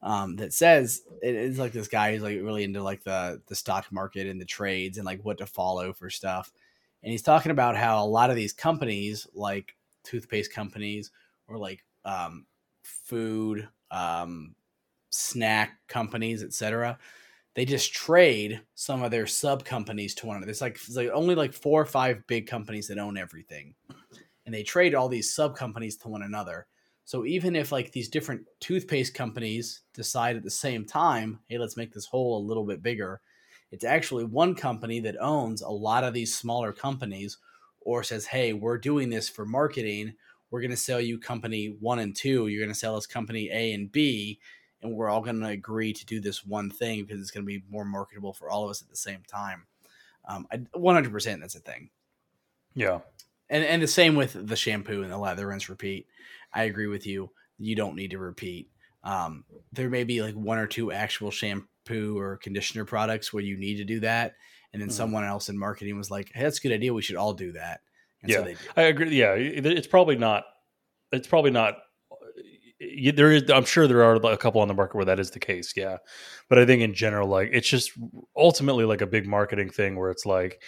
Um, 0.00 0.36
that 0.36 0.52
says 0.52 1.02
it 1.22 1.34
is 1.34 1.58
like 1.58 1.72
this 1.72 1.88
guy 1.88 2.12
who's 2.12 2.22
like 2.22 2.36
really 2.36 2.62
into 2.62 2.82
like 2.82 3.02
the 3.02 3.42
the 3.48 3.56
stock 3.56 3.86
market 3.90 4.28
and 4.28 4.40
the 4.40 4.44
trades 4.44 4.96
and 4.96 5.04
like 5.04 5.24
what 5.24 5.38
to 5.38 5.46
follow 5.46 5.92
for 5.92 6.08
stuff. 6.08 6.52
And 7.02 7.12
he's 7.12 7.22
talking 7.22 7.52
about 7.52 7.76
how 7.76 8.02
a 8.02 8.06
lot 8.06 8.30
of 8.30 8.36
these 8.36 8.52
companies, 8.52 9.26
like 9.34 9.76
toothpaste 10.04 10.52
companies 10.52 11.10
or 11.46 11.58
like 11.58 11.84
um, 12.04 12.46
food, 12.82 13.68
um, 13.90 14.54
snack 15.10 15.78
companies, 15.88 16.42
etc 16.42 16.98
they 17.58 17.64
just 17.64 17.92
trade 17.92 18.60
some 18.76 19.02
of 19.02 19.10
their 19.10 19.26
sub 19.26 19.64
companies 19.64 20.14
to 20.14 20.26
one 20.26 20.36
another. 20.36 20.54
Like, 20.60 20.76
it's 20.76 20.94
like 20.94 21.10
only 21.10 21.34
like 21.34 21.52
four 21.52 21.82
or 21.82 21.86
five 21.86 22.24
big 22.28 22.46
companies 22.46 22.86
that 22.86 22.98
own 22.98 23.18
everything, 23.18 23.74
and 24.46 24.54
they 24.54 24.62
trade 24.62 24.94
all 24.94 25.08
these 25.08 25.34
sub 25.34 25.56
companies 25.56 25.96
to 25.96 26.08
one 26.08 26.22
another. 26.22 26.68
So 27.04 27.26
even 27.26 27.56
if 27.56 27.72
like 27.72 27.90
these 27.90 28.08
different 28.08 28.42
toothpaste 28.60 29.12
companies 29.12 29.80
decide 29.92 30.36
at 30.36 30.44
the 30.44 30.50
same 30.52 30.84
time, 30.84 31.40
hey, 31.48 31.58
let's 31.58 31.76
make 31.76 31.92
this 31.92 32.06
hole 32.06 32.38
a 32.38 32.46
little 32.46 32.64
bit 32.64 32.80
bigger, 32.80 33.20
it's 33.70 33.84
actually 33.84 34.24
one 34.24 34.54
company 34.54 35.00
that 35.00 35.16
owns 35.20 35.62
a 35.62 35.68
lot 35.68 36.04
of 36.04 36.14
these 36.14 36.34
smaller 36.34 36.72
companies, 36.72 37.38
or 37.80 38.02
says, 38.02 38.26
hey, 38.26 38.52
we're 38.52 38.78
doing 38.78 39.10
this 39.10 39.28
for 39.28 39.46
marketing. 39.46 40.14
We're 40.50 40.60
going 40.60 40.70
to 40.70 40.76
sell 40.76 41.00
you 41.00 41.18
company 41.18 41.76
one 41.80 41.98
and 41.98 42.14
two. 42.14 42.48
You're 42.48 42.62
going 42.62 42.72
to 42.72 42.78
sell 42.78 42.96
us 42.96 43.06
company 43.06 43.50
A 43.52 43.72
and 43.72 43.90
B 43.90 44.40
and 44.82 44.92
we're 44.92 45.08
all 45.08 45.20
going 45.20 45.40
to 45.40 45.48
agree 45.48 45.92
to 45.92 46.06
do 46.06 46.20
this 46.20 46.44
one 46.44 46.70
thing 46.70 47.04
because 47.04 47.20
it's 47.20 47.30
going 47.30 47.44
to 47.44 47.46
be 47.46 47.64
more 47.70 47.84
marketable 47.84 48.32
for 48.32 48.50
all 48.50 48.64
of 48.64 48.70
us 48.70 48.82
at 48.82 48.88
the 48.88 48.96
same 48.96 49.22
time. 49.26 49.66
Um, 50.24 50.46
I, 50.52 50.58
100% 50.76 51.40
that's 51.40 51.54
a 51.54 51.60
thing. 51.60 51.90
yeah 52.74 53.00
And, 53.50 53.64
and 53.64 53.82
the 53.82 53.88
same 53.88 54.14
with 54.14 54.46
the 54.46 54.56
shampoo 54.56 55.02
and 55.02 55.10
the 55.10 55.18
lather 55.18 55.46
rinse 55.46 55.68
repeat. 55.68 56.06
I 56.52 56.64
agree 56.64 56.86
with 56.86 57.06
you. 57.06 57.30
You 57.58 57.74
don't 57.74 57.96
need 57.96 58.12
to 58.12 58.18
repeat. 58.18 58.70
Um, 59.02 59.44
there 59.72 59.90
may 59.90 60.04
be 60.04 60.22
like 60.22 60.34
one 60.34 60.58
or 60.58 60.66
two 60.66 60.92
actual 60.92 61.30
shampoo 61.30 61.66
or 61.96 62.36
conditioner 62.38 62.84
products 62.84 63.32
where 63.32 63.42
you 63.42 63.56
need 63.56 63.76
to 63.76 63.84
do 63.84 64.00
that. 64.00 64.34
And 64.72 64.82
then 64.82 64.88
Mhm. 64.90 64.92
someone 64.92 65.24
else 65.24 65.48
in 65.48 65.58
marketing 65.58 65.96
was 65.96 66.10
like, 66.10 66.30
hey, 66.34 66.42
that's 66.42 66.58
a 66.58 66.62
good 66.62 66.72
idea. 66.72 66.92
We 66.92 67.02
should 67.02 67.16
all 67.16 67.32
do 67.34 67.52
that. 67.52 67.80
And 68.22 68.30
Yeah. 68.30 68.36
so 68.38 68.44
they. 68.44 68.56
I 68.76 68.82
agree. 68.82 69.10
Yeah, 69.10 69.34
it's 69.34 69.86
probably 69.86 70.16
not. 70.16 70.44
It's 71.12 71.26
probably 71.28 71.50
not. 71.52 71.78
y- 72.80 73.12
There 73.14 73.32
is. 73.32 73.50
I'm 73.50 73.64
sure 73.64 73.86
there 73.88 74.02
are 74.04 74.16
a 74.16 74.36
couple 74.36 74.60
on 74.60 74.68
the 74.68 74.74
market 74.74 74.96
where 74.96 75.04
that 75.06 75.18
is 75.18 75.30
the 75.30 75.40
case. 75.40 75.72
Yeah, 75.76 75.96
but 76.48 76.58
I 76.58 76.66
think 76.66 76.82
in 76.82 76.94
general, 76.94 77.28
like 77.28 77.50
it's 77.52 77.68
just 77.68 77.92
ultimately 78.36 78.84
like 78.84 79.00
a 79.00 79.06
big 79.06 79.26
marketing 79.26 79.70
thing 79.70 79.96
where 79.96 80.10
it's 80.10 80.26
like 80.26 80.62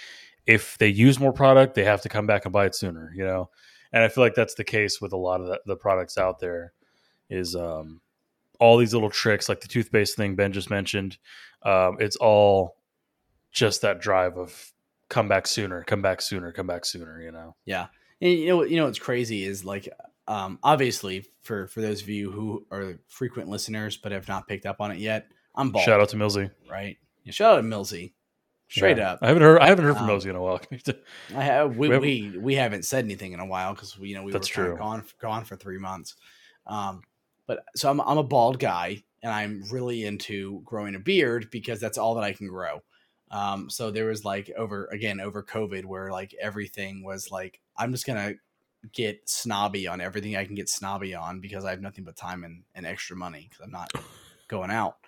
if 0.46 0.76
they 0.78 0.88
use 0.88 1.20
more 1.20 1.32
product, 1.32 1.74
they 1.74 1.84
have 1.84 2.02
to 2.02 2.08
come 2.08 2.26
back 2.26 2.44
and 2.46 2.52
buy 2.52 2.66
it 2.66 2.74
sooner. 2.74 3.12
You 3.14 3.24
know, 3.24 3.50
and 3.92 4.02
I 4.02 4.08
feel 4.08 4.24
like 4.24 4.34
that's 4.34 4.54
the 4.54 4.64
case 4.64 5.00
with 5.00 5.12
a 5.12 5.16
lot 5.16 5.40
of 5.40 5.46
the, 5.46 5.60
the 5.66 5.76
products 5.76 6.18
out 6.18 6.38
there. 6.40 6.72
Is 7.28 7.54
um 7.54 8.00
all 8.60 8.76
these 8.76 8.92
little 8.94 9.10
tricks 9.10 9.48
like 9.48 9.60
the 9.60 9.68
toothpaste 9.68 10.16
thing 10.16 10.36
Ben 10.36 10.52
just 10.52 10.70
mentioned. 10.70 11.18
Um, 11.62 11.96
it's 11.98 12.16
all 12.16 12.76
just 13.52 13.82
that 13.82 14.00
drive 14.00 14.36
of 14.38 14.72
come 15.08 15.26
back 15.28 15.46
sooner, 15.46 15.82
come 15.84 16.02
back 16.02 16.20
sooner, 16.20 16.52
come 16.52 16.66
back 16.66 16.84
sooner. 16.84 17.20
You 17.20 17.32
know. 17.32 17.56
Yeah. 17.64 17.86
And 18.20 18.32
you 18.32 18.48
know, 18.48 18.62
you 18.62 18.76
know 18.76 18.84
what's 18.84 18.98
crazy 18.98 19.44
is 19.44 19.64
like, 19.64 19.88
um, 20.28 20.58
obviously 20.62 21.26
for 21.42 21.66
for 21.66 21.80
those 21.80 22.02
of 22.02 22.08
you 22.08 22.30
who 22.30 22.64
are 22.70 22.98
frequent 23.08 23.48
listeners 23.48 23.96
but 23.96 24.12
have 24.12 24.28
not 24.28 24.46
picked 24.46 24.66
up 24.66 24.80
on 24.80 24.90
it 24.92 24.98
yet, 24.98 25.26
I'm 25.54 25.70
bald, 25.70 25.84
Shout 25.84 26.00
out 26.00 26.10
to 26.10 26.16
Millsy. 26.16 26.50
right? 26.70 26.96
Yeah, 27.24 27.32
shout 27.32 27.54
out 27.58 27.62
to 27.62 27.66
Millsy. 27.66 28.12
Straight 28.68 28.98
Yeah. 28.98 29.12
up. 29.12 29.18
I 29.22 29.28
haven't 29.28 29.42
heard. 29.42 29.58
I 29.60 29.66
haven't 29.66 29.84
heard 29.84 29.96
from 29.96 30.08
Um, 30.08 30.20
in 30.20 30.36
a 30.36 30.40
while. 30.40 30.60
I 31.36 31.42
have, 31.42 31.76
we, 31.76 31.88
We 31.88 31.98
we, 31.98 32.20
haven't- 32.20 32.42
we 32.42 32.54
haven't 32.54 32.84
said 32.84 33.04
anything 33.04 33.32
in 33.32 33.40
a 33.40 33.46
while 33.46 33.74
because 33.74 33.96
you 33.98 34.14
know 34.14 34.22
we 34.22 34.30
That's 34.32 34.54
were 34.56 34.66
true. 34.66 34.76
gone 34.76 35.04
gone 35.20 35.44
for 35.44 35.56
three 35.56 35.78
months. 35.78 36.14
Um, 36.68 37.02
but 37.50 37.64
so 37.74 37.90
I'm 37.90 38.00
I'm 38.02 38.16
a 38.16 38.22
bald 38.22 38.60
guy 38.60 39.02
and 39.24 39.32
I'm 39.32 39.64
really 39.72 40.04
into 40.04 40.62
growing 40.64 40.94
a 40.94 41.00
beard 41.00 41.48
because 41.50 41.80
that's 41.80 41.98
all 41.98 42.14
that 42.14 42.22
I 42.22 42.32
can 42.32 42.46
grow. 42.46 42.80
Um, 43.32 43.68
so 43.68 43.90
there 43.90 44.06
was 44.06 44.24
like 44.24 44.52
over 44.56 44.86
again 44.92 45.18
over 45.18 45.42
COVID 45.42 45.84
where 45.84 46.12
like 46.12 46.32
everything 46.40 47.02
was 47.02 47.32
like 47.32 47.60
I'm 47.76 47.90
just 47.90 48.06
gonna 48.06 48.34
get 48.92 49.28
snobby 49.28 49.88
on 49.88 50.00
everything 50.00 50.36
I 50.36 50.44
can 50.44 50.54
get 50.54 50.68
snobby 50.68 51.12
on 51.12 51.40
because 51.40 51.64
I 51.64 51.70
have 51.70 51.80
nothing 51.80 52.04
but 52.04 52.14
time 52.14 52.44
and, 52.44 52.62
and 52.76 52.86
extra 52.86 53.16
money 53.16 53.48
because 53.50 53.64
I'm 53.64 53.72
not 53.72 53.90
going 54.48 54.70
out. 54.70 54.98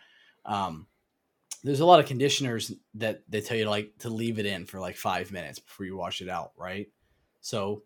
Um, 0.45 0.89
there's 1.63 1.79
a 1.79 1.87
lot 1.87 2.01
of 2.01 2.07
conditioners 2.07 2.73
that 2.95 3.23
they 3.29 3.41
tell 3.41 3.57
you 3.57 3.65
to 3.65 3.71
like 3.71 3.97
to 4.01 4.09
leave 4.09 4.41
it 4.41 4.47
in 4.47 4.67
for 4.67 4.81
like 4.81 4.97
five 4.97 5.31
minutes 5.31 5.61
before 5.61 5.87
you 5.87 5.97
wash 5.97 6.21
it 6.21 6.29
out, 6.29 6.51
right? 6.57 6.89
So 7.41 7.85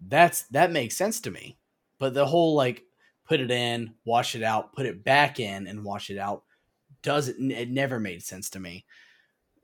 that's 0.00 0.42
that 0.50 0.70
makes 0.70 0.96
sense 0.96 1.20
to 1.22 1.32
me. 1.32 1.58
But 1.98 2.14
the 2.14 2.24
whole 2.24 2.54
like 2.54 2.84
put 3.28 3.40
it 3.40 3.50
in, 3.50 3.94
wash 4.04 4.34
it 4.34 4.42
out, 4.42 4.72
put 4.72 4.86
it 4.86 5.04
back 5.04 5.38
in, 5.38 5.66
and 5.66 5.84
wash 5.84 6.10
it 6.10 6.18
out 6.18 6.44
doesn't 7.02 7.50
it 7.50 7.70
never 7.70 8.00
made 8.00 8.22
sense 8.22 8.50
to 8.50 8.58
me. 8.60 8.84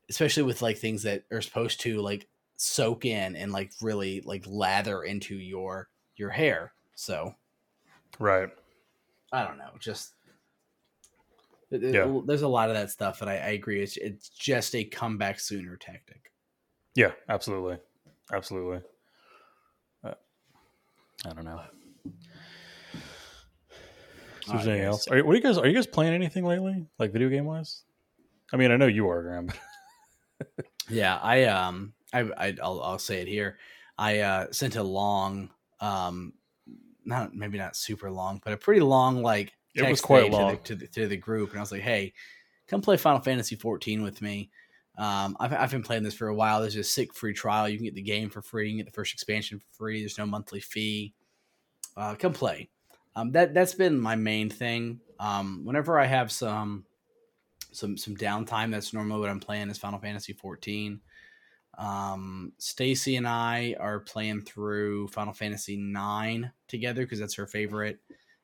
Especially 0.08 0.42
with 0.42 0.62
like 0.62 0.76
things 0.78 1.02
that 1.02 1.24
are 1.32 1.40
supposed 1.40 1.80
to 1.80 2.00
like 2.00 2.28
soak 2.56 3.04
in 3.04 3.34
and 3.36 3.52
like 3.52 3.72
really 3.80 4.20
like 4.20 4.44
lather 4.46 5.02
into 5.02 5.34
your 5.36 5.88
your 6.16 6.30
hair. 6.30 6.72
So 6.94 7.34
right. 8.18 8.50
I 9.32 9.44
don't 9.44 9.58
know, 9.58 9.70
just 9.80 10.12
Yeah. 11.70 12.20
there's 12.26 12.42
a 12.42 12.48
lot 12.48 12.68
of 12.68 12.76
that 12.76 12.90
stuff, 12.90 13.20
and 13.20 13.28
I, 13.30 13.34
I 13.34 13.48
agree. 13.48 13.82
It's 13.82 13.96
it's 13.96 14.28
just 14.28 14.74
a 14.76 14.84
comeback 14.84 15.40
sooner 15.40 15.76
tactic. 15.76 16.30
Yeah. 16.94 17.12
Absolutely. 17.28 17.78
Absolutely. 18.32 18.80
Uh, 20.04 20.14
I 21.26 21.32
don't 21.32 21.44
know. 21.44 21.60
Is 24.46 24.50
there 24.50 24.56
All 24.56 24.58
right, 24.58 24.68
anything 24.68 24.84
else? 24.86 25.08
Are, 25.08 25.24
what 25.24 25.32
are 25.32 25.36
you 25.36 25.42
guys? 25.42 25.58
Are 25.58 25.66
you 25.66 25.74
guys 25.74 25.86
playing 25.86 26.14
anything 26.14 26.44
lately, 26.44 26.86
like 26.98 27.12
video 27.12 27.28
game 27.28 27.44
wise? 27.44 27.82
I 28.52 28.56
mean, 28.56 28.70
I 28.70 28.76
know 28.76 28.86
you 28.86 29.08
are, 29.08 29.22
Graham. 29.22 29.46
But 30.56 30.66
Yeah, 30.90 31.18
I 31.22 31.44
um, 31.44 31.94
I, 32.12 32.20
I 32.36 32.54
I'll 32.62 32.80
I'll 32.82 32.98
say 32.98 33.22
it 33.22 33.28
here. 33.28 33.58
I 33.96 34.20
uh 34.20 34.46
sent 34.52 34.76
a 34.76 34.82
long 34.82 35.50
um, 35.80 36.34
not 37.04 37.34
maybe 37.34 37.58
not 37.58 37.76
super 37.76 38.10
long, 38.10 38.40
but 38.44 38.52
a 38.52 38.56
pretty 38.56 38.80
long 38.80 39.22
like 39.22 39.52
It 39.74 39.88
was 39.88 40.00
quite 40.00 40.22
thing 40.24 40.32
to 40.32 40.36
the- 40.36 40.42
long. 40.44 40.58
to 40.64 40.74
the, 40.74 40.86
to 40.88 41.08
the 41.08 41.16
group, 41.16 41.50
and 41.50 41.58
I 41.58 41.62
was 41.62 41.72
like, 41.72 41.80
hey, 41.82 42.12
come 42.68 42.80
play 42.82 42.96
Final 42.96 43.20
Fantasy 43.20 43.56
14 43.56 44.02
with 44.02 44.20
me. 44.20 44.50
Um, 44.96 45.36
I've, 45.40 45.52
I've 45.52 45.70
been 45.72 45.82
playing 45.82 46.04
this 46.04 46.14
for 46.14 46.28
a 46.28 46.34
while. 46.34 46.60
There's 46.60 46.76
a 46.76 46.84
sick 46.84 47.12
free 47.14 47.34
trial. 47.34 47.68
You 47.68 47.76
can 47.76 47.84
get 47.84 47.94
the 47.96 48.02
game 48.02 48.30
for 48.30 48.42
free. 48.42 48.66
You 48.66 48.72
can 48.72 48.78
get 48.78 48.86
the 48.86 48.92
first 48.92 49.12
expansion 49.12 49.58
for 49.58 49.66
free. 49.76 50.00
There's 50.00 50.18
no 50.18 50.26
monthly 50.26 50.60
fee. 50.60 51.14
Uh, 51.96 52.14
come 52.14 52.32
play. 52.32 52.68
Um, 53.16 53.32
that 53.32 53.54
that's 53.54 53.74
been 53.74 53.98
my 53.98 54.16
main 54.16 54.50
thing. 54.50 55.00
Um, 55.20 55.62
whenever 55.64 55.98
I 55.98 56.06
have 56.06 56.32
some 56.32 56.84
some 57.72 57.96
some 57.96 58.16
downtime, 58.16 58.70
that's 58.70 58.92
normally 58.92 59.20
what 59.20 59.30
I'm 59.30 59.40
playing 59.40 59.70
is 59.70 59.78
Final 59.78 59.98
Fantasy 59.98 60.32
14. 60.32 61.00
Um, 61.78 62.52
Stacy 62.58 63.16
and 63.16 63.26
I 63.26 63.74
are 63.80 64.00
playing 64.00 64.42
through 64.42 65.08
Final 65.08 65.32
Fantasy 65.32 65.76
9 65.76 66.52
together 66.68 67.02
because 67.02 67.18
that's 67.18 67.34
her 67.34 67.46
favorite, 67.46 67.98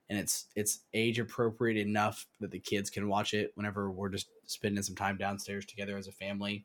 and 0.09 0.18
it's 0.18 0.47
it's 0.57 0.81
age 0.95 1.18
appropriate 1.18 1.77
enough 1.77 2.27
that 2.41 2.51
the 2.51 2.59
kids 2.59 2.91
can 2.91 3.09
watch 3.09 3.35
it 3.35 3.53
whenever 3.55 3.91
we're 3.91 4.09
just 4.09 4.29
spending 4.47 4.83
some 4.83 4.97
time 4.97 5.16
downstairs 5.16 5.64
together 5.66 5.97
as 5.97 6.09
a 6.09 6.12
family. 6.12 6.64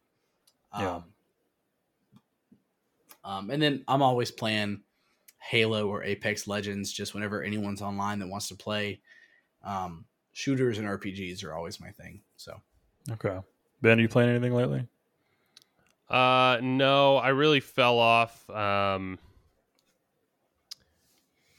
Yeah. 0.78 0.96
Um, 0.96 1.04
um, 3.24 3.50
and 3.50 3.62
then 3.62 3.84
I'm 3.88 4.04
always 4.04 4.30
playing 4.30 4.82
Halo 5.48 5.88
or 5.88 6.04
Apex 6.04 6.48
Legends 6.48 6.92
just 6.92 7.14
whenever 7.14 7.44
anyone's 7.44 7.82
online 7.82 8.20
that 8.20 8.28
wants 8.28 8.48
to 8.50 8.56
play. 8.56 9.00
Um, 9.64 10.06
shooters 10.34 10.80
and 10.80 10.88
RPGs 10.88 11.44
are 11.44 11.54
always 11.54 11.80
my 11.80 11.90
thing. 11.92 12.22
So 12.36 12.60
okay, 13.12 13.40
Ben, 13.82 14.00
are 14.00 14.02
you 14.02 14.10
playing 14.10 14.30
anything 14.30 14.54
lately? 14.54 14.88
Uh, 16.10 16.60
no, 16.62 17.18
I 17.18 17.30
really 17.30 17.60
fell 17.60 17.98
off. 17.98 18.48
Um, 18.50 19.18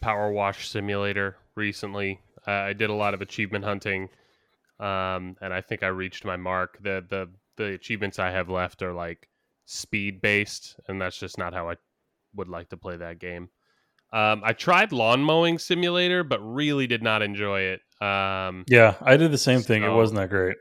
Power 0.01 0.31
Wash 0.31 0.69
Simulator 0.69 1.37
recently. 1.55 2.21
Uh, 2.47 2.51
I 2.51 2.73
did 2.73 2.91
a 2.91 2.95
lot 2.95 3.15
of 3.15 3.23
achievement 3.23 3.65
hunting, 3.65 4.09
um, 4.79 5.37
and 5.41 5.53
I 5.53 5.61
think 5.61 5.83
I 5.83 5.89
reached 5.89 6.25
my 6.25 6.37
mark. 6.37 6.79
the 6.83 7.05
the 7.09 7.29
The 7.57 7.73
achievements 7.73 8.19
I 8.19 8.31
have 8.31 8.49
left 8.49 8.83
are 8.83 8.93
like 8.93 9.29
speed 9.65 10.21
based, 10.21 10.79
and 10.89 11.01
that's 11.01 11.19
just 11.19 11.39
not 11.39 11.55
how 11.55 11.71
I 11.71 11.77
would 12.35 12.49
like 12.49 12.69
to 12.69 12.77
play 12.77 12.97
that 12.97 13.19
game. 13.19 13.49
Um, 14.13 14.41
I 14.45 14.53
tried 14.53 14.93
Lawn 14.93 15.21
Mowing 15.23 15.59
Simulator, 15.59 16.23
but 16.25 16.41
really 16.41 16.87
did 16.87 17.03
not 17.03 17.23
enjoy 17.23 17.61
it. 17.61 17.81
Um, 18.01 18.65
Yeah, 18.69 18.95
I 19.01 19.17
did 19.17 19.33
the 19.33 19.39
same 19.39 19.61
thing. 19.63 19.83
It 19.83 19.89
wasn't 19.91 20.21
that 20.21 20.31
great. 20.31 20.57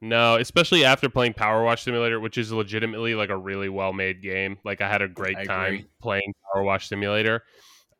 no, 0.00 0.36
especially 0.36 0.84
after 0.84 1.08
playing 1.10 1.34
Power 1.34 1.62
Wash 1.62 1.82
Simulator, 1.82 2.18
which 2.20 2.38
is 2.38 2.52
legitimately 2.52 3.14
like 3.14 3.28
a 3.28 3.36
really 3.36 3.68
well 3.68 3.92
made 3.92 4.22
game. 4.22 4.56
Like 4.64 4.80
I 4.80 4.88
had 4.88 5.02
a 5.02 5.08
great 5.08 5.36
I 5.36 5.44
time 5.44 5.74
agree. 5.74 5.86
playing 6.00 6.34
Power 6.52 6.62
Wash 6.62 6.88
Simulator. 6.88 7.42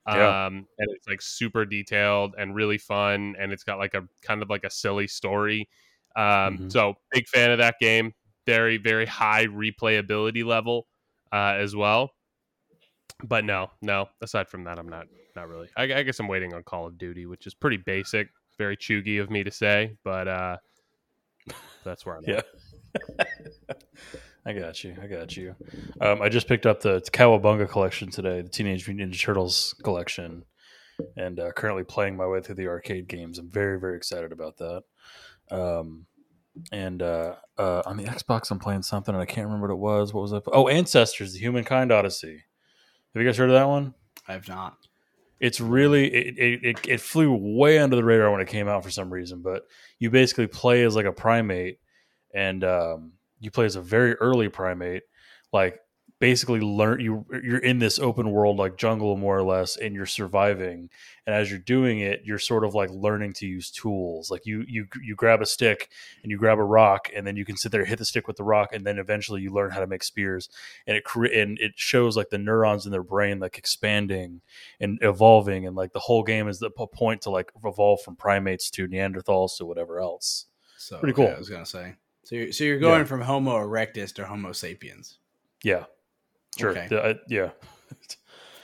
Yeah. 0.09 0.47
Um, 0.47 0.67
and 0.79 0.89
it's 0.97 1.07
like 1.07 1.21
super 1.21 1.65
detailed 1.67 2.35
and 2.39 2.55
really 2.55 2.79
fun, 2.79 3.37
and 3.39 3.53
it's 3.53 3.65
got 3.65 3.79
like 3.79 3.95
a 3.95 4.09
kind 4.23 4.43
of 4.43 4.49
like 4.49 4.65
a 4.65 4.71
silly 4.71 5.07
story. 5.07 5.69
Um, 6.17 6.59
Mhm. 6.59 6.73
so 6.73 6.95
big 7.13 7.29
fan 7.29 7.51
of 7.51 7.59
that 7.59 7.77
game. 7.81 8.15
Very 8.47 8.79
very 8.79 9.05
high 9.07 9.47
replayability 9.47 10.45
level 10.45 10.87
uh, 11.33 11.55
as 11.59 11.77
well. 11.77 12.13
But 13.25 13.45
no, 13.45 13.71
no. 13.83 14.09
Aside 14.23 14.49
from 14.49 14.65
that, 14.65 14.79
I'm 14.79 14.89
not 14.89 15.07
not 15.37 15.49
really. 15.49 15.69
I, 15.77 15.85
I 15.85 16.03
guess 16.03 16.19
I'm 16.21 16.29
waiting 16.29 16.55
on 16.55 16.63
Call 16.63 16.87
of 16.87 16.99
Duty, 16.99 17.27
which 17.27 17.47
is 17.47 17.55
pretty 17.55 17.77
basic, 17.77 18.29
very 18.59 18.77
chuggy 18.77 19.21
of 19.21 19.31
me 19.31 19.45
to 19.45 19.51
say, 19.51 19.97
but 20.05 20.27
uh, 20.29 20.57
that's 21.85 22.05
where 22.05 22.17
I'm 22.17 22.25
Yeah. 22.27 22.41
at. 23.19 23.77
I 24.47 24.53
got 24.55 24.83
you. 24.83 24.97
I 25.01 25.07
got 25.07 25.37
you. 25.37 25.55
Um, 26.01 26.23
I 26.23 26.29
just 26.31 26.49
picked 26.49 26.65
up 26.67 26.81
the 26.81 27.01
Cowabunga 27.13 27.69
collection 27.69 28.11
today, 28.11 28.41
the 28.41 28.49
Teenage 28.49 28.89
Mutant 28.89 29.13
Ninja 29.13 29.21
Turtles 29.21 29.75
collection, 29.85 30.45
and 31.17 31.39
uh, 31.39 31.53
currently 31.53 31.85
playing 31.85 32.17
my 32.17 32.27
way 32.27 32.41
through 32.41 32.55
the 32.55 32.67
arcade 32.69 33.07
games. 33.07 33.39
I'm 33.39 33.51
very, 33.51 33.79
very 33.79 33.97
excited 33.97 34.33
about 34.33 34.57
that. 34.57 34.83
Um, 35.51 36.07
and 36.73 37.03
uh, 37.03 37.35
uh, 37.59 37.83
on 37.87 37.97
the 37.99 38.05
Xbox, 38.05 38.51
I'm 38.51 38.59
playing 38.59 38.83
something, 38.83 39.15
and 39.15 39.23
I 39.23 39.27
can't 39.27 39.47
remember 39.47 39.69
what 39.69 39.75
it 39.75 39.79
was. 39.79 40.13
What 40.15 40.23
was 40.23 40.33
I? 40.33 40.41
Oh, 40.53 40.69
Ancestors: 40.69 41.35
The 41.35 41.39
Humankind 41.39 41.93
Odyssey. 41.93 42.43
Have 43.15 43.23
you 43.23 43.29
guys 43.29 43.37
heard 43.37 43.51
of 43.51 43.55
that 43.55 43.69
one? 43.69 43.95
I 44.29 44.33
have 44.33 44.49
not. 44.49 44.77
it's 45.41 45.61
really 45.61 46.13
it, 46.13 46.39
it, 46.39 46.65
it, 46.65 46.89
it 46.89 47.01
flew 47.01 47.35
way 47.35 47.79
under 47.79 47.97
the 47.97 48.05
radar 48.05 48.31
when 48.31 48.41
it 48.41 48.49
came 48.49 48.69
out 48.69 48.85
for 48.85 48.91
some 48.91 49.11
reason 49.13 49.43
but 49.43 49.63
you 49.99 50.11
basically 50.11 50.47
play 50.47 50.85
as 50.85 50.95
like 50.95 51.07
a 51.07 51.13
primate 51.13 51.79
and 52.35 52.63
um, 52.63 53.13
you 53.41 53.51
play 53.51 53.65
as 53.65 53.75
a 53.77 53.81
very 53.81 54.15
early 54.17 54.49
primate 54.49 55.03
like 55.53 55.81
basically 56.21 56.61
learn 56.61 57.01
you 57.01 57.25
you're 57.43 57.59
in 57.59 57.79
this 57.79 57.99
open 57.99 58.31
world 58.31 58.59
like 58.59 58.77
jungle 58.77 59.17
more 59.17 59.37
or 59.39 59.43
less 59.43 59.77
and 59.79 59.95
you're 59.95 60.05
surviving 60.05 60.91
and 61.27 61.35
as 61.35 61.49
you're 61.51 61.59
doing 61.59 62.01
it 62.01 62.21
you're 62.25 62.39
sort 62.39 62.63
of 62.63 62.75
like 62.75 62.91
learning 62.91 63.33
to 63.33 63.47
use 63.47 63.71
tools 63.71 64.31
like 64.31 64.45
you 64.45 64.63
you 64.69 64.87
you 65.03 65.17
grab 65.17 65.41
a 65.41 65.47
stick 65.47 65.91
and 66.23 66.31
you 66.31 66.37
grab 66.37 66.59
a 66.59 66.63
rock 66.63 67.09
and 67.17 67.27
then 67.27 67.37
you 67.37 67.45
can 67.47 67.57
sit 67.57 67.73
there 67.73 67.85
hit 67.87 67.99
the 67.99 68.05
stick 68.05 68.29
with 68.29 68.37
the 68.37 68.45
rock 68.45 68.69
and 68.73 68.85
then 68.87 68.99
eventually 68.99 69.41
you 69.41 69.51
learn 69.51 69.71
how 69.71 69.81
to 69.81 69.87
make 69.87 70.03
spears 70.05 70.51
and 70.87 70.95
it 70.95 71.05
cre- 71.05 71.25
and 71.25 71.59
it 71.59 71.73
shows 71.75 72.19
like 72.19 72.29
the 72.29 72.37
neurons 72.39 72.85
in 72.85 72.93
their 72.93 73.03
brain 73.03 73.41
like 73.41 73.57
expanding 73.57 74.43
and 74.79 74.99
evolving 75.01 75.67
and 75.67 75.75
like 75.75 75.93
the 75.95 75.99
whole 76.01 76.23
game 76.23 76.49
is 76.49 76.59
the 76.59 76.71
point 76.71 77.23
to 77.23 77.31
like 77.31 77.51
evolve 77.65 78.01
from 78.03 78.15
primates 78.15 78.71
to 78.71 78.87
neanderthals 78.87 79.57
to 79.57 79.65
whatever 79.65 79.99
else 80.01 80.45
So 80.77 80.99
Pretty 80.99 81.15
cool. 81.15 81.29
I 81.35 81.39
was 81.39 81.49
gonna 81.49 81.65
say. 81.65 81.95
So 82.25 82.37
you're, 82.37 82.53
so 82.53 82.65
you're 82.65 82.79
going 82.79 83.01
Yeah. 83.01 83.05
from 83.07 83.23
Homo 83.23 83.53
erectus 83.59 84.15
to 84.17 84.27
Homo 84.27 84.53
sapiens. 84.53 85.17
yeah 85.65 85.85
sure 86.59 86.71
Okay. 86.71 86.87
The- 86.89 87.07
I- 87.11 87.15
yeah 87.29 87.51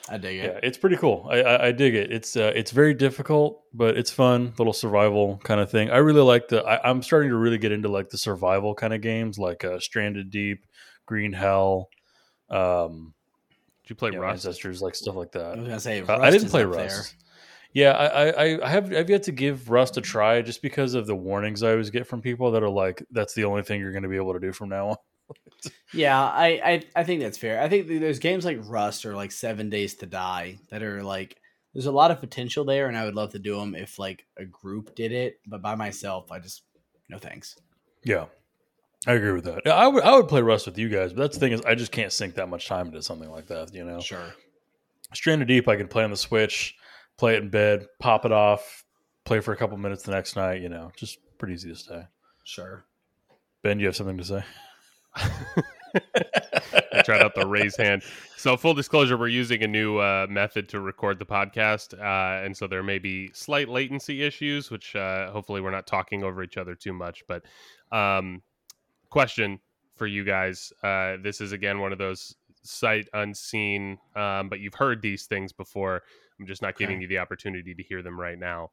I 0.08 0.18
dig 0.18 0.38
it. 0.38 0.44
yeah 0.44 0.50
it. 0.58 0.60
it's 0.64 0.78
pretty 0.78 0.96
cool 0.96 1.26
i 1.30 1.40
i, 1.42 1.66
I 1.66 1.72
dig 1.72 1.94
it 1.96 2.12
it's 2.12 2.36
uh, 2.36 2.52
it's 2.54 2.70
very 2.70 2.94
difficult 2.94 3.62
but 3.74 3.96
it's 3.96 4.10
fun 4.10 4.52
little 4.58 4.72
survival 4.72 5.40
kind 5.42 5.60
of 5.60 5.68
thing 5.70 5.90
i 5.90 5.96
really 5.96 6.20
like 6.20 6.46
the 6.48 6.62
I, 6.64 6.88
i'm 6.88 7.02
starting 7.02 7.30
to 7.30 7.36
really 7.36 7.58
get 7.58 7.72
into 7.72 7.88
like 7.88 8.08
the 8.10 8.18
survival 8.18 8.74
kind 8.74 8.94
of 8.94 9.00
games 9.00 9.36
like 9.38 9.64
uh, 9.64 9.80
stranded 9.80 10.30
deep 10.30 10.64
green 11.06 11.32
hell 11.32 11.88
um 12.50 13.14
Did 13.82 13.90
you 13.90 13.96
play 13.96 14.10
you 14.10 14.16
know, 14.16 14.22
Rust? 14.22 14.46
ancestors 14.46 14.80
like 14.80 14.94
stuff 14.94 15.16
like 15.16 15.34
I 15.34 15.38
that 15.40 15.58
was 15.58 15.66
gonna 15.68 15.80
say. 15.80 16.00
Uh, 16.02 16.12
I 16.12 16.18
Rust 16.18 16.38
didn't 16.38 16.50
play 16.50 16.62
up 16.64 16.70
there. 16.72 16.84
Rust. 16.86 17.16
Yeah, 17.72 17.90
I, 17.90 18.30
I, 18.30 18.64
I 18.64 18.68
have 18.68 18.92
I've 18.94 19.10
yet 19.10 19.24
to 19.24 19.32
give 19.32 19.68
Rust 19.68 19.96
a 19.98 20.00
try 20.00 20.40
just 20.40 20.62
because 20.62 20.94
of 20.94 21.06
the 21.06 21.14
warnings 21.16 21.62
I 21.62 21.72
always 21.72 21.90
get 21.90 22.06
from 22.06 22.22
people 22.22 22.52
that 22.52 22.62
are 22.62 22.70
like, 22.70 23.04
that's 23.10 23.34
the 23.34 23.44
only 23.44 23.62
thing 23.62 23.80
you're 23.80 23.92
going 23.92 24.02
to 24.04 24.08
be 24.08 24.16
able 24.16 24.32
to 24.32 24.40
do 24.40 24.50
from 24.52 24.70
now 24.70 24.88
on. 24.90 24.96
Yeah, 25.92 26.20
I, 26.22 26.46
I 26.46 26.82
I 26.96 27.04
think 27.04 27.22
that's 27.22 27.38
fair. 27.38 27.60
I 27.60 27.68
think 27.68 27.88
there's 27.88 28.18
games 28.18 28.44
like 28.44 28.58
Rust 28.62 29.04
or 29.06 29.14
like 29.14 29.32
Seven 29.32 29.70
Days 29.70 29.94
to 29.96 30.06
Die 30.06 30.58
that 30.70 30.82
are 30.82 31.02
like 31.02 31.36
there's 31.72 31.86
a 31.86 31.92
lot 31.92 32.10
of 32.10 32.20
potential 32.20 32.64
there, 32.64 32.88
and 32.88 32.96
I 32.96 33.04
would 33.04 33.14
love 33.14 33.32
to 33.32 33.38
do 33.38 33.58
them 33.58 33.74
if 33.74 33.98
like 33.98 34.24
a 34.36 34.44
group 34.44 34.94
did 34.94 35.12
it, 35.12 35.40
but 35.46 35.62
by 35.62 35.74
myself, 35.74 36.30
I 36.30 36.38
just 36.38 36.62
no 37.08 37.18
thanks. 37.18 37.56
Yeah, 38.04 38.26
I 39.06 39.14
agree 39.14 39.32
with 39.32 39.44
that. 39.44 39.66
I 39.66 39.88
would 39.88 40.02
I 40.02 40.14
would 40.16 40.28
play 40.28 40.42
Rust 40.42 40.66
with 40.66 40.78
you 40.78 40.88
guys, 40.88 41.12
but 41.12 41.22
that's 41.22 41.36
the 41.36 41.40
thing 41.40 41.52
is 41.52 41.62
I 41.62 41.74
just 41.74 41.92
can't 41.92 42.12
sink 42.12 42.34
that 42.34 42.48
much 42.48 42.68
time 42.68 42.86
into 42.88 43.02
something 43.02 43.30
like 43.30 43.46
that. 43.48 43.74
You 43.74 43.84
know, 43.84 44.00
Sure. 44.00 44.34
Stranded 45.14 45.48
Deep 45.48 45.66
I 45.68 45.76
can 45.76 45.88
play 45.88 46.04
on 46.04 46.10
the 46.10 46.16
Switch, 46.16 46.74
play 47.16 47.34
it 47.36 47.42
in 47.42 47.48
bed, 47.50 47.86
pop 48.00 48.24
it 48.24 48.32
off, 48.32 48.84
play 49.24 49.40
for 49.40 49.52
a 49.52 49.56
couple 49.56 49.76
minutes 49.76 50.02
the 50.02 50.12
next 50.12 50.36
night. 50.36 50.60
You 50.60 50.68
know, 50.68 50.90
just 50.96 51.18
pretty 51.38 51.54
easy 51.54 51.70
to 51.70 51.76
stay. 51.76 52.02
Sure. 52.44 52.84
Ben, 53.62 53.80
you 53.80 53.86
have 53.86 53.96
something 53.96 54.18
to 54.18 54.24
say? 54.24 54.44
I 55.16 57.02
tried 57.04 57.22
out 57.22 57.34
the 57.34 57.46
raise 57.46 57.76
hand. 57.76 58.02
So, 58.36 58.56
full 58.56 58.74
disclosure, 58.74 59.16
we're 59.16 59.28
using 59.28 59.62
a 59.62 59.66
new 59.66 59.98
uh, 59.98 60.26
method 60.28 60.68
to 60.70 60.80
record 60.80 61.18
the 61.18 61.26
podcast, 61.26 61.98
uh, 61.98 62.44
and 62.44 62.56
so 62.56 62.66
there 62.66 62.82
may 62.82 62.98
be 62.98 63.30
slight 63.32 63.68
latency 63.68 64.22
issues, 64.22 64.70
which 64.70 64.94
uh, 64.94 65.30
hopefully 65.30 65.60
we're 65.60 65.70
not 65.70 65.86
talking 65.86 66.22
over 66.22 66.42
each 66.42 66.56
other 66.56 66.74
too 66.74 66.92
much. 66.92 67.24
But, 67.26 67.44
um, 67.92 68.42
question 69.10 69.60
for 69.94 70.06
you 70.06 70.24
guys: 70.24 70.72
uh, 70.82 71.16
This 71.22 71.40
is 71.40 71.52
again 71.52 71.80
one 71.80 71.92
of 71.92 71.98
those 71.98 72.34
sight 72.62 73.08
unseen, 73.14 73.98
um, 74.14 74.48
but 74.48 74.60
you've 74.60 74.74
heard 74.74 75.00
these 75.00 75.26
things 75.26 75.52
before. 75.52 76.02
I'm 76.38 76.46
just 76.46 76.62
not 76.62 76.76
giving 76.76 77.00
you 77.00 77.08
the 77.08 77.18
opportunity 77.18 77.74
to 77.74 77.82
hear 77.82 78.02
them 78.02 78.20
right 78.20 78.38
now. 78.38 78.70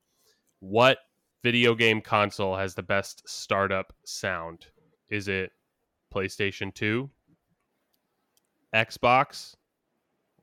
What 0.60 0.98
video 1.44 1.76
game 1.76 2.02
console 2.02 2.56
has 2.56 2.76
the 2.76 2.84
best 2.84 3.24
startup 3.28 3.94
sound? 4.04 4.66
Is 5.10 5.28
it 5.28 5.52
PlayStation 6.14 6.74
2, 6.74 7.10
Xbox, 8.76 9.56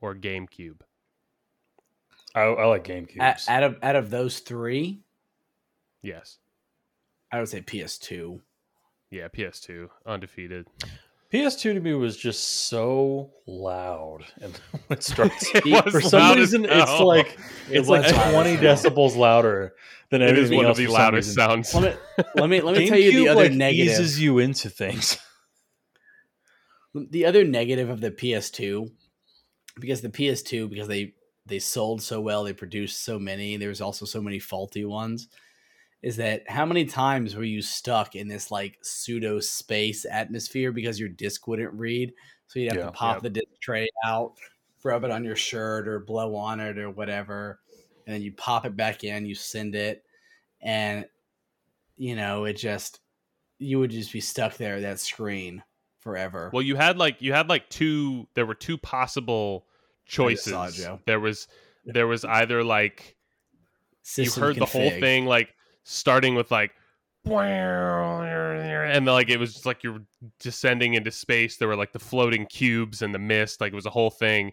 or 0.01 0.15
GameCube? 0.15 0.81
I, 2.33 2.41
I 2.41 2.65
like 2.65 2.83
GameCube. 2.85 3.19
A- 3.19 3.51
out 3.51 3.63
of 3.63 3.77
out 3.83 3.95
of 3.95 4.09
those 4.09 4.39
three, 4.39 4.99
Yes. 6.03 6.37
I 7.31 7.39
would 7.39 7.47
say 7.49 7.61
PS2. 7.61 8.39
Yeah, 9.11 9.27
PS2, 9.27 9.87
undefeated. 10.05 10.67
PS2 11.31 11.61
to 11.75 11.79
me 11.79 11.93
was 11.93 12.17
just 12.17 12.67
so 12.67 13.31
loud, 13.45 14.25
and 14.41 14.59
it 14.89 15.03
starts, 15.03 15.49
It 15.55 15.65
was 15.65 15.91
for 15.93 16.01
some 16.01 16.19
loud 16.19 16.31
as 16.39 16.51
reason, 16.53 16.65
it's 16.65 16.73
hell. 16.89 17.07
like 17.07 17.37
It 17.69 17.79
it's 17.79 17.87
like 17.89 18.03
was 18.03 18.11
loud 18.13 18.25
as 18.25 18.33
twenty 18.33 18.57
decibels 18.57 19.15
louder 19.15 19.73
than 20.09 20.21
It 20.21 20.37
is 20.37 20.49
anything 20.49 20.57
one 20.57 20.65
else 20.65 20.79
of 20.79 20.85
the 20.85 20.91
loudest 20.91 21.33
sounds. 21.33 21.73
Let 21.73 21.83
me 21.83 22.25
let 22.35 22.49
me 22.49 22.61
let 22.61 22.77
me 22.77 22.87
tell 22.89 22.97
you 22.99 23.11
the 23.25 23.27
other 23.29 23.43
like, 23.43 23.51
negative. 23.53 23.91
eases 23.93 24.21
you 24.21 24.39
into 24.39 24.69
things. 24.69 25.17
the 26.93 27.25
other 27.25 27.43
negative 27.43 27.89
of 27.89 28.01
the 28.01 28.11
PS2 28.11 28.91
because 29.79 30.01
the 30.01 30.09
PS2 30.09 30.69
because 30.69 30.87
they 30.87 31.15
they 31.45 31.59
sold 31.59 32.01
so 32.01 32.21
well, 32.21 32.43
they 32.43 32.53
produced 32.53 33.03
so 33.03 33.17
many, 33.19 33.57
there's 33.57 33.81
also 33.81 34.05
so 34.05 34.21
many 34.21 34.39
faulty 34.39 34.85
ones 34.85 35.27
is 36.01 36.17
that 36.17 36.49
how 36.49 36.65
many 36.65 36.85
times 36.85 37.35
were 37.35 37.43
you 37.43 37.61
stuck 37.61 38.15
in 38.15 38.27
this 38.27 38.49
like 38.51 38.77
pseudo 38.81 39.39
space 39.39 40.05
atmosphere 40.05 40.71
because 40.71 40.99
your 40.99 41.09
disc 41.09 41.47
wouldn't 41.47 41.73
read? 41.73 42.13
So 42.47 42.59
you'd 42.59 42.69
have 42.69 42.77
Yeah. 42.77 42.87
to 42.87 42.91
pop 42.91 43.17
Yep. 43.17 43.23
the 43.23 43.29
disc 43.29 43.47
tray 43.61 43.87
out, 44.03 44.33
rub 44.83 45.03
it 45.03 45.11
on 45.11 45.23
your 45.23 45.35
shirt 45.35 45.87
or 45.87 45.99
blow 45.99 46.35
on 46.35 46.59
it 46.59 46.77
or 46.79 46.89
whatever, 46.89 47.59
and 48.05 48.15
then 48.15 48.21
you 48.21 48.33
pop 48.33 48.65
it 48.65 48.75
back 48.75 49.03
in, 49.03 49.25
you 49.25 49.35
send 49.35 49.75
it, 49.75 50.03
and 50.61 51.05
you 51.97 52.15
know, 52.15 52.45
it 52.45 52.53
just 52.53 53.01
you 53.59 53.79
would 53.79 53.91
just 53.91 54.13
be 54.13 54.21
stuck 54.21 54.57
there 54.57 54.77
at 54.77 54.81
that 54.83 54.99
screen 54.99 55.63
forever. 56.01 56.49
Well, 56.51 56.61
you 56.61 56.75
had 56.75 56.97
like 56.97 57.21
you 57.21 57.33
had 57.33 57.47
like 57.47 57.69
two. 57.69 58.27
There 58.33 58.45
were 58.45 58.55
two 58.55 58.77
possible 58.77 59.65
choices. 60.05 60.51
saw. 60.53 60.97
There 61.05 61.19
was 61.19 61.47
there 61.85 62.07
was 62.07 62.25
either 62.25 62.63
like 62.63 63.15
System 64.03 64.41
you 64.41 64.47
heard 64.47 64.55
the 64.57 64.65
whole 64.65 64.89
thing 64.89 65.25
like 65.25 65.53
starting 65.83 66.35
with 66.35 66.51
like 66.51 66.71
and 67.23 69.05
like 69.05 69.29
it 69.29 69.37
was 69.37 69.53
just 69.53 69.65
like 69.65 69.83
you're 69.83 70.01
descending 70.39 70.95
into 70.95 71.11
space 71.11 71.57
there 71.57 71.67
were 71.67 71.75
like 71.75 71.93
the 71.93 71.99
floating 71.99 72.45
cubes 72.47 73.03
and 73.03 73.13
the 73.13 73.19
mist 73.19 73.61
like 73.61 73.71
it 73.71 73.75
was 73.75 73.85
a 73.85 73.91
whole 73.91 74.09
thing 74.09 74.51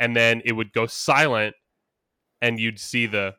and 0.00 0.16
then 0.16 0.40
it 0.44 0.52
would 0.52 0.72
go 0.72 0.86
silent 0.86 1.54
and 2.40 2.58
you'd 2.58 2.78
see 2.78 3.06
the 3.06 3.34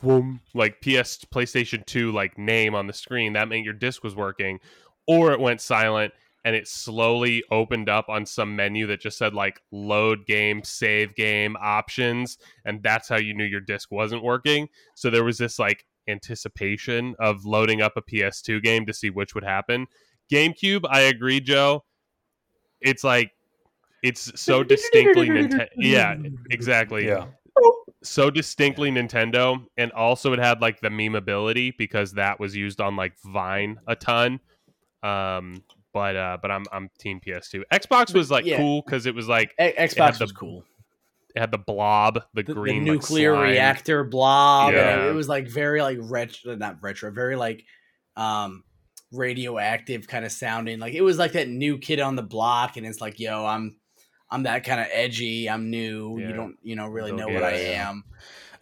boom 0.00 0.40
like 0.54 0.80
ps 0.80 1.24
playstation 1.34 1.84
2 1.86 2.12
like 2.12 2.38
name 2.38 2.74
on 2.74 2.86
the 2.86 2.92
screen 2.92 3.32
that 3.32 3.48
meant 3.48 3.64
your 3.64 3.74
disc 3.74 4.04
was 4.04 4.14
working 4.14 4.60
or 5.08 5.32
it 5.32 5.40
went 5.40 5.60
silent 5.60 6.12
and 6.44 6.54
it 6.54 6.68
slowly 6.68 7.42
opened 7.50 7.88
up 7.88 8.08
on 8.08 8.26
some 8.26 8.54
menu 8.54 8.86
that 8.86 9.00
just 9.00 9.18
said 9.18 9.34
like 9.34 9.60
load 9.72 10.26
game 10.26 10.62
save 10.62 11.14
game 11.14 11.56
options 11.60 12.38
and 12.64 12.82
that's 12.82 13.08
how 13.08 13.16
you 13.16 13.34
knew 13.34 13.44
your 13.44 13.60
disc 13.60 13.90
wasn't 13.90 14.22
working 14.22 14.68
so 14.94 15.10
there 15.10 15.24
was 15.24 15.38
this 15.38 15.58
like 15.58 15.84
anticipation 16.08 17.14
of 17.18 17.44
loading 17.44 17.80
up 17.80 17.96
a 17.96 18.02
PS2 18.02 18.62
game 18.62 18.86
to 18.86 18.92
see 18.92 19.10
which 19.10 19.34
would 19.34 19.44
happen. 19.44 19.86
GameCube, 20.32 20.82
I 20.88 21.00
agree, 21.00 21.40
Joe. 21.40 21.84
It's 22.80 23.04
like 23.04 23.32
it's 24.02 24.40
so 24.40 24.62
distinctly 24.64 25.28
Nintendo. 25.28 25.68
Yeah, 25.76 26.16
exactly. 26.50 27.06
Yeah, 27.06 27.26
So 28.02 28.30
distinctly 28.30 28.90
Nintendo, 28.90 29.64
and 29.76 29.92
also 29.92 30.32
it 30.32 30.38
had 30.38 30.60
like 30.60 30.80
the 30.80 30.88
memeability 30.88 31.76
because 31.76 32.12
that 32.12 32.40
was 32.40 32.54
used 32.56 32.80
on 32.80 32.96
like 32.96 33.14
Vine 33.24 33.78
a 33.86 33.96
ton. 33.96 34.40
Um, 35.02 35.62
but 35.94 36.14
uh, 36.16 36.36
but 36.42 36.50
I'm 36.50 36.64
I'm 36.70 36.90
Team 36.98 37.20
PS2. 37.26 37.62
Xbox 37.72 38.12
was 38.12 38.30
like 38.30 38.44
Yeah. 38.44 38.58
cool 38.58 38.82
because 38.84 39.06
it 39.06 39.14
was 39.14 39.26
like 39.28 39.52
E- 39.58 39.72
Xbox 39.78 40.18
the- 40.18 40.24
was 40.24 40.32
cool. 40.32 40.64
it 41.34 41.40
had 41.40 41.50
the 41.50 41.58
blob, 41.58 42.14
the, 42.14 42.22
The, 42.34 42.42
the 42.42 42.54
green 42.54 42.84
like, 42.84 42.92
nuclear 42.94 43.32
slime. 43.34 43.50
reactor 43.50 44.04
blob. 44.04 44.74
Yeah. 44.74 45.04
It, 45.06 45.10
it 45.10 45.14
was 45.14 45.28
like 45.28 45.48
very 45.48 45.80
like 45.80 45.98
retro, 46.02 46.54
not 46.56 46.82
retro, 46.82 47.10
very 47.10 47.36
like 47.36 47.64
um 48.16 48.62
radioactive 49.12 50.06
kind 50.08 50.24
of 50.24 50.32
sounding. 50.32 50.78
Like 50.78 50.94
it 50.94 51.02
was 51.02 51.18
like 51.18 51.32
that 51.32 51.48
new 51.48 51.78
kid 51.78 52.00
on 52.00 52.16
the 52.16 52.22
block, 52.22 52.76
and 52.76 52.86
it's 52.86 53.00
like, 53.00 53.18
yo, 53.20 53.44
I'm 53.46 53.76
I'm 54.30 54.42
that 54.44 54.64
kind 54.64 54.80
of 54.80 54.86
edgy. 54.92 55.48
I'm 55.48 55.70
new. 55.70 56.18
Yeah. 56.18 56.28
You 56.28 56.34
don't 56.34 56.56
you 56.62 56.76
know 56.76 56.88
really 56.88 57.10
Don't 57.10 57.20
know 57.20 57.26
get 57.28 57.34
what 57.34 57.44
I 57.44 57.50
it. 57.56 57.76
am. 57.78 58.04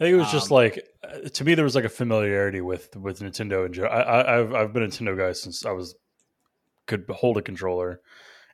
I 0.01 0.05
think 0.05 0.15
it 0.15 0.19
was 0.19 0.33
just 0.33 0.51
Um, 0.51 0.57
like 0.57 0.89
uh, 1.05 1.29
to 1.29 1.45
me 1.45 1.55
there 1.55 1.65
was 1.65 1.75
like 1.75 1.85
a 1.85 1.89
familiarity 1.89 2.61
with 2.61 2.95
with 2.97 3.21
Nintendo 3.21 3.65
and 3.65 3.75
Joe. 3.75 3.85
I, 3.85 4.01
I, 4.03 4.39
I've 4.41 4.55
I've 4.55 4.73
been 4.73 4.83
a 4.83 4.89
Nintendo 4.89 5.17
guy 5.17 5.33
since 5.33 5.65
I 5.65 5.71
was 5.73 5.95
could 6.87 7.05
hold 7.11 7.37
a 7.37 7.43
controller, 7.43 8.01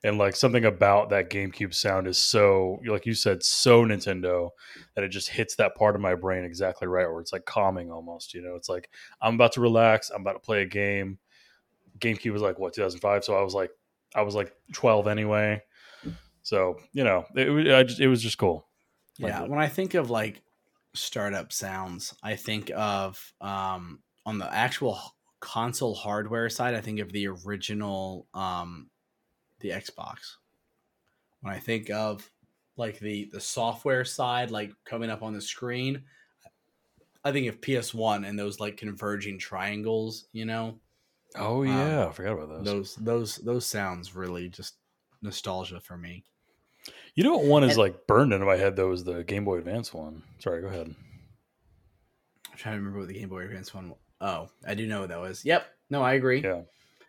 and 0.03 0.17
like 0.17 0.35
something 0.35 0.65
about 0.65 1.09
that 1.09 1.29
GameCube 1.29 1.73
sound 1.73 2.07
is 2.07 2.17
so 2.17 2.79
like 2.85 3.05
you 3.05 3.13
said 3.13 3.43
so 3.43 3.83
Nintendo 3.83 4.49
that 4.95 5.03
it 5.03 5.09
just 5.09 5.29
hits 5.29 5.55
that 5.55 5.75
part 5.75 5.95
of 5.95 6.01
my 6.01 6.15
brain 6.15 6.43
exactly 6.43 6.87
right 6.87 7.09
where 7.09 7.19
it's 7.19 7.33
like 7.33 7.45
calming 7.45 7.91
almost. 7.91 8.33
You 8.33 8.41
know, 8.41 8.55
it's 8.55 8.69
like 8.69 8.89
I'm 9.21 9.35
about 9.35 9.53
to 9.53 9.61
relax. 9.61 10.09
I'm 10.09 10.21
about 10.21 10.33
to 10.33 10.39
play 10.39 10.61
a 10.61 10.65
game. 10.65 11.19
GameCube 11.99 12.31
was 12.31 12.41
like 12.41 12.59
what 12.59 12.73
2005, 12.73 13.25
so 13.25 13.35
I 13.35 13.41
was 13.41 13.53
like 13.53 13.71
I 14.15 14.21
was 14.21 14.35
like 14.35 14.53
12 14.73 15.07
anyway. 15.07 15.61
So 16.43 16.77
you 16.93 17.03
know, 17.03 17.25
it, 17.35 17.87
just, 17.87 17.99
it 17.99 18.07
was 18.07 18.23
just 18.23 18.37
cool. 18.37 18.67
Yeah, 19.17 19.43
it. 19.43 19.49
when 19.49 19.59
I 19.59 19.67
think 19.67 19.93
of 19.93 20.09
like 20.09 20.41
startup 20.93 21.51
sounds, 21.51 22.15
I 22.23 22.35
think 22.35 22.71
of 22.75 23.33
um 23.41 23.99
on 24.25 24.37
the 24.37 24.51
actual 24.53 24.99
console 25.39 25.93
hardware 25.95 26.49
side, 26.49 26.73
I 26.75 26.81
think 26.81 26.99
of 26.99 27.11
the 27.11 27.27
original 27.27 28.27
um 28.33 28.89
the 29.59 29.69
Xbox. 29.69 30.35
When 31.41 31.53
I 31.53 31.59
think 31.59 31.89
of 31.89 32.29
like 32.77 32.99
the 32.99 33.29
the 33.31 33.41
software 33.41 34.05
side 34.05 34.51
like 34.51 34.71
coming 34.85 35.09
up 35.09 35.21
on 35.23 35.33
the 35.33 35.41
screen, 35.41 36.03
I 37.23 37.31
think 37.31 37.47
of 37.47 37.61
PS1 37.61 38.27
and 38.27 38.37
those 38.39 38.59
like 38.59 38.77
converging 38.77 39.37
triangles, 39.37 40.25
you 40.31 40.45
know. 40.45 40.79
Oh 41.35 41.61
Um, 41.61 41.67
yeah, 41.67 42.07
I 42.07 42.11
forgot 42.11 42.33
about 42.33 42.49
those. 42.49 42.65
Those 42.65 42.95
those 42.95 43.35
those 43.37 43.65
sounds 43.65 44.15
really 44.15 44.49
just 44.49 44.75
nostalgia 45.21 45.79
for 45.79 45.97
me. 45.97 46.23
You 47.15 47.23
know 47.23 47.37
what 47.37 47.45
one 47.45 47.63
is 47.63 47.71
And- 47.71 47.79
like 47.79 48.07
burned 48.07 48.33
into 48.33 48.45
my 48.45 48.55
head 48.55 48.75
though 48.75 48.91
is 48.91 49.03
the 49.03 49.23
Game 49.23 49.45
Boy 49.45 49.57
Advance 49.57 49.93
one. 49.93 50.23
Sorry, 50.39 50.61
go 50.61 50.67
ahead. 50.67 50.95
I'm 52.51 52.57
trying 52.57 52.73
to 52.75 52.79
remember 52.79 52.99
what 52.99 53.07
the 53.09 53.13
Game 53.19 53.29
Boy 53.29 53.41
Advance 53.43 53.73
one. 53.73 53.93
Oh, 54.21 54.49
I 54.67 54.73
do 54.73 54.87
know 54.87 55.01
what 55.01 55.09
that 55.09 55.19
was. 55.19 55.45
Yep. 55.45 55.65
No, 55.89 56.01
I 56.01 56.13
agree. 56.13 56.41
Yeah. 56.41 56.61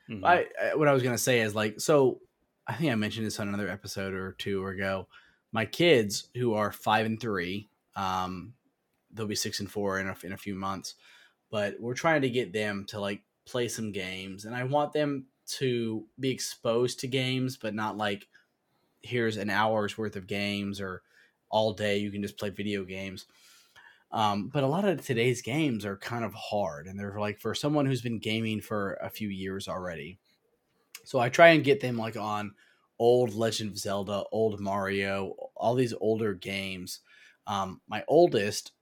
Mhm. 0.09 0.25
I, 0.25 0.47
I 0.63 0.75
what 0.75 0.89
I 0.89 0.93
was 0.93 1.03
gonna 1.03 1.19
say 1.19 1.41
is 1.41 1.55
like 1.55 1.81
so. 1.81 2.21
I 2.67 2.75
think 2.75 2.93
I 2.93 2.95
mentioned 2.95 3.27
this 3.27 3.41
on 3.41 3.49
another 3.49 3.69
episode 3.69 4.15
or 4.15 4.33
two 4.33 4.65
ago. 4.67 5.09
My 5.53 5.65
kids, 5.65 6.29
who 6.37 6.55
are 6.55 6.71
five 6.71 7.05
and 7.07 7.21
three, 7.21 7.69
um, 7.97 8.53
they'll 9.13 9.27
be 9.27 9.35
six 9.35 9.59
and 9.59 9.69
four 9.71 9.99
in 9.99 10.07
a, 10.09 10.17
in 10.23 10.33
a 10.33 10.37
few 10.37 10.55
months, 10.55 10.95
but 11.51 11.75
we're 11.81 11.95
trying 11.95 12.23
to 12.23 12.31
get 12.31 12.53
them 12.53 12.85
to 12.89 13.01
like 13.01 13.23
play 13.45 13.67
some 13.67 13.91
games, 13.91 14.45
and 14.45 14.55
I 14.55 14.63
want 14.65 14.93
them 14.93 15.27
to 15.59 16.05
be 16.21 16.31
exposed 16.31 17.01
to 17.01 17.09
games, 17.09 17.57
but 17.57 17.75
not 17.75 17.97
like 17.97 18.29
here's 19.03 19.37
an 19.37 19.51
hour's 19.51 19.99
worth 19.99 20.15
of 20.15 20.27
games 20.27 20.81
or 20.81 21.03
all 21.49 21.73
day 21.73 21.99
you 21.99 22.13
can 22.13 22.23
just 22.23 22.39
play 22.39 22.51
video 22.51 22.85
games. 22.85 23.27
Um, 24.13 24.49
but 24.49 24.65
a 24.65 24.69
lot 24.69 24.85
of 24.85 25.05
today's 25.05 25.41
games 25.41 25.85
are 25.85 25.97
kind 25.97 26.25
of 26.25 26.35
hard, 26.35 26.87
and 26.87 26.99
they're 26.99 27.19
like 27.19 27.39
for 27.39 27.55
someone 27.55 27.87
who's 27.87 28.03
been 28.03 28.19
gaming 28.19 28.61
for 28.61 28.95
a 28.95 29.11
few 29.11 29.29
years 29.29 29.69
already. 29.69 30.19
So 31.05 31.19
I 31.19 31.29
try 31.29 31.49
and 31.51 31.65
get 31.65 31.81
them 31.81 31.97
like 31.97 32.17
on 32.17 32.53
old 32.99 33.35
Legend 33.35 33.71
of 33.71 33.79
Zelda, 33.79 34.25
old 34.33 34.61
Mario, 34.61 35.35
all 35.55 35.75
these 35.75 35.95
older 36.01 36.35
games. 36.35 37.01
Um, 37.47 37.81
my 37.89 38.05
oldest 38.09 38.73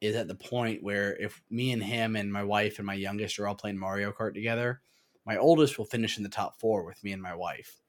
is 0.00 0.16
at 0.16 0.28
the 0.28 0.34
point 0.34 0.82
where 0.82 1.16
if 1.16 1.42
me 1.50 1.72
and 1.72 1.82
him 1.82 2.16
and 2.16 2.32
my 2.32 2.42
wife 2.42 2.78
and 2.78 2.86
my 2.86 2.94
youngest 2.94 3.38
are 3.38 3.46
all 3.46 3.54
playing 3.54 3.78
Mario 3.78 4.12
Kart 4.12 4.34
together, 4.34 4.80
My 5.26 5.38
oldest 5.38 5.78
will 5.78 5.86
finish 5.86 6.18
in 6.18 6.22
the 6.22 6.28
top 6.28 6.60
four 6.60 6.84
with 6.84 7.02
me 7.02 7.12
and 7.12 7.22
my 7.22 7.34
wife. 7.34 7.80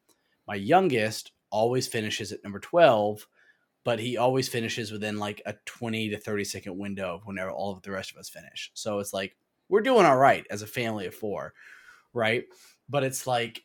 My 0.48 0.56
youngest 0.56 1.32
always 1.50 1.88
finishes 1.88 2.32
at 2.32 2.44
number 2.44 2.60
12, 2.60 3.28
but 3.86 4.00
he 4.00 4.18
always 4.18 4.50
finishes 4.50 4.92
within 4.92 5.20
like 5.20 5.42
a 5.46 5.54
20 5.66 6.10
to 6.10 6.18
30 6.18 6.44
second 6.44 6.78
window 6.78 7.16
of 7.16 7.26
whenever 7.26 7.52
all 7.52 7.72
of 7.72 7.84
the 7.84 7.92
rest 7.92 8.12
of 8.12 8.18
us 8.18 8.28
finish. 8.28 8.72
So 8.74 9.00
it's 9.00 9.14
like 9.14 9.38
we're 9.70 9.82
doing 9.82 10.06
all 10.06 10.18
right 10.18 10.46
as 10.50 10.64
a 10.64 10.68
family 10.68 11.06
of 11.06 11.14
four, 11.14 11.54
right? 12.12 12.46
But 12.90 13.04
it's 13.04 13.28
like 13.28 13.64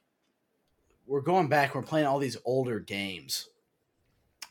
we're 1.06 1.22
going 1.22 1.48
back, 1.48 1.74
we're 1.74 1.82
playing 1.82 2.06
all 2.06 2.18
these 2.18 2.36
older 2.44 2.78
games 2.78 3.48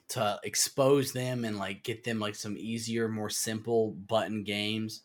to 0.10 0.40
expose 0.44 1.14
them 1.14 1.46
and 1.46 1.60
like 1.60 1.84
get 1.84 2.04
them 2.04 2.20
like 2.20 2.34
some 2.34 2.58
easier, 2.58 3.08
more 3.08 3.30
simple 3.30 3.92
button 4.08 4.44
games. 4.44 5.04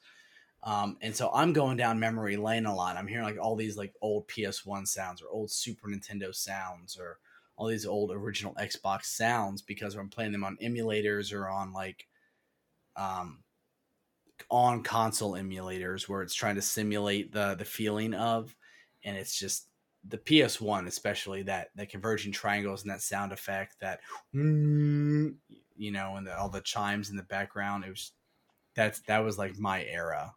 Um, 0.62 0.96
and 1.02 1.14
so 1.14 1.30
I'm 1.34 1.52
going 1.52 1.76
down 1.76 2.00
memory 2.00 2.38
lane 2.38 2.64
a 2.64 2.74
lot. 2.74 2.96
I'm 2.96 3.06
hearing 3.06 3.26
like 3.26 3.36
all 3.38 3.54
these 3.54 3.76
like 3.76 3.92
old 4.00 4.26
PS1 4.28 4.88
sounds 4.88 5.20
or 5.20 5.28
old 5.28 5.50
Super 5.50 5.88
Nintendo 5.88 6.34
sounds 6.34 6.96
or 6.98 7.18
all 7.56 7.68
these 7.68 7.86
old 7.86 8.10
original 8.10 8.54
Xbox 8.54 9.04
sounds 9.04 9.62
because 9.62 9.94
I'm 9.94 10.08
playing 10.08 10.32
them 10.32 10.44
on 10.44 10.56
emulators 10.62 11.32
or 11.32 11.48
on 11.48 11.72
like 11.72 12.06
um 12.96 13.42
on 14.50 14.82
console 14.82 15.32
emulators 15.32 16.08
where 16.08 16.22
it's 16.22 16.34
trying 16.34 16.56
to 16.56 16.62
simulate 16.62 17.32
the 17.32 17.54
the 17.54 17.64
feeling 17.64 18.14
of 18.14 18.54
and 19.04 19.16
it's 19.16 19.38
just 19.38 19.68
the 20.08 20.18
PS1 20.18 20.86
especially 20.86 21.42
that 21.42 21.68
that 21.76 21.88
converging 21.88 22.32
triangles 22.32 22.82
and 22.82 22.90
that 22.90 23.00
sound 23.00 23.32
effect 23.32 23.76
that 23.80 24.00
mm, 24.34 25.34
you 25.76 25.92
know 25.92 26.16
and 26.16 26.26
the, 26.26 26.36
all 26.36 26.48
the 26.48 26.60
chimes 26.60 27.10
in 27.10 27.16
the 27.16 27.22
background 27.22 27.84
it 27.84 27.90
was 27.90 28.12
that's 28.74 29.00
that 29.00 29.24
was 29.24 29.38
like 29.38 29.56
my 29.58 29.84
era 29.84 30.34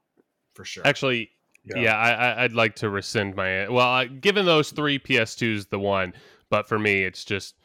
for 0.53 0.63
sure 0.63 0.85
Actually, 0.85 1.31
yeah, 1.75 1.97
I, 1.97 2.11
I, 2.11 2.43
I'd 2.43 2.53
like 2.53 2.75
to 2.75 2.89
rescind 2.89 3.35
my. 3.35 3.67
Well, 3.67 3.87
uh, 3.87 4.05
given 4.05 4.45
those 4.45 4.71
three 4.71 4.99
PS2s, 4.99 5.69
the 5.69 5.79
one, 5.79 6.13
but 6.49 6.67
for 6.67 6.77
me, 6.79 7.03
it's 7.03 7.23
just 7.25 7.55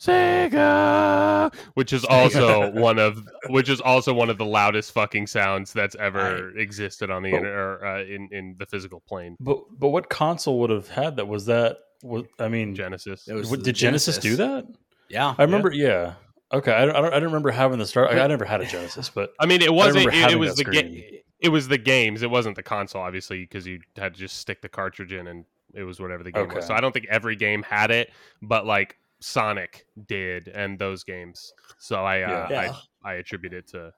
Sega, 0.00 1.54
which 1.74 1.92
is 1.92 2.04
also 2.04 2.70
one 2.72 2.98
of 2.98 3.26
which 3.48 3.68
is 3.68 3.80
also 3.80 4.12
one 4.12 4.28
of 4.30 4.38
the 4.38 4.44
loudest 4.44 4.92
fucking 4.92 5.26
sounds 5.26 5.72
that's 5.72 5.94
ever 5.96 6.56
existed 6.58 7.10
on 7.10 7.22
the 7.22 7.30
But- 7.30 7.36
inter, 7.38 7.78
or, 7.80 7.86
uh, 7.86 8.02
in 8.02 8.28
in 8.32 8.56
the 8.58 8.66
physical 8.66 9.00
plane. 9.00 9.36
But 9.40 9.58
but 9.78 9.88
what 9.88 10.08
console 10.10 10.58
would 10.60 10.70
have 10.70 10.88
had 10.88 11.16
that? 11.16 11.26
Was 11.26 11.46
that? 11.46 11.78
Was, 12.02 12.24
I 12.38 12.48
mean, 12.48 12.74
Genesis. 12.74 13.28
It 13.28 13.34
was 13.34 13.50
did 13.50 13.74
Genesis, 13.76 14.18
do 14.18 14.36
that? 14.36 14.66
yeah 15.08 15.34
I 15.38 15.42
remember. 15.42 15.72
Yeah. 15.72 16.14
Okay. 16.52 16.72
I 16.72 16.84
don't, 16.84 16.96
I 16.96 17.00
don't. 17.00 17.14
I 17.14 17.20
don't 17.20 17.28
remember 17.28 17.50
having 17.50 17.78
the 17.78 17.86
start. 17.86 18.10
I, 18.10 18.20
I 18.22 18.26
never 18.26 18.44
had 18.44 18.60
a 18.60 18.66
Genesis, 18.66 19.08
but 19.08 19.32
I 19.40 19.46
mean, 19.46 19.62
it 19.62 19.72
wasn't. 19.72 20.12
It, 20.12 20.32
it 20.32 20.38
was 20.38 20.56
the 20.56 20.64
game. 20.64 21.02
It 21.40 21.48
was 21.48 21.68
the 21.68 21.78
games. 21.78 22.22
It 22.22 22.30
wasn't 22.30 22.56
the 22.56 22.62
console, 22.62 23.02
obviously, 23.02 23.40
because 23.40 23.66
you 23.66 23.80
had 23.96 24.14
to 24.14 24.20
just 24.20 24.38
stick 24.38 24.60
the 24.60 24.68
cartridge 24.68 25.12
in, 25.12 25.26
and 25.26 25.44
it 25.76 25.84
was 25.84 26.00
whatever 26.00 26.22
the 26.22 26.32
game 26.32 26.48
was. 26.48 26.66
So 26.66 26.74
I 26.74 26.80
don't 26.80 26.92
think 26.92 27.06
every 27.08 27.36
game 27.36 27.62
had 27.62 27.90
it, 27.90 28.10
but 28.42 28.66
like 28.66 28.98
Sonic 29.20 29.86
did, 30.06 30.48
and 30.48 30.78
those 30.78 31.04
games. 31.04 31.52
So 31.78 32.04
I 32.04 32.22
uh, 32.22 32.28
Yeah. 32.28 32.48
Yeah. 32.50 32.72
I, 33.04 33.10
I 33.10 33.14
attribute 33.14 33.52
it 33.52 33.66
to, 33.68 33.78
to 33.78 33.92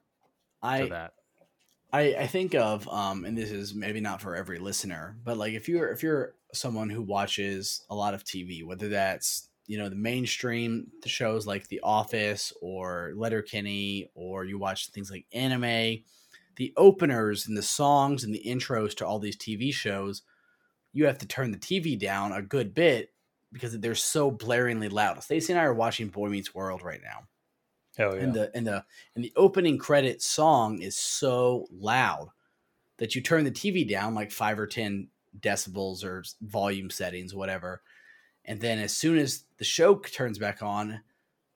I, 0.62 0.88
that. 0.88 1.12
I 1.92 2.14
I 2.20 2.26
think 2.26 2.54
of 2.54 2.88
um 2.88 3.24
and 3.24 3.36
this 3.36 3.50
is 3.50 3.74
maybe 3.74 4.00
not 4.00 4.20
for 4.20 4.36
every 4.36 4.58
listener, 4.58 5.16
but 5.24 5.36
like 5.36 5.54
if 5.54 5.68
you're 5.68 5.90
if 5.90 6.02
you're 6.02 6.34
someone 6.52 6.90
who 6.90 7.02
watches 7.02 7.84
a 7.90 7.94
lot 7.94 8.14
of 8.14 8.24
TV, 8.24 8.64
whether 8.64 8.88
that's 8.88 9.48
you 9.66 9.78
know 9.78 9.88
the 9.88 9.96
mainstream 9.96 10.88
shows 11.04 11.46
like 11.46 11.68
The 11.68 11.80
Office 11.82 12.52
or 12.60 13.12
Letterkenny, 13.16 14.10
or 14.14 14.44
you 14.44 14.58
watch 14.58 14.90
things 14.90 15.10
like 15.10 15.26
anime, 15.32 16.02
the 16.56 16.72
openers 16.76 17.46
and 17.46 17.56
the 17.56 17.62
songs 17.62 18.24
and 18.24 18.34
the 18.34 18.42
intros 18.46 18.94
to 18.96 19.06
all 19.06 19.18
these 19.18 19.36
TV 19.36 19.72
shows, 19.72 20.22
you 20.97 21.06
have 21.06 21.18
to 21.18 21.27
turn 21.27 21.51
the 21.51 21.59
TV 21.59 21.98
down 21.98 22.32
a 22.32 22.43
good 22.43 22.74
bit 22.74 23.12
because 23.52 23.78
they're 23.78 23.94
so 23.94 24.31
blaringly 24.31 24.90
loud. 24.90 25.23
Stacey 25.23 25.52
and 25.52 25.60
I 25.60 25.64
are 25.64 25.74
watching 25.74 26.09
Boy 26.09 26.28
Meets 26.28 26.55
World 26.55 26.82
right 26.82 27.01
now 27.02 27.27
hell 27.97 28.14
yeah. 28.14 28.23
and 28.23 28.35
the 28.35 28.56
and 28.56 28.66
the 28.66 28.85
and 29.14 29.24
the 29.24 29.32
opening 29.36 29.78
credit 29.78 30.23
song 30.23 30.81
is 30.81 30.97
so 30.97 31.66
loud 31.73 32.28
that 32.98 33.14
you 33.14 33.20
turn 33.20 33.44
the 33.44 33.51
TV 33.51 33.89
down 33.89 34.14
like 34.14 34.31
five 34.31 34.59
or 34.59 34.66
ten 34.66 35.09
decibels 35.39 36.05
or 36.05 36.24
volume 36.40 36.90
settings, 36.90 37.35
whatever. 37.35 37.82
And 38.44 38.60
then 38.60 38.78
as 38.78 38.97
soon 38.97 39.18
as 39.18 39.44
the 39.59 39.64
show 39.64 39.97
turns 39.97 40.39
back 40.39 40.62
on, 40.62 41.01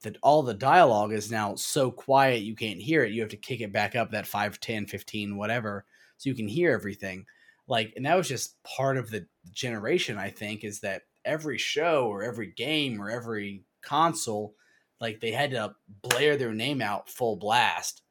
that 0.02 0.16
all 0.22 0.42
the 0.42 0.54
dialogue 0.54 1.12
is 1.12 1.30
now 1.30 1.54
so 1.54 1.90
quiet 1.90 2.42
you 2.42 2.56
can't 2.56 2.80
hear 2.80 3.04
it. 3.04 3.12
You 3.12 3.20
have 3.20 3.30
to 3.30 3.36
kick 3.36 3.60
it 3.60 3.72
back 3.72 3.94
up 3.94 4.10
that 4.10 4.26
5, 4.26 4.58
10, 4.58 4.86
15, 4.86 5.36
whatever, 5.36 5.84
so 6.16 6.28
you 6.28 6.34
can 6.34 6.48
hear 6.48 6.72
everything. 6.72 7.26
Like, 7.70 7.94
and 7.96 8.04
that 8.04 8.16
was 8.16 8.28
just 8.28 8.62
part 8.64 8.98
of 8.98 9.08
the 9.08 9.26
generation, 9.52 10.18
I 10.18 10.28
think, 10.28 10.62
is 10.64 10.80
that 10.80 11.02
every 11.24 11.56
show 11.56 12.06
or 12.08 12.22
every 12.22 12.48
game 12.52 13.00
or 13.00 13.08
every 13.08 13.64
console 13.82 14.54
like 15.00 15.20
they 15.20 15.30
had 15.30 15.52
to 15.52 15.74
blare 16.02 16.36
their 16.36 16.52
name 16.52 16.82
out 16.82 17.08
full 17.08 17.36
blast 17.36 18.02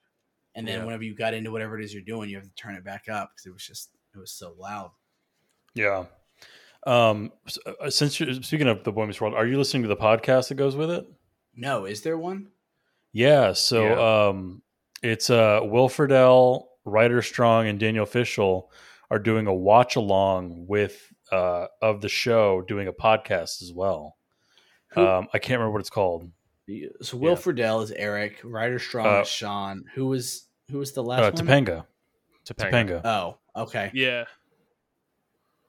and 0.56 0.68
then 0.68 0.80
Yeah. 0.80 0.86
whenever 0.86 1.04
you 1.04 1.14
got 1.16 1.34
into 1.36 1.52
whatever 1.52 1.78
it 1.80 1.84
is 1.84 1.94
you're 1.94 2.02
doing 2.04 2.30
you 2.30 2.38
have 2.38 2.46
to 2.46 2.54
turn 2.56 2.74
it 2.76 2.84
back 2.84 3.06
up 3.10 3.30
because 3.32 3.46
it 3.46 3.54
was 3.54 3.64
just 3.66 3.90
it 4.16 4.18
was 4.18 4.32
so 4.32 4.56
loud 4.58 4.90
yeah. 5.76 6.06
Um. 6.86 7.32
uh, 7.66 7.90
Since 7.90 8.20
you're 8.20 8.34
speaking 8.42 8.68
of 8.68 8.84
the 8.84 8.92
Boy 8.92 9.06
Meets 9.06 9.20
World, 9.22 9.34
are 9.36 9.46
you 9.46 9.58
listening 9.58 9.84
to 9.84 9.90
the 9.90 9.96
podcast 9.98 10.48
that 10.50 10.56
goes 10.56 10.76
with 10.76 10.90
it? 10.90 11.06
no 11.56 11.86
is 11.86 12.02
there 12.02 12.18
one 12.18 12.48
Yeah. 13.12 13.54
So 13.54 13.84
Yeah. 13.84 14.28
um, 14.30 14.62
it's 15.04 15.30
uh 15.30 15.60
Will 15.64 15.90
Friedle, 15.90 16.66
Ryder 16.86 17.22
Strong, 17.22 17.68
and 17.68 17.80
Danielle 17.80 18.06
Fishel 18.06 18.72
are 19.12 19.20
doing 19.20 19.48
a 19.48 19.54
watch 19.54 19.96
along 19.96 20.66
with 20.68 21.12
uh 21.32 21.68
of 21.82 22.02
the 22.02 22.10
show, 22.10 22.62
doing 22.68 22.88
a 22.88 22.94
podcast 22.94 23.62
as 23.62 23.72
well. 23.74 24.18
Who- 24.90 25.06
Um, 25.06 25.28
I 25.34 25.40
can't 25.40 25.60
remember 25.60 25.72
what 25.74 25.82
it's 25.82 25.90
called. 25.90 26.32
so 27.02 27.18
will 27.18 27.32
yeah. 27.32 27.36
friedle 27.38 27.82
is 27.84 27.92
eric 27.92 28.42
ryder 28.44 28.78
strong 28.80 29.08
Uh, 29.08 29.22
is 29.22 29.28
sean 29.28 29.86
who 29.96 30.06
was 30.08 30.48
who 30.70 30.78
was 30.78 30.92
the 30.94 31.02
last 31.04 31.22
Uh, 31.22 31.32
one 31.32 31.48
Topanga. 31.66 31.86
Topanga. 32.46 32.72
Topanga. 32.72 33.02
oh 33.06 33.38
okay 33.64 33.90
Yeah. 33.94 34.26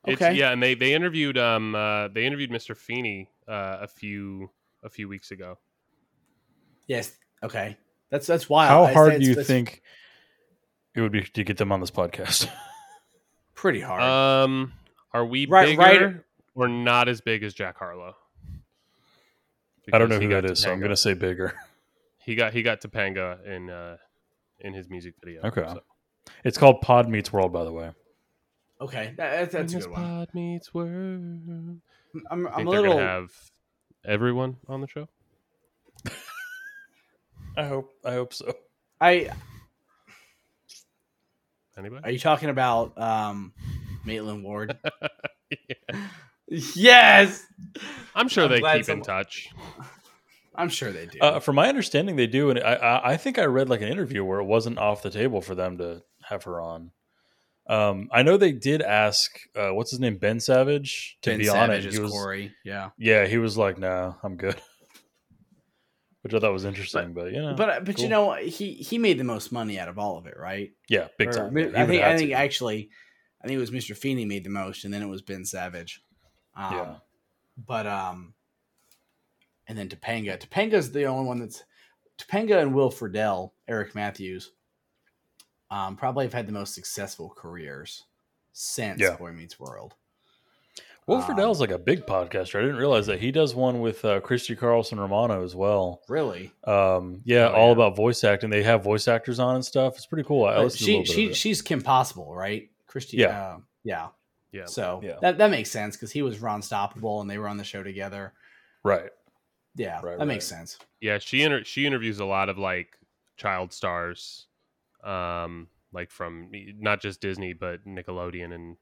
It's, 0.07 0.21
Okay. 0.21 0.35
yeah, 0.35 0.51
and 0.53 0.63
they 0.63 0.75
they 0.75 0.93
interviewed 0.95 1.37
um 1.39 1.75
uh, 1.75 2.09
they 2.09 2.25
interviewed 2.27 2.51
Mr. 2.51 2.75
Feeney 2.77 3.31
uh, 3.49 3.79
a 3.83 3.87
few 3.89 4.51
a 4.83 4.89
few 4.91 5.09
weeks 5.09 5.31
ago. 5.31 5.59
yes 6.87 7.13
okay 7.43 7.77
that's 8.11 8.27
that's 8.27 8.49
wild 8.49 8.71
How 8.71 8.85
I- 8.85 8.93
hard 8.93 9.21
do 9.21 9.27
you 9.27 9.43
think 9.43 9.83
it 10.95 11.01
would 11.03 11.13
be 11.13 11.23
to 11.23 11.45
get 11.45 11.57
them 11.59 11.71
on 11.73 11.81
this 11.81 11.91
podcast? 11.91 12.49
pretty 13.61 13.81
hard 13.81 14.03
Um, 14.03 14.73
are 15.13 15.25
we 15.25 15.47
Right- 15.47 15.77
bigger 15.77 15.81
right- 16.07 16.17
or 16.55 16.67
not 16.69 17.09
as 17.09 17.21
big 17.21 17.43
as 17.43 17.53
Jack 17.55 17.77
Harlow? 17.79 18.17
I 19.93 19.99
don't 19.99 20.09
know 20.09 20.17
Because 20.17 20.17
who 20.17 20.21
he 20.29 20.35
that 20.35 20.43
got 20.43 20.51
is, 20.51 20.59
so 20.61 20.73
I'm 20.73 20.79
going 20.79 20.91
to 20.91 20.97
say 20.97 21.15
bigger. 21.15 21.55
He 22.19 22.35
got 22.37 22.53
he 22.53 22.63
got 22.63 22.81
Topanga 22.81 23.45
in 23.47 23.71
uh 23.71 23.97
in 24.61 24.73
his 24.75 24.89
music 24.89 25.15
video. 25.25 25.43
Okay. 25.43 25.63
so. 25.67 25.81
It's 26.45 26.57
called 26.59 26.81
Pod 26.81 27.09
Meets 27.09 27.33
World, 27.33 27.53
by 27.53 27.65
the 27.65 27.73
way. 27.73 27.91
okay 28.81 29.15
that, 29.17 29.51
that's, 29.51 29.53
that's 29.53 29.75
a 29.75 29.79
good 29.81 29.91
one 29.91 30.01
pod 30.03 30.29
meets 30.35 30.73
world. 30.73 30.91
i'm, 32.31 32.47
I 32.47 32.51
I'm 32.51 32.57
think 32.57 32.69
a 32.69 32.71
little 32.71 32.95
gonna 32.95 33.07
have 33.07 33.31
everyone 34.07 34.57
on 34.69 34.81
the 34.81 34.87
show. 34.87 35.09
I 37.57 37.65
hope. 37.67 37.91
I 38.05 38.13
hope 38.13 38.33
so. 38.33 38.53
i 39.01 39.31
Anybody? 41.81 42.05
are 42.05 42.11
you 42.11 42.19
talking 42.19 42.49
about 42.51 42.97
um 43.01 43.53
maitland 44.05 44.45
ward 44.45 44.77
Yeah. 45.51 45.87
yes 46.49 47.47
I'm 48.15 48.29
sure 48.29 48.45
I'm 48.45 48.51
they 48.51 48.61
glad 48.61 48.79
keep 48.85 48.89
in 48.89 49.03
touch. 49.03 49.49
i'm 50.55 50.69
sure 50.69 50.93
they 50.93 51.07
do 51.07 51.19
Uh, 51.21 51.41
from 51.41 51.57
my 51.57 51.69
understanding, 51.69 52.17
they 52.17 52.27
do, 52.27 52.51
and 52.51 52.59
I, 52.61 52.75
I, 52.75 53.11
I 53.13 53.17
think 53.17 53.39
I 53.39 53.45
read 53.45 53.69
like 53.69 53.81
an 53.83 53.89
interview 53.89 54.25
where 54.25 54.41
it 54.41 54.45
wasn't 54.45 54.79
off 54.79 55.03
the 55.03 55.11
table 55.11 55.41
for 55.41 55.55
them 55.55 55.79
to 55.79 56.03
have 56.25 56.45
her 56.45 56.61
on. 56.61 56.91
Um, 57.69 58.09
I 58.13 58.23
know 58.23 58.37
they 58.37 58.51
did 58.53 58.83
ask, 58.83 59.31
uh, 59.55 59.71
what's 59.75 59.91
his 59.93 60.01
name, 60.01 60.17
Ben 60.17 60.41
Savage, 60.41 61.19
to 61.23 61.31
ben 61.31 61.39
be 61.39 61.45
savage 61.45 61.63
on 61.63 61.71
it. 61.71 61.85
is 61.87 61.95
He 61.95 62.01
was, 62.01 62.11
corey 62.11 62.53
yeah 62.65 62.91
yeah, 62.99 63.27
he 63.27 63.39
was 63.39 63.57
like, 63.57 63.79
"No, 63.79 64.17
I'm 64.25 64.37
good," 64.37 64.61
which 66.23 66.35
I 66.35 66.39
thought 66.41 66.53
was 66.53 66.65
interesting. 66.65 67.13
But, 67.13 67.33
you 67.33 67.41
know, 67.43 67.55
But 67.55 67.85
but 67.85 67.97
cool. 67.97 68.03
you 68.05 68.09
know 68.11 68.33
he 68.35 68.75
he 68.75 68.99
made 68.99 69.19
the 69.19 69.25
most 69.25 69.53
money 69.53 69.79
out 69.79 69.89
of 69.89 69.99
all 69.99 70.19
of 70.19 70.27
it, 70.27 70.37
right? 70.39 70.73
yeah, 70.89 71.09
big 71.19 71.29
Or- 71.29 71.33
time. 71.33 71.57
I 71.57 71.87
think 71.87 72.03
I 72.03 72.17
think 72.17 72.31
to. 72.31 72.35
actually, 72.37 72.91
I 73.43 73.47
think 73.47 73.57
it 73.57 73.61
was 73.61 73.71
Mr. 73.71 73.97
Feeney 73.97 74.25
made 74.25 74.45
the 74.45 74.51
most, 74.51 74.85
and 74.85 74.93
then 74.93 75.03
it 75.03 75.07
was 75.09 75.23
Ben 75.23 75.45
Savage. 75.45 76.03
Um, 76.55 76.73
Yeah. 76.75 76.95
But 77.67 77.87
um, 77.87 78.35
and 79.67 79.77
then 79.79 79.89
Topanga. 79.89 80.39
Topanga's 80.39 80.93
the 80.93 81.05
only 81.05 81.27
one 81.27 81.39
that's 81.41 81.63
Topanga 82.19 82.61
and 82.61 82.75
Will 82.75 82.91
Friedle, 82.91 83.53
Eric 83.69 83.95
Matthews. 83.95 84.53
Um, 85.71 85.97
probably 85.97 86.25
have 86.25 86.33
had 86.35 86.47
the 86.49 86.53
most 86.53 86.75
successful 86.75 87.29
careers 87.37 88.05
since 88.53 89.01
Yeah. 89.01 89.17
Boy 89.17 89.31
Meets 89.33 89.61
World. 89.61 89.95
Will 91.11 91.23
um, 91.53 91.53
like 91.59 91.71
a 91.71 91.79
big 91.79 92.07
podcaster. 92.07 92.59
I 92.59 92.63
didn't 92.63 92.77
realize 92.77 93.07
that 93.07 93.21
he 93.21 93.33
does 93.33 93.55
one 93.55 93.81
with 93.81 94.05
uh, 94.05 94.21
Christy 94.21 94.55
Carlson 94.57 94.99
Romano 95.01 95.45
as 95.45 95.55
well. 95.55 96.03
Really, 96.09 96.53
Um, 96.65 97.23
yeah, 97.25 97.49
Oh, 97.49 97.53
all 97.55 97.67
yeah. 97.69 97.73
about 97.73 97.97
voice 97.97 98.23
acting. 98.25 98.51
They 98.51 98.63
have 98.63 98.83
voice 98.85 99.09
actors 99.09 99.39
on 99.39 99.57
and 99.57 99.65
stuff. 99.65 99.97
It's 99.97 100.07
pretty 100.07 100.27
cool. 100.27 100.45
I 100.45 100.55
But 100.57 100.65
listened 100.65 100.87
to 100.87 101.01
a 101.01 101.05
she 101.05 101.29
she 101.29 101.35
she's 101.35 101.63
Kim 101.63 101.83
Possible, 101.83 102.35
right? 102.35 102.71
Christy. 102.87 103.19
Yeah. 103.19 103.29
uh, 103.41 103.59
yeah. 103.85 104.09
Yeah. 104.53 104.65
So 104.67 105.01
Yeah. 105.03 105.17
that 105.23 105.39
that 105.39 105.51
makes 105.51 105.71
sense 105.71 105.97
because 105.97 106.11
he 106.13 106.23
was 106.23 106.41
Ron 106.41 106.61
Stoppable 106.61 107.21
and 107.21 107.31
they 107.31 107.39
were 107.39 107.49
on 107.49 107.57
the 107.57 107.65
show 107.65 107.83
together. 107.83 108.33
Right. 108.83 109.11
Yeah, 109.77 110.01
Right, 110.03 110.19
that 110.19 110.27
makes 110.27 110.47
sense. 110.47 110.79
Yeah, 111.01 111.19
she 111.19 111.43
inter- 111.43 111.63
she 111.65 111.87
interviews 111.87 112.19
a 112.19 112.25
lot 112.25 112.49
of 112.49 112.59
like 112.59 112.99
child 113.37 113.73
stars, 113.73 114.47
um, 115.05 115.69
like 115.93 116.11
from 116.11 116.51
not 116.79 117.01
just 117.01 117.21
Disney 117.21 117.53
but 117.53 117.85
Nickelodeon 117.87 118.53
and 118.53 118.77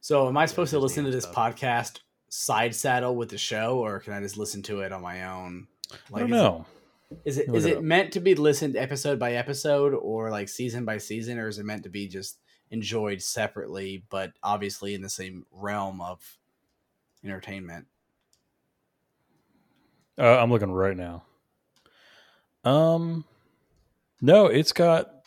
So 0.00 0.28
am 0.28 0.36
I 0.36 0.46
supposed 0.46 0.70
to 0.70 0.78
listen 0.78 1.04
to 1.04 1.10
this 1.10 1.24
stuff. 1.24 1.34
podcast 1.54 2.00
side 2.28 2.74
saddle 2.74 3.14
with 3.16 3.28
the 3.28 3.38
show, 3.38 3.78
or 3.78 4.00
can 4.00 4.12
I 4.12 4.20
just 4.20 4.36
listen 4.36 4.62
to 4.64 4.80
it 4.80 4.92
on 4.92 5.02
my 5.02 5.24
own? 5.24 5.66
I 6.14 6.20
don't 6.20 6.28
is 6.28 6.30
it- 6.30 6.34
know. 6.34 6.66
Is 7.24 7.38
it 7.38 7.48
is 7.52 7.64
it 7.64 7.78
it 7.78 7.82
meant 7.82 8.12
to 8.12 8.20
be 8.20 8.36
listened 8.36 8.76
episode 8.76 9.18
by 9.18 9.32
episode 9.32 9.94
or 9.94 10.30
like 10.30 10.48
season 10.48 10.84
by 10.84 10.98
season, 10.98 11.40
or 11.40 11.48
is 11.48 11.58
it 11.58 11.64
meant 11.64 11.82
to 11.82 11.88
be 11.88 12.06
just 12.06 12.38
enjoyed 12.70 13.20
separately, 13.20 14.04
but 14.10 14.32
obviously 14.44 14.94
in 14.94 15.02
the 15.02 15.08
same 15.08 15.44
realm 15.50 16.00
of 16.00 16.38
entertainment? 17.24 17.88
Uh, 20.16 20.38
I'm 20.38 20.50
looking 20.52 20.70
right 20.70 20.96
now. 20.96 21.24
Um, 22.62 23.24
no, 24.20 24.46
it's 24.46 24.72
got. 24.72 25.19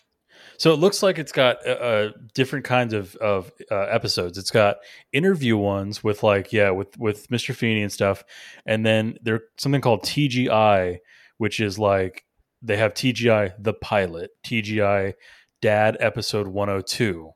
So 0.63 0.71
it 0.71 0.77
looks 0.77 1.03
like 1.03 1.19
it's 1.19 1.33
got 1.33 1.57
uh, 1.67 1.71
uh, 1.71 2.11
different 2.33 2.63
kinds 2.63 2.93
of 2.93 3.17
of 3.17 3.51
uh, 3.69 3.81
episodes. 3.81 4.37
It's 4.37 4.49
got 4.49 4.77
interview 5.11 5.57
ones 5.57 6.05
with 6.05 6.23
like 6.23 6.53
yeah 6.53 6.69
with 6.69 6.97
with 6.97 7.27
Mr. 7.27 7.53
Feeney 7.53 7.81
and 7.81 7.91
stuff, 7.91 8.23
and 8.65 8.85
then 8.85 9.17
there's 9.21 9.41
something 9.57 9.81
called 9.81 10.03
TGI, 10.03 10.99
which 11.37 11.59
is 11.59 11.77
like 11.77 12.23
they 12.61 12.77
have 12.77 12.93
TGI 12.93 13.55
the 13.59 13.73
pilot, 13.73 14.31
TGI 14.45 15.15
Dad 15.61 15.97
episode 15.99 16.47
102. 16.47 17.33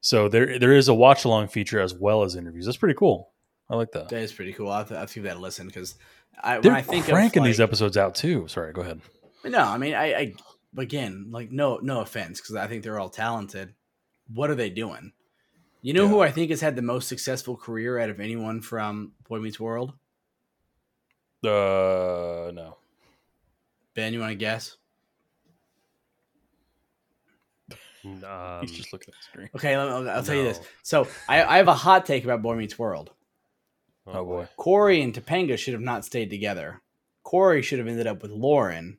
So 0.00 0.28
there 0.28 0.56
there 0.60 0.72
is 0.72 0.86
a 0.86 0.94
watch 0.94 1.24
along 1.24 1.48
feature 1.48 1.80
as 1.80 1.92
well 1.92 2.22
as 2.22 2.36
interviews. 2.36 2.66
That's 2.66 2.78
pretty 2.78 2.94
cool. 2.94 3.32
I 3.70 3.74
like 3.74 3.90
that. 3.90 4.08
That 4.10 4.22
is 4.22 4.32
pretty 4.32 4.52
cool. 4.52 4.70
I'll 4.70 4.78
have 4.78 4.88
to, 4.90 4.98
I'll 4.98 5.06
give 5.06 5.24
that 5.24 5.36
a 5.36 5.40
listen 5.40 5.66
because 5.66 5.96
I 6.40 6.58
when 6.58 6.62
They're 6.62 6.74
I 6.74 6.82
think 6.82 7.06
cranking 7.06 7.42
of 7.42 7.46
these 7.46 7.58
episodes 7.58 7.96
out 7.96 8.14
too. 8.14 8.46
Sorry, 8.46 8.72
go 8.72 8.82
ahead. 8.82 9.00
No, 9.44 9.58
I 9.58 9.76
mean, 9.78 9.94
I, 9.94 10.14
I 10.14 10.34
again, 10.76 11.28
like, 11.30 11.50
no, 11.50 11.78
no 11.82 12.00
offense, 12.00 12.40
because 12.40 12.56
I 12.56 12.66
think 12.66 12.82
they're 12.82 12.98
all 13.00 13.10
talented. 13.10 13.74
What 14.32 14.50
are 14.50 14.54
they 14.54 14.70
doing? 14.70 15.12
You 15.82 15.92
know 15.94 16.04
Yeah. 16.04 16.08
who 16.10 16.20
I 16.20 16.30
think 16.30 16.50
has 16.50 16.60
had 16.60 16.76
the 16.76 16.82
most 16.82 17.08
successful 17.08 17.56
career 17.56 17.98
out 17.98 18.10
of 18.10 18.20
anyone 18.20 18.60
from 18.60 19.12
Boy 19.28 19.38
Meets 19.40 19.58
World? 19.60 19.92
Uh, 21.44 22.50
no. 22.54 22.76
Ben, 23.94 24.12
you 24.12 24.20
want 24.20 24.30
to 24.30 24.36
guess? 24.36 24.76
um, 28.04 28.60
He's 28.62 28.72
just 28.72 28.92
looking 28.92 29.08
at 29.12 29.18
the 29.18 29.22
screen. 29.24 29.48
Okay, 29.56 29.74
I'll, 29.74 30.08
I'll 30.08 30.22
tell 30.22 30.36
you 30.36 30.44
this. 30.44 30.60
So 30.82 31.06
I, 31.28 31.42
I 31.42 31.56
have 31.58 31.68
a 31.68 31.74
hot 31.74 32.06
take 32.06 32.24
about 32.24 32.42
Boy 32.42 32.54
Meets 32.56 32.78
World. 32.78 33.10
Oh 34.06 34.24
boy. 34.24 34.48
Corey 34.56 35.00
and 35.02 35.14
Topanga 35.14 35.56
should 35.56 35.74
have 35.74 35.82
not 35.82 36.04
stayed 36.04 36.30
together. 36.30 36.80
Corey 37.22 37.62
should 37.62 37.78
have 37.78 37.86
ended 37.88 38.06
up 38.08 38.20
with 38.22 38.32
Lauren 38.32 38.98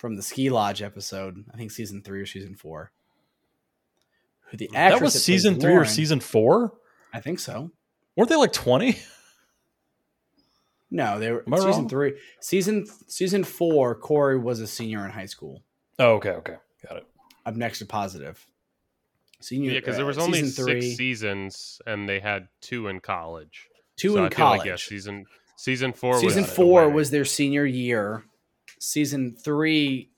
from 0.00 0.16
the 0.16 0.22
Ski 0.22 0.48
Lodge 0.48 0.80
episode. 0.80 1.44
I 1.52 1.58
think 1.58 1.70
season 1.70 2.00
three 2.02 2.22
or 2.22 2.26
season 2.26 2.54
four. 2.54 2.90
Who 4.46 4.56
the 4.56 4.70
actress 4.74 4.98
That 4.98 5.04
was 5.04 5.12
plays 5.12 5.24
season 5.24 5.60
three 5.60 5.74
or 5.74 5.84
season 5.84 6.20
four? 6.20 6.72
I 7.12 7.20
think 7.20 7.38
so. 7.38 7.70
Weren't 8.16 8.30
they 8.30 8.36
like 8.36 8.52
twenty? 8.52 8.98
No, 10.90 11.20
they 11.20 11.30
were 11.30 11.44
Am 11.46 11.54
I 11.54 11.58
season 11.58 11.70
wrong? 11.70 11.88
three. 11.88 12.14
Season 12.40 12.84
season 13.06 13.44
four. 13.44 13.94
Corey 13.94 14.36
was 14.38 14.58
a 14.58 14.66
senior 14.66 15.04
in 15.04 15.12
high 15.12 15.26
school. 15.26 15.62
Oh, 16.00 16.14
okay, 16.14 16.30
okay, 16.30 16.56
got 16.88 16.96
it. 16.96 17.06
I'm 17.46 17.56
next 17.56 17.78
to 17.78 17.86
positive. 17.86 18.44
Senior, 19.38 19.70
yeah, 19.72 19.78
because 19.78 19.96
there 19.96 20.04
uh, 20.04 20.08
was 20.08 20.18
only 20.18 20.40
season 20.40 20.64
three, 20.64 20.80
six 20.80 20.96
seasons 20.96 21.80
and 21.86 22.08
they 22.08 22.18
had 22.18 22.48
two 22.60 22.88
in 22.88 22.98
college. 23.00 23.68
two 23.96 24.14
So 24.14 24.18
in 24.18 24.24
I 24.24 24.28
feel 24.30 24.36
college. 24.36 24.58
Like, 24.60 24.66
yeah, 24.66 24.76
season 24.76 25.26
season 25.56 25.92
four. 25.92 26.18
season 26.18 26.42
was 26.42 26.52
four 26.52 26.80
wedding. 26.80 26.94
was 26.94 27.10
their 27.10 27.24
senior 27.24 27.64
year. 27.64 28.24
Season 28.80 29.36
three 29.36 30.10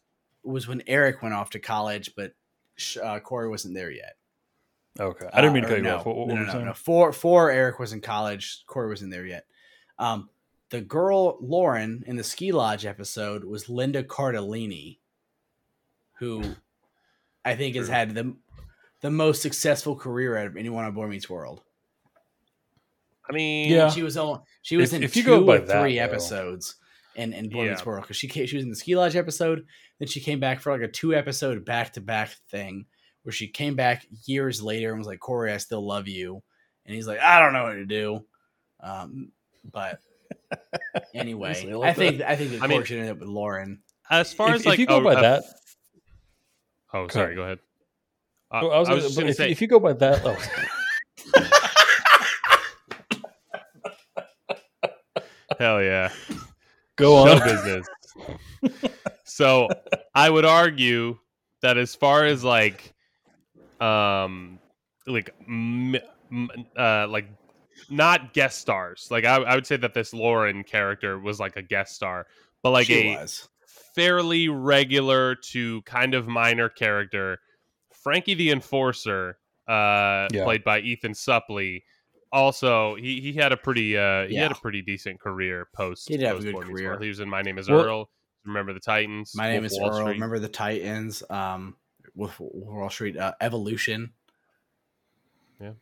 was 0.44 0.66
when 0.68 0.82
Eric 0.86 1.20
went 1.20 1.34
off 1.34 1.50
to 1.50 1.58
college, 1.58 2.12
but 2.16 2.32
uh, 3.02 3.18
Corey 3.20 3.48
wasn't 3.50 3.74
there 3.74 3.90
yet. 3.90 4.16
Okay, 5.00 5.26
I 5.32 5.40
didn't 5.40 5.54
mean 5.54 5.64
Uh, 5.64 5.68
to 5.68 5.72
or 5.74 5.76
cut 5.76 5.82
you 5.84 5.90
no, 5.90 5.96
off. 5.98 6.06
What, 6.06 6.16
what 6.16 6.28
no, 6.28 6.34
were 6.34 6.40
no, 6.40 6.46
no, 6.46 6.52
saying? 6.52 6.64
no. 6.66 6.72
Four, 6.74 7.12
four. 7.12 7.50
Eric 7.50 7.78
was 7.78 7.92
in 7.92 8.00
college. 8.00 8.64
Corey 8.66 8.88
wasn't 8.88 9.10
there 9.10 9.26
yet. 9.26 9.46
Um, 9.98 10.28
the 10.70 10.80
girl 10.80 11.38
Lauren 11.40 12.02
in 12.06 12.16
the 12.16 12.22
ski 12.24 12.52
lodge 12.52 12.86
episode 12.86 13.42
was 13.44 13.68
Linda 13.68 14.02
Cardellini, 14.02 14.98
who 16.14 16.42
I 17.44 17.56
think 17.56 17.74
has 17.76 17.88
had 17.88 18.14
the 18.14 18.34
the 19.00 19.10
most 19.10 19.42
successful 19.42 19.96
career 19.96 20.36
out 20.36 20.46
of 20.46 20.56
anyone 20.56 20.84
on 20.84 20.92
Boy 20.94 21.08
Meets 21.08 21.28
World. 21.28 21.62
I 23.28 23.32
mean, 23.32 23.72
Yeah. 23.72 23.90
She 23.90 24.02
was 24.02 24.16
on. 24.16 24.42
She 24.62 24.76
was 24.76 24.92
If- 24.92 24.96
in 24.98 25.02
if 25.02 25.16
you 25.16 25.22
two 25.24 25.28
go 25.28 25.44
by 25.44 25.56
or 25.56 25.66
three 25.66 25.96
though. 25.98 26.04
episodes 26.04 26.76
in 27.16 27.32
and 27.34 27.50
Boy 27.50 27.68
Meets 27.68 27.80
Yeah. 27.82 27.86
World 27.86 28.02
because 28.02 28.16
she 28.16 28.28
came, 28.28 28.46
she 28.46 28.56
was 28.56 28.64
in 28.64 28.70
the 28.70 28.76
ski 28.76 28.96
lodge 28.96 29.16
episode. 29.16 29.64
Then 29.98 30.08
she 30.08 30.20
came 30.20 30.40
back 30.40 30.60
for 30.60 30.72
like 30.72 30.82
a 30.82 30.88
two 30.92 31.14
episode 31.14 31.64
back 31.64 31.92
to 31.94 32.00
back 32.00 32.30
thing 32.50 32.86
where 33.22 33.32
she 33.32 33.48
came 33.48 33.74
back 33.76 34.04
years 34.26 34.62
later 34.62 34.90
and 34.90 34.98
was 34.98 35.06
like, 35.06 35.20
"Corey, 35.20 35.52
I 35.52 35.58
still 35.58 35.86
love 35.86 36.08
you," 36.08 36.42
and 36.86 36.94
he's 36.94 37.06
like, 37.06 37.20
"I 37.20 37.38
don't 37.40 37.52
know 37.52 37.64
what 37.64 37.74
to 37.74 37.84
do," 37.86 38.24
um, 38.80 39.30
but 39.70 40.00
anyway, 41.14 41.54
Say 41.54 41.72
I 41.72 41.92
think 41.92 42.18
that. 42.18 42.30
I 42.30 42.36
think 42.36 42.50
that 42.52 42.56
I 42.62 42.66
Corey 42.66 42.78
mean- 42.78 42.84
should 42.84 42.98
end 42.98 43.10
up 43.10 43.18
with 43.18 43.28
Lauren. 43.28 43.82
as 44.10 44.32
far 44.32 44.48
If- 44.48 44.54
as 44.56 44.60
if 44.62 44.66
like 44.66 44.78
you 44.78 44.86
go 44.86 44.98
a- 44.98 45.04
by 45.04 45.12
a- 45.14 45.20
that- 45.22 45.44
Oh, 46.94 47.08
sorry. 47.08 47.34
Go 47.34 47.42
ahead. 47.42 47.58
Uh, 48.50 48.60
Oh, 48.64 48.68
I 48.70 48.78
was, 48.80 48.88
gonna, 48.88 49.00
just 49.00 49.16
gonna 49.16 49.30
if, 49.30 49.36
say, 49.36 49.50
if 49.50 49.62
you 49.62 49.66
go 49.66 49.80
by 49.80 49.94
that, 49.94 50.20
oh, 50.26 50.36
hell 55.58 55.82
yeah. 55.82 56.10
Go 57.02 57.26
show 57.26 57.32
on. 57.32 57.48
business. 57.48 57.86
so 59.24 59.68
I 60.14 60.30
would 60.30 60.44
argue 60.44 61.18
that 61.60 61.76
as 61.76 61.94
far 61.94 62.24
as 62.24 62.42
like, 62.44 62.92
um, 63.80 64.58
like, 65.06 65.34
m- 65.48 65.96
m- 66.30 66.50
uh, 66.76 67.06
like 67.08 67.26
not 67.90 68.32
guest 68.32 68.60
stars. 68.60 69.08
Like 69.10 69.24
I, 69.24 69.36
I 69.36 69.54
would 69.54 69.66
say 69.66 69.76
that 69.76 69.94
this 69.94 70.14
Lauren 70.14 70.64
character 70.64 71.18
was 71.18 71.40
like 71.40 71.56
a 71.56 71.62
guest 71.62 71.94
star, 71.94 72.26
but 72.62 72.70
like 72.70 72.86
she 72.86 73.08
a 73.12 73.16
was. 73.18 73.48
fairly 73.94 74.48
regular 74.48 75.34
to 75.50 75.82
kind 75.82 76.14
of 76.14 76.26
minor 76.28 76.68
character. 76.68 77.38
Frankie 78.02 78.34
the 78.34 78.50
Enforcer, 78.50 79.38
uh, 79.68 80.28
Yeah. 80.32 80.44
played 80.44 80.64
by 80.64 80.80
Ethan 80.80 81.12
Suplee. 81.12 81.82
Also, 82.32 82.94
he, 82.94 83.20
he 83.20 83.32
had 83.34 83.52
a 83.52 83.56
pretty 83.56 83.96
uh, 83.96 84.26
he 84.26 84.36
had 84.36 84.52
a 84.52 84.54
pretty 84.54 84.80
decent 84.82 85.20
career 85.20 85.68
post. 85.74 86.08
He 86.08 86.16
did 86.16 86.26
have 86.26 86.38
a 86.38 86.42
good 86.42 86.54
career. 86.56 86.90
World. 86.90 87.02
He 87.02 87.08
was 87.08 87.20
in 87.20 87.28
My 87.28 87.42
Name 87.42 87.58
Is 87.58 87.68
Well- 87.68 87.84
Earl. 87.84 88.10
Remember 88.44 88.72
the 88.72 88.80
Titans. 88.80 89.34
My 89.36 89.50
name 89.50 89.60
Wolf 89.62 89.72
is 89.72 89.78
Wall 89.78 89.90
Earl. 89.90 89.96
Street. 90.00 90.12
Remember 90.14 90.38
the 90.40 90.48
Titans? 90.48 91.22
Um, 91.30 91.76
with 92.16 92.32
Wall 92.40 92.90
Street 92.90 93.16
uh, 93.16 93.34
Evolution. 93.40 94.10
Yeah. 95.60 95.72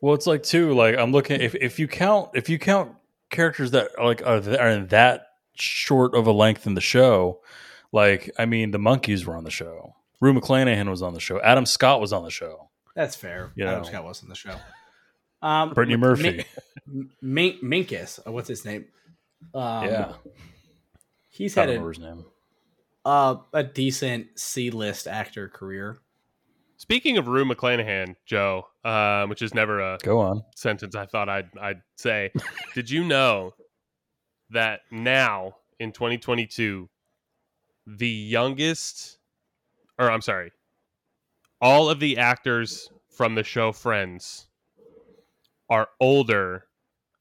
Well, 0.00 0.14
it's 0.14 0.26
like 0.26 0.42
too. 0.42 0.74
Like 0.74 0.96
I'm 0.98 1.12
looking. 1.12 1.40
If 1.40 1.54
if 1.54 1.78
you 1.78 1.86
count 1.86 2.30
if 2.34 2.48
you 2.48 2.58
count 2.58 2.96
characters 3.30 3.70
that 3.70 3.90
are 3.96 4.06
like 4.06 4.26
are, 4.26 4.40
th- 4.40 4.58
are 4.58 4.70
in 4.70 4.88
that 4.88 5.28
short 5.54 6.14
of 6.16 6.26
a 6.26 6.32
length 6.32 6.66
in 6.66 6.74
the 6.74 6.80
show, 6.80 7.40
like 7.92 8.30
I 8.38 8.44
mean, 8.46 8.72
the 8.72 8.78
monkeys 8.78 9.24
were 9.24 9.36
on 9.36 9.44
the 9.44 9.50
show. 9.50 9.94
Rue 10.20 10.34
McClanahan 10.34 10.90
was 10.90 11.02
on 11.02 11.14
the 11.14 11.20
show. 11.20 11.40
Adam 11.42 11.64
Scott 11.64 12.00
was 12.00 12.12
on 12.12 12.24
the 12.24 12.30
show. 12.30 12.70
That's 12.96 13.14
fair. 13.14 13.52
You 13.54 13.66
Adam 13.66 13.82
know. 13.82 13.88
Scott 13.88 14.04
was 14.04 14.22
on 14.22 14.28
the 14.28 14.34
show. 14.34 14.56
Um, 15.42 15.72
Brittany 15.72 15.96
Murphy. 15.96 16.44
Min- 16.86 17.10
Mink, 17.22 17.62
Minkus. 17.62 18.18
uh, 18.26 18.32
What's 18.32 18.48
his 18.48 18.64
name? 18.64 18.86
Um, 19.54 19.84
yeah, 19.86 20.12
he's 21.30 21.54
had 21.54 21.70
a, 21.70 21.80
his 21.80 21.98
name. 21.98 22.24
uh, 23.06 23.36
a 23.54 23.62
decent 23.64 24.38
C-list 24.38 25.06
actor 25.08 25.48
career. 25.48 25.98
Speaking 26.76 27.16
of 27.18 27.26
Rue 27.28 27.44
McClanahan, 27.44 28.16
Joe, 28.26 28.66
um, 28.84 29.28
which 29.30 29.40
is 29.42 29.54
never 29.54 29.80
a 29.80 29.98
Go 30.02 30.18
on. 30.18 30.42
sentence 30.56 30.94
I 30.94 31.06
thought 31.06 31.28
I'd 31.28 31.48
I'd 31.60 31.82
say. 31.96 32.32
Did 32.74 32.90
you 32.90 33.04
know 33.04 33.52
that 34.50 34.80
now 34.90 35.56
in 35.78 35.92
2022, 35.92 36.88
the 37.86 38.08
youngest, 38.08 39.18
or 39.98 40.10
I'm 40.10 40.20
sorry, 40.22 40.52
all 41.62 41.88
of 41.88 41.98
the 42.00 42.18
actors 42.18 42.90
from 43.10 43.34
the 43.34 43.42
show 43.44 43.72
Friends 43.72 44.48
are 45.70 45.88
older 46.00 46.64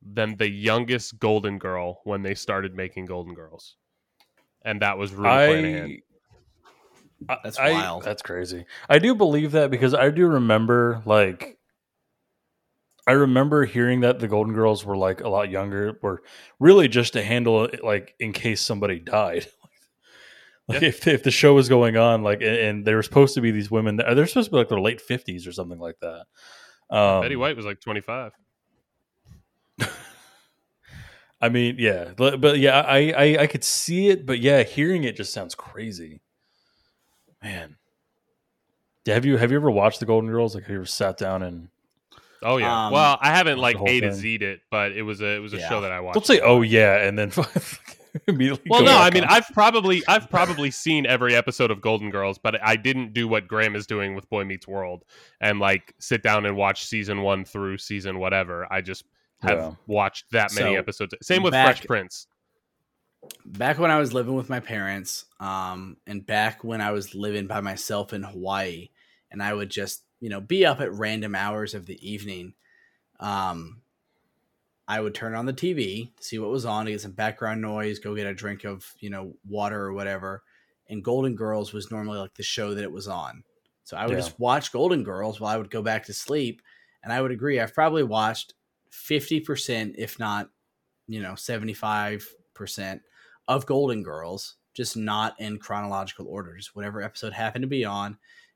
than 0.01 0.35
the 0.37 0.49
youngest 0.49 1.19
Golden 1.19 1.57
Girl 1.59 2.01
when 2.03 2.23
they 2.23 2.35
started 2.35 2.75
making 2.75 3.05
Golden 3.05 3.33
Girls, 3.33 3.75
and 4.65 4.81
that 4.81 4.97
was 4.97 5.13
Rue 5.13 5.25
McClanahan. 5.25 5.99
I, 7.27 7.37
That's 7.43 7.59
I- 7.59 7.71
wild. 7.71 8.03
That's 8.03 8.21
crazy. 8.21 8.65
I 8.89 8.99
do 8.99 9.15
believe 9.15 9.51
that 9.53 9.71
because 9.71 9.93
I 9.93 10.09
do 10.09 10.27
remember 10.27 11.01
like 11.05 11.57
I 13.09 13.13
remember 13.13 13.65
hearing 13.65 14.01
that 14.01 14.19
the 14.19 14.27
Golden 14.27 14.53
Girls 14.53 14.85
were 14.85 14.95
like 14.95 15.21
a 15.21 15.29
lot 15.29 15.49
younger, 15.49 15.97
were 16.03 16.21
really 16.59 16.87
just 16.87 17.13
to 17.13 17.23
handle 17.23 17.65
it 17.65 17.83
like 17.83 18.13
in 18.19 18.33
case 18.33 18.61
somebody 18.61 18.99
died. 18.99 19.47
Like 20.67 20.83
if 20.83 21.07
if 21.07 21.23
the 21.23 21.31
show 21.31 21.55
was 21.55 21.67
going 21.67 21.97
on, 21.97 22.21
like 22.21 22.41
and, 22.41 22.55
and 22.55 22.85
there 22.85 22.97
were 22.97 23.01
supposed 23.01 23.33
to 23.33 23.41
be 23.41 23.49
these 23.49 23.71
women, 23.71 23.95
that, 23.95 24.13
they're 24.13 24.27
supposed 24.27 24.49
to 24.49 24.51
be 24.51 24.57
like 24.57 24.69
their 24.69 24.79
late 24.79 25.01
fifties 25.01 25.47
or 25.47 25.51
something 25.51 25.79
like 25.79 25.95
that. 26.01 26.27
Um, 26.89 27.21
Betty 27.21 27.35
White 27.35 27.55
was 27.55 27.65
like 27.65 27.79
25. 27.79 28.31
I 31.41 31.49
mean, 31.49 31.75
yeah, 31.79 32.11
but, 32.17 32.41
but 32.41 32.59
yeah, 32.59 32.81
I, 32.81 33.11
I 33.11 33.37
I 33.43 33.47
could 33.47 33.63
see 33.63 34.09
it, 34.09 34.25
but 34.25 34.39
yeah, 34.39 34.63
hearing 34.63 35.03
it 35.05 35.15
just 35.15 35.31
sounds 35.31 35.55
crazy. 35.55 36.19
Man, 37.41 37.77
have 39.05 39.25
you 39.25 39.37
have 39.37 39.49
you 39.51 39.57
ever 39.57 39.71
watched 39.71 40.01
the 40.01 40.05
Golden 40.05 40.29
Girls? 40.29 40.53
Like, 40.53 40.63
have 40.65 40.71
you 40.71 40.77
ever 40.77 40.85
sat 40.85 41.17
down 41.17 41.43
and 41.43 41.69
Oh 42.43 42.57
yeah. 42.57 42.87
Um, 42.87 42.93
well, 42.93 43.17
I 43.21 43.35
haven't 43.35 43.57
like 43.59 43.77
whole 43.77 43.87
A 43.87 43.99
to 44.01 44.11
thing. 44.11 44.19
Z'd 44.19 44.41
it, 44.41 44.61
but 44.69 44.91
it 44.91 45.03
was 45.03 45.21
a 45.21 45.35
it 45.35 45.39
was 45.39 45.53
a 45.53 45.59
Yeah. 45.59 45.69
show 45.69 45.81
that 45.81 45.91
I 45.91 45.99
watched. 46.01 46.15
don't 46.15 46.25
say 46.25 46.41
oh 46.41 46.61
yeah 46.61 46.97
and 46.97 47.17
then 47.17 47.31
immediately? 48.27 48.65
Well, 48.69 48.83
no, 48.83 48.97
I 48.97 49.09
mean. 49.11 49.23
I've 49.23 49.47
probably 49.53 50.01
I've 50.07 50.29
probably 50.29 50.71
seen 50.71 51.05
every 51.05 51.35
episode 51.35 51.71
of 51.71 51.81
Golden 51.81 52.09
Girls, 52.09 52.37
but 52.37 52.61
I 52.63 52.75
didn't 52.75 53.13
do 53.13 53.27
what 53.27 53.47
Graham 53.47 53.75
is 53.75 53.85
doing 53.87 54.15
with 54.15 54.29
Boy 54.29 54.43
Meets 54.45 54.67
World 54.67 55.03
and 55.41 55.59
like 55.59 55.93
sit 55.99 56.23
down 56.23 56.45
and 56.45 56.55
watch 56.55 56.85
season 56.85 57.21
one 57.21 57.45
through 57.45 57.77
season 57.77 58.19
whatever. 58.19 58.67
I 58.71 58.81
just 58.81 59.05
have 59.41 59.57
Yeah. 59.57 59.71
watched 59.87 60.31
that 60.31 60.53
many 60.53 60.75
So, 60.75 60.79
episodes. 60.79 61.15
Same 61.21 61.43
with 61.43 61.51
back- 61.51 61.77
Fresh 61.77 61.85
Prince. 61.87 62.27
back 63.45 63.77
when 63.79 63.91
I 63.91 63.99
was 63.99 64.13
living 64.13 64.35
with 64.35 64.49
my 64.49 64.59
parents, 64.59 65.25
um, 65.39 65.97
and 66.07 66.25
back 66.25 66.63
when 66.63 66.81
I 66.81 66.91
was 66.91 67.13
living 67.15 67.47
by 67.47 67.61
myself 67.61 68.13
in 68.13 68.23
Hawaii, 68.23 68.89
and 69.31 69.43
I 69.43 69.53
would 69.53 69.69
just, 69.69 70.03
you 70.21 70.29
know, 70.29 70.39
be 70.41 70.65
up 70.65 70.79
at 70.81 70.91
random 70.93 71.35
hours 71.35 71.73
of 71.73 71.85
the 71.85 71.99
evening, 72.09 72.53
um, 73.19 73.81
I 74.89 74.99
would 75.01 75.15
turn 75.15 75.35
on 75.35 75.45
the 75.45 75.53
TV, 75.53 76.13
see 76.19 76.39
what 76.39 76.51
was 76.51 76.65
on, 76.65 76.85
to 76.85 76.91
get 76.91 77.01
some 77.01 77.13
background 77.13 77.61
noise, 77.61 77.99
go 77.99 78.15
get 78.15 78.27
a 78.27 78.33
drink 78.33 78.65
of, 78.65 78.95
you 78.99 79.11
know, 79.11 79.35
water 79.47 79.81
or 79.83 79.93
whatever. 79.93 80.43
And 80.89 81.03
Golden 81.03 81.35
Girls 81.35 81.73
was 81.73 81.91
normally 81.91 82.19
like 82.19 82.33
the 82.33 82.43
show 82.43 82.73
that 82.73 82.83
it 82.83 82.91
was 82.91 83.07
on. 83.07 83.43
So 83.83 83.97
I 83.97 84.07
would 84.07 84.17
Yeah. 84.17 84.17
just 84.17 84.39
watch 84.39 84.71
Golden 84.71 85.03
Girls 85.03 85.39
while 85.39 85.53
I 85.53 85.57
would 85.57 85.71
go 85.71 85.83
back 85.83 86.05
to 86.07 86.13
sleep. 86.13 86.63
And 87.03 87.13
I 87.13 87.21
would 87.21 87.31
agree, 87.31 87.59
I've 87.59 87.73
probably 87.75 88.03
watched 88.03 88.55
50%, 88.91 89.95
if 89.97 90.19
not, 90.19 90.51
you 91.07 91.21
know, 91.21 91.35
75% 91.35 93.03
of 93.47 93.65
Golden 93.67 94.03
Girls, 94.03 94.57
just 94.73 94.97
not 94.97 95.39
in 95.39 95.59
chronological 95.59 96.27
order, 96.27 96.55
just 96.57 96.75
whatever 96.75 97.01
episode 97.01 97.33
happened 97.33 97.63
to 97.63 97.67
be 97.67 97.85
on. 97.85 98.07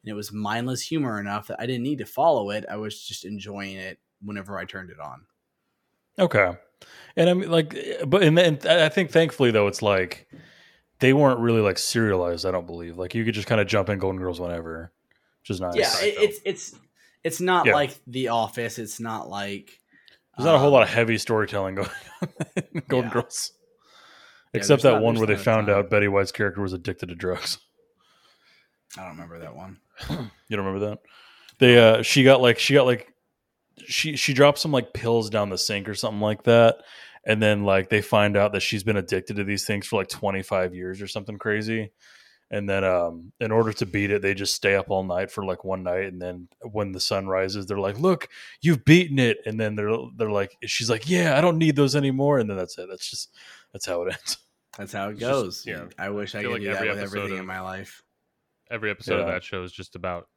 And 0.03 0.09
it 0.11 0.13
was 0.13 0.31
mindless 0.31 0.81
humor 0.81 1.19
enough 1.19 1.47
that 1.47 1.59
I 1.59 1.67
didn't 1.67 1.83
need 1.83 1.99
to 1.99 2.05
follow 2.05 2.49
it. 2.51 2.65
I 2.69 2.77
was 2.77 3.03
just 3.05 3.25
enjoying 3.25 3.77
it 3.77 3.99
whenever 4.21 4.57
I 4.57 4.65
turned 4.65 4.91
it 4.91 4.99
on. 4.99 5.27
Okay. 6.19 6.53
And 7.15 7.29
I 7.29 7.33
mean, 7.33 7.51
like, 7.51 7.75
but 8.07 8.23
and, 8.23 8.37
and 8.39 8.65
I 8.65 8.89
think 8.89 9.11
thankfully 9.11 9.51
though, 9.51 9.67
it's 9.67 9.81
like 9.81 10.27
they 10.99 11.13
weren't 11.13 11.39
really 11.39 11.61
like 11.61 11.77
serialized. 11.77 12.45
I 12.45 12.51
don't 12.51 12.65
believe 12.67 12.97
like 12.97 13.13
you 13.15 13.23
could 13.25 13.33
just 13.35 13.47
kind 13.47 13.61
of 13.61 13.67
jump 13.67 13.89
in 13.89 13.99
Golden 13.99 14.19
Girls 14.19 14.39
whenever, 14.39 14.91
which 15.41 15.49
is 15.51 15.61
nice. 15.61 15.75
Yeah, 15.75 15.91
it, 16.01 16.15
it's 16.17 16.39
it's 16.45 16.75
it's 17.23 17.41
not 17.41 17.65
Yeah. 17.65 17.73
like 17.75 17.95
The 18.07 18.29
Office. 18.29 18.79
It's 18.79 18.99
not 18.99 19.29
like 19.29 19.79
There's 20.37 20.45
not 20.45 20.55
a 20.55 20.57
whole 20.57 20.67
um, 20.69 20.73
lot 20.73 20.83
of 20.83 20.89
heavy 20.89 21.17
storytelling 21.19 21.75
going 21.75 21.89
on 22.21 22.29
in 22.73 22.81
Golden 22.87 23.09
Yeah. 23.09 23.13
Girls, 23.13 23.51
Yeah, 24.53 24.57
except 24.59 24.81
there's 24.81 24.93
that 24.93 24.99
not- 24.99 25.03
one 25.03 25.15
where 25.15 25.27
they 25.27 25.35
found 25.35 25.67
ton. 25.67 25.75
out 25.77 25.89
Betty 25.91 26.07
White's 26.07 26.31
character 26.31 26.61
was 26.61 26.73
addicted 26.73 27.09
to 27.09 27.15
drugs. 27.15 27.59
I 28.97 29.01
don't 29.01 29.11
remember 29.11 29.39
that 29.39 29.55
one. 29.55 29.77
You 30.09 30.57
don't 30.57 30.65
remember 30.65 30.87
that? 30.89 30.99
They 31.59 31.77
uh 31.77 32.01
she 32.01 32.23
got 32.23 32.41
like 32.41 32.57
she 32.59 32.73
got 32.73 32.85
like 32.87 33.12
she 33.85 34.15
she 34.15 34.33
drops 34.33 34.61
some 34.61 34.71
like 34.71 34.93
pills 34.93 35.29
down 35.29 35.49
the 35.49 35.57
sink 35.57 35.87
or 35.89 35.95
something 35.95 36.21
like 36.21 36.43
that. 36.43 36.77
And 37.25 37.41
then 37.41 37.63
like 37.63 37.89
they 37.89 38.01
find 38.01 38.35
out 38.35 38.51
that 38.53 38.61
she's 38.61 38.83
been 38.83 38.97
addicted 38.97 39.37
to 39.37 39.43
these 39.43 39.65
things 39.65 39.87
for 39.87 39.97
like 39.99 40.09
25 40.09 40.75
years 40.75 41.01
or 41.01 41.07
something 41.07 41.37
crazy. 41.37 41.91
And 42.51 42.69
then 42.69 42.83
um 42.83 43.31
in 43.39 43.51
order 43.51 43.73
to 43.73 43.85
beat 43.85 44.11
it, 44.11 44.21
they 44.21 44.33
just 44.33 44.53
stay 44.53 44.75
up 44.75 44.89
all 44.89 45.03
night 45.03 45.31
for 45.31 45.43
like 45.45 45.63
one 45.63 45.83
night 45.83 46.05
and 46.05 46.21
then 46.21 46.49
when 46.61 46.91
the 46.91 46.99
sun 46.99 47.27
rises, 47.27 47.65
they're 47.65 47.79
like, 47.79 47.97
"Look, 47.97 48.27
you've 48.61 48.85
beaten 48.85 49.17
it." 49.19 49.37
And 49.45 49.59
then 49.59 49.75
they're 49.75 49.95
they're 50.17 50.29
like 50.29 50.55
she's 50.65 50.89
like, 50.89 51.09
"Yeah, 51.09 51.37
I 51.37 51.41
don't 51.41 51.57
need 51.57 51.75
those 51.75 51.95
anymore." 51.95 52.37
And 52.39 52.49
then 52.49 52.57
that's 52.57 52.77
it. 52.77 52.87
That's 52.89 53.09
just 53.09 53.33
that's 53.71 53.85
how 53.87 54.03
it 54.03 54.13
ends. 54.13 54.37
That's 54.77 54.91
how 54.93 55.07
it 55.09 55.11
It's 55.13 55.19
just- 55.21 55.31
goes. 55.31 55.63
yeah. 55.65 55.85
I 55.97 56.09
wish 56.09 56.35
I, 56.35 56.41
feel 56.41 56.51
could 56.51 56.61
like 56.61 56.61
do 56.63 56.73
that 56.73 56.87
with 56.95 56.99
everything 56.99 57.33
of- 57.33 57.39
in 57.39 57.45
my 57.45 57.61
life. 57.61 58.03
Every 58.69 58.91
episode 58.91 59.19
of 59.21 59.27
that 59.27 59.43
show 59.43 59.63
is 59.63 59.71
just 59.71 59.95
about 59.95 60.27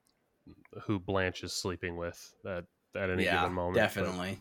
who 0.85 0.99
Blanche 1.01 1.43
is 1.43 1.53
sleeping 1.53 1.97
with 1.97 2.33
at 2.47 2.65
at 2.97 3.11
any 3.11 3.25
yeah, 3.25 3.41
given 3.43 3.55
moment. 3.55 3.75
but- 3.75 3.81
definitely. 3.81 4.41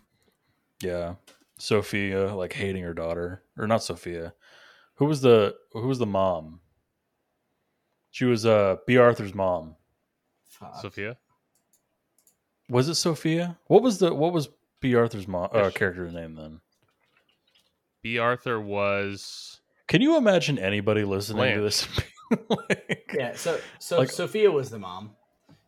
Yeah. 0.82 1.16
Sophia 1.58 2.34
like 2.36 2.54
hating 2.54 2.84
her 2.84 2.94
daughter 2.94 3.42
or 3.58 3.66
not 3.68 3.82
Sophia. 3.84 4.34
Who 4.96 5.06
was 5.06 5.22
the 5.22 5.56
who 5.72 5.88
was 5.88 6.00
the 6.00 6.06
mom? 6.06 6.60
She 8.12 8.26
was 8.26 8.46
uh 8.46 8.78
Bea 8.86 8.98
Arthur's 8.98 9.34
mom. 9.34 9.76
Fuck. 10.48 10.82
Sophia. 10.82 11.18
Was 12.70 12.90
it 12.90 12.96
Sophia? 12.96 13.58
What 13.68 13.84
was 13.84 14.00
the 14.00 14.14
what 14.14 14.34
was 14.34 14.50
Bea 14.82 14.96
Arthur's 14.96 15.28
mom 15.28 15.50
uh, 15.54 15.70
character's 15.70 16.14
name 16.14 16.36
then? 16.36 16.60
Bea 18.02 18.20
Arthur 18.20 18.60
was 18.60 19.62
Can 19.88 20.02
you 20.02 20.18
imagine 20.18 20.60
anybody 20.60 21.04
listening 21.04 21.56
to 21.56 21.62
this? 21.62 21.88
like- 22.50 23.12
Yeah, 23.14 23.36
so 23.36 23.60
so 23.80 24.00
Like- 24.00 24.12
Sophia 24.12 24.52
was 24.52 24.70
the 24.70 24.80
mom. 24.80 25.12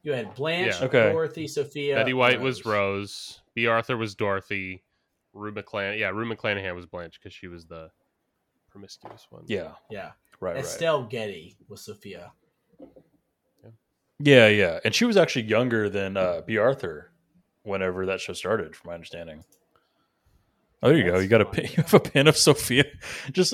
You 0.07 0.13
had 0.13 0.33
Blanche, 0.35 0.73
Yeah. 0.79 0.85
Okay. 0.85 1.11
Dorothy, 1.11 1.49
Sophia. 1.49 1.95
Betty 1.95 2.13
White 2.13 2.37
Rose. 2.39 2.43
was 2.63 2.65
Rose. 2.65 3.41
Bea 3.55 3.67
Arthur 3.67 3.97
was 3.97 4.15
Dorothy. 4.15 4.81
Rue 5.33 5.51
McClan. 5.51 5.99
Yeah, 5.99 6.11
Rue 6.11 6.25
McClanahan 6.33 6.75
was 6.75 6.85
Blanche 6.85 7.19
because 7.21 7.33
she 7.33 7.49
was 7.49 7.65
the 7.65 7.89
promiscuous 8.71 9.27
one. 9.29 9.43
Yeah, 9.47 9.73
Yeah. 9.89 10.11
right, 10.39 10.55
right. 10.55 10.57
Estelle 10.63 11.03
Getty 11.03 11.57
was 11.67 11.81
Sophia. 11.81 12.31
Yeah, 12.79 13.67
yeah. 14.19 14.47
yeah, 14.47 14.79
And 14.85 14.95
she 14.95 15.03
was 15.03 15.17
actually 15.17 15.43
younger 15.43 15.89
than 15.89 16.15
uh 16.15 16.39
Bea 16.39 16.57
Arthur 16.57 17.11
whenever 17.63 18.05
that 18.05 18.21
show 18.21 18.31
started, 18.31 18.77
from 18.77 18.87
my 18.91 18.93
understanding. 18.93 19.43
Oh, 20.81 20.87
there 20.87 20.97
you 20.97 21.03
go. 21.03 21.19
You 21.19 21.27
got 21.27 21.41
a 21.41 21.45
fine. 21.45 21.53
pin, 21.55 21.63
you 21.75 21.83
have 21.83 21.93
a 21.93 21.99
pin 21.99 22.27
of 22.27 22.37
Sophia. 22.37 22.85
Just 23.33 23.53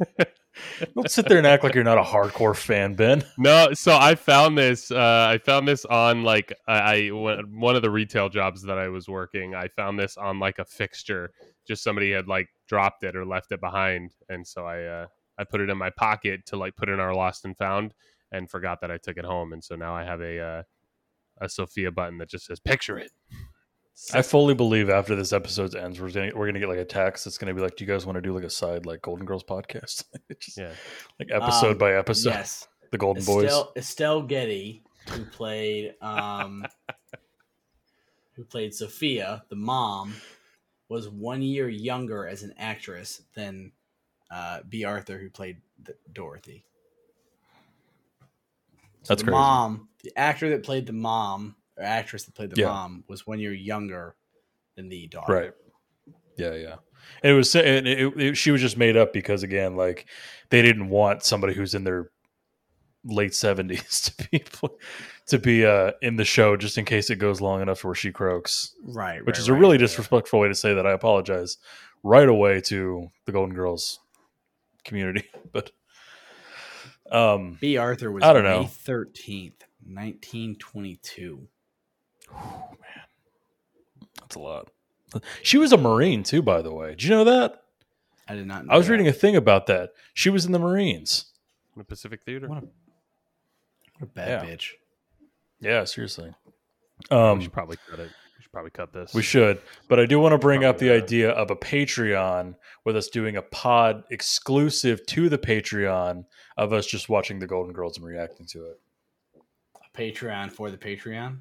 don't 0.94 1.10
sit 1.10 1.28
there 1.28 1.38
and 1.38 1.46
act 1.46 1.64
like 1.64 1.74
you're 1.74 1.84
not 1.84 1.98
a 1.98 2.02
hardcore 2.02 2.56
fan, 2.56 2.94
Ben. 2.94 3.24
No, 3.38 3.72
so 3.74 3.96
I 3.96 4.14
found 4.14 4.58
this. 4.58 4.90
Uh, 4.90 5.28
I 5.30 5.38
found 5.38 5.68
this 5.68 5.84
on 5.84 6.24
like 6.24 6.52
I, 6.66 6.78
I 6.78 7.08
one 7.08 7.76
of 7.76 7.82
the 7.82 7.90
retail 7.90 8.28
jobs 8.28 8.62
that 8.62 8.78
I 8.78 8.88
was 8.88 9.08
working. 9.08 9.54
I 9.54 9.68
found 9.68 9.98
this 9.98 10.16
on 10.16 10.38
like 10.38 10.58
a 10.58 10.64
fixture. 10.64 11.30
Just 11.66 11.84
somebody 11.84 12.12
had 12.12 12.26
like 12.26 12.48
dropped 12.68 13.04
it 13.04 13.16
or 13.16 13.24
left 13.24 13.52
it 13.52 13.60
behind, 13.60 14.12
and 14.28 14.46
so 14.46 14.66
I 14.66 14.82
uh, 14.84 15.06
I 15.38 15.44
put 15.44 15.60
it 15.60 15.70
in 15.70 15.78
my 15.78 15.90
pocket 15.90 16.46
to 16.46 16.56
like 16.56 16.76
put 16.76 16.88
in 16.88 17.00
our 17.00 17.14
lost 17.14 17.44
and 17.44 17.56
found, 17.56 17.94
and 18.32 18.50
forgot 18.50 18.80
that 18.80 18.90
I 18.90 18.98
took 18.98 19.16
it 19.16 19.24
home. 19.24 19.52
And 19.52 19.62
so 19.62 19.76
now 19.76 19.94
I 19.94 20.04
have 20.04 20.20
a 20.20 20.40
uh, 20.40 20.62
a 21.40 21.48
Sophia 21.48 21.92
button 21.92 22.18
that 22.18 22.30
just 22.30 22.46
says 22.46 22.60
"Picture 22.60 22.98
it." 22.98 23.12
I 24.14 24.22
fully 24.22 24.54
believe 24.54 24.90
after 24.90 25.16
this 25.16 25.32
episode 25.32 25.74
ends, 25.74 26.00
we're 26.00 26.10
gonna 26.10 26.30
we're 26.34 26.46
gonna 26.46 26.60
get 26.60 26.68
like 26.68 26.78
a 26.78 26.84
text 26.84 27.24
that's 27.24 27.36
gonna 27.36 27.54
be 27.54 27.60
like, 27.60 27.76
"Do 27.76 27.84
you 27.84 27.90
guys 27.90 28.06
want 28.06 28.16
to 28.16 28.22
do 28.22 28.32
like 28.32 28.44
a 28.44 28.50
side 28.50 28.86
like 28.86 29.02
Golden 29.02 29.26
Girls 29.26 29.44
podcast?" 29.44 30.04
Just 30.40 30.56
Yeah, 30.56 30.72
like 31.18 31.28
episode 31.32 31.72
Um, 31.72 31.78
by 31.78 31.94
episode. 31.94 32.30
Yes. 32.30 32.68
The 32.90 32.98
Golden 32.98 33.24
Boys. 33.24 33.44
Estelle, 33.46 33.72
Estelle 33.76 34.22
Getty, 34.22 34.82
who 35.10 35.24
played 35.26 35.94
um, 36.00 36.64
who 38.34 38.44
played 38.44 38.72
Sophia, 38.74 39.42
the 39.50 39.56
mom, 39.56 40.14
was 40.88 41.08
one 41.08 41.42
year 41.42 41.68
younger 41.68 42.26
as 42.26 42.42
an 42.44 42.54
actress 42.56 43.22
than 43.34 43.72
uh, 44.30 44.60
Bea 44.68 44.84
Arthur, 44.84 45.18
who 45.18 45.28
played 45.28 45.58
the, 45.82 45.94
Dorothy. 46.12 46.64
So 49.02 49.14
That's 49.14 49.22
the 49.22 49.26
crazy. 49.26 49.38
mom, 49.38 49.88
the 50.02 50.12
actor 50.16 50.48
that 50.50 50.62
played 50.62 50.86
the 50.86 50.92
mom, 50.92 51.56
or 51.78 51.84
actress 51.84 52.24
that 52.24 52.34
played 52.34 52.50
the 52.50 52.60
Yeah. 52.60 52.66
mom, 52.68 53.04
was 53.08 53.26
one 53.26 53.38
year 53.38 53.52
younger 53.52 54.16
than 54.76 54.88
the 54.88 55.06
daughter. 55.06 55.32
Right. 55.32 55.52
Yeah, 56.36 56.54
yeah. 56.54 56.76
And 57.22 57.32
it 57.32 57.34
was 57.34 57.54
and 57.56 57.86
it, 57.88 57.98
it, 58.00 58.20
it- 58.20 58.36
she 58.36 58.50
was 58.50 58.60
just 58.60 58.76
made 58.76 58.96
up 58.96 59.12
because 59.12 59.42
again, 59.42 59.76
like 59.76 60.06
they 60.50 60.62
didn't 60.62 60.88
want 60.88 61.22
somebody 61.24 61.54
who's 61.54 61.74
in 61.74 61.84
their 61.84 62.10
late 63.04 63.34
seventies 63.34 64.00
to 64.18 64.28
be 64.30 64.44
to 65.28 65.38
be 65.38 65.64
uh, 65.64 65.92
in 66.02 66.16
the 66.16 66.24
show 66.24 66.56
just 66.56 66.78
in 66.78 66.84
case 66.84 67.10
it 67.10 67.16
goes 67.16 67.40
long 67.40 67.60
enough 67.62 67.84
where 67.84 67.94
she 67.94 68.10
croaks, 68.12 68.74
Right. 68.84 69.24
which 69.24 69.36
right, 69.36 69.38
is 69.38 69.48
a 69.48 69.52
right. 69.52 69.58
really 69.60 69.78
disrespectful 69.78 70.40
way 70.40 70.48
to 70.48 70.54
say 70.54 70.74
that. 70.74 70.86
I 70.86 70.92
apologize 70.92 71.58
right 72.02 72.28
away 72.28 72.60
to 72.62 73.08
the 73.26 73.32
Golden 73.32 73.54
Girls 73.54 74.00
community, 74.84 75.24
but 75.52 75.70
um, 77.10 77.56
Bea 77.60 77.76
Arthur 77.78 78.10
was 78.12 78.22
I 78.22 78.32
don't 78.32 78.42
May 78.44 78.48
know. 78.62 78.66
thirteenth, 78.66 79.64
nineteen 79.84 80.56
twenty-two. 82.30 84.06
that's 84.20 84.36
a 84.36 84.38
lot. 84.40 84.68
She 85.42 85.56
was 85.58 85.72
a 85.72 85.76
Marine 85.78 86.22
too, 86.22 86.42
by 86.42 86.60
the 86.62 86.72
way. 86.72 86.90
Did 86.90 87.04
you 87.04 87.10
know 87.10 87.24
that? 87.24 87.62
I 88.28 88.34
did 88.34 88.46
not. 88.46 88.66
know 88.66 88.74
I 88.74 88.76
was 88.76 88.86
that. 88.86 88.92
reading 88.92 89.08
a 89.08 89.12
thing 89.12 89.36
about 89.36 89.66
that. 89.68 89.90
She 90.12 90.28
was 90.30 90.44
in 90.44 90.52
the 90.52 90.58
Marines. 90.58 91.26
In 91.74 91.80
the 91.80 91.84
Pacific 91.84 92.22
Theater. 92.24 92.46
What 92.48 92.58
a, 92.58 92.66
what 92.66 94.02
a 94.02 94.06
bad 94.06 94.28
Yeah. 94.46 94.50
bitch. 94.54 94.70
Yeah, 95.60 95.84
seriously. 95.84 96.34
Um, 97.10 97.38
we 97.38 97.44
should 97.44 97.52
probably 97.52 97.78
cut 97.88 98.00
it. 98.00 98.10
We 98.36 98.42
should 98.42 98.52
probably 98.52 98.70
cut 98.70 98.92
this. 98.92 99.14
we 99.14 99.22
should, 99.22 99.60
but 99.88 99.98
I 99.98 100.04
do 100.06 100.20
want 100.20 100.32
to 100.32 100.38
bring 100.38 100.62
up 100.64 100.76
the 100.78 100.86
Probably 100.88 100.98
not. 101.00 101.04
idea 101.04 101.30
of 101.30 101.50
a 101.50 101.56
Patreon 101.56 102.54
with 102.84 102.96
us 102.96 103.08
doing 103.08 103.36
a 103.36 103.42
pod 103.42 104.04
exclusive 104.10 105.04
to 105.06 105.28
the 105.28 105.38
Patreon 105.38 106.24
of 106.58 106.72
us 106.72 106.86
just 106.86 107.08
watching 107.08 107.38
the 107.38 107.46
Golden 107.46 107.72
Girls 107.72 107.96
and 107.96 108.06
reacting 108.06 108.46
to 108.46 108.66
it. 108.66 108.80
A 109.76 109.98
Patreon 109.98 110.52
for 110.52 110.70
the 110.70 110.76
Patreon. 110.76 111.38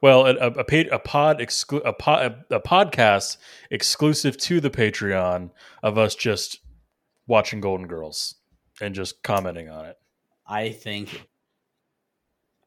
Well, 0.00 0.26
a, 0.26 0.34
a, 0.36 0.50
a, 0.50 0.98
pod 0.98 1.40
exclu- 1.40 1.82
a, 1.84 1.92
pod, 1.92 2.44
a, 2.50 2.56
a 2.56 2.60
podcast 2.60 3.36
exclusive 3.70 4.36
to 4.38 4.60
the 4.60 4.70
Patreon 4.70 5.50
of 5.82 5.98
us 5.98 6.14
just 6.14 6.60
watching 7.26 7.60
Golden 7.60 7.86
Girls 7.86 8.36
and 8.80 8.94
just 8.94 9.22
commenting 9.22 9.68
on 9.68 9.86
it. 9.86 9.96
I 10.46 10.70
think 10.70 11.28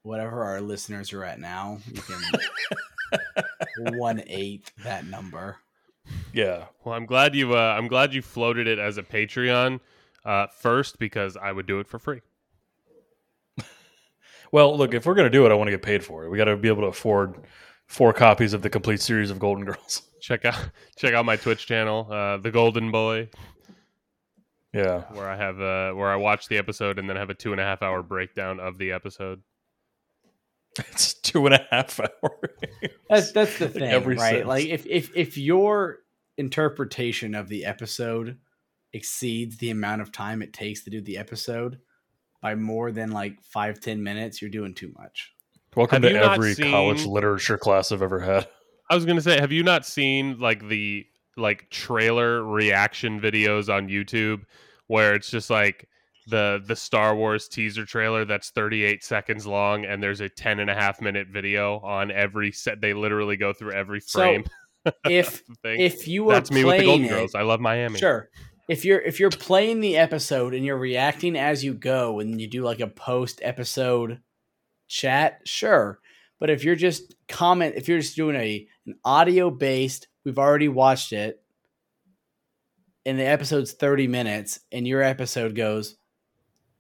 whatever 0.04 0.44
our 0.44 0.62
listeners 0.62 1.12
are 1.14 1.24
at 1.24 1.40
now, 1.40 1.80
we 1.92 2.00
can 2.00 3.98
one 3.98 4.22
eighth 4.28 4.72
that 4.84 5.06
number. 5.06 5.58
Yeah. 6.34 6.66
Well, 6.84 6.96
I'm 6.96 7.06
glad 7.06 7.36
you. 7.36 7.56
Uh, 7.56 7.76
I'm 7.78 7.88
glad 7.88 8.14
you 8.14 8.22
floated 8.22 8.68
it 8.68 8.80
as 8.80 8.98
a 8.98 9.04
Patreon 9.04 9.80
uh, 10.26 10.48
first 10.48 11.00
because 11.00 11.38
I 11.38 11.52
would 11.52 11.66
do 11.66 11.80
it 11.80 11.88
for 11.88 12.00
free. 12.00 12.22
Well, 14.54 14.78
look, 14.78 14.94
if 14.94 15.06
we're 15.08 15.16
gonna 15.16 15.32
do 15.32 15.46
it, 15.48 15.52
I 15.52 15.56
want 15.56 15.68
to 15.68 15.72
get 15.72 15.82
paid 15.82 16.06
for 16.06 16.24
it. 16.24 16.30
We 16.30 16.38
got 16.38 16.46
to 16.46 16.56
be 16.56 16.68
able 16.68 16.84
to 16.84 16.88
afford 16.88 17.36
four 17.88 18.14
copies 18.14 18.54
of 18.54 18.62
the 18.62 18.70
complete 18.70 19.02
series 19.02 19.32
of 19.32 19.40
Golden 19.40 19.66
Girls. 19.66 20.04
Check 20.22 20.46
out 20.46 20.58
check 20.96 21.14
out 21.14 21.26
my 21.26 21.36
Twitch 21.36 21.66
channel, 21.68 22.08
uh, 22.10 22.38
the 22.38 22.50
Golden 22.52 22.92
Boy, 22.92 23.28
Yeah. 24.74 25.02
where 25.12 25.28
I 25.28 25.36
have 25.36 25.60
uh, 25.60 25.92
where 25.94 26.10
I 26.10 26.16
watch 26.16 26.48
the 26.48 26.58
episode 26.58 26.98
and 26.98 27.10
then 27.10 27.18
have 27.18 27.30
a 27.30 27.34
two 27.34 27.52
and 27.52 27.60
a 27.60 27.64
half 27.66 27.82
hour 27.82 28.02
breakdown 28.02 28.60
of 28.62 28.78
the 28.78 28.92
episode. 28.94 29.42
It's 30.80 31.14
two 31.16 31.46
and 31.48 31.56
a 31.56 31.68
half 31.72 32.00
hours. 32.00 32.52
That's 33.10 33.32
that's 33.34 33.58
the 33.60 33.68
thing, 33.70 33.84
every 33.84 34.16
right? 34.16 34.30
sentence. 34.30 34.48
Like 34.48 34.66
if 34.68 34.86
if 34.86 35.12
if 35.16 35.38
your 35.38 35.98
interpretation 36.38 37.36
of 37.36 37.50
the 37.50 37.66
episode 37.66 38.38
exceeds 38.94 39.58
the 39.58 39.72
amount 39.72 40.02
of 40.04 40.12
time 40.12 40.42
it 40.42 40.54
takes 40.54 40.84
to 40.84 40.90
do 40.90 41.02
the 41.02 41.18
episode 41.18 41.80
by 42.44 42.54
more 42.54 42.92
than 42.92 43.10
like 43.10 43.42
five 43.42 43.80
ten 43.80 44.04
minutes, 44.04 44.40
you're 44.42 44.52
doing 44.52 44.76
too 44.76 44.94
much. 45.00 45.32
Welcome 45.76 46.04
Have 46.04 46.12
to 46.12 46.20
every 46.32 46.54
seen- 46.54 46.70
college 46.70 47.06
literature 47.06 47.58
class 47.58 47.92
I've 47.92 48.04
ever 48.04 48.20
had. 48.20 48.48
I 48.92 48.96
was 48.96 49.06
gonna 49.06 49.22
say, 49.22 49.40
have 49.40 49.52
you 49.52 49.64
not 49.64 49.86
seen 49.88 50.38
like 50.38 50.68
the 50.68 51.08
like 51.36 51.68
trailer 51.72 52.44
reaction 52.44 53.20
videos 53.20 53.74
on 53.74 53.88
YouTube 53.88 54.42
where 54.86 55.16
it's 55.16 55.32
just 55.32 55.50
like 55.50 55.88
the 56.28 56.62
the 56.68 56.76
Star 56.76 57.16
Wars 57.16 57.48
teaser 57.48 57.86
trailer 57.86 58.24
that's 58.24 58.52
38 58.52 59.04
seconds 59.04 59.48
long 59.48 59.84
and 59.86 60.04
there's 60.04 60.22
a 60.22 60.30
10 60.30 60.60
and 60.60 60.70
a 60.70 60.76
half 60.76 61.02
minute 61.02 61.28
video 61.30 61.80
on 61.80 62.12
every 62.12 62.52
set 62.52 62.80
they 62.82 62.94
literally 62.94 63.36
go 63.36 63.52
through 63.52 63.72
every 63.74 64.00
So, 64.00 64.20
frame 64.20 64.44
If 65.10 65.40
of 65.42 65.48
the 65.48 65.56
thing. 65.64 65.80
if 65.82 66.08
you 66.08 66.26
were 66.26 66.34
that's 66.34 66.52
me 66.52 66.64
with 66.64 66.78
the 66.80 66.86
Golden 66.86 67.06
it- 67.06 67.10
Girls. 67.10 67.34
I 67.36 67.42
love 67.42 67.60
Miami. 67.62 67.98
Sure. 68.00 68.30
If 68.70 68.86
you're 68.86 69.02
if 69.02 69.20
you're 69.20 69.30
playing 69.30 69.82
the 69.82 69.98
episode 69.98 70.54
and 70.54 70.66
you're 70.66 70.78
reacting 70.78 71.36
as 71.36 71.64
you 71.64 71.74
go 71.74 72.20
and 72.20 72.40
you 72.40 72.48
do 72.48 72.64
like 72.64 72.80
a 72.80 72.88
post 72.88 73.40
episode 73.44 74.22
chat, 74.88 75.42
sure. 75.46 76.00
But 76.40 76.50
if 76.50 76.64
you're 76.64 76.76
just 76.76 77.16
comment 77.28 77.76
if 77.76 77.88
you're 77.88 78.00
just 78.00 78.16
doing 78.16 78.36
a 78.36 78.68
an 78.86 78.96
audio 79.04 79.50
based, 79.50 80.08
we've 80.24 80.40
already 80.40 80.70
watched 80.70 81.14
it 81.14 81.42
and 83.06 83.20
the 83.20 83.26
episode's 83.26 83.74
30 83.74 84.08
minutes 84.08 84.60
and 84.72 84.88
your 84.88 85.02
episode 85.02 85.56
goes 85.56 85.98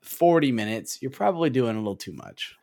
40 0.01 0.51
minutes, 0.51 1.01
you're 1.01 1.11
probably 1.11 1.49
doing 1.49 1.75
a 1.75 1.79
little 1.79 1.95
too 1.95 2.13
much. 2.13 2.55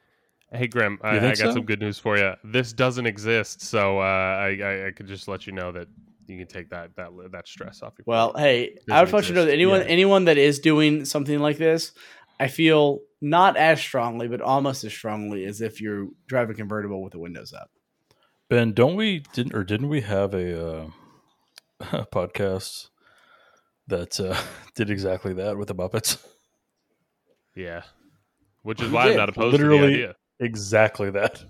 Hey 0.53 0.67
Grim, 0.67 0.99
I, 1.03 1.17
I 1.17 1.21
got 1.21 1.37
so? 1.37 1.53
some 1.53 1.65
good 1.65 1.81
news 1.81 1.99
for 1.99 2.19
you. 2.19 2.33
This 2.43 2.73
doesn't 2.73 3.07
exist, 3.07 3.63
so 3.63 4.01
uh, 4.01 4.03
I, 4.03 4.59
I 4.63 4.87
I 4.89 4.91
could 4.91 5.07
just 5.07 5.29
let 5.29 5.47
you 5.47 5.53
know 5.53 5.71
that 5.71 5.87
you 6.31 6.39
can 6.39 6.47
take 6.47 6.71
that 6.71 6.97
that 6.97 7.11
that 7.33 7.47
stress 7.49 7.83
off 7.83 7.95
your. 7.99 8.05
Well, 8.07 8.33
hey, 8.37 8.75
Doesn't 8.75 8.93
I 8.93 9.03
would 9.03 9.13
want 9.13 9.29
you 9.29 9.35
to 9.35 9.41
know 9.41 9.45
that 9.47 9.53
anyone 9.53 9.81
Yeah. 9.81 9.87
anyone 9.87 10.25
that 10.27 10.39
is 10.39 10.59
doing 10.61 11.05
something 11.05 11.39
like 11.39 11.59
this, 11.59 11.93
I 12.39 12.49
feel 12.49 13.01
not 13.21 13.57
as 13.57 13.81
strongly, 13.81 14.29
but 14.29 14.41
almost 14.41 14.85
as 14.85 14.93
strongly 14.93 15.45
as 15.45 15.61
if 15.61 15.81
you're 15.81 16.09
driving 16.27 16.53
a 16.53 16.57
convertible 16.57 17.03
with 17.03 17.13
the 17.13 17.19
windows 17.19 17.53
up. 17.53 17.71
Ben, 18.49 18.73
don't 18.73 18.97
we 18.97 19.23
didn't 19.33 19.55
or 19.55 19.63
didn't 19.65 19.89
we 19.89 20.01
have 20.01 20.33
a, 20.35 20.79
uh, 20.79 20.87
a 21.93 22.07
podcast 22.07 22.89
that 23.89 24.19
uh, 24.19 24.37
did 24.75 24.89
exactly 24.91 25.35
that 25.35 25.57
with 25.59 25.69
the 25.69 25.75
Muppets? 25.75 26.25
yeah, 27.55 27.83
which 28.63 28.81
is 28.81 28.89
Who 28.89 28.95
why 28.95 29.11
I'm 29.11 29.17
not 29.17 29.29
opposed 29.29 29.57
to 29.57 29.63
the 29.63 29.69
Literally- 29.71 29.95
idea. 29.95 30.15
Exactly 30.43 31.11
that. 31.11 31.45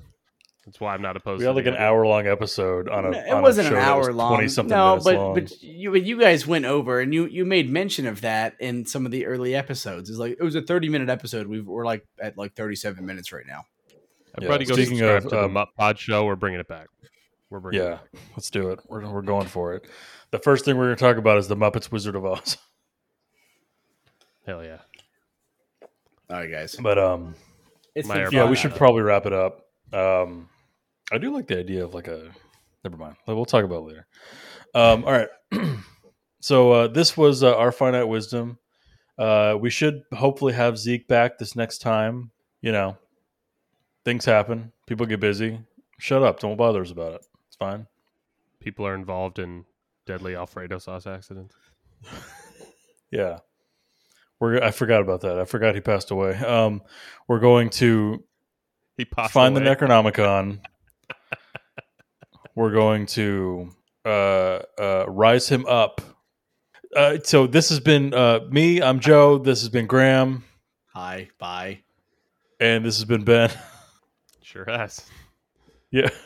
That's 0.70 0.80
why 0.80 0.94
I'm 0.94 1.02
not 1.02 1.16
opposed. 1.16 1.40
We 1.40 1.46
to 1.46 1.48
had 1.48 1.56
like 1.56 1.66
an 1.66 1.74
hour 1.74 2.06
long 2.06 2.28
episode 2.28 2.88
on 2.88 3.06
a. 3.06 3.10
No, 3.10 3.18
it 3.18 3.28
on 3.28 3.42
wasn't 3.42 3.66
show 3.66 3.74
an 3.74 3.80
that 3.80 3.98
was 3.98 4.06
hour 4.06 4.12
long. 4.14 4.40
20-something 4.40 4.70
No, 4.70 5.00
but 5.02 5.16
long. 5.16 5.34
but 5.34 5.60
you 5.60 5.90
but 5.90 6.04
you 6.04 6.20
guys 6.20 6.46
went 6.46 6.64
over 6.64 7.00
and 7.00 7.12
you 7.12 7.26
you 7.26 7.44
made 7.44 7.68
mention 7.68 8.06
of 8.06 8.20
that 8.20 8.54
in 8.60 8.86
some 8.86 9.04
of 9.04 9.10
the 9.10 9.26
early 9.26 9.56
episodes. 9.56 10.08
It's 10.10 10.18
like 10.20 10.36
it 10.38 10.42
was 10.44 10.54
a 10.54 10.62
30 10.62 10.88
minute 10.88 11.08
episode. 11.08 11.48
We've, 11.48 11.66
we're 11.66 11.84
like 11.84 12.06
at 12.22 12.38
like 12.38 12.54
37 12.54 13.04
minutes 13.04 13.32
right 13.32 13.44
now. 13.48 13.64
Everybody 14.36 14.64
Yeah, 14.64 14.68
go 14.68 14.74
speaking 14.76 14.98
subscribe 14.98 15.16
of, 15.16 15.22
to 15.24 15.28
the 15.30 15.44
um, 15.46 15.54
Mupp 15.54 15.66
Pod 15.76 15.98
Show. 15.98 16.24
We're 16.24 16.36
bringing 16.36 16.60
it 16.60 16.68
back. 16.68 16.86
We're 17.50 17.58
bringing. 17.58 17.82
yeah, 17.82 17.94
It 17.94 18.12
back. 18.12 18.22
let's 18.36 18.48
do 18.50 18.70
it. 18.70 18.78
We're 18.86 19.04
we're 19.10 19.22
going 19.22 19.48
for 19.48 19.74
it. 19.74 19.88
The 20.30 20.38
first 20.38 20.64
thing 20.64 20.76
we're 20.76 20.84
going 20.86 20.96
to 20.98 21.04
talk 21.04 21.16
about 21.16 21.38
is 21.38 21.48
the 21.48 21.56
Muppets 21.56 21.90
Wizard 21.90 22.14
of 22.14 22.24
Oz. 22.24 22.58
Hell 24.46 24.62
yeah. 24.62 24.78
All 26.30 26.36
right, 26.36 26.48
guys. 26.48 26.76
But 26.80 26.96
um, 26.96 27.34
It's 27.96 28.06
My 28.06 28.14
been 28.14 28.24
AirPods 28.26 28.32
yeah, 28.34 28.48
we 28.48 28.54
should 28.54 28.76
probably 28.76 29.02
wrap 29.02 29.26
it 29.26 29.32
up. 29.32 29.66
Um, 29.92 30.48
I 31.12 31.18
do 31.18 31.32
like 31.32 31.46
the 31.48 31.58
idea 31.58 31.84
of 31.84 31.94
like 31.94 32.08
a. 32.08 32.30
Never 32.84 32.96
mind. 32.96 33.16
We'll 33.26 33.44
talk 33.44 33.64
about 33.64 33.78
it 33.82 33.86
later. 33.88 34.06
Um, 34.74 35.04
all 35.04 35.12
right. 35.12 35.28
so 36.40 36.72
uh, 36.72 36.88
this 36.88 37.16
was 37.16 37.42
uh, 37.42 37.56
our 37.56 37.72
finite 37.72 38.08
wisdom. 38.08 38.58
Uh, 39.18 39.56
we 39.60 39.68
should 39.70 40.02
hopefully 40.14 40.54
have 40.54 40.78
Zeke 40.78 41.06
back 41.06 41.36
this 41.38 41.54
next 41.56 41.78
time. 41.78 42.30
You 42.62 42.72
know, 42.72 42.96
things 44.04 44.24
happen. 44.24 44.72
People 44.86 45.04
get 45.06 45.20
busy. 45.20 45.60
Shut 45.98 46.22
up. 46.22 46.40
Don't 46.40 46.56
bother 46.56 46.80
us 46.80 46.90
about 46.90 47.14
it. 47.14 47.26
It's 47.48 47.56
fine. 47.56 47.86
People 48.60 48.86
are 48.86 48.94
involved 48.94 49.38
in 49.38 49.64
deadly 50.06 50.34
Alfredo 50.36 50.78
sauce 50.78 51.06
accidents. 51.06 51.54
Yeah. 53.12 53.38
We're. 54.38 54.62
I 54.62 54.70
forgot 54.70 55.00
about 55.00 55.22
that. 55.22 55.36
I 55.36 55.44
forgot 55.44 55.74
he 55.74 55.80
passed 55.80 56.12
away. 56.12 56.36
Um, 56.36 56.80
we're 57.26 57.40
going 57.40 57.70
to 57.70 58.22
He 58.96 59.04
passed 59.04 59.32
find 59.32 59.56
away. 59.56 59.64
the 59.64 59.74
Necronomicon. 59.74 60.60
We're 62.54 62.72
going 62.72 63.06
to 63.06 63.70
uh, 64.04 64.60
uh, 64.78 65.04
rise 65.08 65.48
him 65.48 65.66
up. 65.66 66.00
Uh, 66.94 67.18
so 67.22 67.46
this 67.46 67.68
has 67.68 67.80
been 67.80 68.12
uh, 68.12 68.40
me. 68.50 68.82
I'm 68.82 68.98
Joe. 69.00 69.38
This 69.38 69.60
has 69.60 69.68
been 69.68 69.86
Graham, 69.86 70.42
Hi, 70.92 71.28
bye. 71.38 71.80
and 72.58 72.84
this 72.84 72.96
has 72.96 73.04
been 73.04 73.24
Ben. 73.24 73.50
Sure 74.42 74.64
has. 74.66 75.06
yeah. 75.92 76.08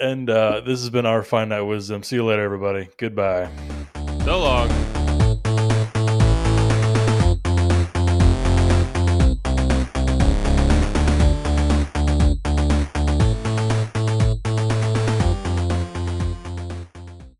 And 0.00 0.28
uh, 0.28 0.60
this 0.60 0.80
has 0.80 0.90
been 0.90 1.06
our 1.06 1.22
finite 1.22 1.64
wisdom. 1.66 2.02
See 2.02 2.16
you 2.16 2.24
later, 2.24 2.42
everybody. 2.42 2.88
Goodbye. 2.98 3.48
So 4.24 4.38
long. 4.40 4.83